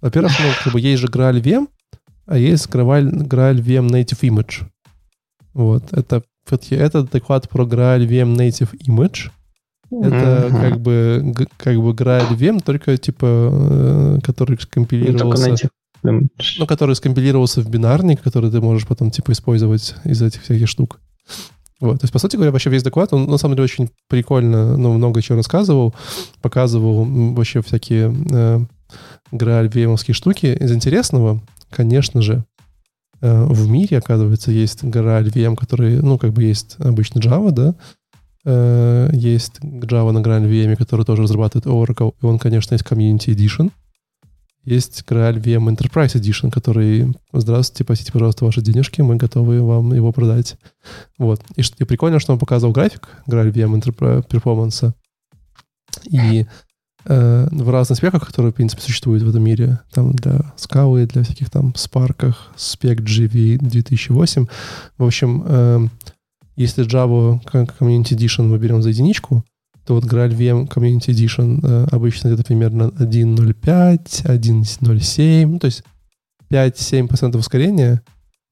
во-первых, 0.00 0.32
ну, 0.38 0.46
как 0.64 0.72
бы 0.72 0.80
есть 0.80 1.02
же 1.02 1.08
GraalVM, 1.08 1.68
а 2.26 2.38
есть 2.38 2.66
GraalVM 2.68 3.88
Native 3.88 4.20
Image. 4.22 4.66
Вот, 5.54 5.92
это 5.92 6.22
это 6.70 7.02
доклад 7.02 7.48
про 7.48 7.64
GraalVM 7.64 8.34
Native 8.34 8.70
Image. 8.86 9.30
Это 9.90 10.48
mm-hmm. 10.50 10.60
как 10.60 10.80
бы 10.80 11.34
как 11.56 11.76
бы 11.76 11.92
GraalVM, 11.92 12.60
только 12.62 12.96
типа, 12.96 13.26
э, 13.26 14.18
который 14.22 14.58
скомпилировался... 14.58 15.50
Ну, 15.50 15.56
ну, 16.02 16.66
который 16.66 16.94
скомпилировался 16.94 17.60
в 17.60 17.68
бинарник, 17.68 18.22
который 18.22 18.50
ты 18.50 18.60
можешь 18.60 18.86
потом, 18.86 19.10
типа, 19.10 19.32
использовать 19.32 19.94
из 20.04 20.22
этих 20.22 20.42
всяких 20.42 20.68
штук. 20.68 21.00
Вот. 21.80 22.00
То 22.00 22.04
есть, 22.04 22.12
по 22.12 22.18
сути 22.18 22.36
говоря, 22.36 22.50
вообще 22.50 22.70
весь 22.70 22.82
доклад, 22.82 23.12
он 23.12 23.26
на 23.26 23.38
самом 23.38 23.54
деле 23.54 23.64
очень 23.64 23.90
прикольно, 24.08 24.76
ну, 24.76 24.92
много 24.94 25.22
чего 25.22 25.36
рассказывал, 25.36 25.94
показывал 26.42 27.04
вообще 27.34 27.62
всякие 27.62 28.14
э, 28.30 28.60
грааль 29.30 29.70
штуки. 30.12 30.46
Из 30.46 30.72
интересного, 30.72 31.40
конечно 31.70 32.20
же, 32.20 32.44
э, 33.20 33.44
в 33.44 33.68
мире, 33.68 33.98
оказывается, 33.98 34.50
есть 34.50 34.82
Graal 34.82 35.24
VM, 35.32 35.54
который, 35.54 36.02
ну, 36.02 36.18
как 36.18 36.32
бы 36.32 36.42
есть 36.42 36.76
обычный 36.78 37.22
Java, 37.22 37.52
да, 37.52 37.74
э, 38.44 39.10
есть 39.12 39.60
Java 39.60 40.10
на 40.10 40.18
Graal 40.18 40.48
VM, 40.48 40.74
который 40.74 41.04
тоже 41.04 41.22
разрабатывает 41.22 41.66
Oracle, 41.66 42.14
и 42.20 42.26
он, 42.26 42.40
конечно, 42.40 42.74
есть 42.74 42.84
Community 42.84 43.28
Edition, 43.28 43.70
есть 44.68 45.02
Graal 45.08 45.40
VM 45.40 45.74
Enterprise 45.74 46.14
Edition, 46.14 46.50
который, 46.50 47.14
здравствуйте, 47.32 47.84
платите, 47.84 48.12
пожалуйста, 48.12 48.44
ваши 48.44 48.60
денежки, 48.60 49.00
мы 49.00 49.16
готовы 49.16 49.62
вам 49.62 49.92
его 49.94 50.12
продать. 50.12 50.56
Вот. 51.18 51.40
И, 51.56 51.62
и 51.78 51.84
прикольно, 51.84 52.18
что 52.20 52.32
он 52.32 52.38
показывал 52.38 52.72
график 52.72 53.08
Graal 53.26 53.50
VM 53.50 53.80
Enterprise 53.80 54.28
Performance. 54.28 54.92
И 56.10 56.46
э, 57.06 57.48
в 57.50 57.70
разных 57.70 57.96
спеках, 57.98 58.26
которые, 58.26 58.52
в 58.52 58.54
принципе, 58.54 58.82
существуют 58.82 59.22
в 59.22 59.28
этом 59.28 59.42
мире, 59.42 59.80
там 59.90 60.12
для 60.12 60.52
скалы, 60.56 61.06
для 61.06 61.22
всяких 61.22 61.50
там 61.50 61.74
спарках, 61.74 62.52
спек 62.56 63.00
GV 63.00 63.58
2008. 63.58 64.46
В 64.98 65.04
общем, 65.04 65.44
э, 65.46 65.88
если 66.56 66.84
Java 66.86 67.42
Community 67.44 68.16
Edition 68.16 68.42
мы 68.42 68.58
берем 68.58 68.82
за 68.82 68.90
единичку, 68.90 69.44
то 69.88 69.94
вот 69.94 70.04
GraalVM 70.04 70.68
Community 70.68 71.14
Edition 71.14 71.60
э, 71.62 71.86
обычно 71.90 72.28
это 72.28 72.44
примерно 72.44 72.92
1.05, 72.98 74.26
1.07, 74.26 75.46
ну, 75.46 75.58
то 75.58 75.64
есть 75.64 75.82
5-7% 76.50 77.38
ускорения, 77.38 78.02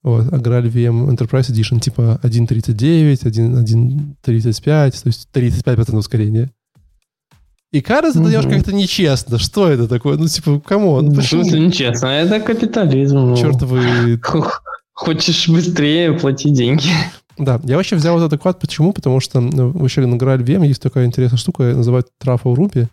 вот, 0.03 0.33
а 0.33 0.37
GraalVM 0.39 1.15
Enterprise 1.15 1.51
Edition 1.53 1.79
типа 1.79 2.19
1.39, 2.23 3.25
1.35, 4.25 4.91
то 5.03 5.09
есть 5.09 5.29
35% 5.31 5.97
ускорения. 5.99 6.51
И 7.71 7.83
кажется, 7.83 8.19
это 8.19 8.29
немножко 8.31 8.53
как-то 8.53 8.73
нечестно. 8.73 9.39
Что 9.39 9.69
это 9.69 9.87
такое? 9.89 10.17
Ну, 10.17 10.29
типа, 10.29 10.59
кому? 10.61 11.13
Почему? 11.15 11.47
Это 11.47 11.59
нечестно. 11.59 12.07
Это 12.07 12.41
капитализм. 12.41 13.19
Ну. 13.19 13.37
Чертовы... 13.37 14.19
Хочешь 14.95 15.51
быстрее, 15.51 16.15
плати 16.15 16.49
деньги. 16.49 16.89
Да, 17.39 17.61
я 17.65 17.77
вообще 17.77 17.97
взял 17.97 18.17
этот 18.17 18.31
доклад. 18.31 18.59
Почему? 18.61 18.93
Потому 18.93 19.21
что 19.21 19.41
ну, 19.41 19.71
вообще 19.71 20.05
на 20.07 20.15
GraalVM 20.15 20.67
есть 20.67 20.83
такая 20.83 21.07
интересная 21.07 21.39
штука, 21.39 21.75
называют 21.75 22.09
Truffle 22.23 22.55
Ruby. 22.55 22.89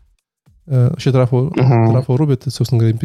Э, 0.65 0.89
вообще 0.89 1.11
Truffle, 1.11 1.53
uh-huh. 1.53 1.93
Truffle 1.93 2.17
Ruby— 2.17 2.33
это, 2.35 2.49
собственно 2.49 2.79
говоря, 2.79 2.97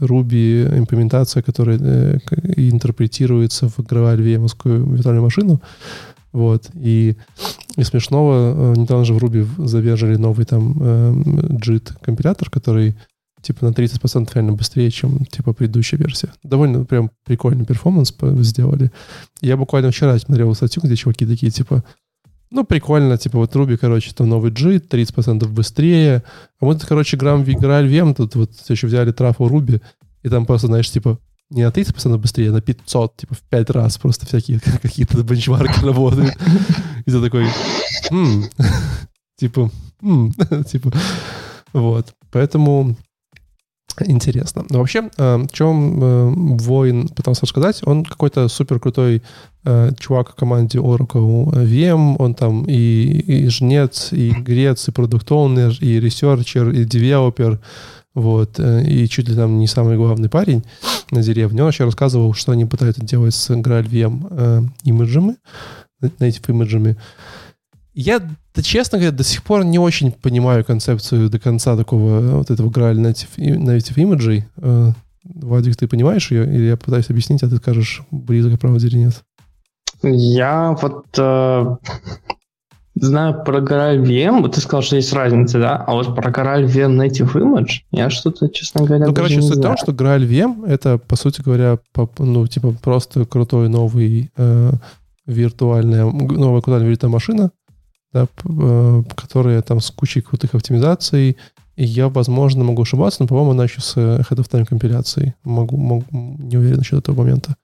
Ruby 0.00 0.78
имплементация, 0.78 1.42
которая 1.42 1.78
э, 1.80 2.18
интерпретируется 2.56 3.68
в 3.68 3.78
GraalVM 3.78 4.48
виртуальную 4.94 5.24
машину. 5.24 5.60
Вот. 6.32 6.70
И 6.74 7.16
и 7.76 7.82
смешного, 7.82 8.74
э, 8.74 8.80
недавно 8.80 9.04
же 9.04 9.14
в 9.14 9.18
Ruby 9.18 9.46
задержали 9.66 10.16
новый 10.16 10.44
там 10.44 10.72
JIT 10.72 11.94
компилятор, 12.00 12.50
который 12.50 12.96
типа 13.42 13.66
на 13.66 13.70
30% 13.70 14.30
реально 14.34 14.52
быстрее, 14.52 14.90
чем 14.90 15.24
типа 15.26 15.52
предыдущая 15.52 15.98
версия. 15.98 16.32
Довольно 16.42 16.84
прям 16.84 17.10
прикольный 17.24 17.64
перформанс 17.64 18.14
сделали. 18.40 18.90
Я 19.40 19.56
буквально 19.56 19.90
вчера 19.90 20.18
смотрел 20.18 20.54
статью, 20.54 20.82
где 20.82 20.96
чуваки 20.96 21.26
такие, 21.26 21.50
типа, 21.50 21.84
ну, 22.50 22.64
прикольно, 22.64 23.16
типа, 23.16 23.38
вот 23.38 23.54
Ruby, 23.54 23.76
короче, 23.76 24.12
там 24.12 24.28
новый 24.28 24.50
G, 24.50 24.78
30% 24.78 25.46
быстрее. 25.46 26.24
А 26.60 26.64
мы 26.64 26.74
тут, 26.74 26.84
короче, 26.84 27.16
грамм 27.16 27.44
играли 27.44 27.88
VM, 27.88 28.14
тут 28.14 28.34
вот 28.34 28.50
еще 28.68 28.88
взяли 28.88 29.12
трафу 29.12 29.46
Ruby, 29.46 29.80
и 30.22 30.28
там 30.28 30.46
просто, 30.46 30.66
знаешь, 30.66 30.90
типа, 30.90 31.18
не 31.50 31.64
на 31.64 31.68
30% 31.68 32.18
быстрее, 32.18 32.50
а 32.50 32.52
на 32.52 32.60
500, 32.60 33.16
типа, 33.16 33.34
в 33.34 33.42
5 33.42 33.70
раз 33.70 33.98
просто 33.98 34.26
всякие 34.26 34.60
какие-то 34.82 35.22
бенчмарки 35.22 35.84
работают. 35.84 36.36
И 37.06 37.10
ты 37.10 37.22
такой, 37.22 37.46
типа, 39.36 39.70
типа, 40.66 40.92
вот. 41.72 42.14
Поэтому 42.30 42.96
интересно. 43.98 44.64
Но 44.70 44.78
вообще, 44.78 45.10
о 45.18 45.46
чем 45.52 46.02
э, 46.02 46.30
Воин 46.58 47.08
пытался 47.08 47.42
рассказать, 47.42 47.80
он 47.84 48.04
какой-то 48.04 48.48
супер 48.48 48.80
крутой 48.80 49.22
э, 49.64 49.90
чувак 49.98 50.30
в 50.30 50.34
команде 50.34 50.78
Oracle 50.78 51.52
VM, 51.52 52.16
он 52.18 52.34
там 52.34 52.64
и, 52.64 52.74
и 52.74 53.48
жнец, 53.48 54.12
и 54.12 54.30
игрец, 54.30 54.88
и 54.88 54.92
продукт 54.92 55.30
и 55.30 56.00
researcher, 56.00 56.70
и 56.70 56.84
девелопер, 56.84 57.60
вот, 58.14 58.58
э, 58.58 58.84
и 58.86 59.08
чуть 59.08 59.28
ли 59.28 59.36
там 59.36 59.58
не 59.58 59.66
самый 59.66 59.96
главный 59.96 60.28
парень 60.28 60.64
на 61.10 61.22
деревне. 61.22 61.60
Он 61.60 61.66
вообще 61.66 61.84
рассказывал, 61.84 62.34
что 62.34 62.52
они 62.52 62.64
пытаются 62.64 63.04
делать 63.04 63.34
с 63.34 63.50
GraalVM 63.50 64.26
э, 64.30 64.62
имиджами, 64.84 65.36
native 66.02 66.50
имиджами. 66.50 66.96
Я, 67.94 68.20
да, 68.54 68.62
честно 68.62 68.98
говоря, 68.98 69.16
до 69.16 69.24
сих 69.24 69.42
пор 69.42 69.64
не 69.64 69.78
очень 69.78 70.10
понимаю 70.10 70.64
концепцию 70.64 71.30
до 71.30 71.38
конца 71.38 71.76
такого 71.76 72.20
э, 72.20 72.30
вот 72.36 72.50
этого 72.50 72.68
Graal 72.68 72.96
native, 72.96 73.36
native 73.36 74.00
имиджей. 74.00 74.44
Э, 74.56 74.90
Вадик, 75.24 75.76
ты 75.76 75.86
понимаешь 75.86 76.30
ее? 76.30 76.44
Или 76.44 76.66
я 76.66 76.76
пытаюсь 76.76 77.10
объяснить, 77.10 77.42
а 77.42 77.48
ты 77.48 77.56
скажешь, 77.56 78.02
близко 78.10 78.56
к 78.56 78.60
правде 78.60 78.88
или 78.88 78.98
нет? 78.98 79.22
Я 80.02 80.76
вот 80.80 81.06
э, 81.18 81.76
знаю 82.94 83.44
про 83.44 83.60
GraalVM, 83.60 84.40
вот 84.40 84.54
ты 84.54 84.60
сказал, 84.60 84.82
что 84.82 84.96
есть 84.96 85.12
разница, 85.12 85.58
да? 85.58 85.76
А 85.76 85.92
вот 85.92 86.14
про 86.16 86.30
GraalVM 86.30 86.96
Native 86.96 87.32
Image 87.34 87.82
я 87.90 88.10
что-то, 88.10 88.48
честно 88.48 88.84
говоря, 88.84 89.06
Ну, 89.06 89.14
короче, 89.14 89.42
суть 89.42 89.58
в 89.58 89.62
том, 89.62 89.76
что 89.76 89.92
GraalVM— 89.92 90.66
это, 90.66 90.98
по 90.98 91.16
сути 91.16 91.42
говоря, 91.42 91.78
ну, 92.18 92.46
типа 92.46 92.74
просто 92.82 93.26
крутой 93.26 93.68
новый 93.68 94.30
э, 94.36 94.72
виртуальная, 95.26 96.04
новая 96.04 96.60
куда 96.60 96.78
виртуальная 96.78 97.12
машина, 97.12 97.50
да, 98.12 98.26
э, 98.44 99.02
которые 99.14 99.62
там 99.62 99.80
с 99.80 99.90
кучей 99.90 100.20
крутых 100.20 100.54
оптимизаций. 100.54 101.36
И 101.76 101.84
я, 101.84 102.08
возможно, 102.08 102.62
могу 102.62 102.82
ошибаться, 102.82 103.22
но, 103.22 103.26
по-моему, 103.26 103.52
она 103.52 103.64
еще 103.64 103.80
с 103.80 103.96
Head 103.96 104.36
of 104.36 104.50
Time 104.50 104.66
компиляцией. 104.66 105.34
Могу, 105.44 105.76
могу, 105.76 106.04
не 106.10 106.58
уверен 106.58 106.78
насчет 106.78 106.98
этого 106.98 107.16
момента. 107.16 107.56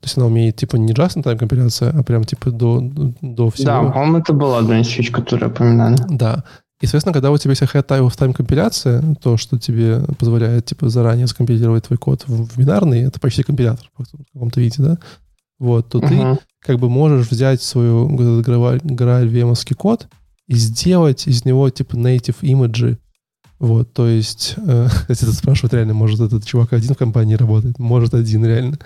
То 0.00 0.04
есть 0.04 0.16
она 0.18 0.26
умеет, 0.26 0.56
типа, 0.56 0.76
не 0.76 0.92
just 0.92 1.16
in 1.16 1.22
time 1.22 1.38
компиляция, 1.38 1.90
а 1.90 2.02
прям, 2.02 2.24
типа, 2.24 2.50
до, 2.50 2.80
до 3.22 3.50
всего. 3.50 3.66
Да, 3.66 3.82
по-моему, 3.82 4.18
это 4.18 4.34
была 4.34 4.58
одна 4.58 4.80
из 4.80 4.88
фич, 4.88 5.10
которую 5.10 5.50
упоминали. 5.50 5.96
Да. 6.10 6.44
И, 6.82 6.86
соответственно, 6.86 7.14
когда 7.14 7.30
у 7.30 7.38
тебя 7.38 7.52
есть 7.52 7.62
Head 7.62 7.86
of 7.86 8.10
Time 8.10 8.34
компиляция, 8.34 9.02
то, 9.22 9.38
что 9.38 9.58
тебе 9.58 10.02
позволяет, 10.18 10.66
типа, 10.66 10.90
заранее 10.90 11.26
скомпилировать 11.26 11.86
твой 11.86 11.96
код 11.96 12.24
в, 12.26 12.48
в 12.48 12.58
бинарный, 12.58 13.04
это 13.04 13.20
почти 13.20 13.42
компилятор 13.42 13.88
в 13.96 14.04
каком-то 14.34 14.60
виде, 14.60 14.82
да? 14.82 14.98
Вот, 15.58 15.88
то 15.88 15.98
uh-huh. 15.98 16.34
ты 16.34 16.40
как 16.64 16.78
бы 16.78 16.88
можешь 16.88 17.30
взять 17.30 17.62
свою 17.62 18.08
GraalVM 18.08 19.74
код 19.74 20.08
и 20.48 20.54
сделать 20.54 21.26
из 21.26 21.44
него 21.44 21.68
типа 21.70 21.96
native 21.96 22.36
имиджи. 22.42 22.98
Вот, 23.58 23.92
то 23.92 24.08
есть, 24.08 24.54
э, 24.56 24.88
если 25.08 25.26
ты 25.26 25.32
спрашивают, 25.32 25.74
реально, 25.74 25.94
может 25.94 26.20
этот 26.20 26.44
чувак 26.44 26.72
один 26.72 26.94
в 26.94 26.98
компании 26.98 27.36
работает? 27.36 27.78
Может 27.78 28.12
один, 28.12 28.44
реально. 28.44 28.78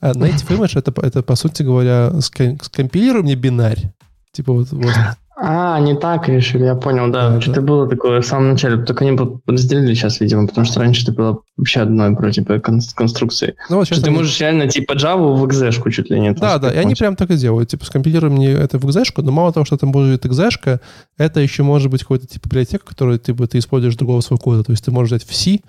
А 0.00 0.12
native 0.12 0.48
image 0.58 0.78
это, 0.78 0.92
это, 1.00 1.22
по 1.22 1.36
сути 1.36 1.62
говоря, 1.62 2.12
скомпилируй 2.20 3.22
мне 3.22 3.34
бинарь. 3.34 3.92
Типа 4.32 4.52
вот, 4.52 4.70
вот 4.72 4.94
А, 5.36 5.80
не 5.80 5.94
так 5.96 6.28
решили, 6.28 6.64
я 6.64 6.74
понял, 6.74 7.10
да. 7.10 7.30
да 7.30 7.40
Что-то 7.40 7.60
да. 7.60 7.66
было 7.66 7.88
такое 7.88 8.20
в 8.20 8.26
самом 8.26 8.50
начале, 8.50 8.82
только 8.84 9.04
они 9.06 9.18
разделили 9.46 9.94
сейчас, 9.94 10.20
видимо, 10.20 10.46
потому 10.46 10.66
что 10.66 10.80
раньше 10.80 11.02
это 11.04 11.12
было 11.12 11.38
вообще 11.56 11.80
одной 11.80 12.10
вроде 12.10 12.42
бы 12.42 12.60
конструкции. 12.60 13.54
Ну, 13.70 13.76
вот 13.76 13.86
сейчас 13.86 14.00
ты 14.00 14.08
они... 14.08 14.18
можешь 14.18 14.38
реально 14.38 14.68
типа 14.68 14.92
Java 14.92 15.34
в 15.34 15.44
exe 15.46 15.90
чуть 15.90 16.10
ли 16.10 16.20
не. 16.20 16.32
Да, 16.32 16.58
да, 16.58 16.70
и 16.70 16.76
они 16.76 16.94
прям 16.94 17.16
так 17.16 17.30
и 17.30 17.36
делают. 17.36 17.70
Типа, 17.70 17.84
скомпилируй 17.86 18.30
мне 18.30 18.52
это 18.52 18.78
в 18.78 18.84
exe 18.86 19.22
но 19.22 19.32
мало 19.32 19.52
того, 19.52 19.64
что 19.64 19.78
там 19.78 19.92
будет 19.92 20.26
exe 20.26 20.80
это 21.16 21.40
еще 21.40 21.62
может 21.62 21.90
быть 21.90 22.02
какой-то 22.02 22.26
типа 22.26 22.48
библиотека, 22.48 22.84
которую 22.86 23.18
типа, 23.18 23.46
ты 23.46 23.58
используешь 23.58 23.96
другого 23.96 24.20
своего 24.20 24.42
кода. 24.42 24.62
То 24.62 24.72
есть 24.72 24.84
ты 24.84 24.90
можешь 24.90 25.10
взять 25.12 25.24
в 25.26 25.34
C 25.34 25.60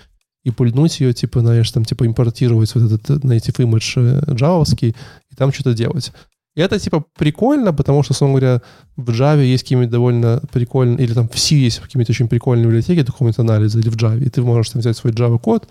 и 0.44 0.52
пульнуть 0.52 1.00
ее, 1.00 1.14
типа, 1.14 1.42
знаешь, 1.42 1.70
там, 1.72 1.86
типа, 1.86 2.06
импортировать 2.06 2.74
вот 2.74 2.92
этот 2.92 3.24
native 3.24 3.58
image 3.58 4.34
джавовский 4.34 4.96
и 5.30 5.36
там 5.36 5.54
что-то 5.54 5.74
делать. 5.74 6.12
И 6.54 6.60
это, 6.60 6.78
типа, 6.80 7.06
прикольно, 7.18 7.72
потому 7.72 8.04
что, 8.04 8.12
условно 8.12 8.40
говоря, 8.40 8.62
в 8.98 9.10
Java 9.10 9.42
есть 9.42 9.64
какие-нибудь 9.64 9.90
довольно 9.90 10.42
прикольные, 10.52 11.06
или 11.06 11.14
там 11.14 11.30
в 11.30 11.40
C 11.40 11.56
есть 11.56 11.80
какие-нибудь 11.80 12.10
очень 12.10 12.28
прикольные 12.28 12.66
библиотеки 12.66 13.04
документ 13.04 13.40
анализа, 13.40 13.80
или 13.80 13.90
в 13.90 13.96
Java, 13.96 14.22
и 14.22 14.30
ты 14.30 14.42
можешь 14.42 14.72
там 14.72 14.82
взять 14.82 14.98
свой 14.98 15.14
Java-код, 15.14 15.70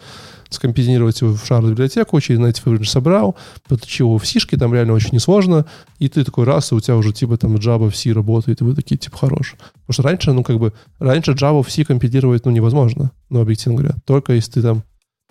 скомпинировать 0.49 1.21
его 1.21 1.35
в 1.35 1.45
шар 1.45 1.63
библиотеку, 1.63 2.19
через 2.21 2.41
Native 2.41 2.65
Image 2.65 2.87
собрал, 2.87 3.37
подключил 3.69 4.07
его 4.09 4.19
в 4.19 4.27
C, 4.27 4.41
там 4.57 4.73
реально 4.73 4.95
очень 4.95 5.11
несложно, 5.13 5.67
и 5.99 6.09
ты 6.09 6.25
такой 6.25 6.47
раз, 6.47 6.73
и 6.73 6.75
у 6.75 6.81
тебя 6.81 6.97
уже 6.97 7.13
типа 7.13 7.37
там 7.37 7.57
Java 7.57 7.91
в 7.91 7.97
C 7.97 8.13
работает, 8.13 8.63
и 8.63 8.65
вы 8.65 8.75
такие 8.75 8.97
типа 8.97 9.19
хорош. 9.19 9.57
Потому 9.87 9.93
что 9.93 10.03
раньше, 10.03 10.33
ну 10.33 10.43
как 10.43 10.59
бы, 10.59 10.73
раньше 10.99 11.33
Java 11.33 11.63
в 11.63 11.71
C 11.71 11.85
компилировать, 11.85 12.47
ну 12.47 12.53
невозможно, 12.53 13.11
ну 13.29 13.43
объективно 13.43 13.79
говоря. 13.79 13.97
Только 14.07 14.33
если 14.33 14.53
ты 14.53 14.63
там 14.63 14.83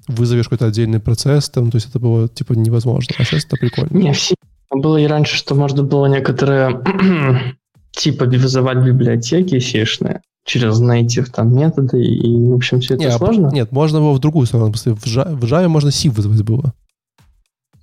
вызовешь 0.07 0.45
какой-то 0.45 0.67
отдельный 0.67 0.99
процесс, 0.99 1.49
там, 1.49 1.71
то 1.71 1.77
есть 1.77 1.89
это 1.89 1.97
было 1.97 2.27
типа 2.29 2.53
невозможно. 2.53 3.15
А 3.17 3.23
сейчас 3.23 3.45
это 3.45 3.57
прикольно. 3.57 3.97
Не, 3.97 4.13
в 4.13 4.19
C 4.19 4.35
было 4.71 4.97
и 4.97 5.07
раньше, 5.07 5.35
что 5.35 5.55
можно 5.55 5.83
было 5.83 6.05
некоторые 6.07 6.83
типа 7.91 8.25
вызывать 8.25 8.77
библиотеки 8.79 9.59
сешные 9.59 10.21
через 10.45 10.81
native 10.81 11.29
там 11.31 11.55
методы, 11.55 12.03
и, 12.03 12.49
в 12.49 12.55
общем, 12.55 12.79
все 12.79 12.95
это 12.95 13.03
нет, 13.03 13.13
сложно? 13.13 13.49
Нет, 13.51 13.71
можно 13.71 13.97
его 13.97 14.13
в 14.13 14.19
другую 14.19 14.47
сторону. 14.47 14.71
В 14.71 14.75
Java, 14.75 15.35
в 15.35 15.43
Java 15.43 15.67
можно 15.67 15.91
C 15.91 16.09
вызвать 16.09 16.41
было. 16.41 16.73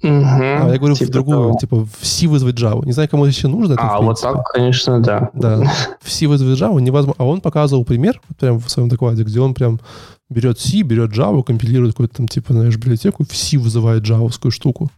Угу, 0.03 0.13
а 0.13 0.69
я 0.73 0.79
говорю 0.79 0.95
типа 0.95 1.09
в 1.09 1.13
другую, 1.13 1.39
того. 1.39 1.59
типа 1.59 1.87
в 2.01 2.07
C 2.07 2.27
вызвать 2.27 2.57
Java. 2.57 2.85
Не 2.85 2.93
знаю, 2.93 3.09
кому 3.09 3.25
это 3.25 3.35
еще 3.35 3.49
нужно. 3.49 3.75
Это, 3.75 3.83
а, 3.83 4.01
вот 4.01 4.21
так, 4.21 4.45
конечно, 4.53 5.01
да. 5.01 5.31
Да, 5.33 5.63
в 6.01 6.11
C 6.11 6.27
вызвать 6.27 6.59
Java 6.59 6.81
невозможно. 6.81 7.23
А 7.23 7.27
он 7.27 7.41
показывал 7.41 7.85
пример, 7.85 8.21
вот 8.29 8.39
прям 8.39 8.59
в 8.59 8.69
своем 8.69 8.89
докладе, 8.89 9.23
где 9.23 9.41
он 9.41 9.55
прям 9.55 9.81
берет 10.29 10.59
C, 10.59 10.83
берет 10.83 11.13
Java, 11.13 11.43
компилирует 11.43 11.93
какую-то 11.93 12.17
там, 12.17 12.29
типа, 12.29 12.53
знаешь, 12.53 12.77
библиотеку, 12.77 13.25
в 13.25 13.37
C 13.37 13.59
вызывает 13.59 14.03
джавовскую 14.03 14.51
штуку. 14.51 14.91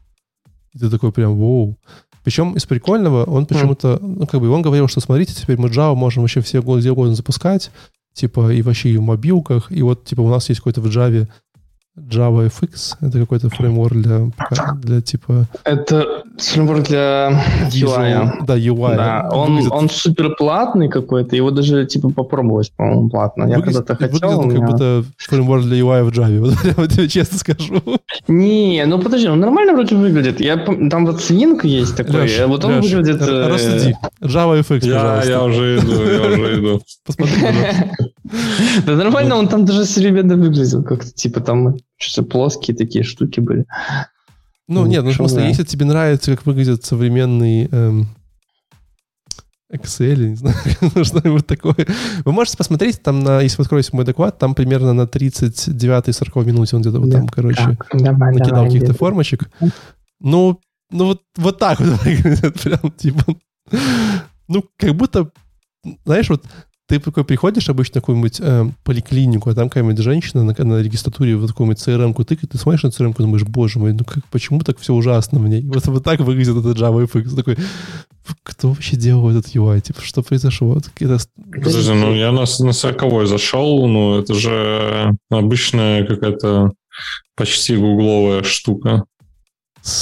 И 0.72 0.78
ты 0.78 0.90
такой 0.90 1.12
прям, 1.12 1.36
воу. 1.36 1.78
Причем 2.24 2.54
из 2.54 2.66
прикольного 2.66 3.24
он 3.24 3.46
почему-то, 3.46 3.98
ну, 4.02 4.26
как 4.26 4.40
бы, 4.40 4.50
он 4.50 4.62
говорил, 4.62 4.88
что 4.88 5.00
смотрите, 5.00 5.34
теперь 5.34 5.58
мы 5.58 5.68
Java 5.68 5.94
можем 5.94 6.22
вообще 6.22 6.40
все 6.40 6.60
где 6.60 6.90
угодно 6.90 7.14
запускать, 7.14 7.70
типа, 8.12 8.52
и 8.52 8.62
вообще 8.62 8.90
и 8.90 8.96
в 8.98 9.02
мобилках, 9.02 9.72
и 9.72 9.82
вот, 9.82 10.04
типа, 10.04 10.20
у 10.20 10.28
нас 10.28 10.48
есть 10.48 10.60
какой-то 10.60 10.80
в 10.80 10.86
Java 10.86 11.28
JavaFX. 12.10 12.96
Это 13.00 13.20
какой-то 13.20 13.48
фреймворк 13.50 13.94
для, 13.94 14.30
для 14.82 15.00
типа... 15.00 15.46
Это 15.64 16.24
фреймворк 16.38 16.84
для 16.84 17.42
UI. 17.70 18.44
Да, 18.46 18.56
UI. 18.56 18.96
Да, 18.96 19.28
он, 19.32 19.56
выглядит... 19.56 19.72
он 19.72 19.90
супер 19.90 20.34
платный 20.36 20.88
какой-то, 20.88 21.36
его 21.36 21.50
даже 21.50 21.86
типа 21.86 22.10
попробовать, 22.10 22.72
по-моему, 22.76 23.08
платно. 23.08 23.44
Я 23.44 23.56
выглядит, 23.56 23.86
когда-то 23.86 24.12
хотел. 24.12 24.40
Выглядит 24.40 24.46
меня... 24.46 24.60
как 24.60 24.70
будто 24.70 25.04
фреймворк 25.18 25.64
для 25.64 25.78
UI 25.78 26.04
в 26.04 26.08
Java, 26.08 26.74
вот 26.76 26.90
я 26.90 26.96
тебе 26.96 27.08
честно 27.08 27.38
скажу. 27.38 27.82
Не, 28.28 28.84
ну 28.86 29.00
подожди, 29.00 29.28
он 29.28 29.40
нормально 29.40 29.72
вроде 29.72 29.96
выглядит. 29.96 30.40
Я, 30.40 30.56
там 30.56 31.06
вот 31.06 31.20
свинк 31.20 31.64
есть 31.64 31.96
такой, 31.96 32.22
Леш, 32.22 32.46
вот 32.46 32.64
он 32.64 32.80
Леш, 32.80 32.92
выглядит... 32.92 33.22
Э, 33.22 33.48
рассуди. 33.48 33.96
JavaFX, 34.20 34.86
я, 34.86 34.94
пожалуйста. 34.94 35.30
Я 35.30 35.44
уже 35.44 35.78
иду, 35.78 35.92
я 36.02 36.32
уже 36.32 36.60
иду. 36.60 36.82
Посмотри, 37.04 37.34
Да 38.86 38.96
нормально, 38.96 39.36
он 39.36 39.48
там 39.48 39.64
даже 39.64 39.84
современно 39.84 40.36
выглядел 40.36 40.82
как-то, 40.82 41.10
типа 41.10 41.40
там 41.40 41.76
что-то 41.98 42.28
плоские 42.28 42.76
такие 42.76 43.04
штуки 43.04 43.40
были. 43.40 43.66
Ну, 44.68 44.86
нет, 44.86 45.04
ну, 45.04 45.10
в 45.10 45.14
смысле, 45.14 45.48
если 45.48 45.64
тебе 45.64 45.86
нравится, 45.86 46.34
как 46.34 46.44
выглядит 46.44 46.84
современный 46.84 47.68
эм, 47.70 48.06
Excel, 49.72 50.16
не 50.16 50.34
знаю, 50.34 50.56
что-нибудь 51.04 51.46
такое. 51.46 51.86
Вы 52.24 52.32
можете 52.32 52.56
посмотреть, 52.56 53.02
там, 53.02 53.20
на, 53.20 53.40
если 53.40 53.58
вы 53.58 53.62
откроете 53.62 53.90
мой 53.92 54.04
доклад, 54.04 54.38
там 54.38 54.54
примерно 54.54 54.92
на 54.92 55.02
39-40 55.02 56.44
минуте 56.44 56.76
он 56.76 56.82
где-то 56.82 57.00
вот 57.00 57.10
там, 57.10 57.28
короче, 57.28 57.76
давай, 57.92 58.34
накидал 58.34 58.66
каких-то 58.66 58.94
формочек. 58.94 59.50
Ну, 60.20 60.60
ну 60.90 61.06
вот, 61.06 61.22
вот 61.36 61.58
так 61.58 61.80
вот 61.80 62.00
прям, 62.62 62.92
типа, 62.92 63.24
ну, 64.48 64.64
как 64.76 64.94
будто, 64.94 65.30
знаешь, 66.04 66.28
вот 66.30 66.44
ты 66.88 66.98
такой 66.98 67.24
приходишь 67.24 67.68
обычно 67.68 68.00
в 68.00 68.02
какую-нибудь 68.02 68.40
э, 68.40 68.64
поликлинику, 68.82 69.50
а 69.50 69.54
там 69.54 69.68
какая-нибудь 69.68 69.98
женщина 69.98 70.42
на, 70.42 70.54
на 70.64 70.80
регистратуре 70.80 71.36
в 71.36 71.46
какую-нибудь 71.46 71.86
CRM-ку 71.86 72.24
тыкает, 72.24 72.50
ты 72.50 72.58
смотришь 72.58 72.82
на 72.82 72.88
CRM-ку 72.88 73.22
и 73.22 73.26
думаешь, 73.26 73.44
боже 73.44 73.78
мой, 73.78 73.92
ну 73.92 74.04
как, 74.06 74.24
почему 74.30 74.60
так 74.60 74.78
все 74.78 74.94
ужасно 74.94 75.38
в 75.38 75.46
ней? 75.46 75.62
Вот, 75.66 75.86
вот 75.86 76.02
так 76.02 76.20
выглядит 76.20 76.56
этот 76.56 76.78
JavaFX. 76.78 77.36
Такой, 77.36 77.58
кто 78.42 78.70
вообще 78.70 78.96
делал 78.96 79.28
этот 79.28 79.54
UI? 79.54 79.82
Типа, 79.82 80.00
что 80.00 80.22
произошло? 80.22 80.80
Подожди, 81.52 81.92
ну 81.92 82.14
я 82.14 82.32
на, 82.32 82.44
на 82.58 82.72
40 82.72 83.28
зашел, 83.28 83.86
ну 83.86 84.18
это 84.18 84.32
же 84.32 85.14
обычная 85.30 86.06
какая-то 86.06 86.72
почти 87.36 87.76
гугловая 87.76 88.42
штука. 88.44 89.04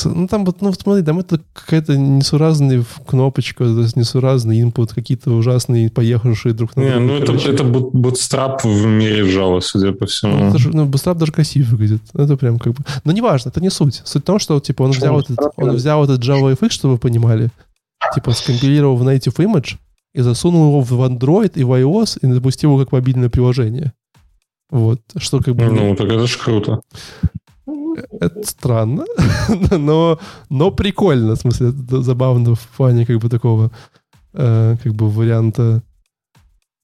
Ну, 0.05 0.26
там 0.26 0.45
вот, 0.45 0.62
ну, 0.62 0.72
смотри, 0.72 1.03
там 1.03 1.18
это 1.18 1.41
какая-то 1.53 1.97
несуразная 1.97 2.84
кнопочка, 3.07 3.64
то 3.64 3.80
есть 3.80 3.97
несуразный 3.97 4.61
input, 4.61 4.95
какие-то 4.95 5.30
ужасные 5.32 5.91
поехавшие 5.91 6.55
друг 6.55 6.76
на 6.76 6.82
друга. 6.82 6.99
Не, 6.99 7.07
ну, 7.07 7.14
это, 7.18 7.32
это 7.32 7.64
bootstrap 7.64 8.61
в 8.64 8.87
мире 8.87 9.22
Java, 9.22 9.61
судя 9.61 9.93
по 9.93 10.07
всему. 10.07 10.37
Ну, 10.37 10.49
это 10.49 10.59
же, 10.59 10.70
ну, 10.70 10.87
bootstrap 10.87 11.16
даже 11.16 11.32
красиво 11.32 11.70
выглядит. 11.70 12.03
Это 12.14 12.37
прям 12.37 12.59
как 12.59 12.74
бы... 12.74 12.84
Но 13.05 13.12
неважно, 13.12 13.51
это 13.51 13.61
не 13.61 13.70
суть. 13.70 14.03
Суть 14.05 14.22
в 14.22 14.26
том, 14.26 14.39
что, 14.39 14.59
типа, 14.61 14.82
он 14.82 14.91
взял, 14.91 15.18
этот, 15.20 15.39
он 15.57 15.70
взял 15.76 16.05
этот 16.05 16.22
JavaFX, 16.22 16.70
чтобы 16.70 16.95
вы 16.95 16.99
понимали, 16.99 17.51
типа, 18.14 18.32
скомпилировал 18.32 18.97
в 18.97 19.07
native 19.07 19.37
image 19.37 19.76
и 20.14 20.22
засунул 20.22 20.68
его 20.68 20.80
в 20.80 20.93
Android 21.03 21.53
и 21.55 21.64
в 21.64 21.72
iOS 21.72 22.18
и 22.22 22.32
запустил 22.32 22.70
его 22.70 22.80
как 22.80 22.93
мобильное 22.93 23.28
приложение. 23.28 23.93
Вот, 24.70 25.01
что 25.16 25.41
как 25.41 25.55
бы... 25.55 25.64
Ну, 25.66 25.95
так 25.95 26.07
это 26.07 26.26
же 26.26 26.39
круто. 26.39 26.80
Это 28.21 28.45
странно, 28.45 29.05
но, 29.71 30.19
но 30.51 30.71
прикольно, 30.71 31.35
в 31.35 31.41
смысле, 31.41 31.71
это 31.71 32.03
забавно 32.03 32.55
в 32.55 32.69
плане 32.77 33.05
как 33.05 33.19
бы 33.19 33.29
такого 33.29 33.73
э, 34.35 34.77
как 34.83 34.95
бы 34.95 35.11
варианта. 35.11 35.83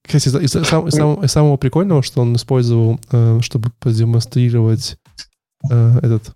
Кстати, 0.05 0.29
из, 0.45 0.51
сам, 0.51 0.91
сам, 0.91 1.29
самого 1.29 1.57
прикольного, 1.57 2.03
что 2.03 2.23
он 2.23 2.35
использовал, 2.35 2.99
э, 3.13 3.39
чтобы 3.43 3.71
продемонстрировать 3.79 4.97
э, 5.71 5.99
этот 6.03 6.35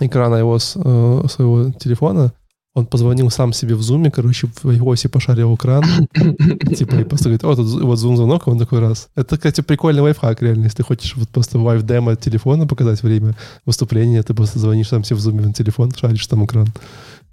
экран 0.00 0.34
iOS 0.34 1.24
э, 1.24 1.28
своего 1.28 1.70
телефона, 1.72 2.32
он 2.76 2.84
позвонил 2.84 3.30
сам 3.30 3.54
себе 3.54 3.74
в 3.74 3.80
зуме, 3.80 4.10
короче, 4.10 4.48
в 4.48 4.66
iOS 4.66 5.08
пошарил 5.08 5.54
экран, 5.54 5.82
типа, 6.76 6.96
и 6.96 7.04
просто 7.04 7.30
говорит, 7.30 7.44
о, 7.44 7.56
тут 7.56 7.82
вот 7.82 7.96
зум-звонок, 7.96 8.46
он 8.48 8.58
такой 8.58 8.80
раз. 8.80 9.08
Это, 9.16 9.36
кстати, 9.36 9.62
прикольный 9.62 10.02
лайфхак, 10.02 10.42
реально, 10.42 10.64
если 10.64 10.76
ты 10.76 10.82
хочешь 10.82 11.16
вот 11.16 11.30
просто 11.30 11.58
live 11.58 11.87
демо 11.87 12.16
телефона 12.16 12.66
показать 12.66 13.02
время 13.02 13.34
выступления, 13.64 14.22
ты 14.22 14.34
просто 14.34 14.58
звонишь 14.58 14.88
сам 14.88 15.04
себе 15.04 15.16
в 15.16 15.20
зуме 15.20 15.40
на 15.40 15.54
телефон, 15.54 15.90
шаришь 15.90 16.26
там 16.26 16.44
экран. 16.44 16.66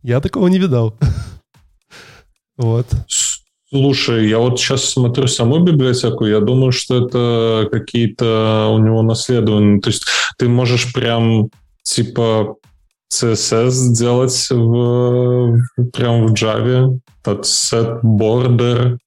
Я 0.01 0.21
такого 0.21 0.47
не 0.47 0.59
видал. 0.59 0.95
Вот. 2.55 2.85
Слушай, 3.67 4.29
я 4.29 4.37
вот 4.37 4.59
сейчас 4.59 4.85
смотрю 4.85 5.25
саму 5.25 5.57
библиотеку, 5.63 6.27
я 6.27 6.39
думаю, 6.39 6.71
что 6.71 7.07
это 7.07 7.67
какие-то 7.71 8.69
у 8.71 8.77
него 8.77 9.01
наследования. 9.01 9.81
То 9.81 9.89
есть 9.89 10.05
ты 10.37 10.47
можешь 10.47 10.93
прям 10.93 11.49
типа 11.81 12.57
CSS 13.13 13.69
сделать 13.69 14.47
в, 14.49 15.59
прям 15.93 16.27
в 16.27 16.33
Java. 16.33 16.99
Тот 17.23 17.45
set 17.45 18.01
border, 18.01 18.97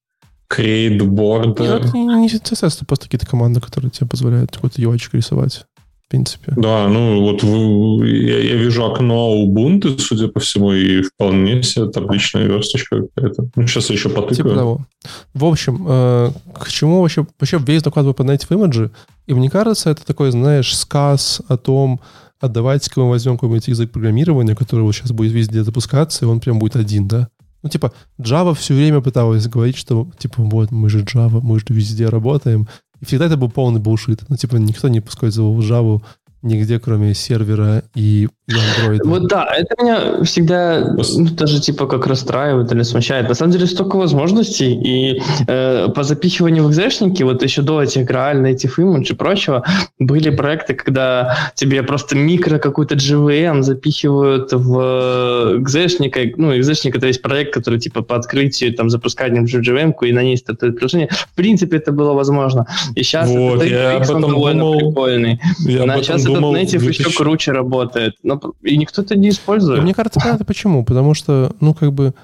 create 0.52 0.98
border. 1.00 1.82
Нет, 1.82 1.94
не, 1.94 2.04
не 2.04 2.28
CSS, 2.28 2.76
это 2.76 2.86
просто 2.86 3.06
какие-то 3.06 3.26
команды, 3.26 3.60
которые 3.60 3.90
тебе 3.90 4.06
позволяют 4.06 4.52
какой-то 4.52 4.80
UI 4.80 4.98
рисовать. 5.12 5.66
В 6.06 6.08
принципе. 6.08 6.52
Да, 6.56 6.86
ну 6.86 7.20
вот 7.20 7.42
в, 7.42 8.04
я, 8.04 8.38
я 8.38 8.54
вижу 8.54 8.84
окно 8.84 9.44
Ubuntu, 9.44 9.98
судя 9.98 10.28
по 10.28 10.38
всему, 10.38 10.72
и 10.72 11.02
вполне 11.02 11.64
себе 11.64 11.86
табличная 11.86 12.44
версточка 12.44 13.02
какая-то. 13.02 13.48
Ну, 13.56 13.66
сейчас 13.66 13.90
я 13.90 13.96
еще 13.96 14.08
потыкаю. 14.08 14.36
Типа 14.36 14.54
того. 14.54 14.86
В 15.34 15.44
общем, 15.44 15.84
э, 15.88 16.30
к 16.60 16.68
чему 16.68 17.02
вообще, 17.02 17.26
вообще 17.40 17.58
весь 17.58 17.82
доклад 17.82 18.14
по 18.14 18.22
Native 18.22 18.50
Image, 18.50 18.92
и 19.26 19.34
мне 19.34 19.50
кажется, 19.50 19.90
это 19.90 20.06
такой, 20.06 20.30
знаешь, 20.30 20.76
сказ 20.76 21.42
о 21.48 21.56
том, 21.56 22.00
а 22.40 22.48
давайте-ка 22.48 23.00
мы 23.00 23.08
возьмем 23.10 23.34
какой-нибудь 23.34 23.68
язык 23.68 23.90
программирования, 23.92 24.54
который 24.54 24.82
вот 24.82 24.94
сейчас 24.94 25.12
будет 25.12 25.32
везде 25.32 25.64
запускаться, 25.64 26.24
и 26.24 26.28
он 26.28 26.40
прям 26.40 26.58
будет 26.58 26.76
один, 26.76 27.08
да? 27.08 27.28
Ну, 27.62 27.70
типа, 27.70 27.92
Java 28.18 28.54
все 28.54 28.74
время 28.74 29.00
пыталась 29.00 29.48
говорить, 29.48 29.76
что, 29.76 30.08
типа, 30.18 30.42
вот, 30.42 30.70
мы 30.70 30.88
же 30.88 31.02
Java, 31.02 31.40
мы 31.42 31.58
же 31.58 31.64
везде 31.68 32.08
работаем. 32.08 32.68
И 33.00 33.04
всегда 33.04 33.26
это 33.26 33.36
был 33.36 33.50
полный 33.50 33.80
булшит. 33.80 34.24
Ну, 34.28 34.36
типа, 34.36 34.56
никто 34.56 34.88
не 34.88 35.00
использовал 35.00 35.58
Java 35.60 36.02
нигде, 36.42 36.78
кроме 36.78 37.14
сервера 37.14 37.82
и, 37.94 38.28
Android. 38.50 39.00
Вот 39.04 39.28
да, 39.28 39.48
это 39.56 39.74
меня 39.82 40.24
всегда 40.24 40.94
ну, 40.96 41.24
даже 41.30 41.60
типа 41.60 41.86
как 41.86 42.06
расстраивает 42.06 42.70
или 42.72 42.82
смущает. 42.82 43.28
На 43.28 43.34
самом 43.34 43.52
деле 43.52 43.66
столько 43.66 43.96
возможностей, 43.96 44.72
и 44.74 45.22
э, 45.46 45.88
по 45.88 46.04
запихиванию 46.04 46.64
в 46.64 46.70
экзешники, 46.70 47.22
вот 47.22 47.42
еще 47.42 47.62
до 47.62 47.82
этих 47.82 48.02
Graal, 48.08 48.42
Native 48.42 48.74
Image 48.78 49.12
и 49.12 49.14
прочего, 49.14 49.64
были 49.98 50.30
проекты, 50.30 50.74
когда 50.74 51.36
тебе 51.54 51.82
просто 51.82 52.16
микро 52.16 52.58
какую-то 52.58 52.94
GVM 52.94 53.62
запихивают 53.62 54.52
в 54.52 55.56
экзешник, 55.58 56.36
ну, 56.36 56.56
экзешник 56.56 56.96
это 56.96 57.06
есть 57.06 57.22
проект, 57.22 57.52
который 57.52 57.80
типа 57.80 58.02
по 58.02 58.16
открытию 58.16 58.72
там 58.74 58.90
запускать 58.90 59.32
в 59.32 59.44
GVM 59.44 59.94
и 60.02 60.12
на 60.12 60.22
ней 60.22 60.36
стартует 60.36 60.76
приложение. 60.76 61.08
В 61.10 61.34
принципе, 61.34 61.78
это 61.78 61.92
было 61.92 62.12
возможно. 62.12 62.66
И 62.94 63.02
сейчас 63.02 63.28
вот, 63.28 63.62
это 63.62 63.66
я 63.66 63.96
об 63.96 64.02
этом 64.02 64.20
думал, 64.20 64.78
прикольный. 64.78 65.40
Я 65.60 65.84
на, 65.84 65.96
сейчас 66.02 66.24
думал, 66.24 66.54
этот 66.54 66.74
native 66.74 66.80
2000... 66.80 67.00
еще 67.00 67.16
круче 67.16 67.52
работает. 67.52 68.14
Но, 68.22 68.35
и 68.62 68.76
никто 68.76 69.02
это 69.02 69.16
не 69.16 69.30
использует. 69.30 69.82
Мне 69.82 69.94
кажется, 69.94 70.20
понятно 70.20 70.44
почему. 70.44 70.84
Потому 70.84 71.14
что, 71.14 71.54
ну, 71.60 71.74
как 71.74 71.92
бы, 71.92 72.14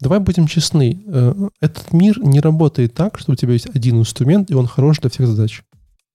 давай 0.00 0.18
будем 0.20 0.46
честны. 0.46 1.02
Э, 1.06 1.34
этот 1.60 1.92
мир 1.92 2.18
не 2.20 2.40
работает 2.40 2.94
так, 2.94 3.18
что 3.18 3.32
у 3.32 3.34
тебя 3.36 3.52
есть 3.52 3.68
один 3.74 4.00
инструмент, 4.00 4.50
и 4.50 4.54
он 4.54 4.66
хорош 4.66 4.98
для 5.00 5.10
всех 5.10 5.26
задач. 5.26 5.62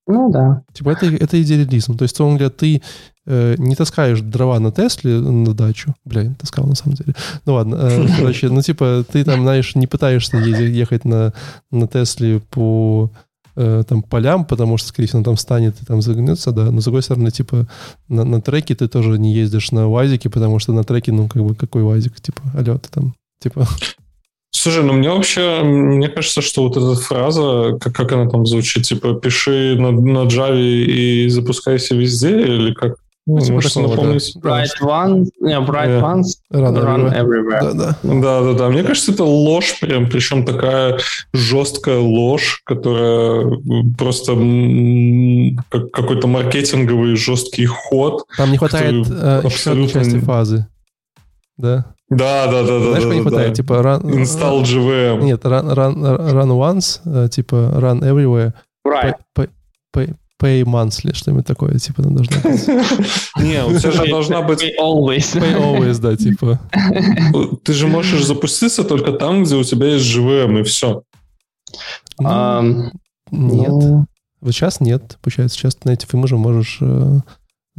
Ну 0.07 0.31
да. 0.31 0.63
Типа 0.73 0.89
это, 0.89 1.05
это 1.05 1.41
идеализм. 1.41 1.97
То 1.97 2.03
есть, 2.03 2.19
он 2.19 2.37
говоря, 2.37 2.49
ты 2.49 2.81
э, 3.25 3.55
не 3.57 3.75
таскаешь 3.75 4.21
дрова 4.21 4.59
на 4.59 4.71
Тесле 4.71 5.19
на 5.19 5.53
дачу. 5.53 5.93
Бля, 6.05 6.23
я 6.23 6.33
таскал 6.33 6.65
на 6.65 6.75
самом 6.75 6.95
деле. 6.95 7.13
Ну 7.45 7.53
ладно. 7.53 7.75
Э, 7.75 8.07
короче, 8.17 8.49
ну 8.49 8.61
типа 8.61 9.05
ты 9.09 9.23
там, 9.23 9.41
знаешь, 9.41 9.75
не 9.75 9.87
пытаешься 9.87 10.37
ехать 10.37 11.05
на, 11.05 11.33
на 11.71 11.87
Тесле 11.87 12.39
по 12.39 13.11
э, 13.61 13.83
там 13.87 14.03
полям, 14.03 14.45
потому 14.45 14.77
что, 14.77 14.89
скорее 14.89 15.07
всего, 15.07 15.23
там 15.23 15.37
станет 15.37 15.81
и 15.81 15.85
там 15.85 16.01
загнется, 16.01 16.51
да. 16.51 16.71
Но, 16.71 16.81
с 16.81 16.83
другой 16.83 17.03
стороны, 17.03 17.31
типа, 17.31 17.67
на, 18.07 18.23
на 18.23 18.41
треке 18.41 18.75
ты 18.75 18.87
тоже 18.87 19.19
не 19.19 19.33
ездишь 19.33 19.71
на 19.71 19.87
УАЗике, 19.87 20.29
потому 20.29 20.59
что 20.59 20.73
на 20.73 20.83
треке, 20.83 21.11
ну, 21.11 21.27
как 21.27 21.43
бы, 21.43 21.55
какой 21.55 21.83
УАЗик? 21.83 22.19
Типа, 22.19 22.41
алло, 22.53 22.77
ты 22.77 22.89
там, 22.89 23.15
типа... 23.41 23.67
Слушай, 24.53 24.83
ну 24.83 24.93
мне 24.93 25.09
вообще, 25.09 25.63
мне 25.63 26.09
кажется, 26.09 26.41
что 26.41 26.63
вот 26.63 26.77
эта 26.77 26.93
фраза, 26.95 27.77
как, 27.79 27.95
как 27.95 28.11
она 28.11 28.29
там 28.29 28.45
звучит, 28.45 28.83
типа, 28.83 29.13
пиши 29.15 29.75
на, 29.79 29.91
на 29.91 30.27
Java 30.27 30.59
и 30.61 31.29
запускайся 31.29 31.95
везде, 31.95 32.41
или 32.41 32.73
как? 32.73 32.97
Ну, 33.27 33.39
типа 33.39 33.53
Можешь 33.53 33.75
напомнить? 33.75 34.35
Write 34.41 34.81
one, 34.81 35.27
yeah, 35.43 35.63
write 35.65 35.87
yeah. 35.87 36.01
once, 36.01 36.37
run, 36.51 36.75
run 36.75 37.13
everywhere. 37.13 37.61
Да, 37.61 37.73
да. 37.73 37.97
да, 38.03 38.41
да, 38.41 38.53
да. 38.53 38.69
Мне 38.69 38.83
кажется, 38.83 39.11
это 39.11 39.23
ложь 39.23 39.79
прям, 39.79 40.09
причем 40.09 40.43
такая 40.43 40.97
жесткая 41.31 41.99
ложь, 41.99 42.61
которая 42.65 43.59
просто 43.95 44.33
как 45.69 45.91
какой-то 45.91 46.27
маркетинговый 46.27 47.15
жесткий 47.15 47.67
ход. 47.67 48.23
Там 48.37 48.51
не 48.51 48.57
хватает 48.57 49.07
э, 49.07 49.41
абсолютно... 49.43 50.03
части 50.03 50.19
фазы. 50.19 50.67
Да? 51.57 51.93
Да, 52.09 52.47
да, 52.47 52.63
да, 52.63 52.79
Знаешь, 52.79 53.03
да. 53.03 53.13
не 53.13 53.21
хватает? 53.21 53.49
Да. 53.49 53.55
Типа 53.55 53.73
run, 53.73 54.01
Install 54.01 54.63
GVM. 54.63 55.21
Нет, 55.21 55.45
run, 55.45 55.73
run, 55.73 55.93
run 56.01 56.49
once, 56.57 57.01
э, 57.05 57.29
типа 57.29 57.55
run 57.75 58.01
everywhere. 58.01 58.53
Right. 58.85 59.13
Pay, 59.37 59.49
pay, 59.95 60.15
pay 60.41 60.63
monthly, 60.63 61.13
что-нибудь 61.13 61.45
такое, 61.45 61.77
типа, 61.77 62.01
она 62.03 62.15
должна 62.15 62.37
быть. 62.37 62.67
Не, 63.37 63.63
у 63.63 63.77
тебя 63.77 63.91
же 63.91 64.07
должна 64.07 64.41
быть... 64.41 64.63
Pay 64.63 64.71
always. 64.81 65.35
Pay 65.39 65.55
always, 65.55 65.99
да, 65.99 66.15
типа. 66.15 66.59
Ты 67.63 67.73
же 67.73 67.87
можешь 67.87 68.25
запуститься 68.25 68.83
только 68.83 69.11
там, 69.13 69.43
где 69.43 69.55
у 69.55 69.63
тебя 69.63 69.87
есть 69.87 70.05
GVM, 70.05 70.61
и 70.61 70.63
все. 70.63 71.03
Ну, 72.19 72.91
нет. 73.31 74.07
Вот 74.41 74.51
сейчас 74.53 74.81
нет. 74.81 75.17
Получается, 75.21 75.57
сейчас 75.57 75.77
на 75.83 75.91
эти 75.91 76.05
фильмы 76.05 76.25
уже 76.25 76.37
можешь... 76.37 76.79
э, 76.81 77.19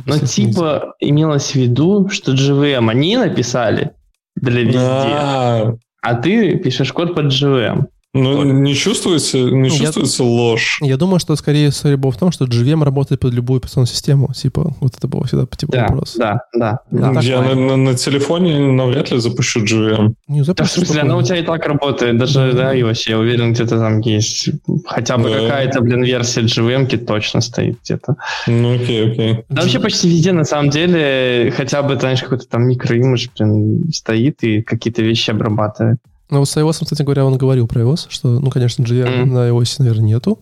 Но 0.06 0.18
типа 0.18 0.94
имелось 1.00 1.50
в 1.50 1.56
виду, 1.56 2.08
что 2.08 2.32
GVM 2.32 2.88
они 2.88 3.16
написали 3.16 3.92
для 4.36 4.62
везде, 4.62 4.78
А, 4.80 5.74
а 6.02 6.14
ты 6.14 6.56
пишешь 6.56 6.92
код 6.92 7.14
под 7.14 7.26
GVM. 7.26 7.86
Ну, 8.14 8.42
не 8.44 8.74
чувствуется, 8.74 9.38
не 9.38 9.70
Я- 9.70 9.78
чувствуется 9.78 10.22
ложь. 10.22 10.78
Я 10.82 10.98
думаю, 10.98 11.18
что 11.18 11.34
скорее 11.34 11.70
история 11.70 11.96
была 11.96 12.12
в 12.12 12.18
том, 12.18 12.30
что 12.30 12.44
GVM 12.44 12.84
работает 12.84 13.20
под 13.22 13.32
любую 13.32 13.56
операционную 13.56 13.86
систему. 13.86 14.28
Типа, 14.34 14.74
вот 14.80 14.94
это 14.94 15.08
было 15.08 15.24
всегда 15.24 15.46
типа 15.46 15.72
Да, 15.72 15.82
вопрос. 15.88 16.14
да, 16.18 16.40
да. 16.52 16.80
да. 16.90 17.14
так 17.14 17.22
Я 17.24 17.40
на, 17.40 17.54
на- 17.54 17.76
на 17.76 17.94
телефоне 17.94 18.58
навряд 18.58 19.10
ли 19.10 19.18
запущу 19.18 19.64
GVM. 19.64 20.12
Не, 20.28 20.42
Да, 20.42 20.64
в 20.64 20.70
смысле, 20.70 21.00
она 21.00 21.16
у 21.16 21.22
тебя 21.22 21.38
и 21.38 21.42
так 21.42 21.64
работает, 21.66 22.18
даже, 22.18 22.52
да, 22.52 22.74
iOS, 22.76 23.04
я 23.08 23.18
уверен, 23.18 23.54
где-то 23.54 23.78
там 23.78 24.00
есть 24.00 24.50
хотя 24.84 25.16
бы 25.16 25.30
Да. 25.30 25.40
какая-то, 25.40 25.80
блин, 25.80 26.02
версия 26.04 26.42
GVM 26.42 26.86
точно 27.06 27.40
стоит 27.40 27.78
где-то. 27.82 28.16
Ну, 28.46 28.74
окей, 28.74 29.10
окей. 29.10 29.44
Да 29.48 29.62
вообще 29.62 29.80
почти 29.80 30.10
везде, 30.10 30.32
на 30.32 30.44
самом 30.44 30.68
деле, 30.68 31.50
хотя 31.56 31.82
бы, 31.82 31.96
знаешь, 31.98 32.20
какой-то 32.22 32.46
там 32.46 32.64
микроимидж, 32.68 33.28
блин, 33.38 33.90
стоит 33.90 34.42
и 34.44 34.60
какие-то 34.60 35.00
вещи 35.00 35.30
обрабатывает. 35.30 35.98
Ну, 36.32 36.38
вот 36.40 36.48
с 36.48 36.56
iOS, 36.56 36.78
кстати 36.82 37.02
говоря, 37.02 37.24
он 37.26 37.36
говорил 37.36 37.68
про 37.68 37.82
iOS, 37.82 38.06
что, 38.08 38.40
ну, 38.40 38.50
конечно, 38.50 38.82
GVM 38.82 39.22
Мгм. 39.24 39.34
на 39.34 39.48
iOS, 39.50 39.76
наверное, 39.78 40.04
нету. 40.04 40.38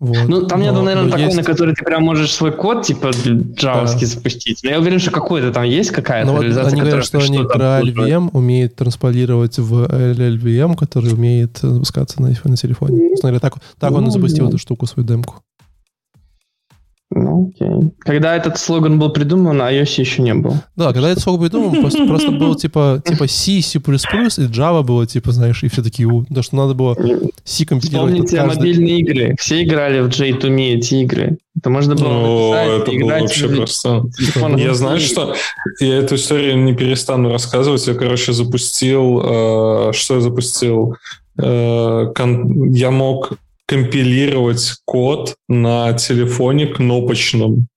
Вот. 0.00 0.16
Ну, 0.28 0.42
там 0.46 0.60
Но- 0.60 0.66
нету, 0.66 0.82
наверное, 0.82 1.04
но 1.04 1.10
такой, 1.10 1.24
есть- 1.26 1.36
на 1.36 1.42
который 1.44 1.74
ты 1.74 1.84
прям 1.84 2.02
можешь 2.02 2.32
свой 2.32 2.52
код, 2.52 2.82
типа, 2.84 3.10
джавовский 3.14 4.06
запустить. 4.06 4.60
Но 4.62 4.70
я 4.70 4.78
уверен, 4.80 4.98
что 4.98 5.10
какой-то 5.10 5.52
там 5.52 5.64
есть 5.64 5.90
какая-то 5.90 6.26
Ну, 6.28 6.32
вот 6.34 6.42
реализация, 6.42 6.72
они 6.72 6.80
говорят, 6.82 7.04
что 7.04 7.18
они 7.18 7.38
про. 7.38 7.80
LVM 7.80 8.30
умеют 8.32 8.74
трансполировать 8.76 9.58
в 9.58 9.84
LLVM, 9.86 10.76
который 10.76 11.12
умеет 11.12 11.58
э, 11.62 11.68
запускаться 11.68 12.20
на, 12.22 12.28
на 12.44 12.56
телефоне. 12.56 13.10
Говоря, 13.20 13.40
так, 13.40 13.54
так 13.78 13.92
он 13.92 14.02
и 14.02 14.06
Ну, 14.06 14.10
запустил 14.10 14.44
да. 14.44 14.48
эту 14.50 14.58
штуку, 14.58 14.86
свою 14.86 15.06
демку. 15.08 15.36
Ну, 17.16 17.52
окей. 17.54 17.92
Когда 18.00 18.34
этот 18.36 18.58
слоган 18.58 18.98
был 18.98 19.10
придуман, 19.10 19.56
на 19.56 19.72
iOS 19.72 20.00
еще 20.00 20.20
не 20.20 20.34
был. 20.34 20.54
Да, 20.74 20.92
когда 20.92 21.10
это 21.10 21.20
сколько 21.20 21.42
придумал, 21.42 21.70
просто, 21.80 22.06
просто 22.06 22.32
был 22.32 22.56
типа, 22.56 23.00
типа 23.04 23.28
C, 23.28 23.62
C++, 23.62 23.78
и 23.78 23.80
Java 23.80 24.82
было, 24.82 25.06
типа, 25.06 25.30
знаешь, 25.30 25.62
и 25.62 25.68
все 25.68 25.82
такие, 25.82 26.08
у, 26.08 26.26
да 26.28 26.42
что 26.42 26.56
надо 26.56 26.74
было 26.74 26.96
C 27.44 27.64
компилировать 27.64 28.14
Вспомните 28.14 28.36
каждый... 28.36 28.56
мобильные 28.56 28.98
игры. 28.98 29.36
Все 29.38 29.62
играли 29.62 30.00
в 30.00 30.08
J2Me 30.08 30.74
эти 30.74 30.94
игры. 30.96 31.38
Это 31.56 31.70
можно 31.70 31.94
было 31.94 32.08
О, 32.08 32.50
написать, 32.50 32.82
это 32.82 32.90
было 32.90 32.96
играть 32.96 33.22
вообще 33.22 33.46
в 33.46 33.56
просто... 33.56 34.02
телефонах. 34.18 34.60
Я 34.60 34.74
знаю, 34.74 34.98
что 34.98 35.34
я 35.78 35.98
эту 35.98 36.16
историю 36.16 36.58
не 36.64 36.74
перестану 36.74 37.30
рассказывать. 37.30 37.86
Я, 37.86 37.94
короче, 37.94 38.32
запустил... 38.32 39.22
э, 39.24 39.92
что 39.92 40.16
я 40.16 40.20
запустил? 40.20 40.96
Э, 41.38 42.12
кон- 42.12 42.72
я 42.72 42.90
мог 42.90 43.34
компилировать 43.66 44.74
код 44.84 45.36
на 45.48 45.92
телефоне 45.94 46.66
кнопочном. 46.66 47.68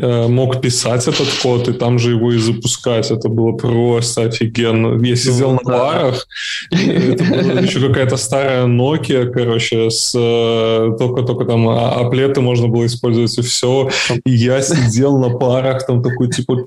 Э, 0.00 0.26
мог 0.26 0.62
писать 0.62 1.06
этот 1.06 1.28
код 1.42 1.68
и 1.68 1.72
там 1.74 1.98
же 1.98 2.12
его 2.12 2.32
и 2.32 2.38
запускать. 2.38 3.10
Это 3.10 3.28
было 3.28 3.52
просто 3.52 4.22
офигенно. 4.22 4.98
Я 5.04 5.16
сидел 5.16 5.52
на 5.52 5.60
да. 5.64 5.78
барах, 5.78 6.26
это 6.70 7.24
была 7.24 7.60
еще 7.60 7.86
какая-то 7.86 8.16
старая 8.16 8.64
Nokia, 8.64 9.26
короче, 9.26 9.90
с 9.90 10.14
э, 10.14 10.96
только-только 10.98 11.44
там 11.44 11.68
а- 11.68 12.00
аплеты 12.00 12.40
можно 12.40 12.68
было 12.68 12.86
использовать 12.86 13.36
и 13.36 13.42
все. 13.42 13.90
И 14.24 14.30
я 14.30 14.62
сидел 14.62 15.18
на 15.18 15.36
парах, 15.36 15.86
там 15.86 16.02
такой 16.02 16.30
типа. 16.30 16.64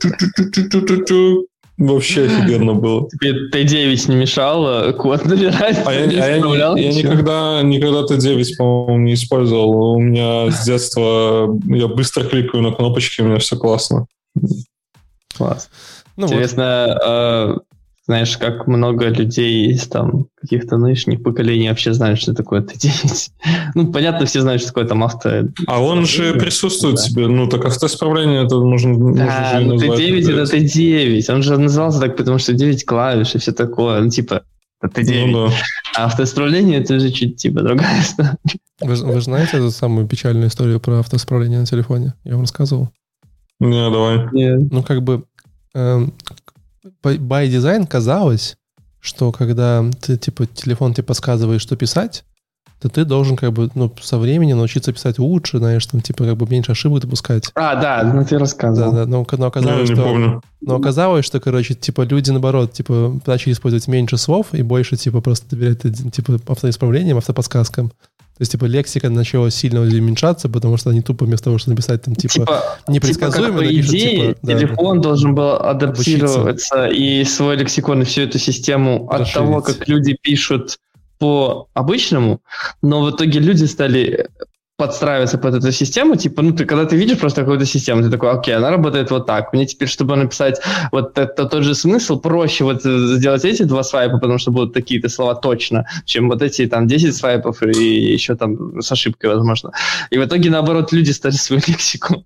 Вообще 1.77 2.25
офигенно 2.25 2.73
было. 2.73 3.09
Тебе 3.09 3.49
Т9 3.51 4.09
не 4.09 4.15
мешало 4.15 4.91
код 4.93 5.25
набирать? 5.25 5.81
А 5.85 5.93
я, 5.93 6.05
не 6.05 6.15
а 6.15 6.27
я 6.27 6.35
я 6.35 6.93
никогда, 6.93 7.61
никогда 7.63 8.01
Т9, 8.03 8.45
по-моему, 8.57 8.97
не 8.99 9.13
использовал. 9.13 9.95
У 9.95 9.99
меня 9.99 10.51
с 10.51 10.65
детства 10.65 11.49
я 11.65 11.87
быстро 11.87 12.23
кликаю 12.23 12.63
на 12.63 12.71
кнопочки, 12.71 13.21
у 13.21 13.25
меня 13.25 13.39
все 13.39 13.57
классно. 13.57 14.07
Класс. 15.35 15.69
Ну, 16.15 16.27
вот. 16.27 16.33
Интересно, 16.33 16.97
э, 17.05 17.74
знаешь, 18.05 18.37
как 18.37 18.67
много 18.67 19.09
людей 19.09 19.71
из 19.71 19.87
там 19.87 20.27
каких-то 20.39 20.77
нынешних 20.77 21.23
поколений 21.23 21.69
вообще 21.69 21.91
знают, 21.93 22.19
что 22.19 22.33
такое 22.33 22.61
Т9. 22.61 23.29
ну, 23.75 23.91
понятно, 23.91 24.25
все 24.27 24.41
знают, 24.41 24.61
что 24.61 24.69
такое 24.69 24.85
там 24.85 25.03
авто. 25.03 25.29
А 25.67 25.81
он 25.81 26.05
же 26.05 26.33
присутствует 26.35 26.97
Да. 26.97 27.01
себе. 27.01 27.27
Ну, 27.27 27.47
так 27.47 27.65
автоисправление 27.65 28.45
это 28.45 28.57
можно, 28.59 28.93
можно 28.93 29.25
Да, 29.25 29.59
ну 29.59 29.73
назвать. 29.73 29.99
Т9 29.99 30.43
это 30.43 30.55
Т9. 30.57 31.33
Он 31.33 31.41
же 31.41 31.57
назывался 31.57 31.99
так, 31.99 32.15
потому 32.15 32.37
что 32.37 32.53
9 32.53 32.85
клавиш 32.85 33.33
и 33.33 33.39
все 33.39 33.51
такое. 33.53 34.01
Ну, 34.01 34.09
типа, 34.09 34.43
это 34.81 35.01
Т9. 35.01 35.25
Ну, 35.27 35.47
да. 35.47 35.53
А 35.97 36.05
автоисправление 36.05 36.81
это 36.81 36.99
же 36.99 37.09
чуть 37.09 37.37
типа 37.37 37.61
другая 37.61 38.01
история. 38.01 38.37
Вы, 38.81 38.95
вы 39.13 39.21
знаете 39.21 39.57
эту 39.57 39.71
самую 39.71 40.05
печальную 40.07 40.49
историю 40.49 40.79
про 40.79 40.99
автоисправление 40.99 41.59
на 41.59 41.65
телефоне? 41.65 42.13
Я 42.23 42.33
вам 42.33 42.41
рассказывал. 42.41 42.89
Не, 43.59 43.89
давай. 43.89 44.27
Ну, 44.69 44.83
как 44.83 45.01
бы 45.01 45.23
эм, 45.73 46.13
by 47.03 47.47
design 47.49 47.87
казалось, 47.87 48.55
что 48.99 49.31
когда 49.31 49.83
ты, 50.01 50.17
типа, 50.17 50.45
телефон 50.47 50.93
тебе 50.93 51.03
подсказывает, 51.03 51.61
что 51.61 51.75
писать, 51.75 52.23
то 52.81 52.89
ты 52.89 53.05
должен, 53.05 53.37
как 53.37 53.53
бы, 53.53 53.69
ну, 53.73 53.91
со 54.01 54.17
временем 54.17 54.57
научиться 54.57 54.91
писать 54.91 55.17
лучше, 55.17 55.59
знаешь, 55.59 55.85
там, 55.85 56.01
типа, 56.01 56.25
как 56.25 56.37
бы 56.37 56.45
меньше 56.47 56.73
ошибок 56.73 57.01
допускать. 57.01 57.49
А, 57.55 57.75
да, 57.75 58.03
ну 58.03 58.23
ты 58.23 58.31
Да, 58.31 58.39
рассказывал. 58.39 58.91
да, 58.91 59.05
но, 59.05 59.25
но 59.31 59.37
Я 59.43 59.47
оказалось, 59.47 59.89
не 59.89 59.95
что, 59.95 60.03
помню. 60.03 60.41
но 60.61 60.75
оказалось, 60.75 61.25
что, 61.25 61.39
короче, 61.39 61.73
типа, 61.73 62.01
люди, 62.01 62.31
наоборот, 62.31 62.73
типа, 62.73 63.19
начали 63.25 63.53
использовать 63.53 63.87
меньше 63.87 64.17
слов 64.17 64.53
и 64.53 64.61
больше, 64.61 64.97
типа, 64.97 65.21
просто 65.21 65.55
доверять, 65.55 65.81
типа, 66.11 66.39
автоисправлениям, 66.47 67.17
автоподсказкам. 67.17 67.91
То 68.37 68.41
есть, 68.41 68.51
типа, 68.51 68.65
лексика 68.65 69.09
начала 69.09 69.49
сильно 69.49 69.79
уменьшаться, 69.79 70.49
потому 70.49 70.75
что 70.75 70.89
они 70.89 71.01
тупо 71.01 71.25
вместо 71.25 71.45
того, 71.45 71.57
чтобы 71.57 71.75
написать 71.75 72.01
там, 72.01 72.15
типа, 72.15 72.33
типа 72.33 72.63
непредсказуемо, 72.89 73.59
типа, 73.59 73.69
по 73.69 73.81
идее, 73.81 74.33
типа, 74.33 74.47
телефон 74.47 74.97
да, 74.97 75.03
должен 75.03 75.35
был 75.35 75.53
адаптироваться 75.53 76.49
обучиться. 76.75 76.87
и 76.87 77.23
свой 77.23 77.55
лексикон 77.55 78.01
и 78.01 78.05
всю 78.05 78.23
эту 78.23 78.37
систему 78.37 79.07
Расширить. 79.09 79.27
от 79.29 79.33
того, 79.33 79.61
как 79.61 79.87
люди 79.87 80.17
пишут 80.21 80.79
по 81.17 81.69
обычному, 81.73 82.41
но 82.81 83.03
в 83.03 83.11
итоге 83.11 83.39
люди 83.39 83.63
стали 83.63 84.27
подстраиваться 84.77 85.37
под 85.37 85.55
эту 85.55 85.71
систему, 85.71 86.15
типа, 86.15 86.41
ну, 86.41 86.51
ты 86.51 86.65
когда 86.65 86.85
ты 86.85 86.97
видишь 86.97 87.17
просто 87.17 87.41
какую-то 87.41 87.65
систему, 87.65 88.01
ты 88.03 88.09
такой, 88.09 88.31
окей, 88.31 88.55
она 88.55 88.69
работает 88.69 89.09
вот 89.09 89.25
так. 89.25 89.53
Мне 89.53 89.65
теперь, 89.65 89.87
чтобы 89.87 90.15
написать 90.17 90.61
вот 90.91 91.17
это 91.17 91.45
тот 91.45 91.63
же 91.63 91.73
смысл, 91.75 92.19
проще 92.19 92.65
вот 92.65 92.83
сделать 92.83 93.45
эти 93.45 93.63
два 93.63 93.83
свайпа, 93.83 94.17
потому 94.17 94.37
что 94.37 94.51
будут 94.51 94.73
такие-то 94.73 95.07
слова 95.07 95.35
точно, 95.35 95.85
чем 96.05 96.29
вот 96.29 96.41
эти 96.41 96.67
там 96.67 96.87
10 96.87 97.15
свайпов 97.15 97.63
и 97.63 98.13
еще 98.13 98.35
там 98.35 98.81
с 98.81 98.91
ошибкой, 98.91 99.29
возможно. 99.29 99.71
И 100.09 100.17
в 100.17 100.25
итоге, 100.25 100.49
наоборот, 100.49 100.91
люди 100.91 101.11
стали 101.11 101.33
свою 101.33 101.61
лексику 101.67 102.25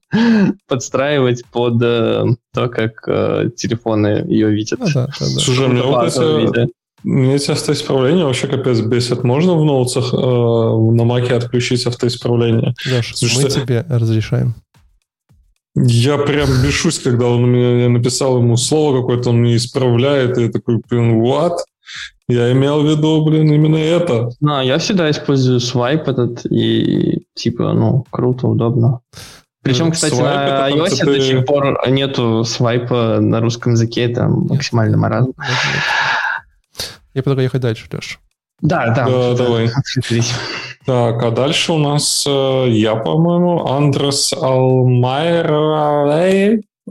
подстраивать 0.68 1.46
под 1.52 1.82
э, 1.84 2.26
то, 2.54 2.68
как 2.70 3.04
э, 3.08 3.50
телефоны 3.56 4.26
ее 4.28 4.50
видят. 4.50 4.80
Ну, 4.80 4.88
да, 4.94 5.06
да, 5.06 5.14
да. 5.20 5.40
Слушай, 5.40 6.70
мне 7.04 7.36
эти 7.36 7.52
автоисправления 7.52 8.26
вообще 8.26 8.48
капец 8.48 8.80
бесит. 8.80 9.24
Можно 9.24 9.56
в 9.56 9.64
ноутсах 9.64 10.14
э, 10.14 10.18
на 10.18 11.04
маке 11.04 11.36
отключить 11.36 11.86
автоисправление? 11.86 12.74
Леш, 12.86 13.16
Слушай, 13.16 13.44
мы 13.44 13.50
тебе 13.50 13.86
разрешаем. 13.90 14.56
Я 15.76 16.18
прям 16.18 16.50
бешусь, 16.64 17.00
когда 17.00 17.28
он 17.28 17.44
мне 17.44 17.84
я 17.84 17.90
написал 17.90 18.38
ему 18.38 18.58
слово 18.58 19.02
какое-то, 19.02 19.30
он 19.30 19.38
мне 19.38 19.56
исправляет, 19.56 20.38
и 20.38 20.44
я 20.44 20.52
такой, 20.52 20.82
блин, 20.90 21.22
what? 21.22 21.58
Я 22.28 22.52
имел 22.52 22.82
в 22.82 22.86
виду, 22.86 23.24
блин, 23.24 23.52
именно 23.52 23.78
это. 23.78 24.30
Да, 24.40 24.62
я 24.62 24.78
всегда 24.78 25.10
использую 25.10 25.60
свайп 25.60 26.08
этот, 26.08 26.46
и 26.46 27.26
типа, 27.34 27.74
ну, 27.74 28.06
круто, 28.10 28.48
удобно. 28.48 29.00
Причем, 29.62 29.92
кстати, 29.92 30.16
Свайп 30.16 30.50
на 30.50 30.70
iOS 30.70 30.96
ты... 30.98 31.06
до 31.06 31.22
сих 31.22 31.46
пор 31.46 31.90
нету 31.90 32.44
свайпа 32.46 33.20
на 33.20 33.42
русском 33.42 33.74
языке, 33.74 34.04
это 34.04 34.28
максимально 34.28 34.98
маразм. 34.98 35.34
Я 37.20 37.24
предлагаю 37.24 37.48
ехать 37.48 37.62
дальше, 37.62 37.86
Леш. 37.92 38.18
Да, 38.62 38.94
да. 38.96 39.06
да 39.06 39.34
давай. 39.36 39.70
Так, 40.86 41.22
а 41.22 41.32
дальше 41.32 41.74
у 41.74 41.78
нас 41.78 42.26
э, 42.26 42.66
я, 42.70 42.96
по-моему, 42.96 43.68
Андрес 43.68 44.32
Алмайер. 44.32 45.52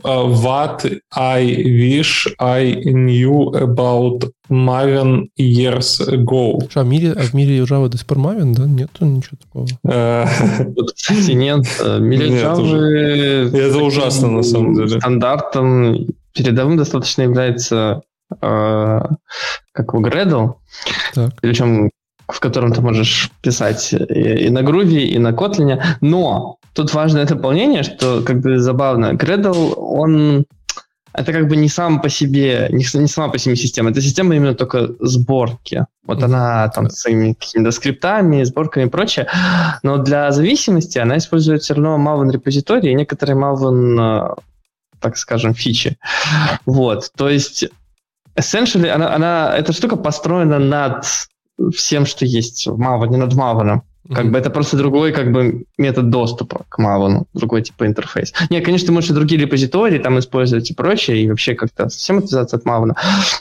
What 0.04 1.00
I 1.16 1.44
wish 1.64 2.28
I 2.38 2.74
knew 2.84 3.50
about 3.54 4.30
Maven 4.50 5.30
years 5.38 5.98
ago. 6.06 6.60
Что, 6.68 6.80
а 6.80 6.84
в 6.84 6.86
мире, 6.86 7.12
а 7.12 7.22
в 7.22 7.32
мире 7.32 7.60
Java 7.60 7.88
до 7.88 7.96
сих 7.96 8.06
пор 8.06 8.18
Maven, 8.18 8.52
да? 8.52 8.66
Нету 8.66 9.06
ничего 9.06 9.38
такого. 9.42 9.66
Э, 9.84 10.26
кстати, 10.94 11.30
нет. 11.30 11.64
В 11.80 12.00
мире 12.00 12.28
Java... 12.28 13.56
Это 13.56 13.78
ужасно, 13.78 14.28
на 14.30 14.42
самом 14.42 14.74
деле. 14.74 15.00
Стандартом 15.00 16.06
передовым 16.34 16.76
достаточно 16.76 17.22
является 17.22 17.78
Э, 17.90 18.00
как 18.30 19.94
у 19.94 20.02
Gradle, 20.02 20.54
так. 21.14 21.32
причем 21.40 21.90
в 22.28 22.40
котором 22.40 22.72
ты 22.72 22.80
можешь 22.82 23.30
писать 23.40 23.92
и, 23.92 24.46
и 24.46 24.50
на 24.50 24.58
Groovy, 24.60 25.00
и 25.00 25.18
на 25.18 25.30
Kotlin. 25.30 25.82
Но 26.00 26.58
тут 26.74 26.92
важное 26.92 27.24
дополнение, 27.24 27.82
что 27.82 28.22
как 28.22 28.40
бы 28.40 28.58
забавно, 28.58 29.14
Gradle, 29.14 29.74
он 29.74 30.44
это 31.14 31.32
как 31.32 31.48
бы 31.48 31.56
не 31.56 31.68
сам 31.68 32.00
по 32.00 32.08
себе, 32.08 32.68
не, 32.70 32.84
не 33.00 33.08
сама 33.08 33.28
по 33.28 33.38
себе 33.38 33.56
система, 33.56 33.90
это 33.90 34.00
система 34.00 34.36
именно 34.36 34.54
только 34.54 34.90
сборки. 35.00 35.86
Вот 36.06 36.22
она 36.22 36.68
там 36.68 36.90
с 36.90 37.00
своими 37.00 37.32
какими-то 37.32 37.70
скриптами, 37.70 38.44
сборками 38.44 38.84
и 38.84 38.88
прочее. 38.88 39.26
Но 39.82 39.98
для 39.98 40.30
зависимости 40.30 40.98
она 40.98 41.16
использует 41.16 41.62
все 41.62 41.74
равно 41.74 41.96
Maven 41.98 42.30
репозитории 42.30 42.92
и 42.92 42.94
некоторые 42.94 43.36
Maven, 43.36 43.98
э, 43.98 44.34
так 45.00 45.16
скажем, 45.16 45.54
фичи. 45.54 45.98
Вот, 46.66 47.10
то 47.16 47.28
есть 47.28 47.68
essentially, 48.38 48.88
она, 48.88 49.14
она, 49.14 49.54
эта 49.56 49.72
штука 49.72 49.96
построена 49.96 50.58
над 50.58 51.04
всем, 51.74 52.06
что 52.06 52.24
есть 52.24 52.66
в 52.66 52.80
Maven, 52.80 53.16
над 53.16 53.32
Maven. 53.34 53.80
Как 54.10 54.24
mm-hmm. 54.24 54.30
бы 54.30 54.38
это 54.38 54.48
просто 54.48 54.76
другой 54.78 55.12
как 55.12 55.32
бы 55.32 55.64
метод 55.76 56.08
доступа 56.08 56.64
к 56.70 56.78
Maven, 56.78 57.24
другой 57.34 57.62
типа 57.62 57.86
интерфейс. 57.86 58.32
Не, 58.48 58.62
конечно, 58.62 58.86
ты 58.86 58.92
можешь 58.92 59.10
и 59.10 59.12
другие 59.12 59.40
репозитории 59.40 59.98
там 59.98 60.18
использовать 60.18 60.70
и 60.70 60.74
прочее, 60.74 61.22
и 61.22 61.28
вообще 61.28 61.54
как-то 61.54 61.90
совсем 61.90 62.18
отвязаться 62.18 62.56
от 62.56 62.64
Maven, 62.64 62.94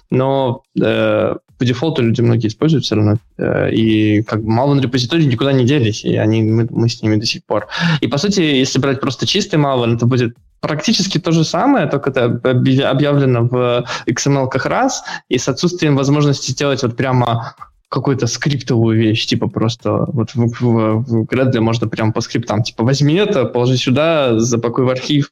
но 0.09 0.63
э, 0.77 1.35
по 1.57 1.65
дефолту 1.65 2.01
люди 2.01 2.19
многие 2.19 2.47
используют 2.47 2.83
все 2.83 2.95
равно, 2.95 3.17
э, 3.37 3.71
и 3.71 4.23
как 4.23 4.43
бы 4.43 4.51
Maven 4.51 4.81
репозитории 4.81 5.23
никуда 5.23 5.53
не 5.53 5.63
делись, 5.63 6.03
и 6.03 6.17
они, 6.17 6.41
мы, 6.43 6.67
мы 6.69 6.89
с 6.89 7.01
ними 7.01 7.15
до 7.15 7.25
сих 7.25 7.45
пор. 7.45 7.67
И 8.01 8.07
по 8.07 8.17
сути, 8.17 8.41
если 8.41 8.79
брать 8.79 8.99
просто 8.99 9.25
чистый 9.25 9.55
Maven, 9.57 9.95
это 9.95 10.05
будет 10.05 10.35
практически 10.59 11.19
то 11.19 11.31
же 11.31 11.43
самое, 11.43 11.87
только 11.87 12.09
это 12.09 12.25
объявлено 12.25 13.43
в 13.43 13.85
XML 14.07 14.49
как 14.49 14.65
раз, 14.65 15.03
и 15.29 15.37
с 15.37 15.47
отсутствием 15.47 15.95
возможности 15.95 16.51
сделать 16.51 16.83
вот 16.83 16.95
прямо 16.95 17.55
какую-то 17.89 18.27
скриптовую 18.27 18.97
вещь, 18.97 19.25
типа 19.25 19.47
просто 19.47 20.05
вот 20.07 20.31
в, 20.31 20.47
в, 20.59 21.03
в 21.03 21.23
Gradle 21.23 21.59
можно 21.61 21.87
прямо 21.87 22.11
по 22.11 22.21
скриптам, 22.21 22.63
типа 22.63 22.83
возьми 22.83 23.13
это, 23.15 23.45
положи 23.45 23.77
сюда, 23.77 24.39
запакуй 24.39 24.83
в 24.83 24.89
архив, 24.89 25.31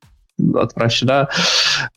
отправь 0.55 0.93
сюда, 0.93 1.30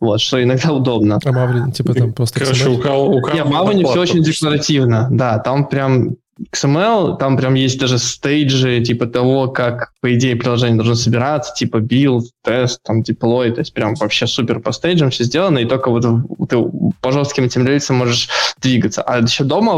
вот, 0.01 0.21
что 0.21 0.43
иногда 0.43 0.73
удобно. 0.73 1.21
А 1.25 1.29
Maven, 1.29 1.73
типа 1.73 1.95
там 1.95 2.13
просто... 2.13 2.41
Короче, 2.41 2.69
украл, 2.69 3.09
украл 3.09 3.37
Нет, 3.37 3.47
Maven 3.47 3.85
все 3.85 4.01
очень 4.01 4.23
декларативно, 4.23 5.09
да, 5.11 5.39
там 5.39 5.67
прям 5.67 6.17
XML, 6.53 7.19
там 7.19 7.37
прям 7.37 7.55
есть 7.55 7.79
даже 7.79 7.99
стейджи, 7.99 8.81
типа 8.81 9.07
того, 9.07 9.49
как, 9.49 9.93
по 10.01 10.15
идее, 10.15 10.37
приложение 10.37 10.77
должно 10.77 10.95
собираться, 10.95 11.53
типа 11.55 11.79
build, 11.79 12.23
тест, 12.43 12.81
там, 12.85 13.03
deploy, 13.03 13.51
то 13.51 13.61
есть 13.61 13.73
прям 13.75 13.95
вообще 13.95 14.27
супер 14.27 14.61
по 14.61 14.73
стейджам 14.73 15.11
все 15.11 15.25
сделано, 15.25 15.59
и 15.59 15.65
только 15.65 15.91
вот 15.91 16.07
ты 16.49 16.59
по 17.01 17.13
жестким 17.13 17.45
этим 17.45 17.67
рельсам 17.67 17.97
можешь 17.97 18.29
двигаться. 18.61 19.03
А 19.03 19.21
еще 19.21 19.45
дома 19.45 19.77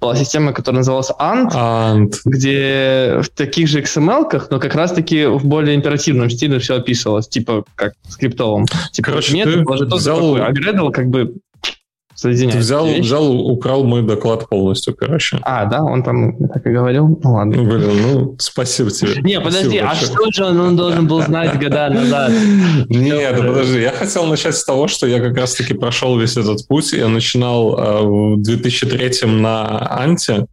была 0.00 0.16
система, 0.16 0.52
которая 0.52 0.78
называлась 0.80 1.10
Ant, 1.18 1.52
Ant. 1.52 2.14
где 2.24 3.20
в 3.22 3.28
таких 3.30 3.68
же 3.68 3.80
XML-ках, 3.80 4.48
но 4.50 4.58
как 4.58 4.74
раз-таки 4.74 5.26
в 5.26 5.44
более 5.44 5.74
императивном 5.74 6.30
стиле 6.30 6.58
все 6.58 6.76
описывалось, 6.76 7.28
типа 7.28 7.64
как 7.74 7.94
скриптовом. 8.08 8.66
Типа, 8.92 9.10
Короче, 9.10 9.34
метод, 9.34 9.66
ты 9.66 9.96
взял... 9.96 10.36
А 10.36 10.50
Gradle 10.52 10.90
как 10.90 11.08
бы 11.08 11.34
Соединяется. 12.14 12.58
Ты 12.58 12.62
взял, 12.62 12.86
взял, 12.86 13.32
украл 13.32 13.84
мой 13.84 14.02
доклад 14.02 14.48
полностью, 14.48 14.94
короче. 14.94 15.38
А, 15.42 15.64
да, 15.66 15.82
он 15.82 16.02
там 16.02 16.36
так 16.48 16.64
и 16.66 16.70
говорил? 16.70 17.18
Ну 17.22 17.32
ладно. 17.32 17.56
Ну, 17.56 17.64
блин, 17.64 17.90
ну, 18.02 18.36
спасибо 18.38 18.90
тебе. 18.90 19.20
Не, 19.22 19.40
подожди, 19.40 19.78
а 19.78 19.94
что 19.94 20.30
же 20.30 20.44
он 20.44 20.76
должен 20.76 21.06
был 21.06 21.22
знать 21.22 21.58
года 21.58 21.90
назад? 21.90 22.32
Нет, 22.88 23.36
подожди, 23.36 23.80
я 23.80 23.90
хотел 23.90 24.26
начать 24.26 24.56
с 24.56 24.64
того, 24.64 24.86
что 24.88 25.06
я 25.06 25.20
как 25.20 25.36
раз-таки 25.36 25.74
прошел 25.74 26.18
весь 26.18 26.36
этот 26.36 26.66
путь. 26.68 26.92
Я 26.92 27.08
начинал 27.08 27.78
э, 27.78 28.02
в 28.02 28.42
2003 28.42 29.28
на 29.28 29.86
Анте. 30.00 30.46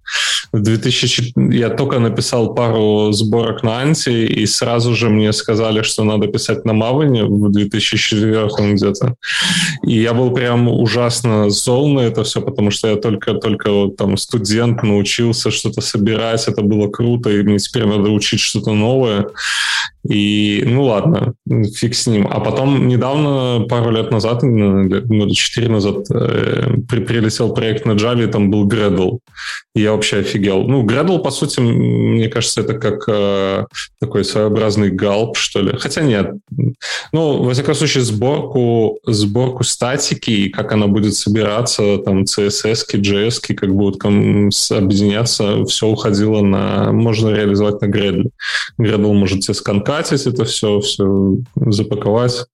В 0.52 0.60
2000 0.60 1.54
я 1.54 1.70
только 1.70 2.00
написал 2.00 2.54
пару 2.54 3.12
сборок 3.12 3.64
на 3.64 3.82
Анте, 3.82 4.26
и 4.26 4.46
сразу 4.46 4.96
же 4.96 5.10
мне 5.10 5.32
сказали, 5.32 5.82
что 5.82 6.04
надо 6.04 6.28
писать 6.28 6.66
на 6.66 6.74
Маване 6.74 7.24
в 7.24 7.52
2004 7.52 8.74
где-то. 8.74 9.16
И 9.84 10.02
я 10.02 10.14
был 10.14 10.32
прям 10.32 10.68
ужасно 10.68 11.51
зол 11.52 11.90
на 11.90 12.02
это 12.02 12.24
все, 12.24 12.42
потому 12.42 12.72
что 12.72 12.88
я 12.88 12.96
только-только 12.96 13.90
там 13.98 14.18
студент, 14.18 14.84
научился 14.84 15.52
что-то 15.52 15.82
собирать, 15.82 16.48
это 16.48 16.62
было 16.62 16.90
круто, 16.90 17.30
и 17.30 17.44
мне 17.44 17.60
теперь 17.60 17.86
надо 17.86 18.10
учить 18.10 18.40
что-то 18.40 18.74
новое. 18.74 19.28
И, 20.08 20.64
ну 20.66 20.86
ладно, 20.86 21.34
фиг 21.76 21.94
с 21.94 22.08
ним. 22.08 22.28
А 22.30 22.40
потом 22.40 22.88
недавно, 22.88 23.66
пару 23.68 23.92
лет 23.92 24.10
назад, 24.10 24.42
года 24.42 25.36
четыре 25.36 25.70
назад, 25.70 26.10
э, 26.12 26.74
при, 26.90 27.02
прилетел 27.02 27.54
проект 27.54 27.86
на 27.86 27.92
Java, 27.92 28.24
и 28.24 28.28
там 28.28 28.50
был 28.50 28.68
Gradle. 28.68 29.20
И 29.76 29.82
я 29.82 29.92
вообще 29.92 30.18
офигел. 30.18 30.64
Ну, 30.64 30.84
Gradle, 30.86 31.20
по 31.20 31.30
сути, 31.30 31.60
мне 31.60 32.30
кажется, 32.30 32.62
это 32.62 32.74
как 32.74 33.04
э, 33.08 33.66
такой 34.00 34.26
своеобразный 34.26 34.90
галп, 34.90 35.38
что 35.38 35.62
ли. 35.62 35.78
Хотя 35.78 36.02
нет. 36.02 36.32
Ну, 37.12 37.44
во 37.44 37.54
всяком 37.54 37.76
случае, 37.76 38.04
сборку, 38.04 39.00
сборку 39.06 39.64
статики, 39.64 40.50
как 40.50 40.72
она 40.72 40.88
будет 40.88 41.14
собираться, 41.14 41.41
там, 41.98 42.24
CSS, 42.24 42.86
JS, 42.94 43.54
как 43.56 43.74
будут 43.74 44.04
объединяться, 44.04 45.66
все 45.66 45.88
уходило 45.88 46.42
на... 46.42 46.92
Можно 46.92 47.30
реализовать 47.30 47.82
на 47.82 47.86
Gradle. 47.86 48.30
Gradle 48.80 49.14
может 49.14 49.42
тебе 49.42 49.54
сканкать 49.54 50.12
прокатить 50.12 50.28
это 50.28 50.46
все, 50.46 50.80
все 50.80 51.36
запаковать, 51.56 52.46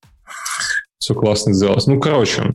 все 0.99 1.13
классно 1.13 1.53
сделать. 1.53 1.87
Ну, 1.87 1.99
короче, 1.99 2.53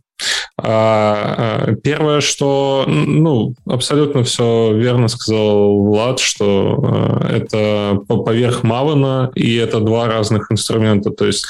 первое, 0.63 2.21
что, 2.21 2.85
ну, 2.87 3.55
абсолютно 3.67 4.23
все 4.23 4.73
верно 4.75 5.09
сказал 5.09 5.83
Влад, 5.83 6.21
что 6.21 7.21
это 7.29 7.99
поверх 8.07 8.63
Мавана, 8.63 9.33
и 9.35 9.57
это 9.57 9.81
два 9.81 10.07
разных 10.07 10.53
инструмента. 10.53 11.11
То 11.11 11.27
есть 11.27 11.47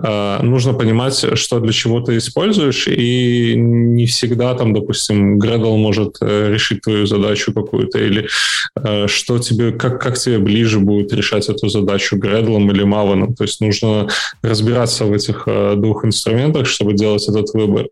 нужно 0.00 0.74
понимать, 0.74 1.36
что 1.36 1.58
для 1.58 1.72
чего 1.72 2.00
ты 2.00 2.18
используешь, 2.18 2.86
и 2.86 3.54
не 3.56 4.06
всегда 4.06 4.54
там, 4.54 4.72
допустим, 4.72 5.40
Gradle 5.40 5.76
может 5.76 6.18
решить 6.20 6.82
твою 6.82 7.06
задачу 7.06 7.52
какую-то, 7.52 7.98
или 7.98 8.28
что 9.06 9.38
тебе, 9.40 9.72
как, 9.72 10.00
как 10.00 10.16
тебе 10.16 10.38
ближе 10.38 10.78
будет 10.78 11.12
решать 11.12 11.48
эту 11.48 11.68
задачу 11.68 12.16
Gradle 12.16 12.62
или 12.70 12.84
Maven. 12.84 13.34
То 13.34 13.42
есть 13.42 13.60
нужно 13.60 14.06
разбираться 14.42 15.04
в 15.04 15.12
этих 15.12 15.48
двух 15.76 16.04
инструментах, 16.04 16.68
чтобы 16.68 16.92
делать 16.92 17.28
этот 17.28 17.52
выбор. 17.54 17.88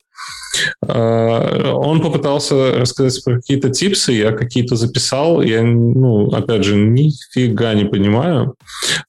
А, 0.86 1.74
он 1.74 2.00
попытался 2.00 2.78
рассказать 2.78 3.22
про 3.24 3.36
какие-то 3.36 3.70
типсы, 3.70 4.12
я 4.12 4.32
какие-то 4.32 4.76
записал, 4.76 5.42
я, 5.42 5.62
ну, 5.62 6.30
опять 6.30 6.64
же, 6.64 6.76
нифига 6.76 7.74
не 7.74 7.84
понимаю. 7.84 8.54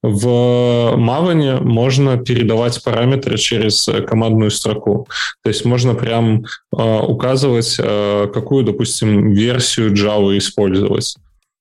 В 0.01 0.95
Maven 0.97 1.61
можно 1.61 2.17
передавать 2.17 2.83
параметры 2.83 3.37
через 3.37 3.89
командную 4.07 4.51
строку. 4.51 5.07
То 5.43 5.49
есть 5.49 5.65
можно 5.65 5.95
прям 5.95 6.43
э, 6.43 6.99
указывать, 7.07 7.77
э, 7.79 8.27
какую, 8.33 8.65
допустим, 8.65 9.33
версию 9.33 9.93
Java 9.93 10.37
использовать. 10.37 11.15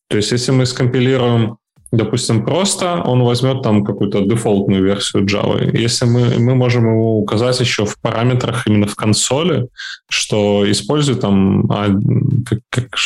То 0.08 0.16
есть 0.16 0.32
если 0.32 0.50
мы 0.50 0.66
скомпилируем 0.66 1.59
допустим, 1.92 2.44
просто, 2.44 3.02
он 3.02 3.22
возьмет 3.22 3.62
там 3.62 3.84
какую-то 3.84 4.20
дефолтную 4.22 4.84
версию 4.84 5.24
Java. 5.24 5.76
Если 5.76 6.04
мы, 6.06 6.38
мы 6.38 6.54
можем 6.54 6.84
его 6.84 7.18
указать 7.18 7.60
еще 7.60 7.84
в 7.84 7.98
параметрах 8.00 8.66
именно 8.66 8.86
в 8.86 8.94
консоли, 8.94 9.68
что 10.08 10.70
используй 10.70 11.16
там 11.16 11.70
а, 11.70 11.88
как, 12.48 12.60
как, 12.70 12.96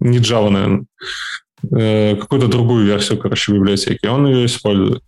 не 0.00 0.18
Java, 0.18 0.50
наверное, 0.50 0.84
э, 1.72 2.16
какую-то 2.16 2.48
другую 2.48 2.86
версию, 2.86 3.18
короче, 3.18 3.52
библиотеки, 3.52 4.06
он 4.06 4.26
ее 4.26 4.46
использует. 4.46 5.02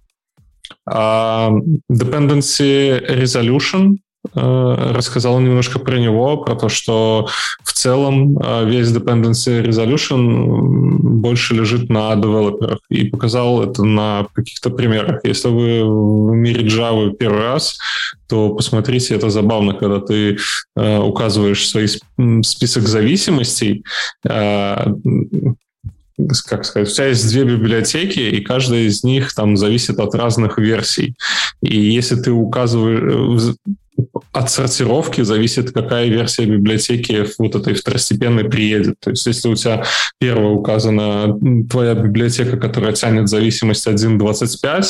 А 0.89 1.51
dependency 1.91 3.01
resolution 3.09 3.99
рассказал 4.35 5.39
немножко 5.41 5.79
про 5.79 5.99
него, 5.99 6.39
про 6.39 6.55
то, 6.55 6.69
что 6.69 7.29
в 7.63 7.73
целом 7.73 8.39
э, 8.39 8.65
весь 8.69 8.89
dependency 8.89 9.65
resolution 9.65 10.47
больше 11.01 11.55
лежит 11.55 11.89
на 11.89 12.15
девелоперах. 12.17 12.79
И 12.89 13.07
показал 13.07 13.63
это 13.63 13.85
на 13.85 14.27
каких-то 14.33 14.71
примерах. 14.71 15.21
Если 15.25 15.49
вы 15.49 15.85
в 15.85 16.35
мире 16.35 16.67
Java 16.67 17.11
первый 17.13 17.43
раз, 17.43 17.79
то 18.29 18.51
посмотрите, 18.51 19.15
это 19.15 19.31
забавно, 19.31 19.75
когда 19.75 20.01
ты 20.01 20.39
э, 20.77 20.99
указываешь 20.99 21.69
свой 21.69 21.89
список 22.43 22.89
зависимостей, 22.89 23.85
как 26.47 26.65
сказать, 26.65 26.89
у 26.89 26.93
тебя 26.93 27.07
есть 27.09 27.29
две 27.29 27.45
библиотеки, 27.45 28.21
и 28.21 28.41
каждая 28.41 28.83
из 28.83 29.05
них 29.05 29.35
там 29.35 29.57
зависит 29.57 29.99
от 29.99 30.15
разных 30.15 30.59
версий. 30.59 31.15
И 31.63 31.79
если 31.79 32.17
ты 32.17 32.33
указываешь, 32.33 33.55
от 34.33 34.51
сортировки 34.51 35.23
зависит, 35.23 35.73
какая 35.73 36.09
версия 36.09 36.45
библиотеки 36.45 37.25
вот 37.39 37.55
этой 37.55 37.75
второстепенной 37.75 38.45
приедет. 38.45 38.97
То 39.01 39.11
есть 39.11 39.27
если 39.27 39.49
у 39.49 39.55
тебя 39.55 39.85
первая 40.19 40.49
указана 40.49 41.39
твоя 41.69 41.95
библиотека, 41.95 42.57
которая 42.57 42.93
тянет 42.93 43.29
зависимость 43.29 43.87
1.25, 43.87 44.85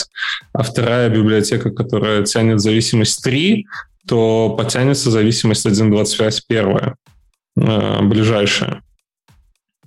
а 0.53 0.63
вторая 0.63 1.09
библиотека, 1.11 1.71
которая 1.71 2.25
тянет 2.25 2.61
зависимость 2.61 3.23
3, 3.23 3.67
то 4.09 4.55
потянется 4.57 5.11
зависимость 5.11 5.67
1.25 5.67 6.41
первая, 6.49 6.97
э, 7.57 8.03
ближайшая. 8.03 8.83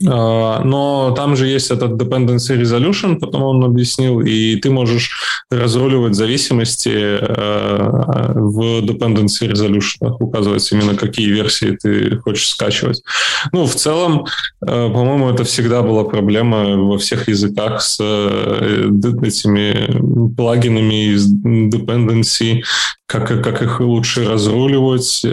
А, 0.08 0.62
но 0.64 1.12
там 1.16 1.36
же 1.36 1.48
есть 1.48 1.72
этот 1.72 1.92
dependency 1.92 2.60
resolution, 2.60 3.20
потом 3.20 3.44
он 3.44 3.64
объяснил, 3.64 4.22
и 4.22 4.56
ты 4.56 4.70
можешь 4.70 5.12
разруливать 5.52 6.16
зависимости 6.16 6.90
э, 6.90 8.32
в 8.36 8.82
dependency 8.84 9.52
resolution, 9.52 10.16
указывать 10.20 10.72
именно 10.72 10.96
какие 10.96 11.28
версии 11.28 11.78
ты 11.82 12.18
хочешь 12.18 12.50
скачивать. 12.50 13.04
Ну, 13.52 13.66
в 13.66 13.76
целом, 13.76 14.26
э, 14.62 14.66
по-моему, 14.66 15.30
это 15.30 15.44
всегда 15.44 15.82
была 15.82 16.06
проблема 16.06 16.78
во 16.78 16.98
всех 16.98 17.28
языках 17.28 17.82
с 17.82 17.98
э, 18.00 18.90
этими 19.22 20.36
плагинами 20.36 21.14
из 21.14 21.30
dependency, 21.30 22.62
как, 23.06 23.28
как 23.44 23.62
их 23.62 23.80
лучше 23.82 24.24
разруливать, 24.26 25.26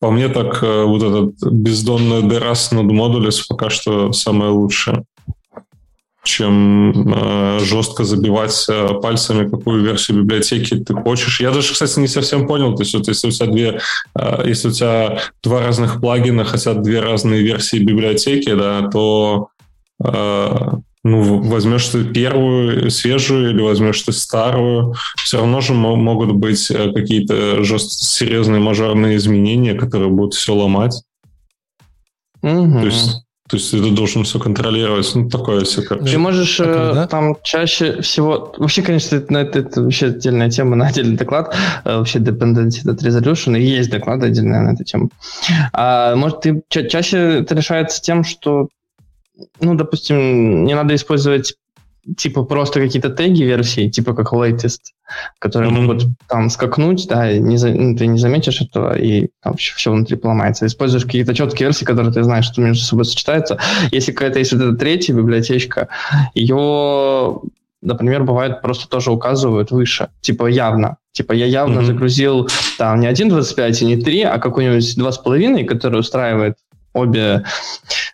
по 0.00 0.10
мне 0.10 0.28
так 0.28 0.62
э, 0.62 0.84
вот 0.84 1.02
этот 1.02 1.52
бездонный 1.52 2.22
DRAS 2.22 2.74
над 2.74 2.92
модулис 2.92 3.46
пока 3.46 3.70
что 3.70 4.12
самое 4.12 4.50
лучшее 4.50 5.04
чем 6.28 7.14
э, 7.14 7.58
жестко 7.60 8.04
забивать 8.04 8.66
э, 8.68 8.88
пальцами, 9.00 9.48
какую 9.48 9.82
версию 9.82 10.22
библиотеки 10.22 10.76
ты 10.76 10.94
хочешь. 10.94 11.40
Я 11.40 11.50
даже, 11.50 11.72
кстати, 11.72 11.98
не 11.98 12.08
совсем 12.08 12.46
понял, 12.46 12.74
то 12.74 12.82
есть 12.82 12.94
вот 12.94 13.08
если 13.08 13.28
у 13.28 13.30
тебя 13.30 13.46
две, 13.46 13.80
э, 14.14 14.42
если 14.44 14.68
у 14.68 14.72
тебя 14.72 15.20
два 15.42 15.60
разных 15.60 16.00
плагина 16.00 16.44
хотят 16.44 16.82
две 16.82 17.00
разные 17.00 17.42
версии 17.42 17.78
библиотеки, 17.78 18.54
да, 18.54 18.88
то 18.88 19.48
э, 20.04 20.70
ну, 21.10 21.42
возьмешь 21.42 21.86
ты 21.88 22.04
первую, 22.04 22.90
свежую, 22.90 23.50
или 23.50 23.60
возьмешь 23.60 24.02
ты 24.02 24.12
старую, 24.12 24.94
все 25.16 25.38
равно 25.38 25.60
же 25.60 25.74
могут 25.74 26.32
быть 26.32 26.70
э, 26.70 26.92
какие-то 26.92 27.62
жест... 27.64 27.92
серьезные 28.02 28.60
мажорные 28.60 29.16
изменения, 29.16 29.74
которые 29.74 30.10
будут 30.10 30.34
все 30.34 30.54
ломать. 30.54 31.02
Угу. 32.42 32.80
То 32.80 32.86
есть 32.86 33.22
то 33.48 33.56
есть 33.56 33.70
ты 33.70 33.90
должен 33.90 34.24
все 34.24 34.38
контролировать. 34.38 35.10
Ну, 35.14 35.30
такое 35.30 35.64
все, 35.64 35.80
короче. 35.82 36.12
Ты 36.12 36.18
можешь 36.18 36.60
а 36.60 36.64
когда? 36.64 37.06
там 37.06 37.36
чаще 37.42 38.02
всего... 38.02 38.52
Вообще, 38.58 38.82
конечно, 38.82 39.16
это, 39.16 39.38
это, 39.38 39.58
это 39.60 39.82
вообще 39.82 40.08
отдельная 40.08 40.50
тема 40.50 40.76
на 40.76 40.88
отдельный 40.88 41.16
доклад. 41.16 41.56
Э, 41.84 41.96
вообще 41.96 42.18
Dependency 42.18 42.84
Data 42.84 42.98
Resolution. 42.98 43.58
И 43.58 43.62
есть 43.62 43.90
доклад 43.90 44.22
отдельный 44.22 44.60
на 44.60 44.74
эту 44.74 44.84
тему. 44.84 45.08
А, 45.72 46.14
может, 46.14 46.42
ты 46.42 46.62
ча- 46.68 46.84
чаще 46.84 47.40
это 47.40 47.54
решается 47.54 48.02
тем, 48.02 48.22
что 48.22 48.68
ну, 49.60 49.74
допустим, 49.74 50.64
не 50.64 50.74
надо 50.74 50.94
использовать 50.94 51.54
типа 52.16 52.44
просто 52.44 52.80
какие-то 52.80 53.10
теги 53.10 53.42
версии, 53.42 53.88
типа 53.88 54.14
как 54.14 54.32
latest, 54.32 54.80
которые 55.38 55.70
mm-hmm. 55.70 55.80
могут 55.80 56.06
там 56.28 56.50
скакнуть, 56.50 57.06
да, 57.08 57.30
и 57.30 57.38
не 57.38 57.56
ну, 57.56 57.96
ты 57.96 58.06
не 58.06 58.18
заметишь 58.18 58.60
этого, 58.60 58.98
и 58.98 59.28
там 59.42 59.56
все, 59.56 59.74
все 59.74 59.92
внутри 59.92 60.16
поломается. 60.16 60.66
Используешь 60.66 61.04
какие-то 61.04 61.34
четкие 61.34 61.66
версии, 61.66 61.84
которые 61.84 62.12
ты 62.12 62.22
знаешь, 62.22 62.46
что 62.46 62.60
между 62.60 62.82
собой 62.82 63.04
сочетаются. 63.04 63.58
Если 63.90 64.12
какая-то 64.12 64.38
есть 64.38 64.52
вот 64.52 64.62
эта 64.62 64.76
третья 64.76 65.14
библиотечка, 65.14 65.88
ее, 66.34 67.40
например, 67.82 68.24
бывает 68.24 68.62
просто 68.62 68.88
тоже 68.88 69.10
указывают 69.10 69.70
выше, 69.70 70.08
типа 70.20 70.46
явно. 70.46 70.96
Типа 71.12 71.32
я 71.32 71.46
явно 71.46 71.80
mm-hmm. 71.80 71.84
загрузил 71.84 72.48
там 72.78 73.00
не 73.00 73.08
1.25 73.08 73.82
и 73.82 73.84
не 73.84 73.96
3, 73.96 74.22
а 74.22 74.38
какой-нибудь 74.38 74.96
2.5, 74.96 75.64
который 75.64 76.00
устраивает 76.00 76.56
обе 76.98 77.44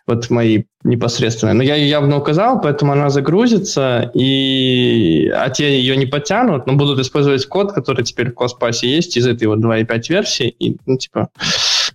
вот 0.07 0.29
мои 0.29 0.63
непосредственные. 0.83 1.55
Но 1.55 1.63
я 1.63 1.75
ее 1.75 1.89
явно 1.89 2.17
указал, 2.17 2.61
поэтому 2.61 2.91
она 2.91 3.09
загрузится, 3.09 4.11
и... 4.13 5.31
а 5.35 5.49
те 5.49 5.79
ее 5.79 5.97
не 5.97 6.05
потянут, 6.05 6.67
но 6.67 6.73
будут 6.73 6.99
использовать 6.99 7.45
код, 7.47 7.73
который 7.73 8.03
теперь 8.03 8.29
в 8.29 8.35
Коспасе 8.35 8.87
есть 8.87 9.17
из 9.17 9.25
этой 9.25 9.47
вот 9.47 9.59
2.5 9.59 10.01
версии, 10.09 10.47
и, 10.59 10.77
ну, 10.85 10.97
типа, 10.97 11.29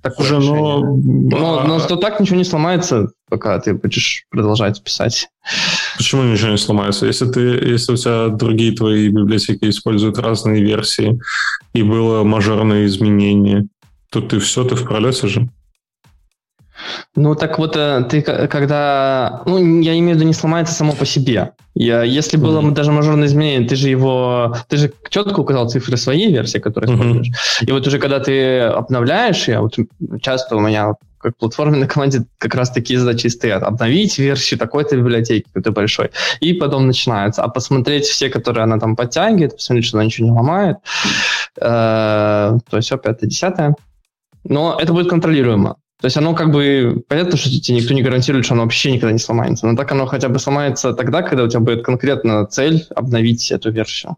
так 0.03 0.19
уже, 0.19 0.41
но... 0.41 0.81
Но, 0.81 1.63
но 1.63 1.81
то 1.81 1.97
так 1.97 2.19
ничего 2.19 2.37
не 2.37 2.45
сломается, 2.45 3.11
пока 3.29 3.61
ты 3.61 3.75
будешь 3.75 4.25
продолжать 4.31 4.83
писать. 4.83 5.29
Почему 5.97 6.25
ничего 6.25 6.51
не 6.51 6.59
сломается? 6.59 7.07
Если, 7.07 7.27
ты, 7.27 7.41
если 7.41 7.93
у 7.93 7.97
тебя 7.97 8.29
другие 8.29 8.73
твои 8.73 9.09
библиотеки 9.09 9.69
используют 9.69 10.19
разные 10.19 10.63
версии, 10.63 11.21
и 11.75 11.83
было 11.83 12.25
мажорное 12.25 12.87
изменение, 12.87 13.67
то 14.11 14.21
ты 14.21 14.41
все, 14.41 14.65
ты 14.65 14.75
в 14.75 14.85
пролете 14.85 15.29
же. 15.29 15.49
Ну, 17.17 17.35
так 17.35 17.59
вот, 17.59 17.77
э, 17.77 18.05
ты 18.09 18.23
когда... 18.23 19.43
Ну, 19.47 19.81
я 19.81 19.99
имею 19.99 20.15
в 20.15 20.19
виду, 20.19 20.27
не 20.27 20.35
сломается 20.35 20.75
само 20.75 20.93
по 20.93 21.05
себе. 21.05 21.53
Я, 21.75 22.03
если 22.03 22.37
было 22.37 22.61
mm-hmm. 22.61 22.73
даже 22.73 22.93
мажорное 22.93 23.27
изменение, 23.27 23.69
ты 23.69 23.77
же 23.77 23.89
его... 23.89 24.57
Ты 24.69 24.77
же 24.77 24.93
четко 25.09 25.41
указал 25.41 25.69
цифры 25.69 25.97
своей 25.97 26.31
версии, 26.31 26.59
которую 26.59 26.95
используешь. 26.95 27.29
Mm-hmm. 27.29 27.67
И 27.69 27.73
вот 27.73 27.87
уже 27.87 27.99
когда 27.99 28.21
ты 28.21 28.61
обновляешь, 28.61 29.49
я 29.49 29.61
вот 29.61 29.77
часто 30.23 30.57
у 30.57 30.61
меня 30.61 30.95
как 31.21 31.37
платформенной 31.37 31.87
команде 31.87 32.25
как 32.39 32.55
раз 32.55 32.71
такие 32.71 32.99
задачи 32.99 33.27
стоят. 33.27 33.63
Обновить 33.63 34.19
версию 34.19 34.59
такой-то 34.59 34.97
библиотеки, 34.97 35.45
какой-то 35.49 35.73
большой. 35.73 36.11
И 36.41 36.55
потом 36.55 36.87
начинается. 36.87 37.43
А 37.43 37.49
посмотреть 37.49 38.07
все, 38.07 38.31
которые 38.31 38.65
она 38.65 38.79
там 38.79 38.97
подтягивает, 38.97 39.57
посмотреть, 39.57 39.87
что 39.87 39.99
она 39.99 40.07
ничего 40.07 40.29
не 40.29 40.33
ломает. 40.33 40.77
Э, 41.61 42.59
то 42.69 42.77
есть 42.77 42.87
все, 42.87 42.97
пятое, 42.97 43.29
десятое. 43.29 43.75
Но 44.45 44.79
это 44.81 44.95
будет 44.95 45.11
контролируемо. 45.11 45.77
То 46.01 46.07
есть 46.07 46.17
оно 46.17 46.35
как 46.35 46.51
бы, 46.51 47.03
понятно, 47.09 47.37
что 47.37 47.51
тебе 47.51 47.77
никто 47.77 47.93
не 47.93 48.03
гарантирует, 48.03 48.47
что 48.47 48.55
оно 48.55 48.63
вообще 48.63 48.91
никогда 48.91 49.13
не 49.13 49.19
сломается, 49.19 49.67
но 49.67 49.77
так 49.77 49.93
оно 49.93 50.07
хотя 50.07 50.29
бы 50.29 50.39
сломается 50.39 50.95
тогда, 50.95 51.23
когда 51.23 51.45
у 51.45 51.49
тебя 51.49 51.61
будет 51.61 51.85
конкретно 51.85 52.47
цель 52.47 52.87
обновить 52.95 53.51
эту 53.51 53.71
версию. 53.71 54.17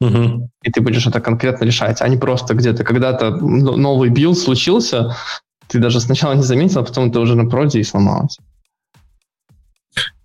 Угу. 0.00 0.50
И 0.62 0.70
ты 0.70 0.80
будешь 0.80 1.06
это 1.06 1.20
конкретно 1.20 1.66
решать, 1.66 2.00
а 2.00 2.08
не 2.08 2.16
просто 2.16 2.54
где-то 2.54 2.84
когда-то 2.84 3.32
новый 3.32 4.08
build 4.08 4.38
случился, 4.38 5.14
ты 5.66 5.78
даже 5.78 6.00
сначала 6.00 6.32
не 6.32 6.42
заметил, 6.42 6.80
а 6.80 6.84
потом 6.84 7.12
ты 7.12 7.18
уже 7.20 7.36
на 7.36 7.48
проде 7.48 7.80
и 7.80 7.84
сломалось. 7.84 8.38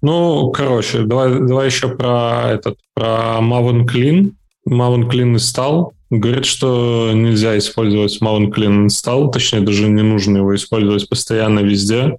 Ну, 0.02 0.52
короче, 0.52 1.04
давай, 1.04 1.40
давай 1.40 1.66
еще 1.66 1.90
про 1.90 2.52
этот, 2.52 2.78
про 2.94 3.40
Maven 3.42 3.86
Clean. 3.86 4.34
Maven 4.70 5.10
Clean 5.10 5.36
install. 5.36 5.92
Говорит, 6.12 6.46
что 6.46 7.12
нельзя 7.14 7.58
использовать 7.58 8.22
Maven 8.22 8.52
install, 8.52 9.32
точнее, 9.32 9.62
даже 9.62 9.88
не 9.88 10.04
нужно 10.04 10.38
его 10.38 10.54
использовать 10.56 11.10
постоянно 11.10 11.62
везде, 11.62 12.18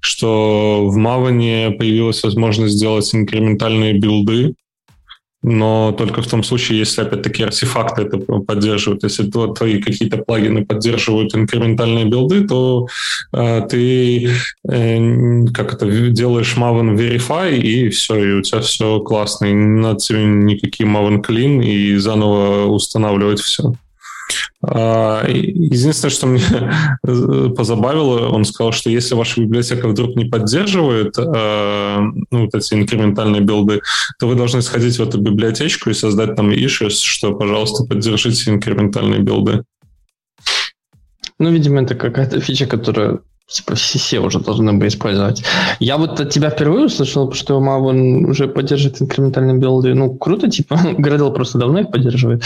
что 0.00 0.86
в 0.88 0.98
Maven 0.98 1.76
появилась 1.76 2.22
возможность 2.24 2.74
сделать 2.74 3.14
инкрементальные 3.14 3.94
билды, 3.94 4.54
но 5.42 5.92
только 5.92 6.20
в 6.20 6.26
том 6.26 6.42
случае, 6.42 6.80
если, 6.80 7.02
опять-таки, 7.02 7.44
артефакты 7.44 8.02
это 8.02 8.18
поддерживают. 8.18 9.04
Если 9.04 9.30
твои 9.30 9.80
какие-то 9.80 10.18
плагины 10.18 10.64
поддерживают 10.64 11.34
инкрементальные 11.34 12.06
билды, 12.06 12.46
то 12.46 12.88
э, 13.32 13.66
ты 13.68 14.30
э, 14.68 15.44
как 15.54 15.74
это, 15.74 15.86
делаешь 16.10 16.56
Maven 16.56 16.96
Verify, 16.96 17.56
и 17.56 17.88
все, 17.90 18.16
и 18.16 18.32
у 18.32 18.42
тебя 18.42 18.60
все 18.60 18.98
классно. 19.00 19.46
И 19.46 19.52
не 19.52 19.80
надо 19.80 20.00
тебе 20.00 20.24
никакие 20.24 20.88
Maven 20.88 21.24
Clean 21.24 21.64
и 21.64 21.96
заново 21.96 22.66
устанавливать 22.66 23.40
все. 23.40 23.74
А, 24.60 25.24
единственное, 25.26 26.10
что 26.10 26.26
мне 26.26 26.42
позабавило, 27.56 28.28
он 28.28 28.44
сказал, 28.44 28.72
что 28.72 28.90
если 28.90 29.14
ваша 29.14 29.40
библиотека 29.40 29.88
вдруг 29.88 30.16
не 30.16 30.24
поддерживает 30.24 31.16
э, 31.16 32.00
ну, 32.30 32.44
вот 32.44 32.54
эти 32.54 32.74
инкрементальные 32.74 33.42
билды, 33.42 33.80
то 34.18 34.26
вы 34.26 34.34
должны 34.34 34.62
сходить 34.62 34.98
в 34.98 35.02
эту 35.02 35.20
библиотечку 35.20 35.90
и 35.90 35.94
создать 35.94 36.34
там 36.34 36.50
issues, 36.50 37.00
что, 37.02 37.34
пожалуйста, 37.34 37.84
поддержите 37.84 38.50
инкрементальные 38.50 39.20
билды. 39.20 39.62
Ну, 41.38 41.50
видимо, 41.50 41.82
это 41.82 41.94
какая-то 41.94 42.40
фича, 42.40 42.66
которая 42.66 43.20
типа 43.48 43.76
все 43.76 44.18
уже 44.20 44.40
должны 44.40 44.72
бы 44.74 44.88
использовать. 44.88 45.42
Я 45.78 45.96
вот 45.96 46.20
от 46.20 46.30
тебя 46.30 46.50
впервые 46.50 46.86
услышал, 46.86 47.32
что 47.32 47.60
Maven 47.60 48.28
уже 48.28 48.48
поддерживает 48.48 49.00
инкрементальные 49.00 49.56
билды. 49.56 49.94
Ну, 49.94 50.14
круто, 50.16 50.50
типа, 50.50 50.74
Gradle 50.98 51.32
просто 51.32 51.58
давно 51.58 51.80
их 51.80 51.90
поддерживает. 51.90 52.42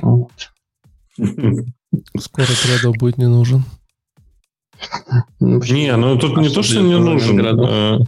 Вот. 0.00 0.30
Скоро 2.18 2.46
Gradle 2.46 2.96
будет 2.98 3.18
не 3.18 3.26
нужен. 3.26 3.64
Ну, 5.40 5.60
не, 5.64 5.96
ну 5.96 6.18
тут 6.18 6.36
не 6.36 6.48
то, 6.48 6.62
что 6.62 6.80
не 6.80 6.98
нужен. 6.98 8.06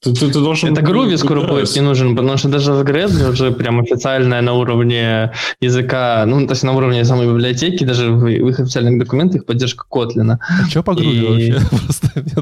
Ты, 0.00 0.12
ты, 0.12 0.28
ты 0.28 0.40
должен 0.40 0.72
Это 0.72 0.80
Groovy 0.80 1.16
скоро 1.16 1.46
будет 1.46 1.74
не 1.74 1.82
нужен, 1.82 2.14
потому 2.14 2.36
что 2.36 2.48
даже 2.48 2.72
в 2.72 2.82
Gradle 2.82 3.32
уже 3.32 3.50
прям 3.50 3.80
официальная 3.80 4.40
на 4.42 4.52
уровне 4.52 5.32
языка, 5.60 6.24
ну, 6.26 6.46
то 6.46 6.52
есть 6.52 6.62
на 6.62 6.72
уровне 6.72 7.04
самой 7.04 7.26
библиотеки, 7.26 7.84
даже 7.84 8.10
в, 8.12 8.20
в 8.20 8.48
их 8.48 8.60
официальных 8.60 8.98
документах 8.98 9.44
поддержка 9.44 9.84
Kotlin. 9.90 10.36
А 10.38 10.68
что 10.68 10.82
по 10.84 10.92
Groovy 10.92 11.40
и... 11.40 11.52
вообще? 11.52 11.66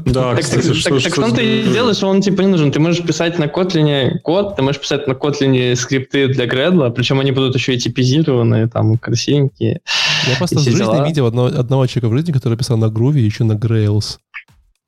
да, 0.11 0.35
так, 0.35 0.41
кстати, 0.41 0.67
так, 0.67 0.75
что, 0.75 0.89
так, 0.89 0.99
что, 0.99 1.09
так 1.09 1.25
что 1.25 1.35
ты 1.35 1.61
и 1.61 1.63
делаешь, 1.63 2.03
он 2.03 2.21
типа 2.21 2.41
не 2.41 2.47
нужен. 2.47 2.71
Ты 2.71 2.79
можешь 2.79 3.03
писать 3.03 3.39
на 3.39 3.45
Kotlin 3.45 4.19
код, 4.19 4.55
ты 4.55 4.61
можешь 4.61 4.79
писать 4.79 5.07
на 5.07 5.13
Kotlin 5.13 5.75
скрипты 5.75 6.27
для 6.27 6.45
Gradle, 6.45 6.91
причем 6.91 7.19
они 7.19 7.31
будут 7.31 7.55
еще 7.55 7.73
и 7.73 7.79
типизированные, 7.79 8.67
там, 8.67 8.97
красивенькие. 8.97 9.81
Я 10.27 10.35
просто 10.37 10.59
в 10.59 10.63
жизни 10.63 10.77
дела. 10.77 11.07
видел 11.07 11.25
одного, 11.25 11.47
одного 11.47 11.87
человека 11.87 12.09
в 12.13 12.17
жизни, 12.17 12.31
который 12.31 12.57
писал 12.57 12.77
на 12.77 12.85
Groovy 12.85 13.19
еще 13.19 13.43
на 13.43 13.53
Grails. 13.53 14.17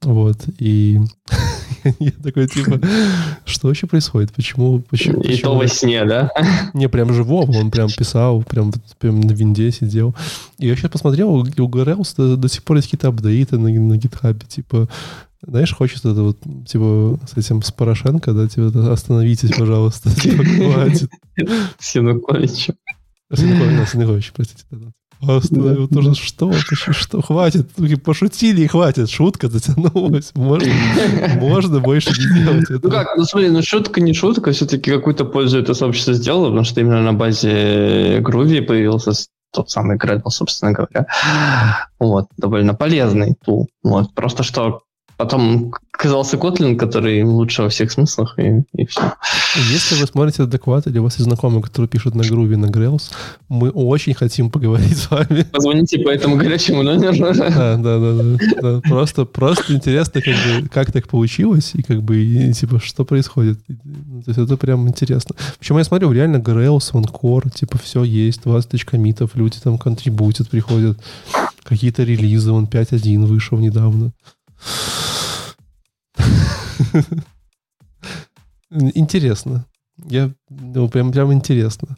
Вот, 0.03 0.37
и 0.59 0.99
я 1.99 2.11
такой, 2.23 2.47
типа, 2.47 2.79
что 3.45 3.67
вообще 3.67 3.87
происходит? 3.87 4.31
Почему? 4.33 4.79
почему 4.79 5.21
и 5.21 5.37
то 5.37 5.55
во 5.55 5.67
сне, 5.67 6.05
да? 6.05 6.29
Не, 6.73 6.89
прям 6.89 7.13
живого, 7.13 7.51
он 7.57 7.71
прям 7.71 7.89
писал, 7.89 8.43
прям, 8.43 8.71
прям 8.97 9.21
на 9.21 9.31
винде 9.31 9.71
сидел. 9.71 10.15
И 10.57 10.67
я 10.67 10.75
сейчас 10.75 10.91
посмотрел, 10.91 11.33
у 11.33 11.43
Grails 11.45 12.13
до, 12.17 12.37
до 12.37 12.47
сих 12.47 12.63
пор 12.63 12.77
есть 12.77 12.87
какие-то 12.87 13.09
апдейты 13.09 13.57
на, 13.57 13.69
на 13.69 13.93
GitHub, 13.93 14.45
типа, 14.47 14.87
знаешь, 15.41 15.73
хочется 15.73 16.11
это 16.11 16.23
вот, 16.23 16.37
типа, 16.67 17.19
с 17.27 17.37
этим, 17.37 17.61
с 17.61 17.71
Порошенко, 17.71 18.33
да, 18.33 18.47
типа, 18.47 18.91
остановитесь, 18.91 19.55
пожалуйста, 19.55 20.13
типа, 20.21 20.43
хватит. 20.43 21.09
Синукович. 21.79 22.69
Синукович, 23.33 24.31
простите, 24.33 24.65
да. 24.71 24.91
Остановил 25.21 25.87
да, 25.89 25.95
тоже, 25.95 26.15
что, 26.15 26.53
что, 26.53 27.21
хватит, 27.21 27.69
пошутили 28.03 28.61
и 28.61 28.67
хватит, 28.67 29.09
шутка 29.09 29.49
затянулась, 29.49 30.31
можно, 30.33 30.73
можно 31.35 31.79
больше 31.81 32.11
не 32.11 32.41
делать 32.41 32.69
этого. 32.69 32.81
Ну 32.83 32.89
как, 32.89 33.17
ну 33.17 33.23
смотри, 33.25 33.49
ну 33.49 33.61
шутка 33.61 33.99
не 33.99 34.13
шутка, 34.13 34.51
все-таки 34.51 34.91
какую-то 34.91 35.25
пользу 35.25 35.59
это 35.59 35.73
сообщество 35.73 36.13
сделало, 36.13 36.45
потому 36.45 36.63
что 36.63 36.79
именно 36.79 37.01
на 37.01 37.13
базе 37.13 38.19
Groovy 38.19 38.61
появился 38.61 39.11
тот 39.51 39.69
самый 39.69 39.97
Gradle, 39.97 40.29
собственно 40.29 40.71
говоря. 40.71 41.05
Вот, 41.99 42.27
довольно 42.37 42.73
полезный 42.73 43.35
тул. 43.43 43.67
Вот, 43.83 44.13
просто 44.13 44.43
что 44.43 44.83
Потом 45.19 45.73
оказался 45.91 46.37
Kotlin, 46.37 46.77
который 46.77 47.23
лучше 47.23 47.63
во 47.63 47.67
всех 47.67 47.91
смыслах, 47.91 48.39
и, 48.39 48.63
и 48.73 48.85
все. 48.85 49.01
Если 49.69 49.95
вы 49.99 50.07
смотрите 50.07 50.45
доклад, 50.45 50.87
или 50.87 50.97
у 50.97 51.03
вас 51.03 51.15
есть 51.15 51.25
знакомые, 51.25 51.61
которые 51.61 51.89
пишут 51.89 52.15
на 52.15 52.21
Groovy, 52.21 52.55
на 52.55 52.67
Grails, 52.67 53.11
мы 53.49 53.69
очень 53.69 54.13
хотим 54.13 54.49
поговорить 54.49 54.97
с 54.97 55.11
вами. 55.11 55.43
Позвоните 55.51 55.99
по 55.99 56.07
этому 56.07 56.37
горячему 56.37 56.83
номеру. 56.83 57.33
Да, 57.35 57.75
да, 57.75 57.99
да. 57.99 58.37
да. 58.61 58.81
Просто, 58.87 59.25
просто 59.25 59.73
интересно, 59.73 60.21
как, 60.21 60.35
бы, 60.35 60.69
как 60.69 60.93
так 60.93 61.09
получилось, 61.09 61.71
и 61.73 61.83
как 61.83 62.01
бы, 62.01 62.15
и, 62.15 62.53
типа, 62.53 62.79
что 62.79 63.03
происходит. 63.03 63.59
То 63.67 64.23
есть 64.27 64.39
это 64.39 64.55
прям 64.55 64.87
интересно. 64.87 65.35
Причем 65.59 65.79
я 65.79 65.83
смотрю, 65.83 66.13
реально 66.13 66.37
Grails, 66.37 66.93
OnCore, 66.93 67.53
типа, 67.53 67.77
все 67.77 68.05
есть, 68.05 68.43
20 68.43 68.69
тысяч 68.69 68.85
комитов, 68.85 69.31
люди 69.35 69.57
там 69.61 69.77
контрибутят, 69.77 70.49
приходят, 70.49 70.97
какие-то 71.63 72.03
релизы, 72.03 72.53
он 72.53 72.67
5.1 72.67 73.25
вышел 73.25 73.57
недавно. 73.57 74.13
Интересно. 78.71 79.65
Я, 80.05 80.31
ну, 80.49 80.87
прям, 80.89 81.11
прям 81.11 81.33
интересно. 81.33 81.97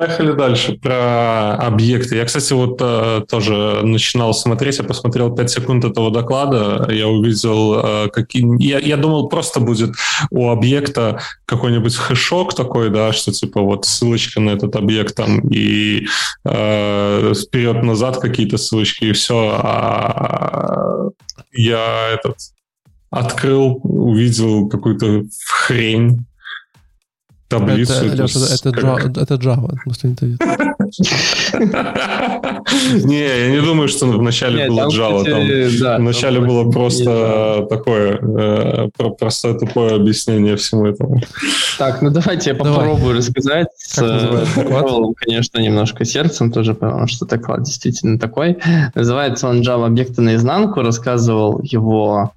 Поехали 0.00 0.32
дальше 0.32 0.78
про 0.78 1.56
объекты. 1.56 2.16
Я, 2.16 2.24
кстати, 2.24 2.54
вот 2.54 2.78
э, 2.80 3.20
тоже 3.28 3.82
начинал 3.82 4.32
смотреть, 4.32 4.78
я 4.78 4.84
посмотрел 4.84 5.34
5 5.34 5.50
секунд 5.50 5.84
этого 5.84 6.10
доклада, 6.10 6.90
я 6.90 7.06
увидел, 7.06 7.74
э, 7.74 8.08
какие... 8.08 8.46
Я, 8.66 8.78
я 8.78 8.96
думал, 8.96 9.28
просто 9.28 9.60
будет 9.60 9.90
у 10.30 10.48
объекта 10.48 11.20
какой-нибудь 11.44 11.94
хэшок 11.94 12.54
такой, 12.54 12.88
да, 12.88 13.12
что 13.12 13.30
типа 13.30 13.60
вот 13.60 13.84
ссылочка 13.84 14.40
на 14.40 14.50
этот 14.50 14.74
объект 14.74 15.14
там 15.14 15.40
и 15.50 16.06
э, 16.46 17.32
вперед-назад 17.34 18.20
какие-то 18.20 18.56
ссылочки 18.56 19.04
и 19.04 19.12
все. 19.12 19.50
А 19.62 21.10
я 21.52 22.08
этот 22.14 22.36
открыл, 23.10 23.80
увидел 23.82 24.68
какую-то 24.68 25.24
хрень, 25.46 26.24
таблицу. 27.50 27.92
Это, 27.92 28.06
это, 28.06 28.22
Леша, 28.22 28.40
это, 28.54 28.68
Java, 28.70 29.20
это 29.20 29.34
Java, 29.34 29.76
Не, 33.04 33.20
я 33.20 33.50
не 33.50 33.60
думаю, 33.60 33.88
что 33.88 34.06
вначале 34.06 34.68
было 34.68 34.88
Java. 34.88 35.24
Там 35.24 36.02
вначале 36.02 36.40
было 36.40 36.70
просто 36.70 37.66
такое 37.68 38.18
э, 38.18 38.88
простое 39.18 39.54
тупое 39.54 39.96
объяснение 39.96 40.56
всему 40.56 40.86
этому. 40.86 41.20
Так, 41.78 42.02
ну 42.02 42.10
давайте 42.10 42.50
я 42.50 42.56
попробую 42.56 43.16
рассказать. 43.16 43.68
Конечно, 43.96 45.58
немножко 45.58 46.04
сердцем 46.04 46.52
тоже, 46.52 46.74
потому 46.74 47.06
что 47.08 47.26
доклад 47.26 47.62
действительно 47.64 48.18
такой. 48.18 48.58
Называется 48.94 49.48
он 49.48 49.62
Java 49.62 49.86
объекты 49.86 50.22
наизнанку. 50.22 50.82
Рассказывал 50.82 51.60
его 51.62 52.32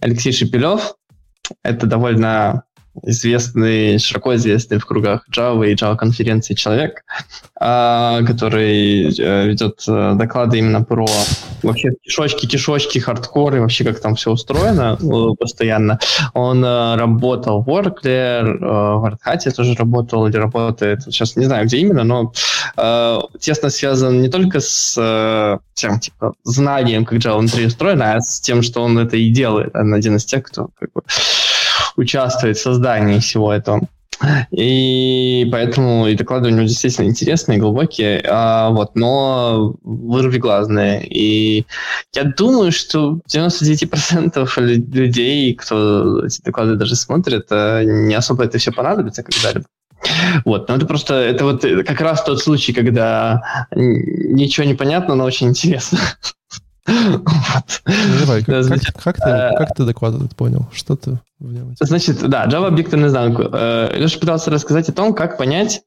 Алексей 0.00 0.32
Шепелев. 0.32 0.94
Это 1.62 1.86
довольно 1.86 2.64
известный, 3.04 3.98
широко 3.98 4.34
известный 4.36 4.78
в 4.78 4.86
кругах 4.86 5.26
Java 5.34 5.68
и 5.68 5.74
Java 5.74 5.96
конференции 5.96 6.54
человек, 6.54 7.04
а, 7.60 8.22
который 8.22 9.08
э, 9.18 9.46
ведет 9.46 9.84
э, 9.88 10.14
доклады 10.14 10.58
именно 10.58 10.82
про 10.82 11.06
вообще 11.62 11.90
кишочки, 12.02 12.46
кишочки, 12.46 12.98
хардкор 12.98 13.56
и 13.56 13.58
вообще 13.58 13.84
как 13.84 14.00
там 14.00 14.14
все 14.14 14.30
устроено 14.30 14.98
э, 15.00 15.34
постоянно. 15.38 15.98
Он 16.34 16.64
работал 16.64 17.62
в 17.62 17.68
Oracle, 17.68 18.58
в 18.58 19.04
Red 19.06 19.18
Hat 19.26 19.50
тоже 19.50 19.74
работал 19.74 20.26
или 20.26 20.36
работает, 20.36 21.02
сейчас 21.02 21.36
не 21.36 21.46
знаю, 21.46 21.66
где 21.66 21.78
именно, 21.78 22.04
но 22.04 22.32
тесно 23.40 23.70
связан 23.70 24.20
не 24.22 24.28
только 24.28 24.60
с 24.60 25.60
тем, 25.74 26.00
типа, 26.00 26.34
знанием, 26.44 27.04
как 27.04 27.18
Java 27.18 27.38
внутри 27.38 27.66
устроена, 27.66 28.14
а 28.14 28.20
с 28.20 28.40
тем, 28.40 28.62
что 28.62 28.82
он 28.82 28.98
это 28.98 29.16
и 29.16 29.30
делает. 29.30 29.74
Он 29.74 29.94
один 29.94 30.16
из 30.16 30.24
тех, 30.24 30.42
кто 30.42 30.68
как 30.78 30.92
бы, 30.92 31.02
участвует 31.98 32.56
в 32.56 32.62
создании 32.62 33.18
всего 33.18 33.52
этого. 33.52 33.80
И 34.50 35.48
поэтому 35.52 36.08
и 36.08 36.14
доклады 36.14 36.48
у 36.48 36.52
него 36.52 36.66
действительно 36.66 37.06
интересные, 37.06 37.58
глубокие, 37.58 38.20
а, 38.28 38.70
вот, 38.70 38.96
но 38.96 39.76
вырвиглазные. 39.82 41.06
И 41.06 41.66
я 42.14 42.24
думаю, 42.24 42.72
что 42.72 43.20
99% 43.32 44.60
людей, 44.60 45.54
кто 45.54 46.24
эти 46.26 46.42
доклады 46.42 46.74
даже 46.74 46.96
смотрит, 46.96 47.50
не 47.50 48.14
особо 48.14 48.44
это 48.44 48.58
все 48.58 48.72
понадобится 48.72 49.22
когда-либо. 49.22 49.66
Вот, 50.44 50.68
но 50.68 50.76
это 50.76 50.86
просто, 50.86 51.14
это 51.14 51.44
вот 51.44 51.62
как 51.62 52.00
раз 52.00 52.22
тот 52.22 52.40
случай, 52.40 52.72
когда 52.72 53.66
ничего 53.74 54.64
не 54.66 54.74
понятно, 54.74 55.14
но 55.14 55.24
очень 55.24 55.48
интересно. 55.48 55.98
Давай, 58.20 58.42
как, 58.44 58.64
значит, 58.64 58.94
как, 58.94 59.02
как, 59.02 59.16
ты, 59.16 59.28
э, 59.28 59.56
как 59.58 59.74
ты 59.74 59.84
доклад 59.84 60.14
этот 60.14 60.34
понял? 60.34 60.66
Что 60.72 60.96
ты 60.96 61.18
в 61.38 61.52
нем? 61.52 61.74
Значит, 61.80 62.26
да, 62.28 62.46
Java 62.46 62.68
объективная 62.68 63.10
наизнанку. 63.10 63.42
Леша 63.42 64.18
пытался 64.18 64.50
рассказать 64.50 64.88
о 64.88 64.92
том, 64.92 65.14
как 65.14 65.36
понять, 65.36 65.82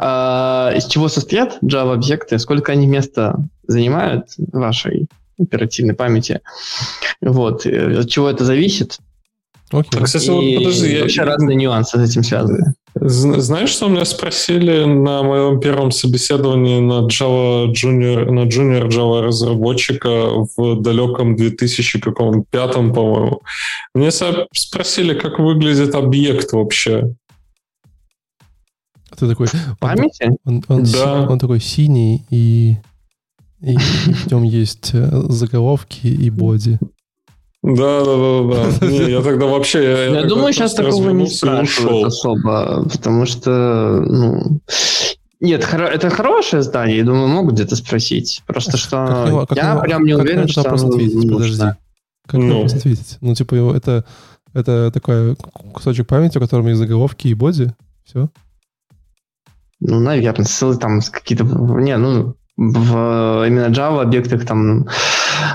э, 0.00 0.72
из 0.76 0.86
чего 0.86 1.08
состоят 1.08 1.58
Java 1.62 1.94
объекты, 1.94 2.38
сколько 2.38 2.72
они 2.72 2.86
места 2.86 3.38
занимают 3.66 4.28
в 4.36 4.58
вашей 4.58 5.08
оперативной 5.40 5.94
памяти. 5.94 6.40
Вот. 7.20 7.66
От 7.66 8.08
чего 8.08 8.28
это 8.28 8.44
зависит. 8.44 8.98
Окей. 9.70 10.00
А, 10.00 10.04
кстати, 10.04 10.26
и 10.26 10.56
вот, 10.56 10.64
подожди, 10.64 11.00
вообще 11.00 11.20
я... 11.20 11.26
разные 11.26 11.56
нюансы 11.56 11.98
с 11.98 12.10
этим 12.10 12.22
связаны. 12.22 12.74
Знаешь, 12.96 13.70
что 13.70 13.88
меня 13.88 14.04
спросили 14.04 14.84
на 14.84 15.22
моем 15.24 15.58
первом 15.58 15.90
собеседовании 15.90 16.80
на 16.80 17.06
Java 17.08 17.72
Junior, 17.72 18.30
на 18.30 18.46
Junior 18.46 18.88
Java 18.88 19.22
разработчика 19.22 20.08
в 20.56 20.80
далеком 20.80 21.34
2005, 21.34 22.72
по-моему? 22.72 23.40
Мне 23.94 24.10
спросили, 24.10 25.18
как 25.18 25.40
выглядит 25.40 25.94
объект 25.96 26.52
вообще. 26.52 27.14
Ты 29.18 29.28
такой... 29.28 29.48
Памяти? 29.80 30.36
Он, 30.44 30.62
он, 30.68 30.78
он, 30.78 30.84
да. 30.84 31.26
он 31.28 31.38
такой 31.38 31.60
синий, 31.60 32.22
и, 32.30 32.76
и 33.60 33.76
в 33.76 34.30
нем 34.30 34.44
есть 34.44 34.90
э, 34.92 35.22
заголовки 35.28 36.06
и 36.06 36.30
боди. 36.30 36.78
Да, 37.64 38.04
да, 38.04 38.16
да, 38.16 38.78
да. 38.78 38.86
Не, 38.86 39.10
я 39.10 39.22
тогда 39.22 39.46
вообще... 39.46 39.82
Я, 39.82 40.04
я, 40.04 40.20
я 40.20 40.26
думаю, 40.26 40.52
сейчас 40.52 40.74
такого 40.74 41.08
не 41.10 41.26
спрашивают 41.26 42.08
особо, 42.08 42.86
потому 42.90 43.24
что, 43.24 44.04
ну... 44.06 44.60
Нет, 45.40 45.66
это 45.72 46.10
хорошее 46.10 46.60
здание, 46.62 46.98
я 46.98 47.04
думаю, 47.04 47.28
могут 47.28 47.54
где-то 47.54 47.76
спросить. 47.76 48.42
Просто 48.46 48.76
что 48.76 49.06
как 49.06 49.28
его, 49.28 49.46
как 49.46 49.56
я 49.56 49.72
его, 49.72 49.80
прям 49.80 50.04
не 50.04 50.12
как 50.12 50.22
уверен, 50.22 50.46
что 50.46 50.60
вопрос 50.60 50.84
ответить, 50.84 51.32
подожди. 51.32 51.64
Как 52.26 52.40
ну. 52.40 52.54
вопрос 52.54 52.74
ответить? 52.74 53.16
Ну, 53.22 53.34
типа, 53.34 53.74
это, 53.74 54.04
это 54.52 54.90
такой 54.92 55.34
кусочек 55.72 56.06
памяти, 56.06 56.36
у 56.36 56.42
которого 56.42 56.68
есть 56.68 56.78
заголовки 56.78 57.28
и 57.28 57.34
боди, 57.34 57.72
все? 58.04 58.28
Ну, 59.80 60.00
наверное, 60.00 60.44
ссылы 60.44 60.76
там 60.76 61.00
какие-то... 61.00 61.44
Не, 61.44 61.96
ну, 61.96 62.34
в 62.58 63.46
именно 63.46 63.70
Java 63.70 64.02
объектах 64.02 64.44
там 64.44 64.86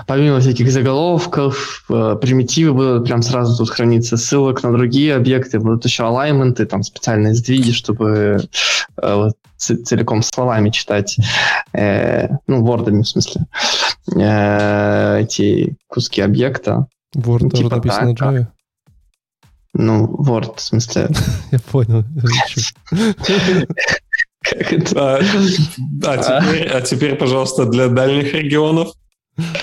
помимо 0.07 0.39
всяких 0.39 0.71
заголовков, 0.71 1.85
э, 1.89 2.17
примитивы 2.21 2.73
будут 2.73 3.05
прям 3.05 3.21
сразу 3.21 3.57
тут 3.57 3.69
храниться 3.69 4.17
ссылок 4.17 4.63
на 4.63 4.71
другие 4.71 5.15
объекты, 5.15 5.59
будут 5.59 5.85
еще 5.85 6.03
алайменты, 6.03 6.65
там 6.65 6.83
специальные 6.83 7.35
сдвиги, 7.35 7.71
чтобы 7.71 8.39
э, 9.01 9.15
вот, 9.15 9.33
целиком 9.57 10.21
словами 10.21 10.69
читать, 10.69 11.17
э, 11.73 12.29
ну, 12.47 12.63
вордами 12.63 13.01
в 13.01 13.07
смысле, 13.07 13.45
э, 14.15 15.21
эти 15.21 15.75
куски 15.87 16.21
объекта. 16.21 16.87
Word 17.15 17.39
ну, 17.43 17.49
тоже 17.49 17.63
типа 17.63 17.75
написано 17.75 18.15
так, 18.15 18.33
Java? 18.33 18.47
Ну, 19.73 20.05
Word, 20.19 20.55
в 20.57 20.61
смысле. 20.61 21.09
Я 21.51 21.59
понял. 21.59 22.03
А, 24.95 25.19
а, 26.05 26.17
теперь, 26.17 26.67
а 26.69 26.81
теперь, 26.81 27.15
пожалуйста, 27.15 27.65
для 27.65 27.89
дальних 27.89 28.33
регионов. 28.33 28.93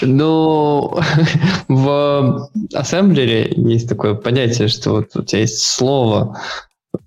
Ну, 0.02 0.98
в 1.68 2.50
ассемблере 2.74 3.52
есть 3.56 3.88
такое 3.88 4.14
понятие, 4.14 4.68
что 4.68 4.92
вот 4.92 5.16
у 5.16 5.22
тебя 5.22 5.40
есть 5.40 5.62
слово 5.62 6.40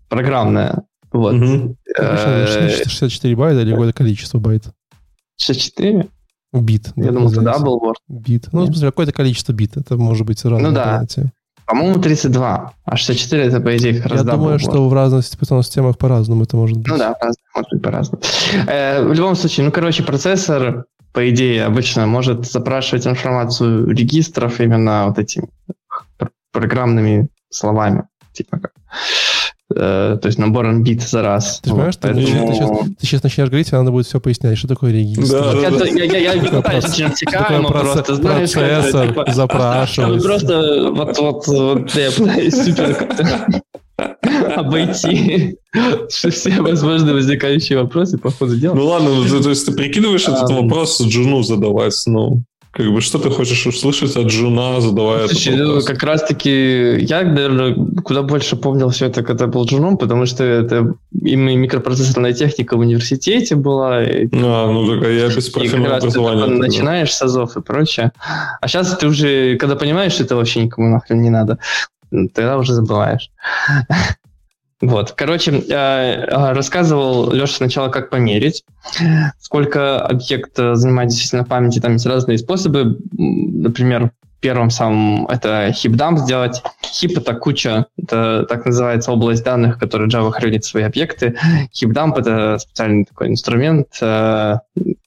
программное. 0.07 0.83
Вот. 1.11 1.35
Угу. 1.35 1.75
64 1.97 3.35
байта 3.35 3.61
или 3.61 3.71
какое-то 3.71 3.93
количество 3.93 4.39
байт? 4.39 4.65
64? 5.39 6.07
Бит. 6.51 6.91
Я 6.95 7.11
думал, 7.11 7.31
это 7.31 7.41
double 7.41 7.79
word. 7.79 7.95
Бит. 8.07 8.49
Ну, 8.51 8.63
в 8.63 8.65
смысле, 8.67 8.87
какое-то 8.87 9.13
количество 9.13 9.53
бит. 9.53 9.77
Это 9.77 9.97
может 9.97 10.25
быть 10.25 10.43
разное 10.43 10.69
Ну 10.69 10.75
да. 10.75 10.95
Понятие. 10.97 11.31
По-моему, 11.69 12.01
32, 12.01 12.73
а 12.83 12.97
64 12.97 13.43
это, 13.43 13.59
по 13.59 13.77
идее, 13.77 14.01
как 14.01 14.07
раз 14.07 14.21
Я 14.21 14.31
думаю, 14.31 14.57
что 14.57 14.89
в 14.89 14.93
разных 14.93 15.23
системах 15.23 15.99
по-разному 15.99 16.43
это 16.43 16.57
может 16.57 16.77
быть. 16.77 16.87
Ну 16.87 16.97
да, 16.97 17.15
может 17.53 17.69
быть 17.71 17.81
по-разному. 17.83 18.23
Э, 18.65 19.03
в 19.03 19.13
любом 19.13 19.35
случае, 19.35 19.67
ну, 19.67 19.71
короче, 19.71 20.01
процессор, 20.01 20.85
по 21.13 21.29
идее, 21.29 21.65
обычно 21.65 22.05
может 22.05 22.45
запрашивать 22.45 23.07
информацию 23.07 23.89
регистров 23.89 24.59
именно 24.59 25.07
вот 25.07 25.19
этими 25.19 25.47
программными 26.51 27.29
словами. 27.49 28.03
Типа 28.33 28.59
как 28.59 28.71
Э, 29.75 30.17
то 30.19 30.27
есть 30.27 30.39
набором 30.39 30.83
бит 30.83 31.03
за 31.03 31.21
раз. 31.21 31.59
Ты 31.61 31.69
понимаешь, 31.69 31.95
вот, 32.01 32.01
ты, 32.01 32.15
поэтому... 32.15 32.47
ты, 32.47 32.53
сейчас, 32.53 32.69
ты 32.99 33.05
сейчас 33.05 33.23
начнешь 33.23 33.49
говорить, 33.49 33.71
и 33.71 33.75
надо 33.75 33.91
будет 33.91 34.07
все 34.07 34.19
пояснять, 34.19 34.57
что 34.57 34.67
такое 34.67 34.91
регистр. 34.91 35.31
Да, 35.31 35.61
я, 35.61 35.69
да, 35.69 35.85
я, 35.85 36.33
я, 36.33 36.41
просто, 37.63 38.15
знаешь, 38.15 38.51
процессор 38.51 39.07
типа, 39.09 39.25
запрашивать. 39.31 40.23
Просто 40.23 40.91
вот, 40.91 41.17
вот, 41.19 41.47
вот 41.47 41.95
я 41.95 42.11
пытаюсь 42.11 42.55
супер 42.55 42.95
обойти 44.55 45.57
все 46.09 46.61
возможные 46.61 47.13
возникающие 47.13 47.77
вопросы 47.79 48.17
по 48.17 48.31
ходу 48.31 48.57
дела. 48.57 48.75
Ну 48.75 48.85
ладно, 48.85 49.09
ну, 49.09 49.41
то 49.41 49.49
есть 49.49 49.65
ты 49.65 49.71
прикидываешь 49.71 50.27
этот 50.27 50.49
вопрос 50.49 51.01
Джуну 51.01 51.43
задавать, 51.43 52.01
ну... 52.05 52.43
Как 52.71 52.85
бы 52.93 53.01
что 53.01 53.17
ты 53.17 53.31
хочешь 53.31 53.65
услышать 53.65 54.15
от 54.15 54.29
жена, 54.29 54.79
задавая 54.79 55.27
Слушай, 55.27 55.55
этот 55.55 55.67
вопрос? 55.67 55.85
как 55.85 56.03
раз-таки 56.03 56.99
я, 56.99 57.23
наверное, 57.23 57.75
куда 58.03 58.21
больше 58.21 58.57
помнил 58.57 58.89
все 58.89 59.07
это, 59.07 59.23
когда 59.23 59.47
был 59.47 59.67
женом, 59.67 59.97
потому 59.97 60.27
что 60.27 60.43
это 60.43 60.93
именно 61.11 61.57
микропроцессорная 61.57 62.33
техника 62.33 62.77
в 62.77 62.81
университете 62.81 63.55
была. 63.55 64.03
И, 64.03 64.29
а, 64.31 64.71
ну 64.71 64.85
так 64.85 65.03
а 65.03 65.09
я 65.09 65.29
без 65.29 65.49
профильного 65.49 65.97
образования. 65.97 66.45
Ты 66.45 66.53
начинаешь 66.53 67.11
с 67.11 67.19
АЗОВ 67.23 67.57
и 67.57 67.61
прочее. 67.61 68.11
А 68.61 68.67
сейчас 68.67 68.95
ты 68.95 69.07
уже, 69.07 69.57
когда 69.57 69.75
понимаешь, 69.75 70.13
что 70.13 70.23
это 70.23 70.35
вообще 70.35 70.63
никому 70.63 70.89
нахрен 70.89 71.23
не 71.23 71.31
надо, 71.31 71.57
тогда 72.09 72.57
уже 72.57 72.73
забываешь. 72.73 73.31
Вот, 74.81 75.11
короче, 75.11 75.51
э, 75.51 75.73
э, 75.73 76.53
рассказывал 76.53 77.33
Леша 77.33 77.55
сначала, 77.55 77.89
как 77.89 78.09
померить, 78.09 78.63
сколько 79.37 79.99
объект 79.99 80.55
занимает 80.55 81.09
действительно 81.09 81.43
памяти. 81.43 81.81
Там 81.81 81.91
есть 81.93 82.05
разные 82.05 82.37
способы. 82.37 82.97
Например, 83.11 84.11
первым 84.39 84.69
самым 84.69 85.27
это 85.27 85.71
хипдамп 85.73 86.19
сделать. 86.19 86.63
Хип— 86.83 87.17
это 87.17 87.33
куча, 87.33 87.87
это 87.97 88.45
так 88.47 88.65
называется 88.65 89.11
область 89.11 89.43
данных, 89.43 89.75
в 89.75 89.79
которой 89.79 90.07
Java 90.07 90.31
хранит 90.31 90.63
свои 90.63 90.83
объекты. 90.83 91.37
Хипдамп— 91.73 92.17
это 92.19 92.57
специальный 92.59 93.05
такой 93.05 93.27
инструмент, 93.27 93.87
э, 94.01 94.57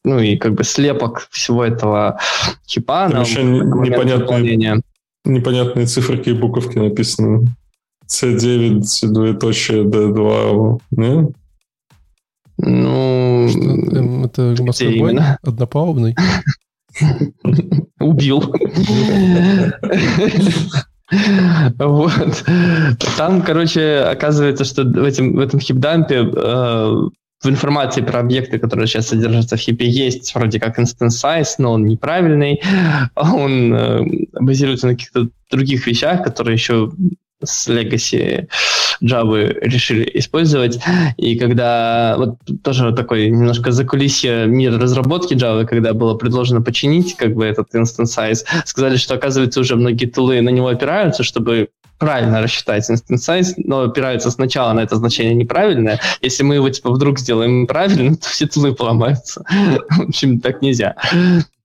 ну 0.05 0.19
и 0.19 0.37
как 0.37 0.55
бы 0.55 0.65
слепок 0.65 1.29
всего 1.31 1.65
этого 1.65 2.19
хипа. 2.67 3.09
Там 3.11 3.23
еще 3.23 3.43
непонятные, 3.43 4.83
непонятные 5.25 5.87
циферки 5.87 6.31
и 6.31 6.35
буковки 6.35 6.79
написаны. 6.79 7.49
C9, 8.09 8.83
двоеточие 9.09 9.85
D2, 9.85 10.81
не? 10.91 11.33
Ну, 12.59 13.49
эм, 13.49 14.25
это 14.25 14.55
морской 14.61 15.19
однопалубный. 15.43 16.15
Убил. 18.01 18.55
Вот. 21.79 22.45
Там, 23.17 23.43
короче, 23.43 23.99
оказывается, 23.99 24.65
что 24.65 24.85
в, 24.85 25.05
этом 25.05 25.35
в 25.35 25.41
этом 25.41 25.61
хипдампе 25.61 26.31
э, 26.35 26.95
в 27.43 27.49
информации 27.49 28.03
про 28.03 28.21
объекты, 28.21 28.59
которые 28.59 28.87
сейчас 28.87 29.09
содержатся 29.09 29.57
в 29.57 29.61
хипе, 29.61 29.87
есть 29.87 30.35
вроде 30.35 30.61
как 30.61 30.79
instance 30.79 31.21
size, 31.23 31.55
но 31.59 31.73
он 31.73 31.85
неправильный. 31.87 32.61
Он 33.17 33.75
э, 33.75 34.05
базируется 34.41 34.87
на 34.87 34.93
каких-то 34.95 35.29
других 35.51 35.87
вещах, 35.87 36.23
которые 36.23 36.55
еще 36.55 36.93
с 37.45 37.69
Legacy 37.69 38.49
Java 39.03 39.53
решили 39.61 40.11
использовать. 40.15 40.79
И 41.17 41.39
когда 41.39 42.17
вот 42.19 42.39
тоже 42.63 42.93
такой 42.93 43.31
немножко 43.31 43.73
закулисье 43.73 44.47
мира 44.47 44.79
разработки 44.79 45.35
Java, 45.35 45.65
когда 45.65 45.93
было 45.93 46.15
предложено 46.15 46.63
починить 46.63 47.17
как 47.17 47.35
бы 47.35 47.45
этот 47.45 47.75
instance 47.75 48.17
size, 48.17 48.45
сказали, 48.65 48.97
что 48.97 49.15
оказывается 49.15 49.61
уже 49.61 49.77
многие 49.77 50.07
тулы 50.07 50.41
на 50.41 50.51
него 50.51 50.69
опираются, 50.69 51.23
чтобы 51.23 51.69
правильно 51.99 52.43
рассчитать 52.43 52.91
instance 52.91 53.29
size, 53.29 53.55
но 53.59 53.83
опираются 53.83 54.31
сначала 54.31 54.73
на 54.73 54.81
это 54.81 54.97
значение 54.97 55.35
неправильное. 55.35 56.01
Если 56.21 56.43
мы 56.43 56.57
его 56.57 56.69
типа 56.69 56.91
вдруг 56.91 57.19
сделаем 57.19 57.67
правильно, 57.67 58.17
то 58.21 58.29
все 58.29 58.47
тулы 58.47 58.75
поломаются. 58.75 59.45
В 59.91 60.09
общем, 60.09 60.41
так 60.41 60.63
нельзя. 60.63 60.97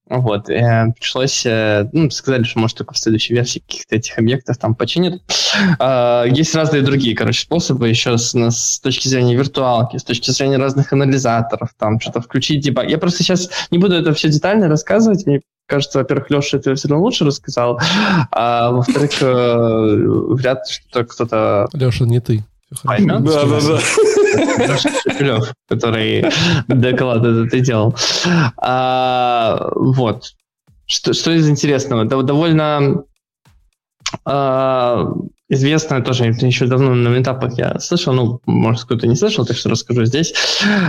Вот, 0.10 0.50
э, 0.50 0.94
пришлось, 0.98 1.46
э, 1.46 1.90
ну, 1.92 2.10
сказали, 2.10 2.44
что, 2.44 2.60
может, 2.60 2.78
только 2.78 2.94
в 2.94 2.98
следующей 2.98 3.34
версии 3.34 3.60
каких-то 3.60 3.96
этих 3.96 4.18
объектов 4.18 4.58
там 4.58 4.74
починят. 4.74 5.22
Э, 5.80 6.24
есть 6.30 6.56
разные 6.56 6.82
другие, 6.82 7.16
короче, 7.16 7.42
способы 7.42 7.90
еще 7.90 8.18
с, 8.18 8.34
с 8.34 8.80
точки 8.80 9.10
зрения 9.10 9.36
виртуалки, 9.36 9.98
с 9.98 10.04
точки 10.04 10.32
зрения 10.32 10.58
разных 10.58 10.94
анализаторов, 10.94 11.72
там, 11.78 12.00
что-то 12.00 12.22
включить 12.22 12.62
дебаг. 12.62 12.90
Я 12.90 12.98
просто 13.00 13.24
сейчас 13.24 13.50
не 13.70 13.78
буду 13.78 13.96
это 13.96 14.14
все 14.14 14.30
детально 14.30 14.70
рассказывать, 14.70 15.26
мне 15.26 15.42
кажется, 15.68 16.00
во-первых, 16.00 16.30
Леша 16.30 16.58
это 16.58 16.74
все 16.76 16.88
равно 16.88 17.04
лучше 17.04 17.26
рассказал, 17.26 17.80
а 18.32 18.72
во-вторых, 18.72 19.12
э, 19.22 19.96
вряд 20.30 20.60
ли 20.68 20.74
что-то 20.74 21.04
кто-то... 21.04 21.68
Леша, 21.74 22.06
не 22.06 22.22
ты 22.22 22.44
Да, 22.70 22.98
да, 23.00 23.46
да. 23.46 24.78
Шепелев, 24.78 25.54
который 25.70 26.26
доклад 26.68 27.24
этот 27.24 27.54
и 27.54 27.62
делал. 27.62 27.96
А, 28.58 29.72
вот. 29.76 30.34
Что, 30.86 31.14
что 31.14 31.32
из 31.32 31.50
интересного? 31.50 32.06
Довольно 32.06 33.04
а, 34.26 35.14
известная 35.50 36.02
тоже, 36.02 36.26
еще 36.26 36.66
давно 36.66 36.94
на 36.94 37.08
метапах 37.08 37.58
я 37.58 37.80
слышал, 37.80 38.14
ну, 38.14 38.42
может, 38.46 38.84
кто-то 38.84 39.08
не 39.08 39.16
слышал, 39.16 39.46
так 39.46 39.56
что 39.56 39.70
расскажу 39.70 40.06
здесь. 40.06 40.34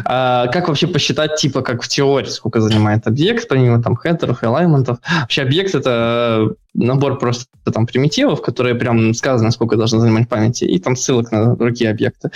А, 0.05 0.49
как 0.49 0.69
вообще 0.69 0.87
посчитать, 0.87 1.37
типа, 1.37 1.63
как 1.63 1.83
в 1.83 1.89
теории, 1.89 2.29
сколько 2.29 2.61
занимает 2.61 3.07
объект, 3.07 3.49
помимо 3.49 3.83
там 3.83 3.97
хедеров 3.97 4.43
и 4.43 4.47
алайментов. 4.47 4.99
Вообще 5.21 5.43
объект— 5.43 5.75
это 5.75 6.55
набор 6.75 7.19
просто 7.19 7.47
там 7.73 7.87
примитивов, 7.87 8.43
которые 8.43 8.75
прям 8.75 9.15
сказано, 9.15 9.51
сколько 9.51 9.77
должно 9.77 10.01
занимать 10.01 10.29
памяти, 10.29 10.65
и 10.65 10.79
там 10.79 10.97
ссылок 10.97 11.31
на 11.31 11.57
другие 11.57 11.91
объекты. 11.91 12.31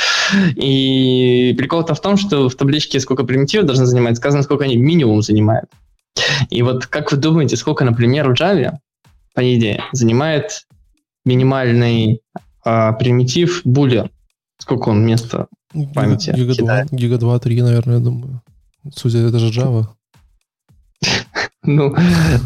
И 0.55 1.55
прикол-то 1.59 1.95
в 1.95 2.01
том, 2.01 2.17
что 2.17 2.49
в 2.49 2.55
табличке 2.55 3.01
сколько 3.01 3.25
примитивов 3.25 3.67
должно 3.67 3.87
занимать, 3.87 4.17
сказано, 4.17 4.43
сколько 4.43 4.65
они 4.65 4.77
минимум 4.77 5.23
занимают. 5.23 5.71
И 6.51 6.63
вот 6.63 6.87
как 6.87 7.11
вы 7.11 7.19
думаете, 7.19 7.57
сколько, 7.57 7.85
например, 7.85 8.29
в 8.29 8.33
Java, 8.33 8.75
по 9.35 9.41
идее, 9.41 9.83
занимает 9.93 10.67
минимальный 11.25 12.21
а, 12.65 12.93
примитив 12.93 13.65
boolean. 13.67 14.11
Сколько 14.59 14.91
он 14.91 15.05
места 15.05 15.49
памяти 15.95 16.33
Гига 16.35 16.55
2, 16.55 16.85
гига 16.93 17.19
2, 17.19 17.39
3, 17.39 17.63
наверное, 17.63 17.95
я 17.97 18.01
думаю. 18.01 18.43
Судя, 18.95 19.19
это 19.19 19.39
же 19.39 19.49
Java. 19.49 19.87
Ну, 21.65 21.95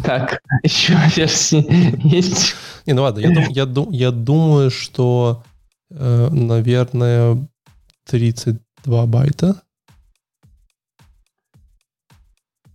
так, 0.05 0.43
еще 0.63 0.95
версии 1.17 1.65
есть. 2.07 2.55
Не, 2.85 2.93
ну 2.93 3.01
ладно, 3.01 3.21
я, 3.21 3.31
дум, 3.31 3.45
я, 3.49 3.65
дум, 3.65 3.91
я 3.91 4.11
думаю, 4.11 4.71
что, 4.71 5.43
э, 5.91 6.29
наверное, 6.31 7.49
32 8.05 9.07
байта. 9.07 9.63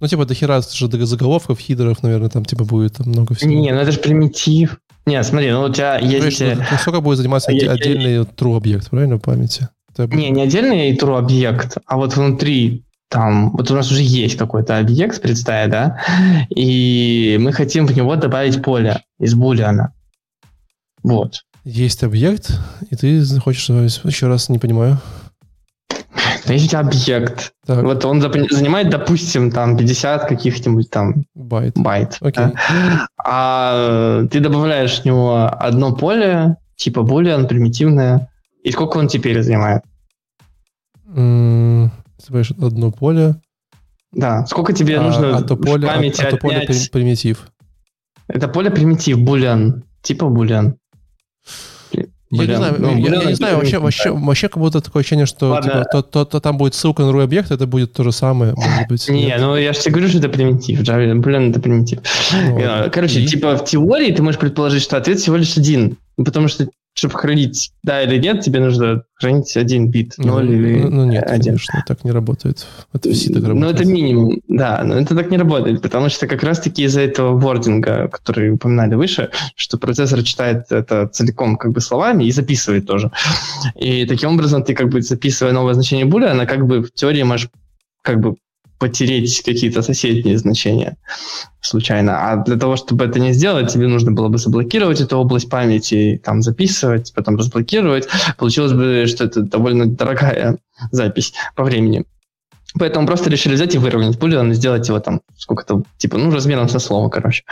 Ну, 0.02 0.08
типа, 0.08 0.26
до 0.26 0.34
хера 0.34 0.62
же 0.62 1.06
заголовков, 1.06 1.60
хидеров, 1.60 2.02
наверное, 2.02 2.30
там, 2.30 2.44
типа, 2.44 2.66
будет 2.66 2.98
там 2.98 3.10
много 3.10 3.36
всего. 3.36 3.52
Не, 3.52 3.72
ну 3.72 3.80
это 3.80 3.92
же 3.92 4.00
примитив. 4.00 4.80
Не, 5.06 5.24
смотри, 5.24 5.52
ну 5.52 5.62
у 5.62 5.70
тебя 5.70 6.00
есть... 6.00 6.42
Ну, 6.42 6.56
ну, 6.56 6.78
сколько 6.80 7.02
будет 7.02 7.18
заниматься 7.18 7.52
я, 7.52 7.72
отдельный 7.72 8.14
я... 8.14 8.22
true 8.22 8.58
объект, 8.58 8.90
правильно, 8.90 9.18
в 9.18 9.22
памяти? 9.22 9.70
Не, 9.98 10.32
не 10.32 10.42
отдельный 10.42 10.96
true 10.98 11.18
объект, 11.18 11.78
а 11.86 11.98
вот 11.98 12.16
внутри 12.16 12.84
там, 13.10 13.52
вот 13.52 13.70
у 13.70 13.76
нас 13.76 13.92
уже 13.92 14.02
есть 14.02 14.38
какой-то 14.38 14.80
объект, 14.80 15.22
представь, 15.22 15.70
да, 15.70 16.02
и 16.50 17.38
мы 17.40 17.52
хотим 17.52 17.86
в 17.86 17.96
него 17.96 18.16
добавить 18.16 18.64
поле 18.64 19.04
из 19.20 19.36
булиана. 19.36 19.94
Вот. 21.04 21.42
Есть 21.64 22.04
объект, 22.04 22.58
и 22.90 22.96
ты 22.96 23.24
хочешь 23.40 23.70
еще 23.70 24.28
раз, 24.28 24.50
не 24.50 24.60
понимаю. 24.60 25.00
Есть 26.46 26.74
объект. 26.74 27.54
Так. 27.66 27.84
Вот 27.84 28.04
он 28.06 28.22
занимает, 28.22 28.90
допустим, 28.90 29.52
там 29.52 29.78
50 29.78 30.28
каких-нибудь 30.28 30.90
там 30.90 31.26
байт. 31.36 31.78
байт 31.78 32.18
okay. 32.22 32.54
да? 32.54 33.08
А 33.24 34.26
ты 34.26 34.40
добавляешь 34.40 35.02
в 35.02 35.06
него 35.06 35.50
одно 35.52 35.96
поле, 35.96 36.58
типа 36.76 37.02
boolean, 37.02 37.48
примитивное, 37.48 38.30
и 38.64 38.72
сколько 38.72 38.98
он 38.98 39.08
теперь 39.08 39.42
занимает? 39.42 39.84
Добавляешь 41.06 42.52
одно 42.52 42.92
поле. 42.92 43.36
Да, 44.12 44.46
сколько 44.46 44.74
тебе 44.74 45.00
а, 45.00 45.04
нужно 45.04 45.38
а 45.38 45.42
то 45.42 45.56
поле, 45.56 45.88
памяти 45.88 46.22
а, 46.22 46.28
а 46.28 46.32
то 46.32 46.38
поле 46.38 46.68
примитив. 46.92 47.48
Это 48.28 48.48
поле 48.48 48.70
примитив, 48.70 49.20
boolean, 49.20 49.84
типа 50.02 50.26
boolean. 50.26 50.76
Я 52.32 52.46
не 52.46 52.56
знаю, 52.56 52.76
ну, 52.80 52.98
я, 52.98 53.16
я 53.16 53.26
не 53.26 53.34
знаю 53.34 53.58
вообще, 53.58 53.80
вообще, 53.80 54.12
вообще 54.12 54.48
как 54.48 54.58
будто 54.58 54.80
такое 54.80 55.02
ощущение, 55.02 55.26
что 55.26 55.60
типа, 55.62 55.86
то, 55.92 56.02
то, 56.02 56.24
то 56.24 56.40
там 56.40 56.58
будет 56.58 56.76
ссылка 56.76 57.02
на 57.02 57.10
другой 57.10 57.26
объект, 57.26 57.52
это 57.52 57.68
будет 57.68 57.92
то 57.92 58.04
же 58.04 58.14
самое, 58.14 58.54
может 58.56 58.88
быть. 58.88 59.10
Не, 59.10 59.26
нет. 59.26 59.42
ну 59.42 59.58
я 59.58 59.74
же 59.74 59.80
тебе 59.80 59.92
говорю, 59.92 60.08
что 60.08 60.20
это 60.20 60.30
примитив, 60.30 60.82
Java, 60.82 61.14
блин, 61.16 61.52
это 61.52 61.60
примитив. 61.60 62.00
Ну, 62.32 62.90
Короче, 62.90 63.20
и? 63.20 63.28
типа 63.28 63.58
в 63.58 63.66
теории 63.66 64.14
ты 64.14 64.24
можешь 64.24 64.40
предположить, 64.40 64.82
что 64.82 64.96
ответ 64.96 65.20
всего 65.20 65.36
лишь 65.36 65.58
один, 65.58 65.98
потому 66.16 66.48
что 66.48 66.68
чтобы 66.94 67.16
хранить 67.16 67.72
да 67.84 68.04
или 68.04 68.18
нет, 68.18 68.42
тебе 68.42 68.60
нужно 68.60 69.04
хранить 69.16 69.56
один 69.56 69.90
бит, 69.90 70.18
0 70.18 70.46
ну, 70.46 70.52
или 70.52 70.84
Ну 70.84 71.06
нет, 71.06 71.24
1. 71.24 71.44
конечно, 71.44 71.84
так 71.88 72.04
не 72.04 72.12
работает. 72.12 72.68
Это 72.94 73.12
все 73.12 73.34
так 73.34 73.44
работает. 73.44 73.62
Ну 73.62 73.70
это 73.70 73.86
минимум, 73.86 74.42
да, 74.48 74.84
но 74.84 74.96
это 74.96 75.16
так 75.16 75.32
не 75.32 75.38
работает, 75.38 75.82
потому 75.82 76.10
что 76.10 76.28
как 76.28 76.44
раз-таки 76.44 76.84
из-за 76.84 77.02
этого 77.02 77.40
вординга, 77.40 78.08
который 78.10 78.52
упоминали 78.52 78.96
выше, 78.96 79.30
что 79.56 79.78
процессор 79.78 80.22
читает 80.24 80.66
это 80.72 81.08
целиком 81.08 81.56
как 81.56 81.72
бы 81.72 81.82
словами 81.82 82.26
и 82.26 82.32
записывает 82.32 82.86
тоже. 82.86 83.12
И 83.76 84.06
таким 84.06 84.34
образом 84.34 84.64
ты 84.64 84.74
как 84.74 84.90
бы 84.90 85.02
записывая 85.02 85.54
новое 85.54 85.74
значение 85.74 86.06
буля, 86.06 86.46
как 86.46 86.68
бы 86.68 86.84
в 86.84 86.92
теории 86.92 87.24
можешь 87.24 87.50
как 88.02 88.20
бы 88.20 88.36
потереть 88.82 89.44
какие-то 89.44 89.84
соседние 89.84 90.40
значения 90.40 90.98
случайно. 91.62 92.32
А 92.32 92.38
для 92.38 92.58
того, 92.58 92.76
чтобы 92.78 93.06
это 93.06 93.20
не 93.20 93.32
сделать, 93.32 93.72
тебе 93.72 93.88
нужно 93.88 94.12
было 94.12 94.28
бы 94.28 94.40
заблокировать 94.40 95.00
эту 95.00 95.18
область 95.18 95.52
памяти, 95.52 96.20
там 96.26 96.42
записывать, 96.42 97.14
потом 97.14 97.38
разблокировать. 97.38 98.08
Получилось 98.40 98.74
бы, 98.74 99.06
что 99.06 99.26
это 99.26 99.42
довольно 99.42 99.86
дорогая 99.86 100.58
запись 100.92 101.34
по 101.56 101.64
времени. 101.64 102.06
Поэтому 102.80 103.06
просто 103.06 103.30
решили 103.30 103.54
взять 103.54 103.76
и 103.76 103.78
выровнять 103.78 104.18
Boolean 104.18 104.50
и 104.50 104.56
сделать 104.56 104.88
его 104.88 105.00
там 105.00 105.22
сколько-то, 105.38 105.84
типа, 105.98 106.18
ну, 106.18 106.32
размером 106.32 106.68
со 106.68 106.80
слова, 106.80 107.08
короче. 107.10 107.44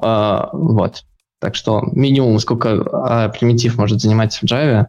А, 0.00 0.48
вот. 0.54 1.04
Так 1.38 1.54
что 1.54 1.82
минимум, 1.92 2.38
сколько 2.38 2.70
а, 2.70 3.28
примитив 3.28 3.76
может 3.76 4.00
занимать 4.00 4.34
в 4.34 4.44
Java, 4.44 4.86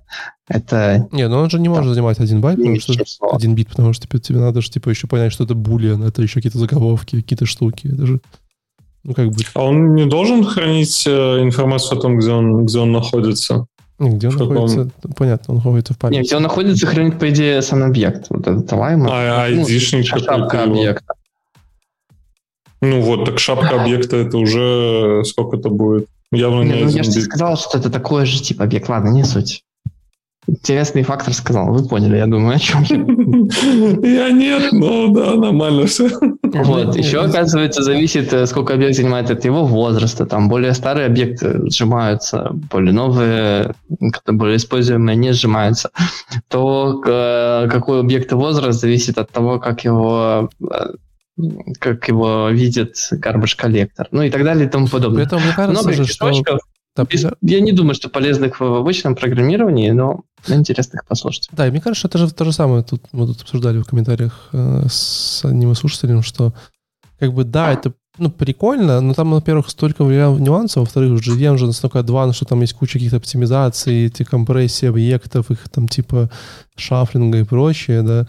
это... 0.48 1.08
Не, 1.12 1.28
ну 1.28 1.38
он 1.38 1.50
же 1.50 1.60
не 1.60 1.70
может 1.70 1.94
занимать 1.94 2.20
один 2.20 2.42
байт, 2.42 2.58
потому 2.58 2.80
что 2.80 3.34
один 3.34 3.56
бит, 3.56 3.70
потому 3.70 3.94
что 3.94 4.04
типа, 4.04 4.20
тебе 4.20 4.40
надо 4.40 4.62
же 4.62 4.70
типа 4.70 4.90
еще 4.90 5.08
понять, 5.08 5.34
что 5.34 5.44
это 5.44 5.56
булиан, 5.56 6.04
это 6.04 6.22
еще 6.22 6.36
какие-то 6.36 6.58
заголовки, 6.58 7.22
какие-то 7.22 7.46
штуки. 7.46 7.88
Это 7.88 8.06
же 8.06 8.22
ну, 9.04 9.14
как 9.14 9.28
бы... 9.30 9.38
А 9.54 9.64
он 9.64 9.96
не 9.96 10.06
должен 10.06 10.44
хранить 10.44 11.06
э, 11.08 11.42
информацию 11.42 11.98
о 11.98 12.02
том, 12.02 12.18
где 12.18 12.32
он, 12.32 12.66
где 12.66 12.80
он 12.80 12.92
находится? 12.92 13.68
где 14.00 14.28
он 14.28 14.34
в 14.36 14.40
находится, 14.40 14.92
каком... 14.96 15.14
понятно, 15.14 15.54
он 15.54 15.56
находится 15.58 15.94
в 15.94 15.98
памяти. 15.98 16.18
Нет, 16.18 16.28
где 16.28 16.36
он 16.36 16.44
находится, 16.44 16.86
хранит, 16.86 17.18
по 17.18 17.30
идее, 17.30 17.62
сам 17.62 17.84
объект. 17.84 18.28
Вот 18.30 18.46
этот 18.46 18.72
лайм. 18.72 19.08
А, 19.10 19.44
айдишник 19.44 20.06
ну, 20.14 20.20
шапка 20.20 20.64
объекта. 20.64 21.14
Ну 22.82 23.02
вот, 23.02 23.26
так 23.26 23.40
шапка 23.40 23.82
объекта 23.82 24.18
это 24.18 24.38
уже 24.38 25.24
сколько-то 25.26 25.70
будет. 25.70 26.08
Явно 26.32 26.62
не, 26.62 26.74
не 26.74 26.84
ну, 26.84 26.90
я 26.90 27.04
же 27.04 27.12
сказал, 27.12 27.58
что 27.58 27.78
это 27.78 27.90
такой 27.90 28.26
же 28.26 28.42
тип 28.42 28.62
объект. 28.62 28.88
Ладно, 28.90 29.10
не 29.10 29.24
суть. 29.24 29.64
Интересный 30.48 31.04
фактор 31.04 31.34
сказал. 31.34 31.74
Вы 31.74 31.86
поняли, 31.88 32.18
я 32.18 32.26
думаю, 32.26 32.56
о 32.56 32.60
чем 32.60 32.82
я. 32.84 32.96
Я 34.28 34.32
нет, 34.32 34.72
но 34.72 35.08
да, 35.10 35.36
нормально 35.36 35.86
все. 35.88 36.10
Вот, 36.42 36.96
еще, 36.96 37.22
оказывается, 37.22 37.84
зависит, 37.84 38.32
э, 38.32 38.46
сколько 38.46 38.74
объект 38.74 38.96
занимает 38.96 39.30
от 39.30 39.44
его 39.44 39.66
возраста. 39.66 40.26
Там 40.26 40.48
более 40.48 40.74
старые 40.74 41.08
объекты 41.08 41.70
сжимаются, 41.70 42.52
более 42.72 42.94
новые, 42.94 43.76
более 44.26 44.56
используемые 44.56 45.18
не 45.18 45.34
сжимаются. 45.34 45.90
То, 46.48 47.02
э, 47.06 47.68
какой 47.70 48.00
объект 48.00 48.32
возраст, 48.32 48.80
зависит 48.80 49.18
от 49.18 49.30
того, 49.30 49.60
как 49.60 49.84
его 49.84 50.50
э, 50.62 50.94
как 51.80 52.08
его 52.08 52.50
видит 52.50 52.96
garbage 53.12 53.56
коллектор, 53.58 54.08
ну 54.12 54.24
и 54.24 54.30
так 54.30 54.44
далее 54.44 54.66
и 54.66 54.70
тому 54.70 54.88
подобное. 54.88 55.24
Поэтому 55.24 55.42
мне 55.42 55.54
кажется, 55.54 55.84
Много 55.84 55.94
же, 55.94 56.06
что... 56.06 56.32
Да, 57.06 57.30
я 57.42 57.60
не 57.62 57.72
думаю, 57.72 57.96
что 57.96 58.10
полезных 58.10 58.60
в 58.60 58.64
обычном 58.64 59.16
программировании, 59.16 59.92
но 59.92 60.24
интересно 60.48 60.98
их 60.98 61.06
послушать. 61.06 61.50
Да, 61.52 61.68
и 61.68 61.72
мне 61.72 61.82
кажется, 61.82 62.08
это 62.08 62.18
же 62.18 62.34
то 62.34 62.46
же 62.46 62.52
самое. 62.52 62.84
Тут 62.84 63.04
мы 63.12 63.28
тут 63.28 63.42
обсуждали 63.42 63.80
в 63.80 63.86
комментариях 63.86 64.50
э, 64.54 64.86
с 64.90 65.46
одним 65.46 65.72
из 65.72 65.78
слушателей, 65.78 66.22
что 66.22 66.54
как 67.20 67.34
бы 67.34 67.44
да, 67.44 67.72
это 67.72 67.94
ну, 68.20 68.32
прикольно, 68.32 69.00
но 69.02 69.14
там, 69.14 69.32
во-первых, 69.32 69.70
столько 69.70 70.04
нюансов, 70.04 70.82
во-вторых, 70.82 71.20
в 71.20 71.28
JVM 71.28 71.58
же 71.58 71.68
настолько 71.68 72.00
адванс, 72.00 72.36
что 72.36 72.46
там 72.46 72.62
есть 72.62 72.74
куча 72.74 72.94
каких-то 72.94 73.18
оптимизаций, 73.18 74.06
эти 74.06 74.24
компрессии 74.24 74.88
объектов, 74.88 75.52
их 75.52 75.70
там 75.70 75.88
типа 75.88 76.30
шафлинга 76.76 77.40
и 77.40 77.44
прочее, 77.44 78.02
да. 78.02 78.28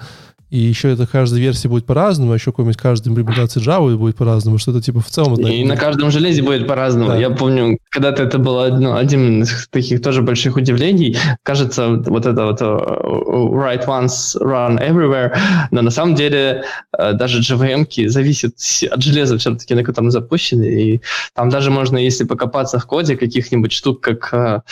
И 0.51 0.59
еще 0.59 0.91
это 0.91 1.07
каждая 1.07 1.41
версия 1.41 1.69
будет 1.69 1.85
по-разному, 1.85 2.33
а 2.33 2.35
еще 2.35 2.53
какой-нибудь 2.53 2.79
каждая 2.79 3.13
имплементация 3.13 3.63
Java 3.63 3.95
будет 3.97 4.17
по-разному, 4.17 4.59
что-то 4.59 4.81
типа 4.81 5.01
в 5.01 5.07
целом... 5.07 5.35
И 5.35 5.65
на 5.65 5.77
каждом 5.77 6.11
железе 6.11 6.43
будет 6.43 6.67
по-разному. 6.67 7.11
Да. 7.11 7.19
Я 7.19 7.31
помню, 7.31 7.79
когда-то 7.91 8.23
это 8.23 8.39
было 8.39 8.69
ну, 8.69 8.97
один 8.97 9.43
из 9.43 9.69
таких 9.69 10.01
тоже 10.01 10.23
больших 10.23 10.57
удивлений. 10.57 11.19
Кажется, 11.43 11.89
вот 11.89 12.25
это 12.25 12.47
вот 12.47 12.63
uh, 12.63 13.53
write 13.53 13.87
once, 13.87 14.37
run 14.41 14.79
everywhere, 14.79 15.37
но 15.71 15.83
на 15.83 15.91
самом 15.91 16.15
деле 16.15 16.65
uh, 16.99 17.13
даже 17.13 17.41
JVM 17.41 18.09
зависят 18.09 18.55
от 18.91 19.03
железа 19.03 19.37
все-таки, 19.37 19.75
на 19.75 19.85
котором 19.85 20.11
запущены, 20.11 20.65
и 20.65 21.01
там 21.35 21.51
даже 21.51 21.71
можно, 21.71 21.99
если 21.99 22.25
покопаться 22.25 22.79
в 22.79 22.87
коде 22.87 23.17
каких-нибудь 23.17 23.73
штук, 23.73 24.01
как 24.01 24.33
uh, 24.33 24.63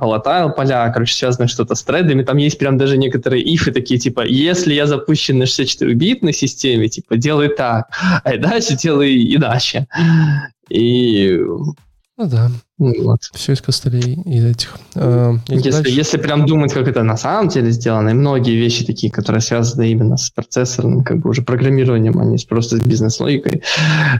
volatile 0.00 0.54
поля, 0.54 0.90
короче, 0.92 1.14
связанные 1.14 1.48
что-то 1.48 1.74
с 1.74 1.82
тредами, 1.82 2.22
там 2.22 2.36
есть 2.36 2.58
прям 2.58 2.78
даже 2.78 2.98
некоторые 2.98 3.42
ифы 3.42 3.72
такие, 3.72 3.98
типа, 3.98 4.24
если 4.26 4.59
если 4.60 4.74
я 4.74 4.86
запущен 4.86 5.38
на 5.38 5.44
64-битной 5.44 6.32
системе, 6.32 6.88
типа, 6.88 7.16
делай 7.16 7.48
так, 7.48 7.88
а 8.24 8.36
дальше 8.36 8.76
делай 8.76 9.34
иначе. 9.34 9.86
И 10.68 11.38
Ну 12.16 12.26
да. 12.26 12.50
Вот. 12.78 13.20
Все 13.34 13.52
из 13.52 13.62
костылей 13.62 14.14
и 14.24 14.38
этих. 14.38 14.76
А, 14.94 15.34
если, 15.48 15.70
дальше... 15.70 15.90
если 15.90 16.18
прям 16.18 16.46
думать, 16.46 16.72
как 16.72 16.86
это 16.86 17.02
на 17.02 17.16
самом 17.16 17.48
деле 17.48 17.70
сделано, 17.70 18.10
и 18.10 18.14
многие 18.14 18.56
вещи 18.56 18.84
такие, 18.84 19.10
которые 19.10 19.40
связаны 19.40 19.90
именно 19.90 20.16
с 20.16 20.30
процессорным, 20.30 21.02
как 21.02 21.20
бы 21.20 21.30
уже 21.30 21.42
программированием, 21.42 22.18
а 22.18 22.24
не 22.24 22.38
просто 22.46 22.76
с 22.76 22.80
бизнес-логикой, 22.80 23.62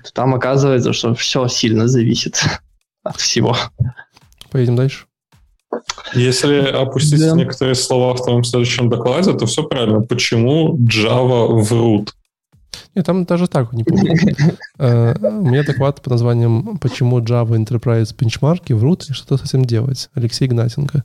то 0.03 0.13
там 0.13 0.35
оказывается, 0.35 0.93
что 0.93 1.15
все 1.15 1.47
сильно 1.49 1.89
зависит 1.89 2.43
от 3.03 3.17
всего. 3.17 3.57
Поедем 4.51 4.77
дальше. 4.77 5.05
Если 6.15 6.57
опустить 6.59 7.21
да. 7.21 7.33
некоторые 7.33 7.75
слова 7.75 8.15
в 8.15 8.23
твоем 8.23 8.45
следующем 8.45 8.89
докладе, 8.89 9.33
то 9.33 9.47
все 9.47 9.63
правильно. 9.63 10.01
Почему 10.03 10.77
Java 10.79 11.61
врут? 11.63 12.15
Нет, 12.95 13.07
там 13.07 13.25
даже 13.25 13.47
так 13.47 13.73
не 13.73 13.85
помню. 13.85 14.15
Э, 14.79 15.15
у 15.21 15.47
меня 15.47 15.63
доклад 15.63 16.01
под 16.01 16.13
названием 16.13 16.79
«Почему 16.79 17.21
Java 17.21 17.51
Enterprise 17.51 18.15
бенчмарки 18.19 18.73
врут 18.73 19.11
и 19.11 19.13
что 19.13 19.37
с 19.37 19.45
этим 19.45 19.67
делать?» 19.67 20.09
Алексей 20.15 20.47
Игнатенко. 20.47 21.05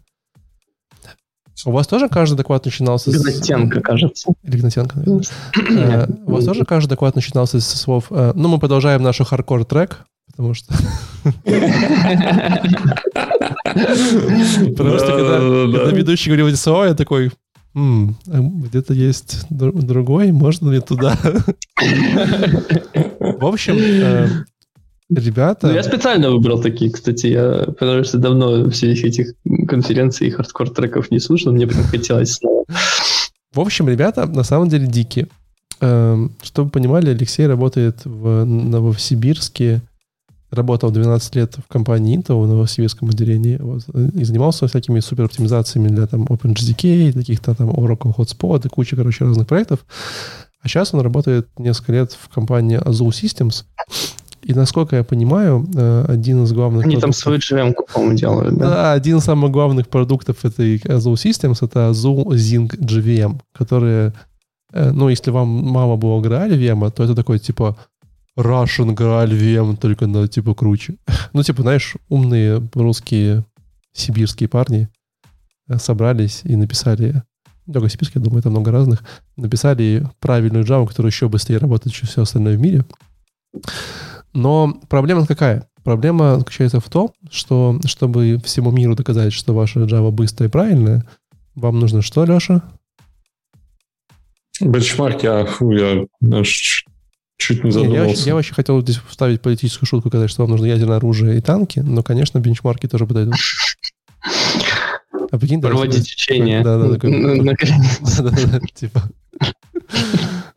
У 1.65 1.71
вас 1.71 1.87
тоже 1.87 2.07
каждый 2.07 2.35
доклад 2.35 2.63
начинался 2.63 3.11
с... 3.11 3.15
Игнатенко, 3.15 3.81
кажется. 3.81 4.33
Или 4.43 4.57
Игнатенко, 4.57 4.97
наверное. 4.97 6.05
Э, 6.05 6.07
у 6.25 6.31
вас 6.31 6.45
тоже 6.45 6.63
каждый 6.63 6.89
доклад 6.89 7.15
начинался 7.15 7.59
со 7.59 7.77
слов 7.77 8.05
э, 8.11 8.31
«Ну, 8.35 8.47
мы 8.47 8.59
продолжаем 8.59 9.03
наш 9.03 9.19
хардкор-трек», 9.19 10.05
потому 10.35 10.53
что... 10.53 10.73
Просто 14.75 15.07
когда 15.07 15.91
ведущий 15.91 16.29
говорил 16.29 16.47
эти 16.47 16.55
слова, 16.55 16.87
я 16.87 16.93
такой, 16.93 17.31
а 17.75 18.39
где-то 18.39 18.93
есть 18.93 19.45
другой, 19.49 20.31
можно 20.31 20.71
ли 20.71 20.79
туда? 20.81 21.17
В 23.19 23.45
общем, 23.45 23.75
э, 23.77 24.27
ребята... 25.09 25.67
Ну, 25.67 25.73
я 25.73 25.83
специально 25.83 26.29
выбрал 26.29 26.61
такие, 26.61 26.91
кстати, 26.91 27.27
я, 27.27 27.65
потому 27.77 28.03
что 28.03 28.17
давно 28.17 28.69
всех 28.69 29.03
этих 29.03 29.33
конференций 29.67 30.27
и 30.27 30.31
хардкор-треков 30.31 31.11
не 31.11 31.19
слушал, 31.19 31.51
мне 31.51 31.67
прям 31.67 31.83
хотелось 31.83 32.33
снова. 32.33 32.65
В 33.53 33.59
общем, 33.59 33.89
ребята 33.89 34.25
на 34.25 34.43
самом 34.43 34.69
деле 34.69 34.87
дикие. 34.87 35.27
Эм, 35.81 36.31
чтобы 36.41 36.67
вы 36.67 36.71
понимали, 36.71 37.09
Алексей 37.09 37.47
работает 37.47 38.05
в 38.05 38.45
Новосибирске 38.45 39.81
работал 40.51 40.91
12 40.91 41.35
лет 41.35 41.55
в 41.55 41.67
компании 41.67 42.17
Intel 42.17 42.41
в 42.41 42.47
новосибирском 42.47 43.09
отделении 43.09 43.57
вот, 43.57 43.83
и 43.89 44.23
занимался 44.23 44.67
всякими 44.67 44.99
супер 44.99 45.25
оптимизациями 45.25 45.87
для 45.89 46.07
там 46.07 46.23
OpenGDK, 46.23 47.13
каких-то 47.13 47.55
там 47.55 47.69
Oracle 47.69 48.15
Hotspot 48.15 48.65
и 48.65 48.69
куча, 48.69 48.95
короче, 48.95 49.25
разных 49.25 49.47
проектов. 49.47 49.85
А 50.61 50.67
сейчас 50.67 50.93
он 50.93 51.01
работает 51.01 51.47
несколько 51.57 51.91
лет 51.91 52.17
в 52.19 52.33
компании 52.33 52.79
Azul 52.79 53.09
Systems. 53.09 53.65
И 54.41 54.53
насколько 54.53 54.95
я 54.95 55.03
понимаю, 55.03 55.67
э, 55.75 56.05
один 56.07 56.43
из 56.43 56.53
главных... 56.53 56.85
Они 56.85 56.97
продуктов... 56.97 57.23
там 57.23 57.39
свою 57.39 57.39
GM, 57.39 57.73
по-моему, 57.93 58.15
делают, 58.15 58.57
да? 58.57 58.69
Да, 58.69 58.93
один 58.93 59.17
из 59.17 59.23
самых 59.23 59.51
главных 59.51 59.87
продуктов 59.87 60.45
этой 60.45 60.77
Azul 60.77 61.15
Systems— 61.15 61.57
это 61.61 61.89
Azul 61.89 62.27
Zinc 62.27 62.77
GVM, 62.79 63.39
которые... 63.53 64.13
Э, 64.71 64.91
ну, 64.91 65.09
если 65.09 65.31
вам 65.31 65.47
мало 65.47 65.95
было 65.95 66.21
Graal 66.21 66.51
VM, 66.51 66.91
то 66.91 67.03
это 67.03 67.15
такой, 67.15 67.39
типа, 67.39 67.75
Russian 68.37 68.95
VM, 68.95 69.77
только 69.77 70.07
на 70.07 70.27
типа 70.27 70.53
круче. 70.53 70.95
Ну, 71.33 71.43
типа, 71.43 71.61
знаешь, 71.63 71.95
умные 72.09 72.61
русские 72.73 73.45
сибирские 73.93 74.49
парни 74.49 74.89
э, 75.67 75.77
собрались 75.77 76.41
и 76.43 76.55
написали, 76.55 77.23
только 77.71 77.89
сибирские, 77.89 78.21
я 78.21 78.25
думаю, 78.25 78.39
это 78.39 78.49
много 78.49 78.71
разных, 78.71 79.03
написали 79.35 80.07
правильную 80.19 80.63
Java, 80.63 80.87
которая 80.87 81.11
еще 81.11 81.29
быстрее 81.29 81.57
работает, 81.57 81.95
чем 81.95 82.07
все 82.07 82.21
остальное 82.21 82.57
в 82.57 82.61
мире. 82.61 82.85
Но 84.33 84.79
проблема 84.89 85.25
какая? 85.25 85.67
Проблема 85.83 86.37
заключается 86.39 86.79
в 86.79 86.89
том, 86.89 87.13
что 87.29 87.79
чтобы 87.85 88.39
всему 88.43 88.71
миру 88.71 88.95
доказать, 88.95 89.33
что 89.33 89.53
ваша 89.53 89.81
Java 89.81 90.11
быстрая 90.11 90.49
и 90.49 90.51
правильная, 90.51 91.05
вам 91.55 91.79
нужно 91.79 92.01
что, 92.01 92.25
Леша? 92.25 92.63
Бенчмарки, 94.61 95.25
а 95.25 95.45
фу, 95.45 95.71
я 95.71 96.05
Чуть 97.37 97.63
не 97.63 97.71
задумался. 97.71 98.21
Я, 98.21 98.27
я 98.27 98.35
вообще 98.35 98.53
хотел 98.53 98.81
здесь 98.81 98.99
вставить 99.07 99.41
политическую 99.41 99.87
шутку, 99.87 100.09
сказать, 100.09 100.29
что 100.29 100.43
вам 100.43 100.51
нужно 100.51 100.65
ядерное 100.65 100.97
оружие 100.97 101.37
и 101.37 101.41
танки, 101.41 101.79
но, 101.79 102.01
конечно, 102.01 102.39
бенчмарки 102.39 102.87
тоже 102.87 103.05
подойдут. 103.05 103.35
А 105.31 105.37
прикинь, 105.37 105.61
Проводить 105.61 106.11
учения. 106.11 106.61
Да, 106.63 106.77
да, 106.77 106.97
да. 108.31 108.59
Типа. 108.73 109.03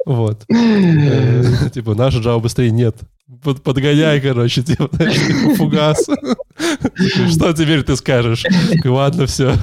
Вот. 0.06 0.44
Э, 0.50 1.70
типа, 1.72 1.94
наша 1.94 2.18
Java 2.18 2.40
быстрее 2.40 2.70
нет. 2.70 2.96
Подгоняй, 3.42 4.20
короче, 4.20 4.62
типа, 4.62 4.88
фугас. 5.56 6.06
Что 7.30 7.52
теперь 7.52 7.82
ты 7.82 7.96
скажешь? 7.96 8.44
Ладно, 8.84 9.26
все. 9.26 9.54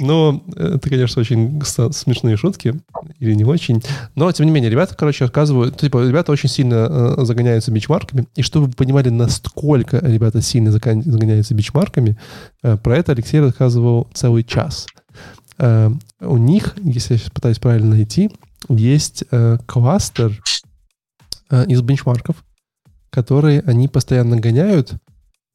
Ну, 0.00 0.42
это, 0.56 0.88
конечно, 0.88 1.20
очень 1.20 1.62
смешные 1.92 2.36
шутки, 2.36 2.80
или 3.18 3.34
не 3.34 3.44
очень. 3.44 3.82
Но, 4.14 4.30
тем 4.32 4.46
не 4.46 4.52
менее, 4.52 4.70
ребята, 4.70 4.94
короче, 4.96 5.24
рассказывают, 5.24 5.78
типа, 5.78 6.06
ребята 6.06 6.32
очень 6.32 6.48
сильно 6.48 6.86
э, 7.18 7.24
загоняются 7.24 7.70
бичмарками. 7.70 8.26
И 8.34 8.42
чтобы 8.42 8.66
вы 8.66 8.72
понимали, 8.72 9.08
насколько 9.08 9.98
ребята 9.98 10.40
сильно 10.42 10.70
загоняются 10.70 11.54
бичмарками, 11.54 12.16
э, 12.62 12.76
про 12.76 12.98
это 12.98 13.12
Алексей 13.12 13.40
рассказывал 13.40 14.08
целый 14.14 14.44
час. 14.44 14.86
Э, 15.58 15.90
у 16.20 16.36
них, 16.36 16.74
если 16.82 17.14
я 17.14 17.18
сейчас 17.18 17.30
пытаюсь 17.30 17.58
правильно 17.58 17.96
найти, 17.96 18.30
есть 18.68 19.24
кластер 19.66 20.42
из 21.50 21.82
бенчмарков, 21.82 22.36
которые 23.10 23.60
они 23.60 23.88
постоянно 23.88 24.36
гоняют, 24.36 24.94
Э, 24.94 25.03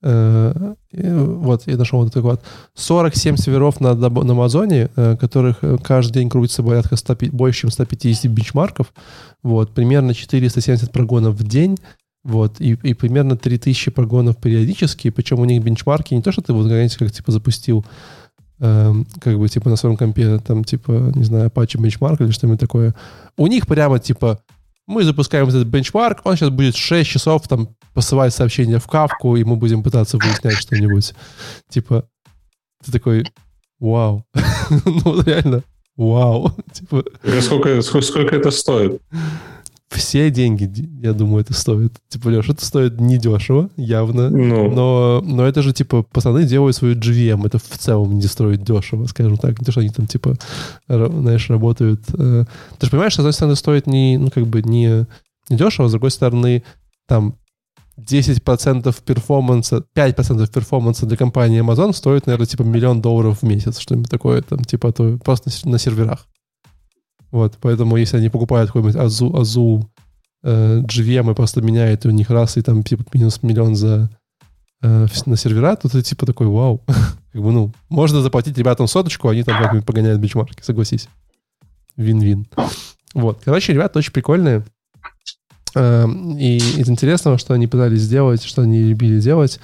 вот, 0.01 1.63
я 1.67 1.77
нашел 1.77 1.99
вот 2.01 2.13
такой 2.13 2.31
вот. 2.31 2.41
47 2.75 3.35
серверов 3.35 3.81
на, 3.81 3.93
на 3.95 4.07
Амазоне, 4.07 4.89
э, 4.95 5.17
которых 5.17 5.57
э, 5.61 5.77
каждый 5.83 6.13
день 6.13 6.29
крутится 6.29 6.63
порядка 6.63 6.95
100, 6.95 7.17
больше, 7.31 7.61
чем 7.61 7.71
150 7.71 8.31
бенчмарков. 8.31 8.93
Вот, 9.43 9.73
примерно 9.73 10.13
470 10.13 10.91
прогонов 10.91 11.35
в 11.35 11.43
день. 11.45 11.77
Вот, 12.23 12.59
и, 12.59 12.77
и 12.83 12.93
примерно 12.93 13.37
3000 13.37 13.91
прогонов 13.91 14.37
периодически, 14.37 15.09
причем 15.09 15.39
у 15.39 15.45
них 15.45 15.63
бенчмарки 15.63 16.13
не 16.13 16.21
то, 16.21 16.31
что 16.31 16.41
ты 16.41 16.53
вот, 16.53 16.63
знаете, 16.63 16.97
как, 16.97 17.11
типа, 17.11 17.31
запустил 17.31 17.85
э, 18.59 18.93
как 19.19 19.37
бы, 19.37 19.49
типа, 19.49 19.69
на 19.69 19.75
своем 19.75 19.97
компе, 19.97 20.39
там, 20.39 20.63
типа, 20.63 21.11
не 21.15 21.23
знаю, 21.23 21.49
Apache 21.49 21.79
бенчмарк 21.79 22.21
или 22.21 22.31
что-нибудь 22.31 22.59
такое. 22.59 22.95
У 23.37 23.47
них 23.47 23.67
прямо, 23.67 23.99
типа, 23.99 24.39
мы 24.89 25.03
запускаем 25.03 25.47
этот 25.47 25.67
бенчмарк, 25.67 26.21
он 26.23 26.35
сейчас 26.35 26.49
будет 26.49 26.75
6 26.75 27.07
часов 27.07 27.47
там 27.47 27.75
посылать 27.93 28.33
сообщение 28.33 28.79
в 28.79 28.87
кавку, 28.87 29.35
и 29.35 29.43
мы 29.43 29.55
будем 29.55 29.83
пытаться 29.83 30.17
выяснять 30.17 30.57
что-нибудь. 30.57 31.13
Типа, 31.69 32.09
ты 32.83 32.91
такой, 32.91 33.25
вау. 33.79 34.25
ну, 34.85 35.21
реально, 35.21 35.63
вау. 35.95 36.55
типа, 36.73 37.05
сколько, 37.39 37.81
сколько 37.83 38.35
это 38.35 38.49
стоит? 38.49 38.99
Все 39.89 40.29
деньги, 40.29 40.71
я 41.01 41.13
думаю, 41.13 41.41
это 41.41 41.53
стоит. 41.53 41.93
Типа, 42.09 42.27
Леш, 42.27 42.47
это 42.49 42.63
стоит 42.63 42.99
недешево, 42.99 43.69
явно. 43.75 44.29
Ну. 44.29 44.69
Но, 44.71 45.21
но 45.25 45.45
это 45.45 45.63
же, 45.63 45.73
типа, 45.73 46.03
пацаны 46.03 46.43
делают 46.43 46.75
свою 46.75 46.95
GVM. 46.95 47.45
Это 47.45 47.57
в 47.57 47.77
целом 47.77 48.15
не 48.15 48.27
стоит 48.27 48.63
дешево, 48.63 49.05
скажем 49.05 49.37
так. 49.37 49.59
Не 49.59 49.65
то, 49.65 49.71
что 49.71 49.81
они 49.81 49.89
там, 49.89 50.05
типа, 50.05 50.35
знаешь, 50.87 51.49
работают. 51.49 52.03
Э. 52.13 52.45
Ты 52.77 52.85
же 52.85 52.91
понимаешь, 52.91 53.13
что, 53.13 53.23
с 53.23 53.25
одной 53.25 53.33
стороны, 53.33 53.55
стоит 53.55 53.87
не, 53.87 54.17
ну, 54.17 54.29
как 54.29 54.45
бы, 54.45 54.61
не, 54.61 55.07
не 55.49 55.57
дешево, 55.57 55.87
с 55.87 55.91
другой 55.91 56.11
стороны, 56.11 56.63
там, 57.07 57.35
10% 57.97 58.95
перформанса, 59.03 59.83
5% 59.95 60.51
перформанса 60.51 61.05
для 61.07 61.17
компании 61.17 61.61
Amazon 61.61 61.93
стоит, 61.93 62.27
наверное, 62.27 62.47
типа 62.47 62.61
миллион 62.63 63.01
долларов 63.01 63.39
в 63.41 63.43
месяц, 63.43 63.79
что-нибудь 63.79 64.09
такое, 64.09 64.41
там, 64.43 64.59
типа, 64.59 64.91
то 64.91 65.17
просто 65.17 65.49
на 65.67 65.79
серверах. 65.79 66.27
Вот, 67.31 67.57
поэтому 67.61 67.97
если 67.97 68.17
они 68.17 68.29
покупают 68.29 68.71
какой-нибудь 68.71 68.95
Azul, 68.95 69.31
Azul 69.33 69.85
э, 70.43 70.81
GVM 70.81 71.31
и 71.31 71.35
просто 71.35 71.61
меняют 71.61 72.05
у 72.05 72.09
них 72.09 72.29
раз 72.29 72.57
и 72.57 72.61
там 72.61 72.83
типа 72.83 73.05
минус 73.13 73.43
миллион 73.43 73.75
за 73.75 74.09
э, 74.81 75.07
на 75.25 75.37
сервера, 75.37 75.75
то 75.75 75.89
ты 75.89 76.01
типа 76.01 76.25
такой, 76.25 76.47
вау. 76.47 76.81
как 77.31 77.41
бы, 77.41 77.51
ну, 77.51 77.71
можно 77.89 78.21
заплатить 78.21 78.57
ребятам 78.57 78.87
соточку, 78.87 79.29
они 79.29 79.43
там 79.43 79.61
как-нибудь 79.61 79.85
погоняют 79.85 80.19
бичмарки, 80.19 80.63
согласись. 80.63 81.07
Вин-вин. 81.97 82.47
Вот. 83.13 83.41
Короче, 83.43 83.73
ребята 83.73 83.99
очень 83.99 84.13
прикольные. 84.13 84.63
Э, 85.75 86.07
и 86.37 86.57
из 86.57 86.89
интересного, 86.89 87.37
что 87.37 87.53
они 87.53 87.67
пытались 87.67 88.01
сделать, 88.01 88.43
что 88.43 88.63
они 88.63 88.81
любили 88.81 89.19
делать, 89.19 89.59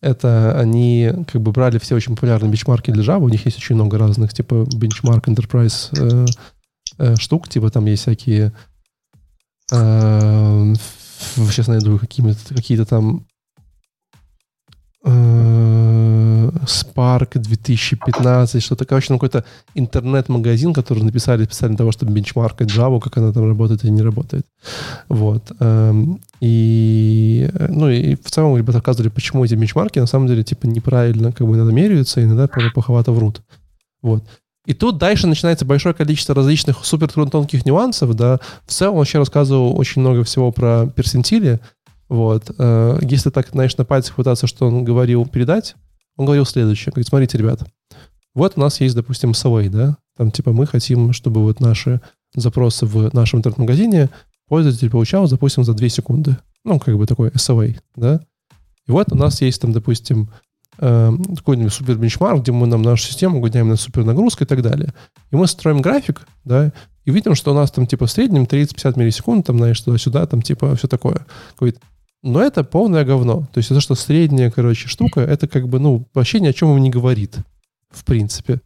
это 0.00 0.58
они 0.58 1.10
как 1.30 1.40
бы 1.40 1.52
брали 1.52 1.78
все 1.78 1.94
очень 1.94 2.14
популярные 2.14 2.50
бенчмарки 2.50 2.90
для 2.90 3.02
Java. 3.02 3.22
У 3.22 3.28
них 3.28 3.44
есть 3.44 3.58
очень 3.58 3.74
много 3.74 3.98
разных, 3.98 4.32
типа 4.32 4.54
Benchmark 4.54 5.24
Enterprise 5.24 6.26
э, 6.98 7.16
штук, 7.16 7.48
типа 7.48 7.70
там 7.70 7.86
есть 7.86 8.02
всякие 8.02 8.52
э, 9.72 10.74
сейчас 11.50 11.68
найду 11.68 11.98
какие-то 11.98 12.54
какие 12.54 12.82
там 12.84 13.26
э, 15.04 16.50
Spark 16.66 17.38
2015, 17.38 18.62
что-то, 18.62 18.84
короче, 18.84 19.12
ну, 19.12 19.18
какой-то 19.18 19.44
интернет-магазин, 19.74 20.72
который 20.72 21.02
написали 21.02 21.44
специально 21.44 21.76
того, 21.76 21.92
чтобы 21.92 22.12
бенчмаркать 22.12 22.68
Java, 22.68 23.00
как 23.00 23.16
она 23.18 23.32
там 23.32 23.46
работает 23.46 23.84
или 23.84 23.90
не 23.90 24.02
работает. 24.02 24.46
Вот. 25.08 25.52
Эм, 25.60 26.20
и, 26.40 27.50
ну, 27.68 27.88
и 27.88 28.14
в 28.16 28.30
целом 28.30 28.56
ребята 28.56 28.78
рассказывали, 28.78 29.08
почему 29.08 29.44
эти 29.44 29.54
бенчмарки 29.54 29.98
на 29.98 30.06
самом 30.06 30.26
деле, 30.26 30.42
типа, 30.42 30.66
неправильно 30.66 31.32
как 31.32 31.46
бы 31.46 31.54
иногда 31.54 31.72
меряются, 31.72 32.20
и 32.20 32.24
иногда 32.24 32.48
плоховато 32.48 33.12
врут. 33.12 33.42
Вот. 34.02 34.24
И 34.66 34.74
тут 34.74 34.98
дальше 34.98 35.26
начинается 35.26 35.64
большое 35.64 35.94
количество 35.94 36.34
различных 36.34 36.84
супер 36.84 37.08
тонких 37.08 37.64
нюансов, 37.64 38.14
да. 38.14 38.40
В 38.66 38.72
целом 38.72 38.94
он 38.94 38.98
вообще 38.98 39.18
рассказывал 39.18 39.78
очень 39.78 40.02
много 40.02 40.24
всего 40.24 40.52
про 40.52 40.88
персентили, 40.88 41.60
вот. 42.08 42.50
Э, 42.58 42.98
если 43.00 43.30
так, 43.30 43.48
знаешь, 43.50 43.76
на 43.76 43.84
пальцах 43.84 44.16
пытаться, 44.16 44.46
что 44.46 44.66
он 44.66 44.84
говорил 44.84 45.24
передать, 45.26 45.76
он 46.16 46.26
говорил 46.26 46.44
следующее. 46.44 46.92
Говорит, 46.92 47.08
смотрите, 47.08 47.38
ребята, 47.38 47.66
вот 48.34 48.54
у 48.56 48.60
нас 48.60 48.80
есть, 48.80 48.94
допустим, 48.94 49.30
SLA, 49.30 49.68
да, 49.68 49.96
там 50.16 50.30
типа 50.30 50.52
мы 50.52 50.66
хотим, 50.66 51.12
чтобы 51.12 51.42
вот 51.42 51.60
наши 51.60 52.00
запросы 52.34 52.86
в 52.86 53.14
нашем 53.14 53.38
интернет-магазине 53.38 54.10
пользователь 54.48 54.90
получал, 54.90 55.28
допустим, 55.28 55.64
за 55.64 55.74
2 55.74 55.88
секунды. 55.88 56.36
Ну, 56.64 56.78
как 56.78 56.96
бы 56.96 57.06
такой 57.06 57.30
SLA, 57.30 57.78
да. 57.94 58.20
И 58.86 58.90
вот 58.90 59.12
у 59.12 59.16
нас 59.16 59.40
есть 59.42 59.60
там, 59.60 59.72
допустим, 59.72 60.30
какой-нибудь 60.78 61.72
супер 61.72 61.96
бенчмарк, 61.96 62.42
где 62.42 62.52
мы 62.52 62.66
нам 62.66 62.82
нашу 62.82 63.04
систему 63.04 63.40
гоняем 63.40 63.68
на 63.68 63.76
супер 63.76 64.04
нагрузку 64.04 64.44
и 64.44 64.46
так 64.46 64.62
далее. 64.62 64.92
И 65.30 65.36
мы 65.36 65.46
строим 65.46 65.80
график, 65.80 66.26
да, 66.44 66.72
и 67.04 67.10
видим, 67.10 67.34
что 67.34 67.52
у 67.52 67.54
нас 67.54 67.70
там 67.70 67.86
типа 67.86 68.06
в 68.06 68.10
среднем 68.10 68.44
30-50 68.44 68.98
миллисекунд, 68.98 69.46
там, 69.46 69.58
знаешь, 69.58 69.80
туда-сюда, 69.80 70.26
там 70.26 70.42
типа 70.42 70.74
все 70.74 70.88
такое. 70.88 71.24
Говорит, 71.58 71.78
но 72.22 72.42
это 72.42 72.64
полное 72.64 73.04
говно. 73.04 73.46
То 73.52 73.58
есть 73.58 73.70
это 73.70 73.80
что 73.80 73.94
средняя, 73.94 74.50
короче, 74.50 74.88
штука, 74.88 75.20
это 75.20 75.46
как 75.46 75.68
бы, 75.68 75.78
ну, 75.78 76.08
вообще 76.12 76.40
ни 76.40 76.48
о 76.48 76.52
чем 76.52 76.70
им 76.72 76.82
не 76.82 76.90
говорит, 76.90 77.36
в 77.90 78.04
принципе. 78.04 78.60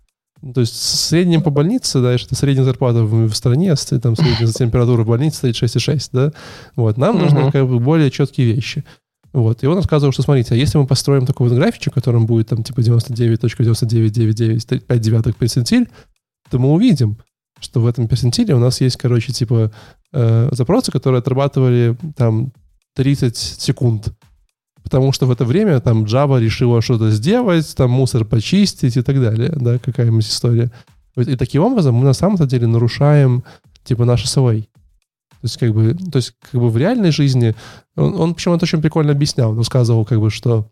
То 0.54 0.62
есть 0.62 0.72
в 0.72 0.76
среднем 0.76 1.42
по 1.42 1.50
больнице, 1.50 2.00
да, 2.00 2.16
что 2.16 2.34
средняя 2.34 2.64
зарплата 2.64 3.02
в, 3.02 3.28
в 3.28 3.34
стране, 3.34 3.74
там 3.74 4.16
средняя 4.16 4.50
температура 4.50 5.02
в 5.02 5.06
больнице 5.06 5.36
стоит 5.36 5.56
6,6, 5.56 6.08
да. 6.12 6.32
Вот, 6.76 6.96
нам 6.96 7.16
uh-huh. 7.16 7.20
нужны 7.20 7.52
как 7.52 7.68
бы 7.68 7.78
более 7.78 8.10
четкие 8.10 8.50
вещи. 8.50 8.84
Вот. 9.32 9.62
И 9.62 9.66
он 9.66 9.76
рассказывал, 9.76 10.12
что 10.12 10.22
смотрите, 10.22 10.54
а 10.54 10.56
если 10.56 10.78
мы 10.78 10.86
построим 10.86 11.26
такой 11.26 11.48
вот 11.48 11.56
графичек, 11.56 11.92
в 11.92 11.94
котором 11.94 12.26
будет 12.26 12.48
там 12.48 12.62
типа 12.62 12.80
99.9999, 12.80 14.80
5 14.80 15.00
девятых 15.00 15.36
перцентиль, 15.36 15.88
то 16.50 16.58
мы 16.58 16.72
увидим, 16.72 17.18
что 17.60 17.80
в 17.80 17.86
этом 17.86 18.08
перцентиле 18.08 18.54
у 18.54 18.58
нас 18.58 18.80
есть, 18.80 18.96
короче, 18.96 19.32
типа 19.32 19.70
э, 20.12 20.48
запросы, 20.52 20.90
которые 20.90 21.20
отрабатывали 21.20 21.96
там 22.16 22.52
30 22.96 23.36
секунд. 23.36 24.12
Потому 24.82 25.12
что 25.12 25.26
в 25.26 25.30
это 25.30 25.44
время 25.44 25.78
там 25.80 26.04
Java 26.04 26.40
решила 26.40 26.82
что-то 26.82 27.10
сделать, 27.10 27.76
там 27.76 27.90
мусор 27.90 28.24
почистить 28.24 28.96
и 28.96 29.02
так 29.02 29.20
далее, 29.20 29.52
да, 29.54 29.78
какая-нибудь 29.78 30.26
история. 30.26 30.72
И 31.16 31.36
таким 31.36 31.62
образом 31.62 31.94
мы 31.94 32.04
на 32.04 32.14
самом-то 32.14 32.46
деле 32.46 32.66
нарушаем 32.66 33.44
типа 33.84 34.04
наш 34.04 34.24
SLA. 34.24 34.66
То 35.40 35.46
есть, 35.46 35.56
как 35.56 35.72
бы, 35.72 35.94
то 35.94 36.16
есть, 36.16 36.34
как 36.50 36.60
бы 36.60 36.68
в 36.68 36.76
реальной 36.76 37.12
жизни 37.12 37.54
он, 37.96 38.14
он 38.20 38.34
почему 38.34 38.56
это 38.56 38.64
очень 38.64 38.82
прикольно 38.82 39.12
объяснял. 39.12 39.50
Он 39.50 39.58
рассказывал, 39.58 40.04
как 40.04 40.20
бы, 40.20 40.30
что 40.30 40.70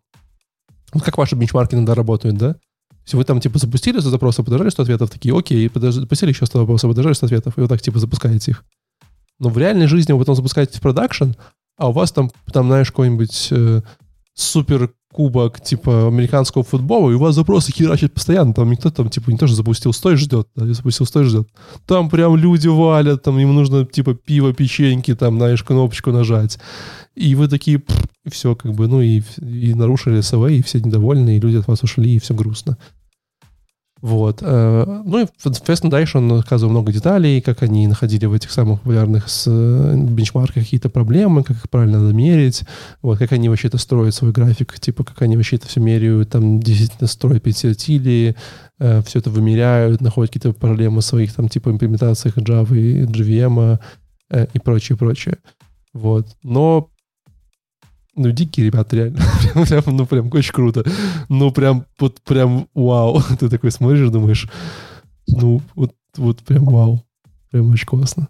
ну, 0.94 1.00
как 1.00 1.18
ваши 1.18 1.36
бенчмарки 1.36 1.74
иногда 1.74 1.94
работают, 1.94 2.36
да? 2.36 2.56
Если 3.04 3.16
вы 3.16 3.24
там, 3.24 3.40
типа, 3.40 3.58
запустили 3.58 4.00
100 4.00 4.10
запросов, 4.10 4.44
подождали 4.44 4.70
100 4.70 4.82
ответов, 4.82 5.10
такие, 5.10 5.36
окей, 5.36 5.68
подожди, 5.70 6.00
запустили 6.00 6.30
еще 6.30 6.44
100 6.44 6.58
вопросов, 6.60 6.90
подождали 6.90 7.14
100 7.14 7.26
ответов, 7.26 7.56
и 7.56 7.60
вот 7.60 7.68
так, 7.68 7.80
типа, 7.80 7.98
запускаете 7.98 8.50
их. 8.50 8.64
Но 9.38 9.48
в 9.48 9.56
реальной 9.56 9.86
жизни 9.86 10.12
вы 10.12 10.18
потом 10.18 10.34
запускаете 10.34 10.78
в 10.78 10.82
продакшн, 10.82 11.30
а 11.78 11.88
у 11.88 11.92
вас 11.92 12.12
там, 12.12 12.30
там 12.52 12.66
знаешь, 12.66 12.90
какой-нибудь 12.90 13.48
э, 13.50 13.82
супер 14.34 14.92
кубок, 15.18 15.60
типа, 15.60 16.06
американского 16.06 16.62
футбола, 16.62 17.10
и 17.10 17.14
у 17.14 17.18
вас 17.18 17.34
запросы 17.34 17.72
херачат 17.72 18.14
постоянно, 18.14 18.54
там 18.54 18.70
никто 18.70 18.88
там, 18.88 19.10
типа, 19.10 19.30
не 19.30 19.36
то, 19.36 19.48
что 19.48 19.56
запустил, 19.56 19.92
стой, 19.92 20.14
ждет, 20.14 20.46
да, 20.54 20.64
запустил, 20.72 21.06
стой, 21.06 21.24
ждет. 21.24 21.48
Там 21.86 22.08
прям 22.08 22.36
люди 22.36 22.68
валят, 22.68 23.24
там 23.24 23.36
им 23.40 23.52
нужно, 23.52 23.84
типа, 23.84 24.14
пиво, 24.14 24.52
печеньки, 24.52 25.16
там, 25.16 25.38
знаешь, 25.38 25.64
кнопочку 25.64 26.12
нажать. 26.12 26.60
И 27.16 27.34
вы 27.34 27.48
такие, 27.48 27.82
и 28.24 28.30
все, 28.30 28.54
как 28.54 28.74
бы, 28.74 28.86
ну, 28.86 29.00
и, 29.00 29.22
и 29.40 29.74
нарушили 29.74 30.20
СВ, 30.20 30.52
и 30.52 30.62
все 30.62 30.78
недовольны, 30.78 31.36
и 31.36 31.40
люди 31.40 31.56
от 31.56 31.66
вас 31.66 31.82
ушли, 31.82 32.14
и 32.14 32.20
все 32.20 32.32
грустно. 32.32 32.78
Вот. 34.00 34.38
Э, 34.42 35.02
ну 35.04 35.24
и, 35.24 35.26
дальше 35.88 36.18
он 36.18 36.30
рассказывал 36.30 36.70
много 36.70 36.92
деталей, 36.92 37.40
как 37.40 37.62
они 37.62 37.86
находили 37.86 38.26
в 38.26 38.32
этих 38.32 38.50
самых 38.52 38.80
популярных 38.80 39.28
с 39.28 39.44
э, 39.48 39.96
бенчмарках 39.96 40.62
какие-то 40.62 40.88
проблемы, 40.88 41.42
как 41.42 41.56
их 41.56 41.68
правильно 41.68 42.00
надо 42.00 42.14
мерить, 42.14 42.62
вот, 43.02 43.18
как 43.18 43.32
они 43.32 43.48
вообще 43.48 43.68
это 43.68 43.78
строят 43.78 44.14
свой 44.14 44.30
график, 44.30 44.78
типа, 44.78 45.02
как 45.02 45.22
они 45.22 45.36
вообще 45.36 45.56
это 45.56 45.66
все 45.66 45.80
меряют, 45.80 46.30
там, 46.30 46.60
действительно 46.60 47.08
строят 47.08 47.42
персентили, 47.42 48.36
э, 48.78 49.02
все 49.04 49.18
это 49.18 49.30
вымеряют, 49.30 50.00
находят 50.00 50.32
какие-то 50.32 50.56
проблемы 50.56 51.00
в 51.00 51.04
своих, 51.04 51.34
там, 51.34 51.48
типа, 51.48 51.70
имплементациях 51.70 52.38
Java 52.38 52.76
и 52.76 53.02
JVM 53.02 53.80
и 54.52 54.58
прочее, 54.58 54.98
прочее. 54.98 55.38
Вот. 55.94 56.36
Но 56.42 56.90
ну, 58.18 58.30
дикие 58.32 58.66
ребята, 58.66 58.96
реально. 58.96 59.20
прям, 59.66 59.82
ну, 59.86 60.06
прям 60.06 60.30
очень 60.32 60.52
круто. 60.52 60.84
Ну, 61.28 61.50
прям, 61.50 61.86
вот 61.98 62.20
прям 62.22 62.68
вау. 62.74 63.22
Ты 63.38 63.48
такой 63.48 63.70
смотришь, 63.70 64.10
думаешь, 64.10 64.48
ну, 65.28 65.62
вот, 65.74 65.94
вот 66.16 66.38
прям 66.40 66.64
вау. 66.64 67.04
Прям 67.50 67.70
очень 67.70 67.86
классно. 67.86 68.28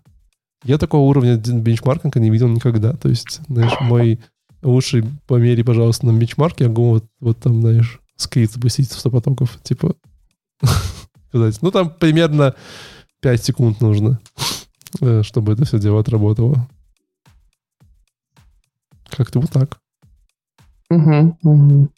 Я 0.64 0.78
такого 0.78 1.08
уровня 1.08 1.36
бенчмаркинга 1.36 2.20
не 2.20 2.30
видел 2.30 2.48
никогда. 2.48 2.92
То 2.92 3.08
есть, 3.08 3.40
знаешь, 3.48 3.72
мой 3.80 4.20
лучший 4.62 5.04
помери, 5.26 5.62
пожалуйста, 5.62 6.06
на 6.06 6.18
бенчмарке, 6.18 6.64
я 6.64 6.68
могу 6.70 6.90
вот, 6.90 7.04
вот 7.20 7.38
там, 7.38 7.60
знаешь, 7.60 8.00
скрипт 8.16 8.54
запустить 8.54 8.90
в 8.90 8.98
100 8.98 9.10
потоков. 9.10 9.58
Типа, 9.62 9.94
сказать, 11.28 11.58
ну, 11.62 11.70
там 11.70 11.90
примерно 11.90 12.54
5 13.20 13.44
секунд 13.44 13.80
нужно, 13.80 14.20
э, 15.00 15.22
чтобы 15.22 15.52
это 15.52 15.64
все 15.64 15.78
дело 15.78 16.00
отработало. 16.00 16.68
Как-то 19.18 19.40
вот 19.40 19.50
так. 19.50 19.80
Угу, 20.90 21.38
угу. 21.42 21.88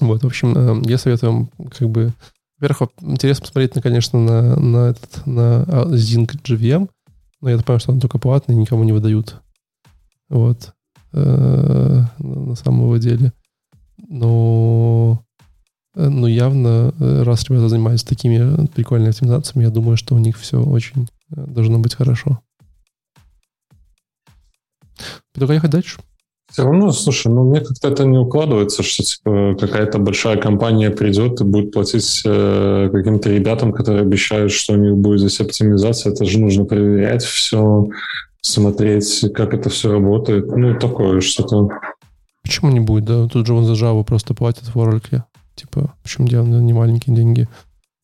Вот, 0.00 0.22
в 0.22 0.26
общем, 0.26 0.54
э, 0.56 0.82
я 0.88 0.96
советую 0.96 1.32
вам, 1.32 1.68
как 1.68 1.90
бы, 1.90 2.14
во-первых, 2.58 2.88
интересно 3.02 3.42
посмотреть, 3.42 3.74
на, 3.74 3.82
конечно, 3.82 4.18
на, 4.18 4.56
на 4.56 4.88
этот, 4.88 5.26
на 5.26 5.64
Zinc 5.90 6.34
GVM, 6.42 6.88
но 7.42 7.50
я 7.50 7.58
понимаю, 7.58 7.78
что 7.78 7.92
он 7.92 8.00
только 8.00 8.18
платный, 8.18 8.56
никому 8.56 8.84
не 8.84 8.92
выдают. 8.92 9.42
Вот. 10.30 10.72
Э, 11.12 12.04
на 12.18 12.54
самом 12.54 12.98
деле. 12.98 13.34
Но, 14.08 15.22
э, 15.94 16.08
но 16.08 16.26
явно, 16.26 16.94
раз 16.98 17.44
ребята 17.50 17.68
занимаются 17.68 18.06
такими 18.06 18.66
прикольными 18.68 19.10
оптимизациями, 19.10 19.64
я 19.64 19.70
думаю, 19.70 19.98
что 19.98 20.14
у 20.14 20.18
них 20.18 20.38
все 20.38 20.58
очень 20.58 21.06
должно 21.28 21.78
быть 21.80 21.94
хорошо. 21.94 22.40
Предлагаю 25.32 25.58
ехать 25.58 25.70
дальше. 25.70 26.00
Все 26.54 26.62
равно, 26.62 26.92
слушай, 26.92 27.32
ну 27.32 27.50
мне 27.50 27.60
как-то 27.60 27.88
это 27.88 28.04
не 28.04 28.16
укладывается, 28.16 28.84
что 28.84 29.02
типа 29.02 29.56
какая-то 29.58 29.98
большая 29.98 30.36
компания 30.36 30.92
придет 30.92 31.40
и 31.40 31.44
будет 31.44 31.72
платить 31.72 32.22
э, 32.24 32.90
каким-то 32.92 33.28
ребятам, 33.28 33.72
которые 33.72 34.02
обещают, 34.02 34.52
что 34.52 34.74
у 34.74 34.76
них 34.76 34.94
будет 34.94 35.18
здесь 35.18 35.40
оптимизация. 35.40 36.12
Это 36.12 36.24
же 36.24 36.38
нужно 36.38 36.64
проверять 36.64 37.24
все, 37.24 37.88
смотреть, 38.40 39.32
как 39.34 39.52
это 39.52 39.68
все 39.68 39.90
работает. 39.90 40.46
Ну, 40.56 40.78
такое 40.78 41.20
что-то. 41.20 41.70
Почему 42.44 42.70
не 42.70 42.78
будет, 42.78 43.06
да? 43.06 43.26
Тут 43.26 43.48
же 43.48 43.52
он 43.52 43.64
за 43.64 43.72
Java 43.72 44.04
просто 44.04 44.34
платит 44.34 44.72
в 44.72 44.76
Oracle. 44.76 45.24
Типа, 45.56 45.92
почему 46.04 46.28
явно 46.28 46.60
не 46.60 46.72
маленькие 46.72 47.16
деньги. 47.16 47.48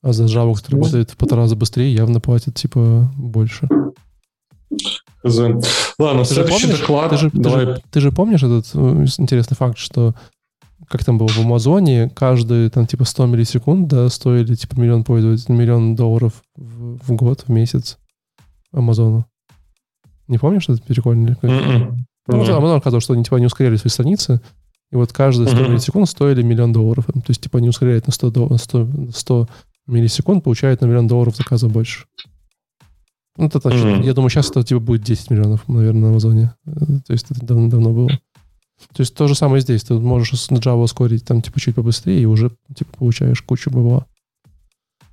А 0.03 0.13
за 0.13 0.25
Java, 0.25 0.57
который 0.57 0.75
ну, 0.75 0.79
работает 0.81 1.11
в 1.13 1.17
полтора 1.17 1.43
раза 1.43 1.55
быстрее, 1.55 1.95
явно 1.95 2.19
платит, 2.19 2.57
типа, 2.57 3.13
больше. 3.17 3.69
Ладно, 5.99 6.25
ты 6.25 6.35
следующий 6.35 6.63
помнишь, 6.63 6.81
доклад. 6.81 7.11
Ты 7.11 7.17
же, 7.17 7.31
Давай. 7.33 7.67
Ты, 7.67 7.75
же, 7.75 7.83
ты 7.91 8.01
же 8.01 8.13
помнишь 8.13 8.43
этот 8.43 8.67
э, 8.75 9.07
интересный 9.19 9.57
факт, 9.57 9.79
что 9.79 10.15
как 10.89 11.05
там 11.05 11.19
было 11.19 11.29
в 11.29 11.39
Амазоне, 11.39 12.09
каждые 12.09 12.71
там 12.71 12.87
типа 12.87 13.05
100 13.05 13.27
миллисекунд, 13.27 13.89
да, 13.89 14.09
стоили 14.09 14.55
типа 14.55 14.79
миллион 14.81 15.05
пользователей, 15.05 15.57
миллион 15.57 15.95
долларов 15.95 16.43
в, 16.57 16.99
в 16.99 17.15
год, 17.15 17.45
в 17.47 17.49
месяц 17.51 17.99
Амазону. 18.73 19.27
Не 20.27 20.39
помнишь, 20.39 20.63
что 20.63 20.75
это 20.75 20.83
прикольно? 20.83 21.37
Mm-mm. 21.43 21.95
Ну, 22.29 22.43
mm-hmm. 22.43 22.51
Амазон 22.51 22.81
сказал, 22.81 23.01
что 23.01 23.15
они 23.15 23.25
типа 23.25 23.37
не 23.37 23.47
ускоряли 23.47 23.77
свои 23.77 23.91
страницы, 23.91 24.41
и 24.91 24.97
вот 24.97 25.13
каждые 25.13 25.49
100 25.49 25.57
mm-hmm. 25.57 25.69
миллисекунд 25.69 26.09
стоили 26.09 26.43
миллион 26.43 26.73
долларов. 26.73 27.07
То 27.07 27.23
есть 27.29 27.43
типа 27.43 27.59
они 27.59 27.69
ускоряют 27.69 28.07
на 28.07 28.13
100, 28.13 28.57
100, 28.57 28.89
100 29.15 29.49
миллисекунд, 29.87 30.45
получают 30.45 30.81
на 30.81 30.87
миллион 30.87 31.07
долларов 31.07 31.37
заказа 31.37 31.69
больше. 31.69 32.07
Ну, 33.37 33.47
это 33.47 33.61
точно. 33.61 33.87
Mm-hmm. 33.87 34.05
Я 34.05 34.15
думаю, 34.15 34.31
сейчас 34.31 34.51
это 34.51 34.63
типа 34.63 34.81
будет 34.81 35.03
10 35.03 35.31
миллионов, 35.31 35.69
наверное, 35.69 36.03
на 36.03 36.09
Амазоне. 36.09 36.55
То 36.65 37.13
есть 37.13 37.31
это 37.31 37.45
давно, 37.45 37.69
давно 37.69 37.93
было. 37.93 38.09
То 38.09 39.01
есть 39.01 39.15
то 39.15 39.29
же 39.29 39.35
самое 39.35 39.61
здесь. 39.61 39.85
Ты 39.85 39.95
можешь 39.95 40.33
Java 40.33 40.83
ускорить 40.83 41.25
там 41.25 41.43
типа 41.43 41.61
чуть 41.61 41.75
побыстрее 41.75 42.23
и 42.23 42.27
уже 42.27 42.51
типа 42.75 42.97
получаешь 42.97 43.43
кучу 43.43 43.71
бабла. 43.71 44.07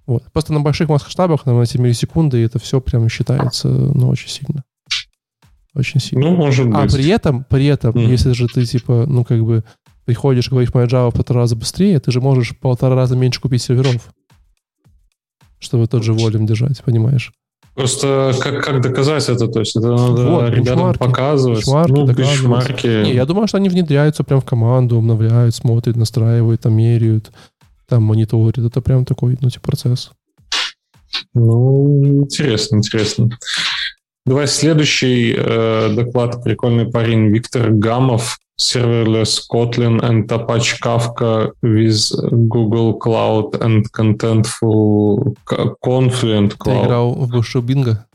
Вот. 0.05 0.23
Просто 0.31 0.53
на 0.53 0.61
больших 0.61 0.89
масштабах, 0.89 1.45
на 1.45 1.61
эти 1.61 1.77
миллисекунды, 1.77 2.43
это 2.43 2.59
все 2.59 2.79
прям 2.79 3.09
считается, 3.09 3.67
ну, 3.67 4.07
очень 4.07 4.29
сильно. 4.29 4.63
Очень 5.73 5.99
сильно. 5.99 6.29
Ну, 6.29 6.35
может 6.35 6.65
а 6.67 6.83
быть. 6.83 6.93
А 6.93 6.97
при 6.97 7.07
этом, 7.07 7.43
при 7.43 7.65
этом, 7.65 7.93
mm. 7.93 8.09
если 8.09 8.31
же 8.31 8.47
ты, 8.47 8.65
типа, 8.65 9.05
ну, 9.05 9.25
как 9.25 9.43
бы 9.43 9.65
приходишь, 10.05 10.49
говоришь, 10.49 10.73
моя 10.73 10.87
Java 10.87 11.11
в 11.11 11.13
полтора 11.13 11.41
раза 11.41 11.57
быстрее, 11.57 11.99
ты 11.99 12.11
же 12.11 12.21
можешь 12.21 12.51
в 12.51 12.59
полтора 12.59 12.95
раза 12.95 13.17
меньше 13.17 13.41
купить 13.41 13.61
серверов, 13.61 14.13
чтобы 15.59 15.87
тот 15.87 16.03
же 16.03 16.13
волюм 16.13 16.45
держать, 16.45 16.81
понимаешь? 16.83 17.33
Просто 17.77 18.33
как, 18.41 18.63
как 18.63 18.81
доказать 18.81 19.29
это? 19.29 19.47
То 19.47 19.59
есть 19.59 19.75
это 19.75 19.91
надо 19.91 20.25
Вот, 20.25 20.49
ребятам 20.49 20.63
бенчмарки. 20.63 20.97
показывать. 20.97 21.59
Бенчмарки, 21.59 21.91
ну, 21.91 22.07
бенчмарки. 22.07 22.87
Не, 22.87 23.13
я 23.13 23.25
думаю, 23.25 23.47
что 23.47 23.57
они 23.57 23.69
внедряются 23.69 24.23
прям 24.23 24.41
в 24.41 24.45
команду, 24.45 24.97
обновляют, 24.97 25.53
смотрят, 25.53 25.95
настраивают, 25.95 26.61
там 26.61 26.73
меряют, 26.73 27.29
там 27.87 28.01
мониторят. 28.01 28.57
Это 28.57 28.81
прям 28.81 29.05
такой, 29.05 29.37
ну, 29.41 29.51
типа, 29.51 29.67
процесс. 29.67 30.09
Ну, 31.35 32.23
интересно, 32.23 32.77
интересно. 32.77 33.29
Давай 34.25 34.47
следующий 34.47 35.35
э, 35.37 35.93
доклад. 35.95 36.43
Прикольный 36.43 36.89
парень 36.89 37.27
Виктор 37.27 37.69
Гамов. 37.69 38.39
Serverless 38.59 39.47
Kotlin 39.47 40.01
and 40.01 40.31
Apache 40.31 40.79
Kafka 40.81 41.51
with 41.61 42.11
Google 42.49 42.97
Cloud 42.97 43.55
and 43.61 43.85
Contentful 43.91 45.35
Confluent 45.85 46.49
Ты 46.49 46.57
Cloud. 46.57 46.85
играл 46.85 47.13
в 47.13 47.29
бывшую 47.29 47.61
бинго? 47.63 48.05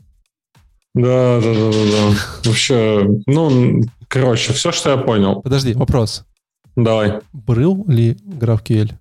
Да, 0.93 1.39
да, 1.41 1.53
да, 1.53 1.71
да, 1.71 1.91
да. 1.91 2.17
Вообще, 2.43 3.07
ну, 3.25 3.81
короче, 4.09 4.53
все, 4.53 4.71
что 4.71 4.91
я 4.91 4.97
понял. 4.97 5.41
Подожди, 5.41 5.73
вопрос. 5.73 6.25
Давай. 6.75 7.21
Был 7.31 7.85
ли 7.87 8.17
GraphQL? 8.25 8.91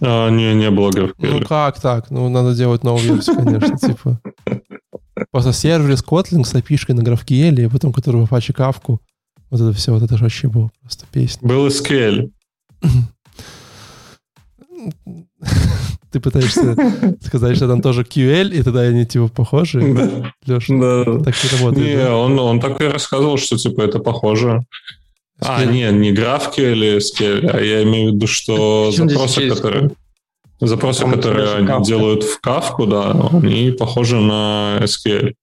А, 0.00 0.30
не, 0.30 0.54
не 0.54 0.70
было 0.70 0.90
GraphQL. 0.90 1.40
Ну 1.40 1.40
как 1.46 1.80
так? 1.80 2.10
Ну, 2.10 2.28
надо 2.28 2.54
делать 2.54 2.84
новую 2.84 3.14
версию, 3.14 3.36
конечно, 3.36 3.76
типа. 3.76 4.20
Просто 5.30 5.52
сервер 5.52 5.96
с 5.96 6.02
Kotlin 6.02 6.44
с 6.44 6.54
API 6.54 6.94
на 6.94 7.02
GraphQL, 7.02 7.66
и 7.66 7.68
потом 7.68 7.92
который 7.92 8.24
в 8.24 8.32
Apache 8.32 8.54
Kafka. 8.54 8.98
Вот 9.54 9.60
это 9.60 9.72
все, 9.72 9.92
вот 9.92 10.02
это 10.02 10.16
же 10.16 10.24
вообще 10.24 10.48
было 10.48 10.68
просто 10.80 11.06
песня. 11.12 11.46
Был 11.46 11.68
SQL. 11.68 12.28
Ты 16.10 16.18
пытаешься 16.18 16.76
сказать, 17.24 17.54
что 17.54 17.68
там 17.68 17.80
тоже 17.80 18.02
QL, 18.02 18.52
и 18.52 18.64
тогда 18.64 18.80
они 18.80 19.06
типа 19.06 19.28
похожи? 19.28 19.78
Леша, 20.44 20.74
Да. 20.76 21.04
так 21.20 21.36
не 21.44 21.50
работает. 21.56 21.86
Не, 21.86 22.08
он, 22.10 22.36
он 22.36 22.58
так 22.58 22.80
и 22.80 22.86
рассказывал, 22.86 23.38
что 23.38 23.56
типа 23.56 23.82
это 23.82 24.00
похоже. 24.00 24.64
А, 25.40 25.64
не, 25.64 25.88
не 25.92 26.12
GraphQL 26.12 26.72
или 26.72 26.96
SQL, 26.96 27.48
а 27.50 27.60
я 27.60 27.84
имею 27.84 28.10
в 28.10 28.14
виду, 28.16 28.26
что 28.26 28.90
запросы, 28.90 29.48
которые, 29.48 29.92
запросы, 30.58 31.04
которые 31.08 31.54
они 31.58 31.84
делают 31.84 32.24
в 32.24 32.40
Kafka, 32.44 32.88
да, 32.88 33.12
они 33.38 33.70
похожи 33.70 34.16
на 34.18 34.80
SQL. 34.82 35.34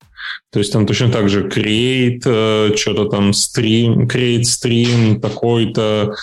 То 0.52 0.60
есть 0.60 0.73
там 0.73 0.85
точно 0.85 1.10
так 1.10 1.30
же 1.30 1.48
create, 1.48 2.22
э, 2.26 2.76
что-то 2.76 3.06
там 3.06 3.31
stream, 3.31 4.07
create 4.07 4.41
stream 4.41 5.19
такой-то, 5.19 6.14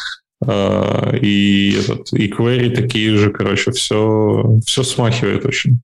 э, 0.47 1.19
и, 1.21 1.79
этот, 1.79 2.13
и 2.13 2.31
query 2.31 2.75
такие 2.75 3.17
же, 3.17 3.31
короче, 3.31 3.71
все, 3.73 4.59
все 4.67 4.83
смахивает 4.83 5.47
очень. 5.47 5.81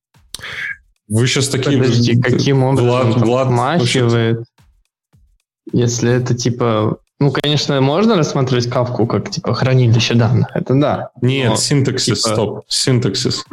Вы 1.09 1.27
сейчас 1.27 1.49
такие... 1.49 1.79
Подожди, 1.79 2.21
каким 2.21 2.63
образом 2.65 3.13
Влад, 3.13 3.49
смахивает? 3.49 4.45
Если 5.73 6.13
это 6.13 6.35
типа... 6.35 6.99
Ну, 7.21 7.31
конечно, 7.31 7.81
можно 7.81 8.17
рассматривать 8.17 8.69
кавку 8.69 9.07
как 9.07 9.31
типа 9.31 9.55
хранилище 9.55 10.15
данных. 10.15 10.49
Это 10.55 10.75
да. 10.75 11.11
Нет, 11.23 11.51
Но, 11.51 11.57
синтаксис, 11.57 12.23
типа- 12.23 12.35
стоп. 12.35 12.65
Синтаксис. 12.69 13.45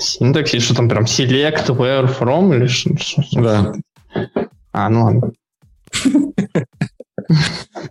Синтаксис, 0.00 0.64
что 0.64 0.74
там 0.74 0.88
прям 0.88 1.04
select, 1.04 1.66
where, 1.68 2.18
from 2.18 2.54
или 2.56 2.66
что? 2.66 2.90
Да. 3.32 3.72
А, 4.72 4.88
ну 4.88 5.04
ладно. 5.04 5.32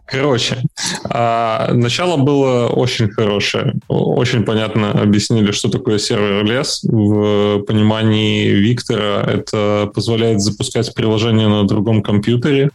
Короче, 0.06 0.62
а, 1.06 1.72
начало 1.74 2.18
было 2.18 2.68
очень 2.68 3.10
хорошее. 3.10 3.76
Очень 3.88 4.44
понятно 4.44 4.92
объяснили, 4.92 5.52
что 5.52 5.70
такое 5.70 5.98
сервер-лес. 5.98 6.84
В 6.84 7.60
понимании 7.60 8.50
Виктора 8.50 9.24
это 9.26 9.90
позволяет 9.94 10.42
запускать 10.42 10.94
приложение 10.94 11.48
на 11.48 11.66
другом 11.66 12.02
компьютере. 12.02 12.72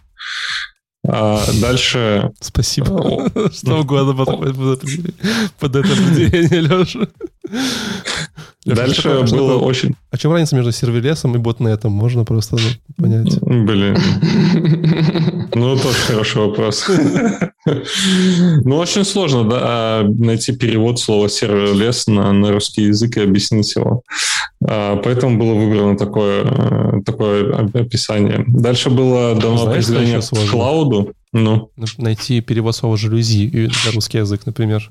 А 1.07 1.43
дальше 1.61 2.33
Спасибо. 2.41 3.29
Что 3.53 3.81
угодно 3.81 4.15
подходит 4.15 4.57
под 4.57 4.83
это 4.83 4.87
под 5.61 5.77
это 5.77 5.93
определение, 5.93 6.61
Леша. 6.79 7.09
Дальше 8.65 9.21
было 9.31 9.59
очень... 9.59 9.95
А 10.11 10.17
чем 10.17 10.33
разница 10.33 10.57
между 10.57 10.73
сервелесом 10.73 11.35
и 11.35 11.39
ботнетом? 11.39 11.93
Можно 11.93 12.25
просто 12.25 12.57
ну, 12.57 13.03
понять. 13.03 13.39
Блин, 13.41 13.99
ну 15.55 15.77
тоже 15.77 15.99
хороший 16.07 16.47
вопрос. 16.47 16.89
Ну, 17.67 18.77
очень 18.77 19.05
сложно 19.05 19.45
да, 19.49 19.59
а, 19.61 20.05
найти 20.05 20.53
перевод 20.55 20.99
слова 20.99 21.29
сервер-лес 21.29 22.07
на, 22.07 22.33
на 22.33 22.53
русский 22.53 22.83
язык 22.85 23.17
и 23.17 23.23
объяснить 23.23 23.75
его. 23.75 24.03
А, 24.67 24.97
Поэтому 24.97 25.39
было 25.39 25.55
выбрано 25.55 25.97
такое, 25.99 26.45
э, 26.45 27.03
такое 27.05 27.53
оп- 27.53 27.77
описание. 27.77 28.45
Дальше 28.47 28.91
было 28.91 29.35
дано 29.35 29.59
Знаешь, 29.59 29.87
определение 29.87 30.21
к 30.21 30.51
клауду. 30.51 31.13
Ну, 31.33 31.71
Найти 31.99 32.41
перевод 32.41 32.77
слова 32.77 32.97
жалюзи 32.97 33.71
на 33.87 33.93
русский 33.93 34.19
язык, 34.19 34.47
например. 34.47 34.91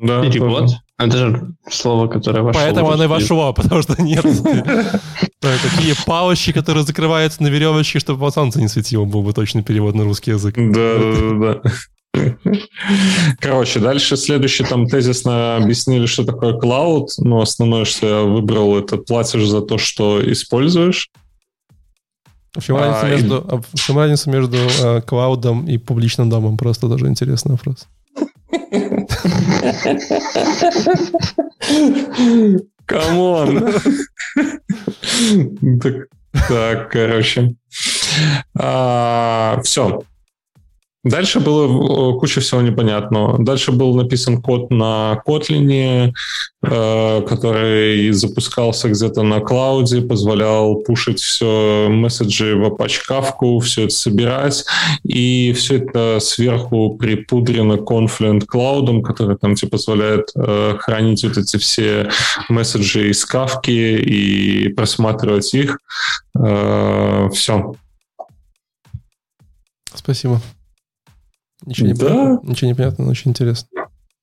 Да, 0.00 0.22
Перевод? 0.22 0.60
тоже. 0.60 0.76
Это 0.98 1.16
же 1.16 1.54
слово, 1.70 2.08
которое 2.08 2.42
вошло. 2.42 2.60
Поэтому 2.62 2.90
оно 2.90 3.04
и 3.04 3.06
вошло, 3.06 3.52
потому 3.52 3.82
что 3.82 4.00
нет. 4.02 4.24
Такие 5.40 5.94
палочки, 6.06 6.52
которые 6.52 6.84
закрываются 6.84 7.42
на 7.42 7.48
веревочке, 7.48 7.98
чтобы 7.98 8.20
по 8.20 8.30
солнцу 8.30 8.60
не 8.60 8.68
светило, 8.68 9.04
был 9.04 9.22
бы 9.22 9.32
точный 9.32 9.62
перевод 9.62 9.94
на 9.94 10.04
русский 10.04 10.30
язык. 10.32 10.54
Да, 10.56 10.98
да, 10.98 11.14
да, 11.20 11.60
да. 11.62 11.70
Короче, 13.40 13.80
дальше 13.80 14.16
следующий 14.16 14.64
там 14.64 14.86
тезисно 14.86 15.56
объяснили, 15.56 16.06
что 16.06 16.24
такое 16.24 16.54
клауд. 16.58 17.10
Но 17.18 17.40
основное, 17.42 17.84
что 17.84 18.06
я 18.06 18.22
выбрал, 18.22 18.78
это 18.78 18.96
платишь 18.96 19.46
за 19.46 19.60
то, 19.60 19.78
что 19.78 20.20
используешь. 20.32 21.10
В 22.54 22.64
чем 22.64 22.76
А, 22.76 22.80
разница 22.80 23.06
и- 23.06 23.10
между, 23.10 23.36
а 23.48 23.60
в 23.60 23.78
чем 23.78 23.98
разница 23.98 24.30
между 24.30 24.56
э, 24.56 25.02
cloud 25.02 25.48
ом 25.48 25.66
и 25.66 25.76
публичным 25.76 26.30
домом? 26.30 26.56
Просто 26.56 26.88
даже 26.88 27.06
интересный 27.06 27.52
вопрос. 27.52 27.86
Come 32.86 33.35
on! 33.35 33.72
Так, 36.48 36.90
короче. 36.90 37.54
Все. 39.62 40.02
Дальше 41.06 41.38
было 41.38 41.66
э, 41.66 42.18
куча 42.18 42.40
всего 42.40 42.60
непонятного. 42.62 43.38
Дальше 43.38 43.70
был 43.70 43.94
написан 43.94 44.42
код 44.42 44.70
на 44.72 45.22
Kotlin, 45.24 46.12
э, 46.62 47.22
который 47.28 48.10
запускался 48.10 48.88
где-то 48.88 49.22
на 49.22 49.38
cloud 49.38 49.82
е, 49.82 50.00
позволял 50.00 50.74
пушить 50.74 51.20
все 51.20 51.86
месседжи 51.88 52.56
в 52.56 52.64
Apache 52.64 53.02
Kafka, 53.08 53.60
все 53.60 53.84
это 53.84 53.94
собирать, 53.94 54.64
и 55.04 55.52
все 55.52 55.76
это 55.76 56.18
сверху 56.18 56.96
припудрено 56.96 57.74
Confluent 57.74 58.44
Cloud, 58.52 59.02
который 59.02 59.36
там 59.36 59.54
тебе 59.54 59.70
позволяет 59.70 60.30
э, 60.34 60.74
хранить 60.80 61.22
вот 61.22 61.38
эти 61.38 61.56
все 61.56 62.10
месседжи 62.48 63.10
из 63.10 63.24
Kafka 63.24 63.70
и 63.70 64.70
просматривать 64.70 65.54
их. 65.54 65.78
все. 66.34 67.76
Спасибо. 69.94 70.40
Ничего 71.66 71.88
не 71.88 71.94
Да. 71.94 72.06
понятно, 72.06 72.48
ничего 72.50 72.68
не 72.70 72.74
понятно, 72.74 73.04
но 73.04 73.10
очень 73.10 73.30
интересно. 73.32 73.68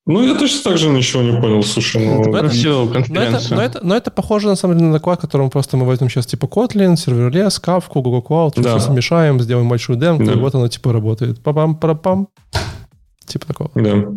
Ну, 0.06 0.22
я 0.22 0.36
точно 0.38 0.64
так 0.72 0.78
же 0.78 0.90
ничего 0.90 1.22
не 1.24 1.40
понял, 1.40 1.64
слушай, 1.64 2.06
ну... 2.06 2.36
Это- 2.36 2.50
Всю 2.50 2.70
Но 2.70 2.84
это, 2.84 2.94
конференцию. 2.94 3.56
но, 3.56 3.62
это, 3.64 3.80
но 3.86 3.96
это 3.96 4.12
похоже, 4.12 4.48
на 4.48 4.56
самом 4.56 4.76
деле, 4.78 4.88
на 4.88 4.94
доклад, 4.96 5.22
которым 5.22 5.50
просто 5.50 5.78
мы 5.78 5.86
возьмем 5.86 6.10
сейчас 6.10 6.26
типа 6.26 6.46
Kotlin, 6.46 6.98
serverless, 6.98 7.62
Kafka, 7.64 8.02
Google 8.02 8.22
Cloud, 8.28 8.54
Да. 8.62 8.78
все 8.78 8.92
смешаем, 8.92 9.40
сделаем 9.40 9.70
большую 9.70 9.98
демку, 9.98 10.26
Да. 10.26 10.34
и 10.34 10.36
вот 10.36 10.54
оно 10.56 10.68
типа 10.68 10.92
работает. 10.92 11.42
Папам, 11.42 11.76
парапам. 11.78 12.28
Типа 13.26 13.46
такого. 13.48 13.72
Да. 13.76 14.10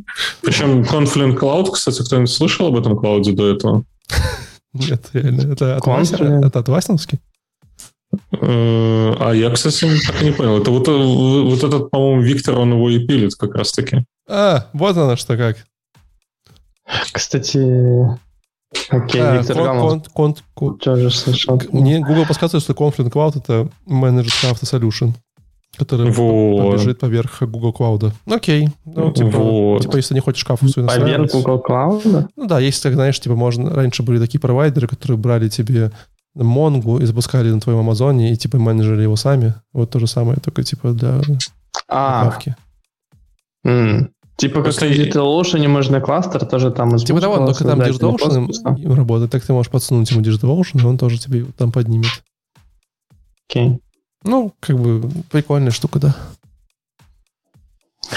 Причем 0.42 0.82
Confluent 0.82 1.38
Cloud, 1.38 1.70
кстати, 1.70 2.02
кто-нибудь 2.04 2.30
слышал 2.30 2.66
об 2.66 2.76
этом 2.76 2.96
клауде 2.96 3.30
до 3.32 3.48
этого? 3.54 3.84
Нет, 4.74 5.06
реально. 5.12 5.52
Это 5.52 5.76
от, 5.76 5.84
Confluent? 5.84 7.00
А 8.32 9.32
я, 9.32 9.50
кстати, 9.50 9.86
так 10.06 10.22
и 10.22 10.26
не 10.26 10.32
понял. 10.32 10.58
Это 10.60 10.70
вот, 10.70 10.88
э, 10.88 10.92
вот 10.92 11.62
этот, 11.64 11.90
по-моему, 11.90 12.22
Виктор, 12.22 12.58
он 12.58 12.72
его 12.72 12.90
и 12.90 13.06
пилит 13.06 13.34
как 13.34 13.54
раз-таки. 13.54 14.04
А, 14.28 14.66
вот 14.72 14.96
оно 14.96 15.16
что 15.16 15.36
как. 15.36 15.56
Кстати, 17.12 17.58
окей, 18.90 19.20
А, 19.20 19.36
Виктор 19.36 19.56
кон- 19.56 19.64
Гамов 19.64 19.90
кон- 19.90 20.02
кон- 20.12 20.36
кон- 20.54 20.78
тоже 20.78 21.10
слышал. 21.10 21.60
Мне 21.72 22.00
Google 22.00 22.26
подсказывает, 22.26 22.62
что 22.62 22.72
Confluent 22.74 23.10
Cloud 23.10 23.36
это 23.38 23.68
менеджер 23.86 24.32
Cloud 24.42 24.62
Solution, 24.62 25.12
который 25.76 26.10
Вот. 26.10 26.72
побежит 26.72 26.98
поверх 27.00 27.42
Google 27.42 27.74
Cloud. 27.76 28.12
Окей. 28.26 28.68
Ну, 28.84 29.12
типа, 29.12 29.30
Вот. 29.38 29.82
типа, 29.82 29.96
если 29.96 30.14
не 30.14 30.20
хочешь 30.20 30.42
шкафу 30.42 30.68
свою 30.68 30.88
Поверх. 30.88 31.32
Google 31.32 31.62
Cloud? 31.66 32.28
Ну 32.36 32.46
да, 32.46 32.60
есть, 32.60 32.82
так, 32.82 32.94
знаешь, 32.94 33.18
типа, 33.18 33.34
можно... 33.34 33.74
Раньше 33.74 34.02
были 34.02 34.18
такие 34.18 34.40
провайдеры, 34.40 34.86
которые 34.86 35.18
брали 35.18 35.48
тебе 35.48 35.90
Монгу 36.44 36.98
и 36.98 37.06
запускали 37.06 37.50
на 37.50 37.60
твоем 37.60 37.80
Амазоне, 37.80 38.32
и 38.32 38.36
типа 38.36 38.58
менеджерили 38.58 39.02
его 39.02 39.16
сами. 39.16 39.54
Вот 39.72 39.90
то 39.90 39.98
же 39.98 40.06
самое, 40.06 40.38
только 40.38 40.62
типа 40.62 40.92
для 40.92 41.20
А. 41.88 42.38
М. 43.64 44.10
Типа 44.36 44.62
как 44.62 44.82
и- 44.82 45.10
DigitalOcean 45.10 45.66
можно 45.68 46.00
кластер 46.00 46.44
тоже 46.44 46.70
там 46.70 46.94
из 46.94 47.04
Типа 47.04 47.20
того, 47.20 47.46
только 47.46 47.64
там 47.64 47.80
всё. 47.80 48.74
им 48.76 48.92
работает, 48.94 49.30
так 49.30 49.42
ты 49.42 49.52
можешь 49.54 49.70
подсунуть 49.72 50.10
ему 50.10 50.20
DigitalOcean, 50.20 50.82
и 50.82 50.84
он 50.84 50.98
тоже 50.98 51.18
тебе 51.18 51.46
там 51.56 51.72
поднимет. 51.72 52.22
Окей. 53.48 53.78
Ну, 54.24 54.52
как 54.60 54.78
бы 54.78 55.08
прикольная 55.30 55.70
штука, 55.70 56.00
да. 56.00 56.16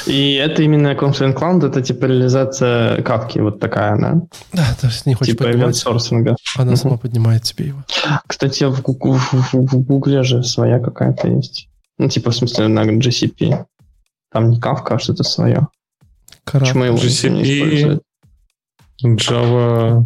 И 0.06 0.34
это 0.34 0.64
именно 0.64 0.94
Confluent 0.94 1.36
Cloud, 1.36 1.66
это 1.66 1.82
типа 1.82 2.06
реализация 2.06 3.02
кавки 3.02 3.40
вот 3.40 3.60
такая, 3.60 3.98
да? 3.98 4.22
Да, 4.53 4.76
то 4.80 4.88
есть 4.88 5.06
не 5.06 5.16
хочешь 5.16 5.34
типа 5.34 5.45
поднимать, 5.45 5.76
event-сорсинга. 5.76 6.36
она 6.56 6.76
сама 6.76 6.98
поднимает 6.98 7.44
тебе 7.44 7.68
его. 7.68 7.84
Кстати, 8.28 8.64
в, 8.66 8.82
Гугле 8.82 10.24
же 10.24 10.44
своя 10.44 10.80
какая-то 10.80 11.28
есть. 11.28 11.70
Ну, 11.98 12.07
типа, 12.07 12.32
в 12.32 12.36
смысле, 12.36 12.68
на 12.68 12.86
GCP. 12.86 13.66
Там 14.32 14.49
не 14.49 14.60
кавка, 14.60 14.95
а 14.95 14.99
что-то 14.99 15.24
свое. 15.24 15.68
Карат. 16.44 16.68
Почему 16.68 16.84
его 16.86 16.98
GCP? 16.98 17.30
не 17.30 17.44
используют? 17.44 18.03
Java 19.03 20.06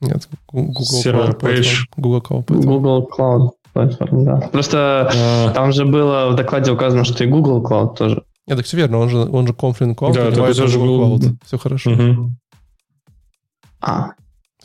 Нет, 0.00 0.28
Google 0.52 0.84
Server 0.84 1.28
Cloud 1.28 1.40
Platform. 1.40 1.58
Page. 1.58 1.76
Google 1.96 2.20
Cloud 2.20 2.46
Platform. 2.46 2.62
Google 2.62 3.10
Cloud 3.16 3.50
Platform, 3.74 4.24
да. 4.24 4.48
Просто 4.52 5.10
а, 5.14 5.52
там 5.52 5.72
же 5.72 5.84
было 5.84 6.30
в 6.30 6.36
докладе 6.36 6.72
указано, 6.72 7.04
что 7.04 7.22
и 7.24 7.26
Google 7.26 7.62
Cloud 7.62 7.96
тоже. 7.96 8.22
Нет, 8.50 8.58
так 8.58 8.66
все 8.66 8.76
верно, 8.76 8.98
он 8.98 9.08
же, 9.08 9.18
он 9.18 9.46
же 9.46 9.52
Confluent 9.52 9.94
Cloud, 9.94 10.12
Да, 10.12 10.30
Google 10.30 10.78
Google. 10.78 11.18
Cloud. 11.18 11.36
Все 11.46 11.56
хорошо. 11.56 11.90
мгм. 11.90 12.36
А, 13.80 14.10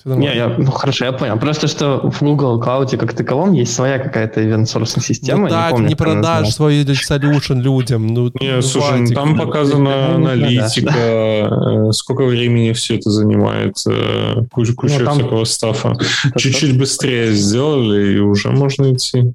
не, 0.05 0.35
я, 0.35 0.55
ну, 0.57 0.71
хорошо, 0.71 1.05
я 1.05 1.11
понял. 1.11 1.37
Просто 1.37 1.67
что 1.67 2.09
в 2.11 2.21
Google 2.21 2.59
Cloud 2.61 2.97
как 2.97 3.13
таковом 3.13 3.53
есть 3.53 3.73
своя 3.73 3.99
какая-то 3.99 4.41
event-sourcing 4.41 5.01
система. 5.01 5.43
ну 5.43 5.49
так, 5.49 5.71
помню, 5.71 5.87
не 5.87 5.95
как 5.95 6.07
она 6.07 6.21
продашь 6.21 6.53
свой 6.53 6.83
solution 6.83 7.61
людям. 7.61 8.07
Ну, 8.07 8.31
Не, 8.39 8.55
ну, 8.55 8.61
слушай, 8.63 9.01
ну, 9.01 9.13
там 9.13 9.35
ну, 9.35 9.45
показана 9.45 10.09
ну, 10.17 10.19
не 10.19 10.25
аналитика, 10.25 10.93
э, 10.95 11.91
сколько 11.91 12.25
времени 12.25 12.71
все 12.73 12.97
это 12.97 13.11
занимает, 13.11 13.77
э, 13.87 14.45
куча, 14.51 14.73
куча 14.73 14.99
Ну, 14.99 15.05
там- 15.05 15.19
всякого 15.19 15.43
стафа. 15.45 15.95
Это 16.25 16.39
Чуть-чуть 16.39 16.77
быстрее 16.77 17.33
сделали, 17.33 18.13
и 18.15 18.19
уже 18.19 18.49
можно 18.49 18.91
идти. 18.93 19.33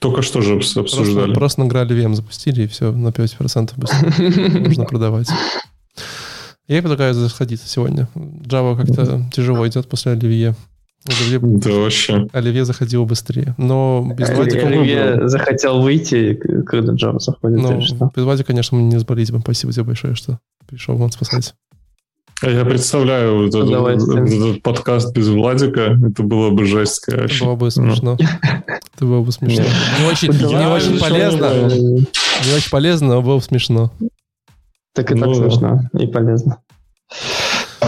Только 0.00 0.22
что 0.22 0.40
же 0.42 0.54
обс- 0.54 0.74
Просто, 0.74 0.80
обсуждали. 0.80 1.32
просто 1.34 1.60
награли 1.60 1.96
VM 1.96 2.14
запустили, 2.14 2.62
и 2.64 2.66
все, 2.66 2.92
на 2.92 3.08
5% 3.08 3.72
быстрее 3.76 4.60
можно 4.60 4.84
продавать. 4.84 5.28
Я 6.66 6.80
предлагаю 6.82 7.14
заходить 7.14 7.62
сегодня. 7.62 8.06
Java 8.14 8.76
как-то 8.76 9.24
тяжело 9.32 9.66
идет 9.66 9.88
после 9.88 10.12
Оливье. 10.12 10.54
Оливье, 11.06 11.38
Да, 11.58 11.70
вообще. 11.70 12.26
Оливье 12.32 12.64
заходило 12.66 13.04
быстрее. 13.04 13.54
Но 13.56 14.12
без 14.14 14.28
Оливье- 14.28 14.34
Владика... 14.36 14.66
Оливье 14.66 15.28
захотел 15.28 15.80
выйти, 15.80 16.34
когда 16.66 16.92
Java 16.92 17.18
заходит. 17.18 17.58
Ну, 17.62 17.78
без 18.14 18.24
Владика, 18.24 18.48
конечно, 18.48 18.76
мы 18.76 18.82
не 18.84 18.98
сболеть 18.98 19.32
бы. 19.32 19.40
Спасибо 19.40 19.72
тебе 19.72 19.84
большое, 19.84 20.14
что 20.14 20.38
пришел 20.66 20.96
вам 20.96 21.10
спасать. 21.10 21.54
А 22.40 22.50
я 22.50 22.64
представляю 22.64 23.48
этот, 23.48 23.68
этот 23.68 24.62
подкаст 24.62 25.12
без 25.14 25.28
Владика. 25.28 25.98
Это 26.06 26.22
было 26.22 26.50
бы 26.50 26.64
жесть, 26.66 27.02
Это 27.08 27.44
было 27.44 27.56
бы 27.56 27.70
смешно. 27.70 28.16
Это 28.16 29.04
было 29.04 29.22
бы 29.22 29.32
смешно. 29.32 29.64
Не 29.98 30.06
очень, 30.06 30.28
не 30.28 30.98
полезно. 30.98 31.68
Не 31.68 32.56
очень 32.56 32.70
полезно, 32.70 33.08
но 33.08 33.22
было 33.22 33.36
бы 33.36 33.42
смешно. 33.42 33.90
Так 34.94 35.10
и 35.10 35.14
так 35.14 35.26
Ну, 35.26 35.34
смешно 35.34 35.80
и 35.98 36.06
полезно. 36.06 36.58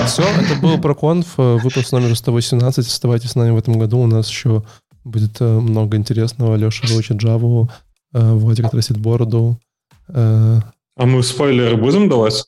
Все, 0.06 0.22
это 0.22 0.60
был 0.60 0.78
ProConf, 0.78 1.26
э, 1.36 1.56
выпуск 1.62 1.92
номер 1.92 2.16
118. 2.16 2.86
Оставайтесь 2.86 3.30
с 3.30 3.34
нами 3.34 3.50
в 3.50 3.58
этом 3.58 3.78
году. 3.78 3.98
У 3.98 4.06
нас 4.06 4.28
еще 4.28 4.64
будет 5.04 5.40
э, 5.40 5.44
много 5.44 5.96
интересного. 5.96 6.56
Леша 6.56 6.86
выучит 6.88 7.22
Java, 7.22 7.68
э, 8.14 8.32
Владик 8.32 8.64
отрастит 8.64 8.96
бороду. 8.98 9.58
А 10.12 10.60
мы 10.96 11.22
спойлеры 11.22 11.76
будем 11.76 12.08
давать? 12.08 12.44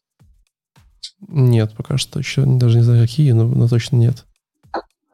Нет, 1.29 1.73
пока 1.77 1.99
что 1.99 2.19
еще 2.19 2.45
даже 2.45 2.79
не 2.79 2.85
знаю, 2.85 3.03
какие, 3.03 3.33
но, 3.33 3.45
но 3.45 3.69
точно 3.69 3.97
нет. 3.97 4.25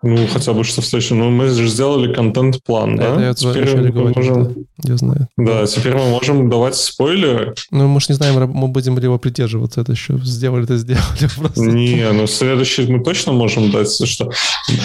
Ну, 0.00 0.28
хотя 0.28 0.52
бы 0.52 0.62
что 0.62 0.80
встречу. 0.80 1.16
Ну, 1.16 1.28
мы 1.30 1.48
же 1.48 1.66
сделали 1.66 2.14
контент-план, 2.14 2.96
да? 2.96 3.14
Это 3.14 3.20
я 3.20 3.34
Теперь 3.34 3.76
мы 3.76 3.90
говорил, 3.90 4.14
можем... 4.14 4.44
да. 4.44 4.60
Я 4.84 4.96
знаю. 4.96 5.28
Да, 5.36 5.66
теперь 5.66 5.94
мы 5.94 6.08
можем 6.08 6.48
давать 6.48 6.76
спойлеры. 6.76 7.56
Ну, 7.72 7.88
мы 7.88 8.00
же 8.00 8.06
не 8.10 8.14
знаем, 8.14 8.48
мы 8.48 8.68
будем 8.68 8.96
ли 8.96 9.02
его 9.04 9.18
придерживаться. 9.18 9.80
Это 9.80 9.92
еще 9.92 10.16
сделали, 10.18 10.64
это 10.64 10.76
сделали. 10.76 11.28
Просто. 11.36 11.62
Не, 11.62 12.12
ну 12.12 12.28
следующий 12.28 12.86
мы 12.86 13.02
точно 13.02 13.32
можем 13.32 13.72
дать, 13.72 13.90
что 14.06 14.30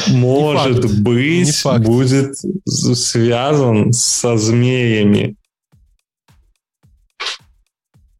может 0.09 0.83
быть 1.03 1.63
будет 1.83 2.35
связан 2.97 3.93
со 3.93 4.35
змеями. 4.35 5.35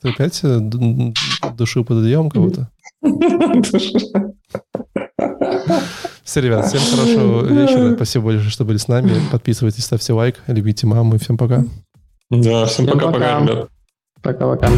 Ты 0.04 0.10
опять 0.10 0.42
э, 0.44 0.60
д- 0.60 0.78
д- 0.78 1.14
душил 1.58 1.86
под 1.86 2.00
одеялом 2.00 2.30
кого-то? 2.30 2.70
Все, 6.24 6.42
ребят, 6.42 6.66
всем 6.68 6.82
хорошего 6.82 7.46
вечера. 7.46 7.96
Спасибо 7.96 8.26
большое, 8.26 8.50
что 8.50 8.66
были 8.66 8.78
с 8.78 8.88
нами. 8.88 9.12
Подписывайтесь, 9.32 9.84
ставьте 9.84 10.14
лайк, 10.14 10.38
любите 10.48 10.88
маму 10.88 11.16
и 11.16 11.18
всем 11.20 11.38
пока. 11.38 11.66
Да, 12.30 12.66
всем 12.66 12.86
пока-пока, 12.88 13.40
пока. 13.40 13.40
ребят. 13.42 13.70
Пока-пока. 14.22 14.70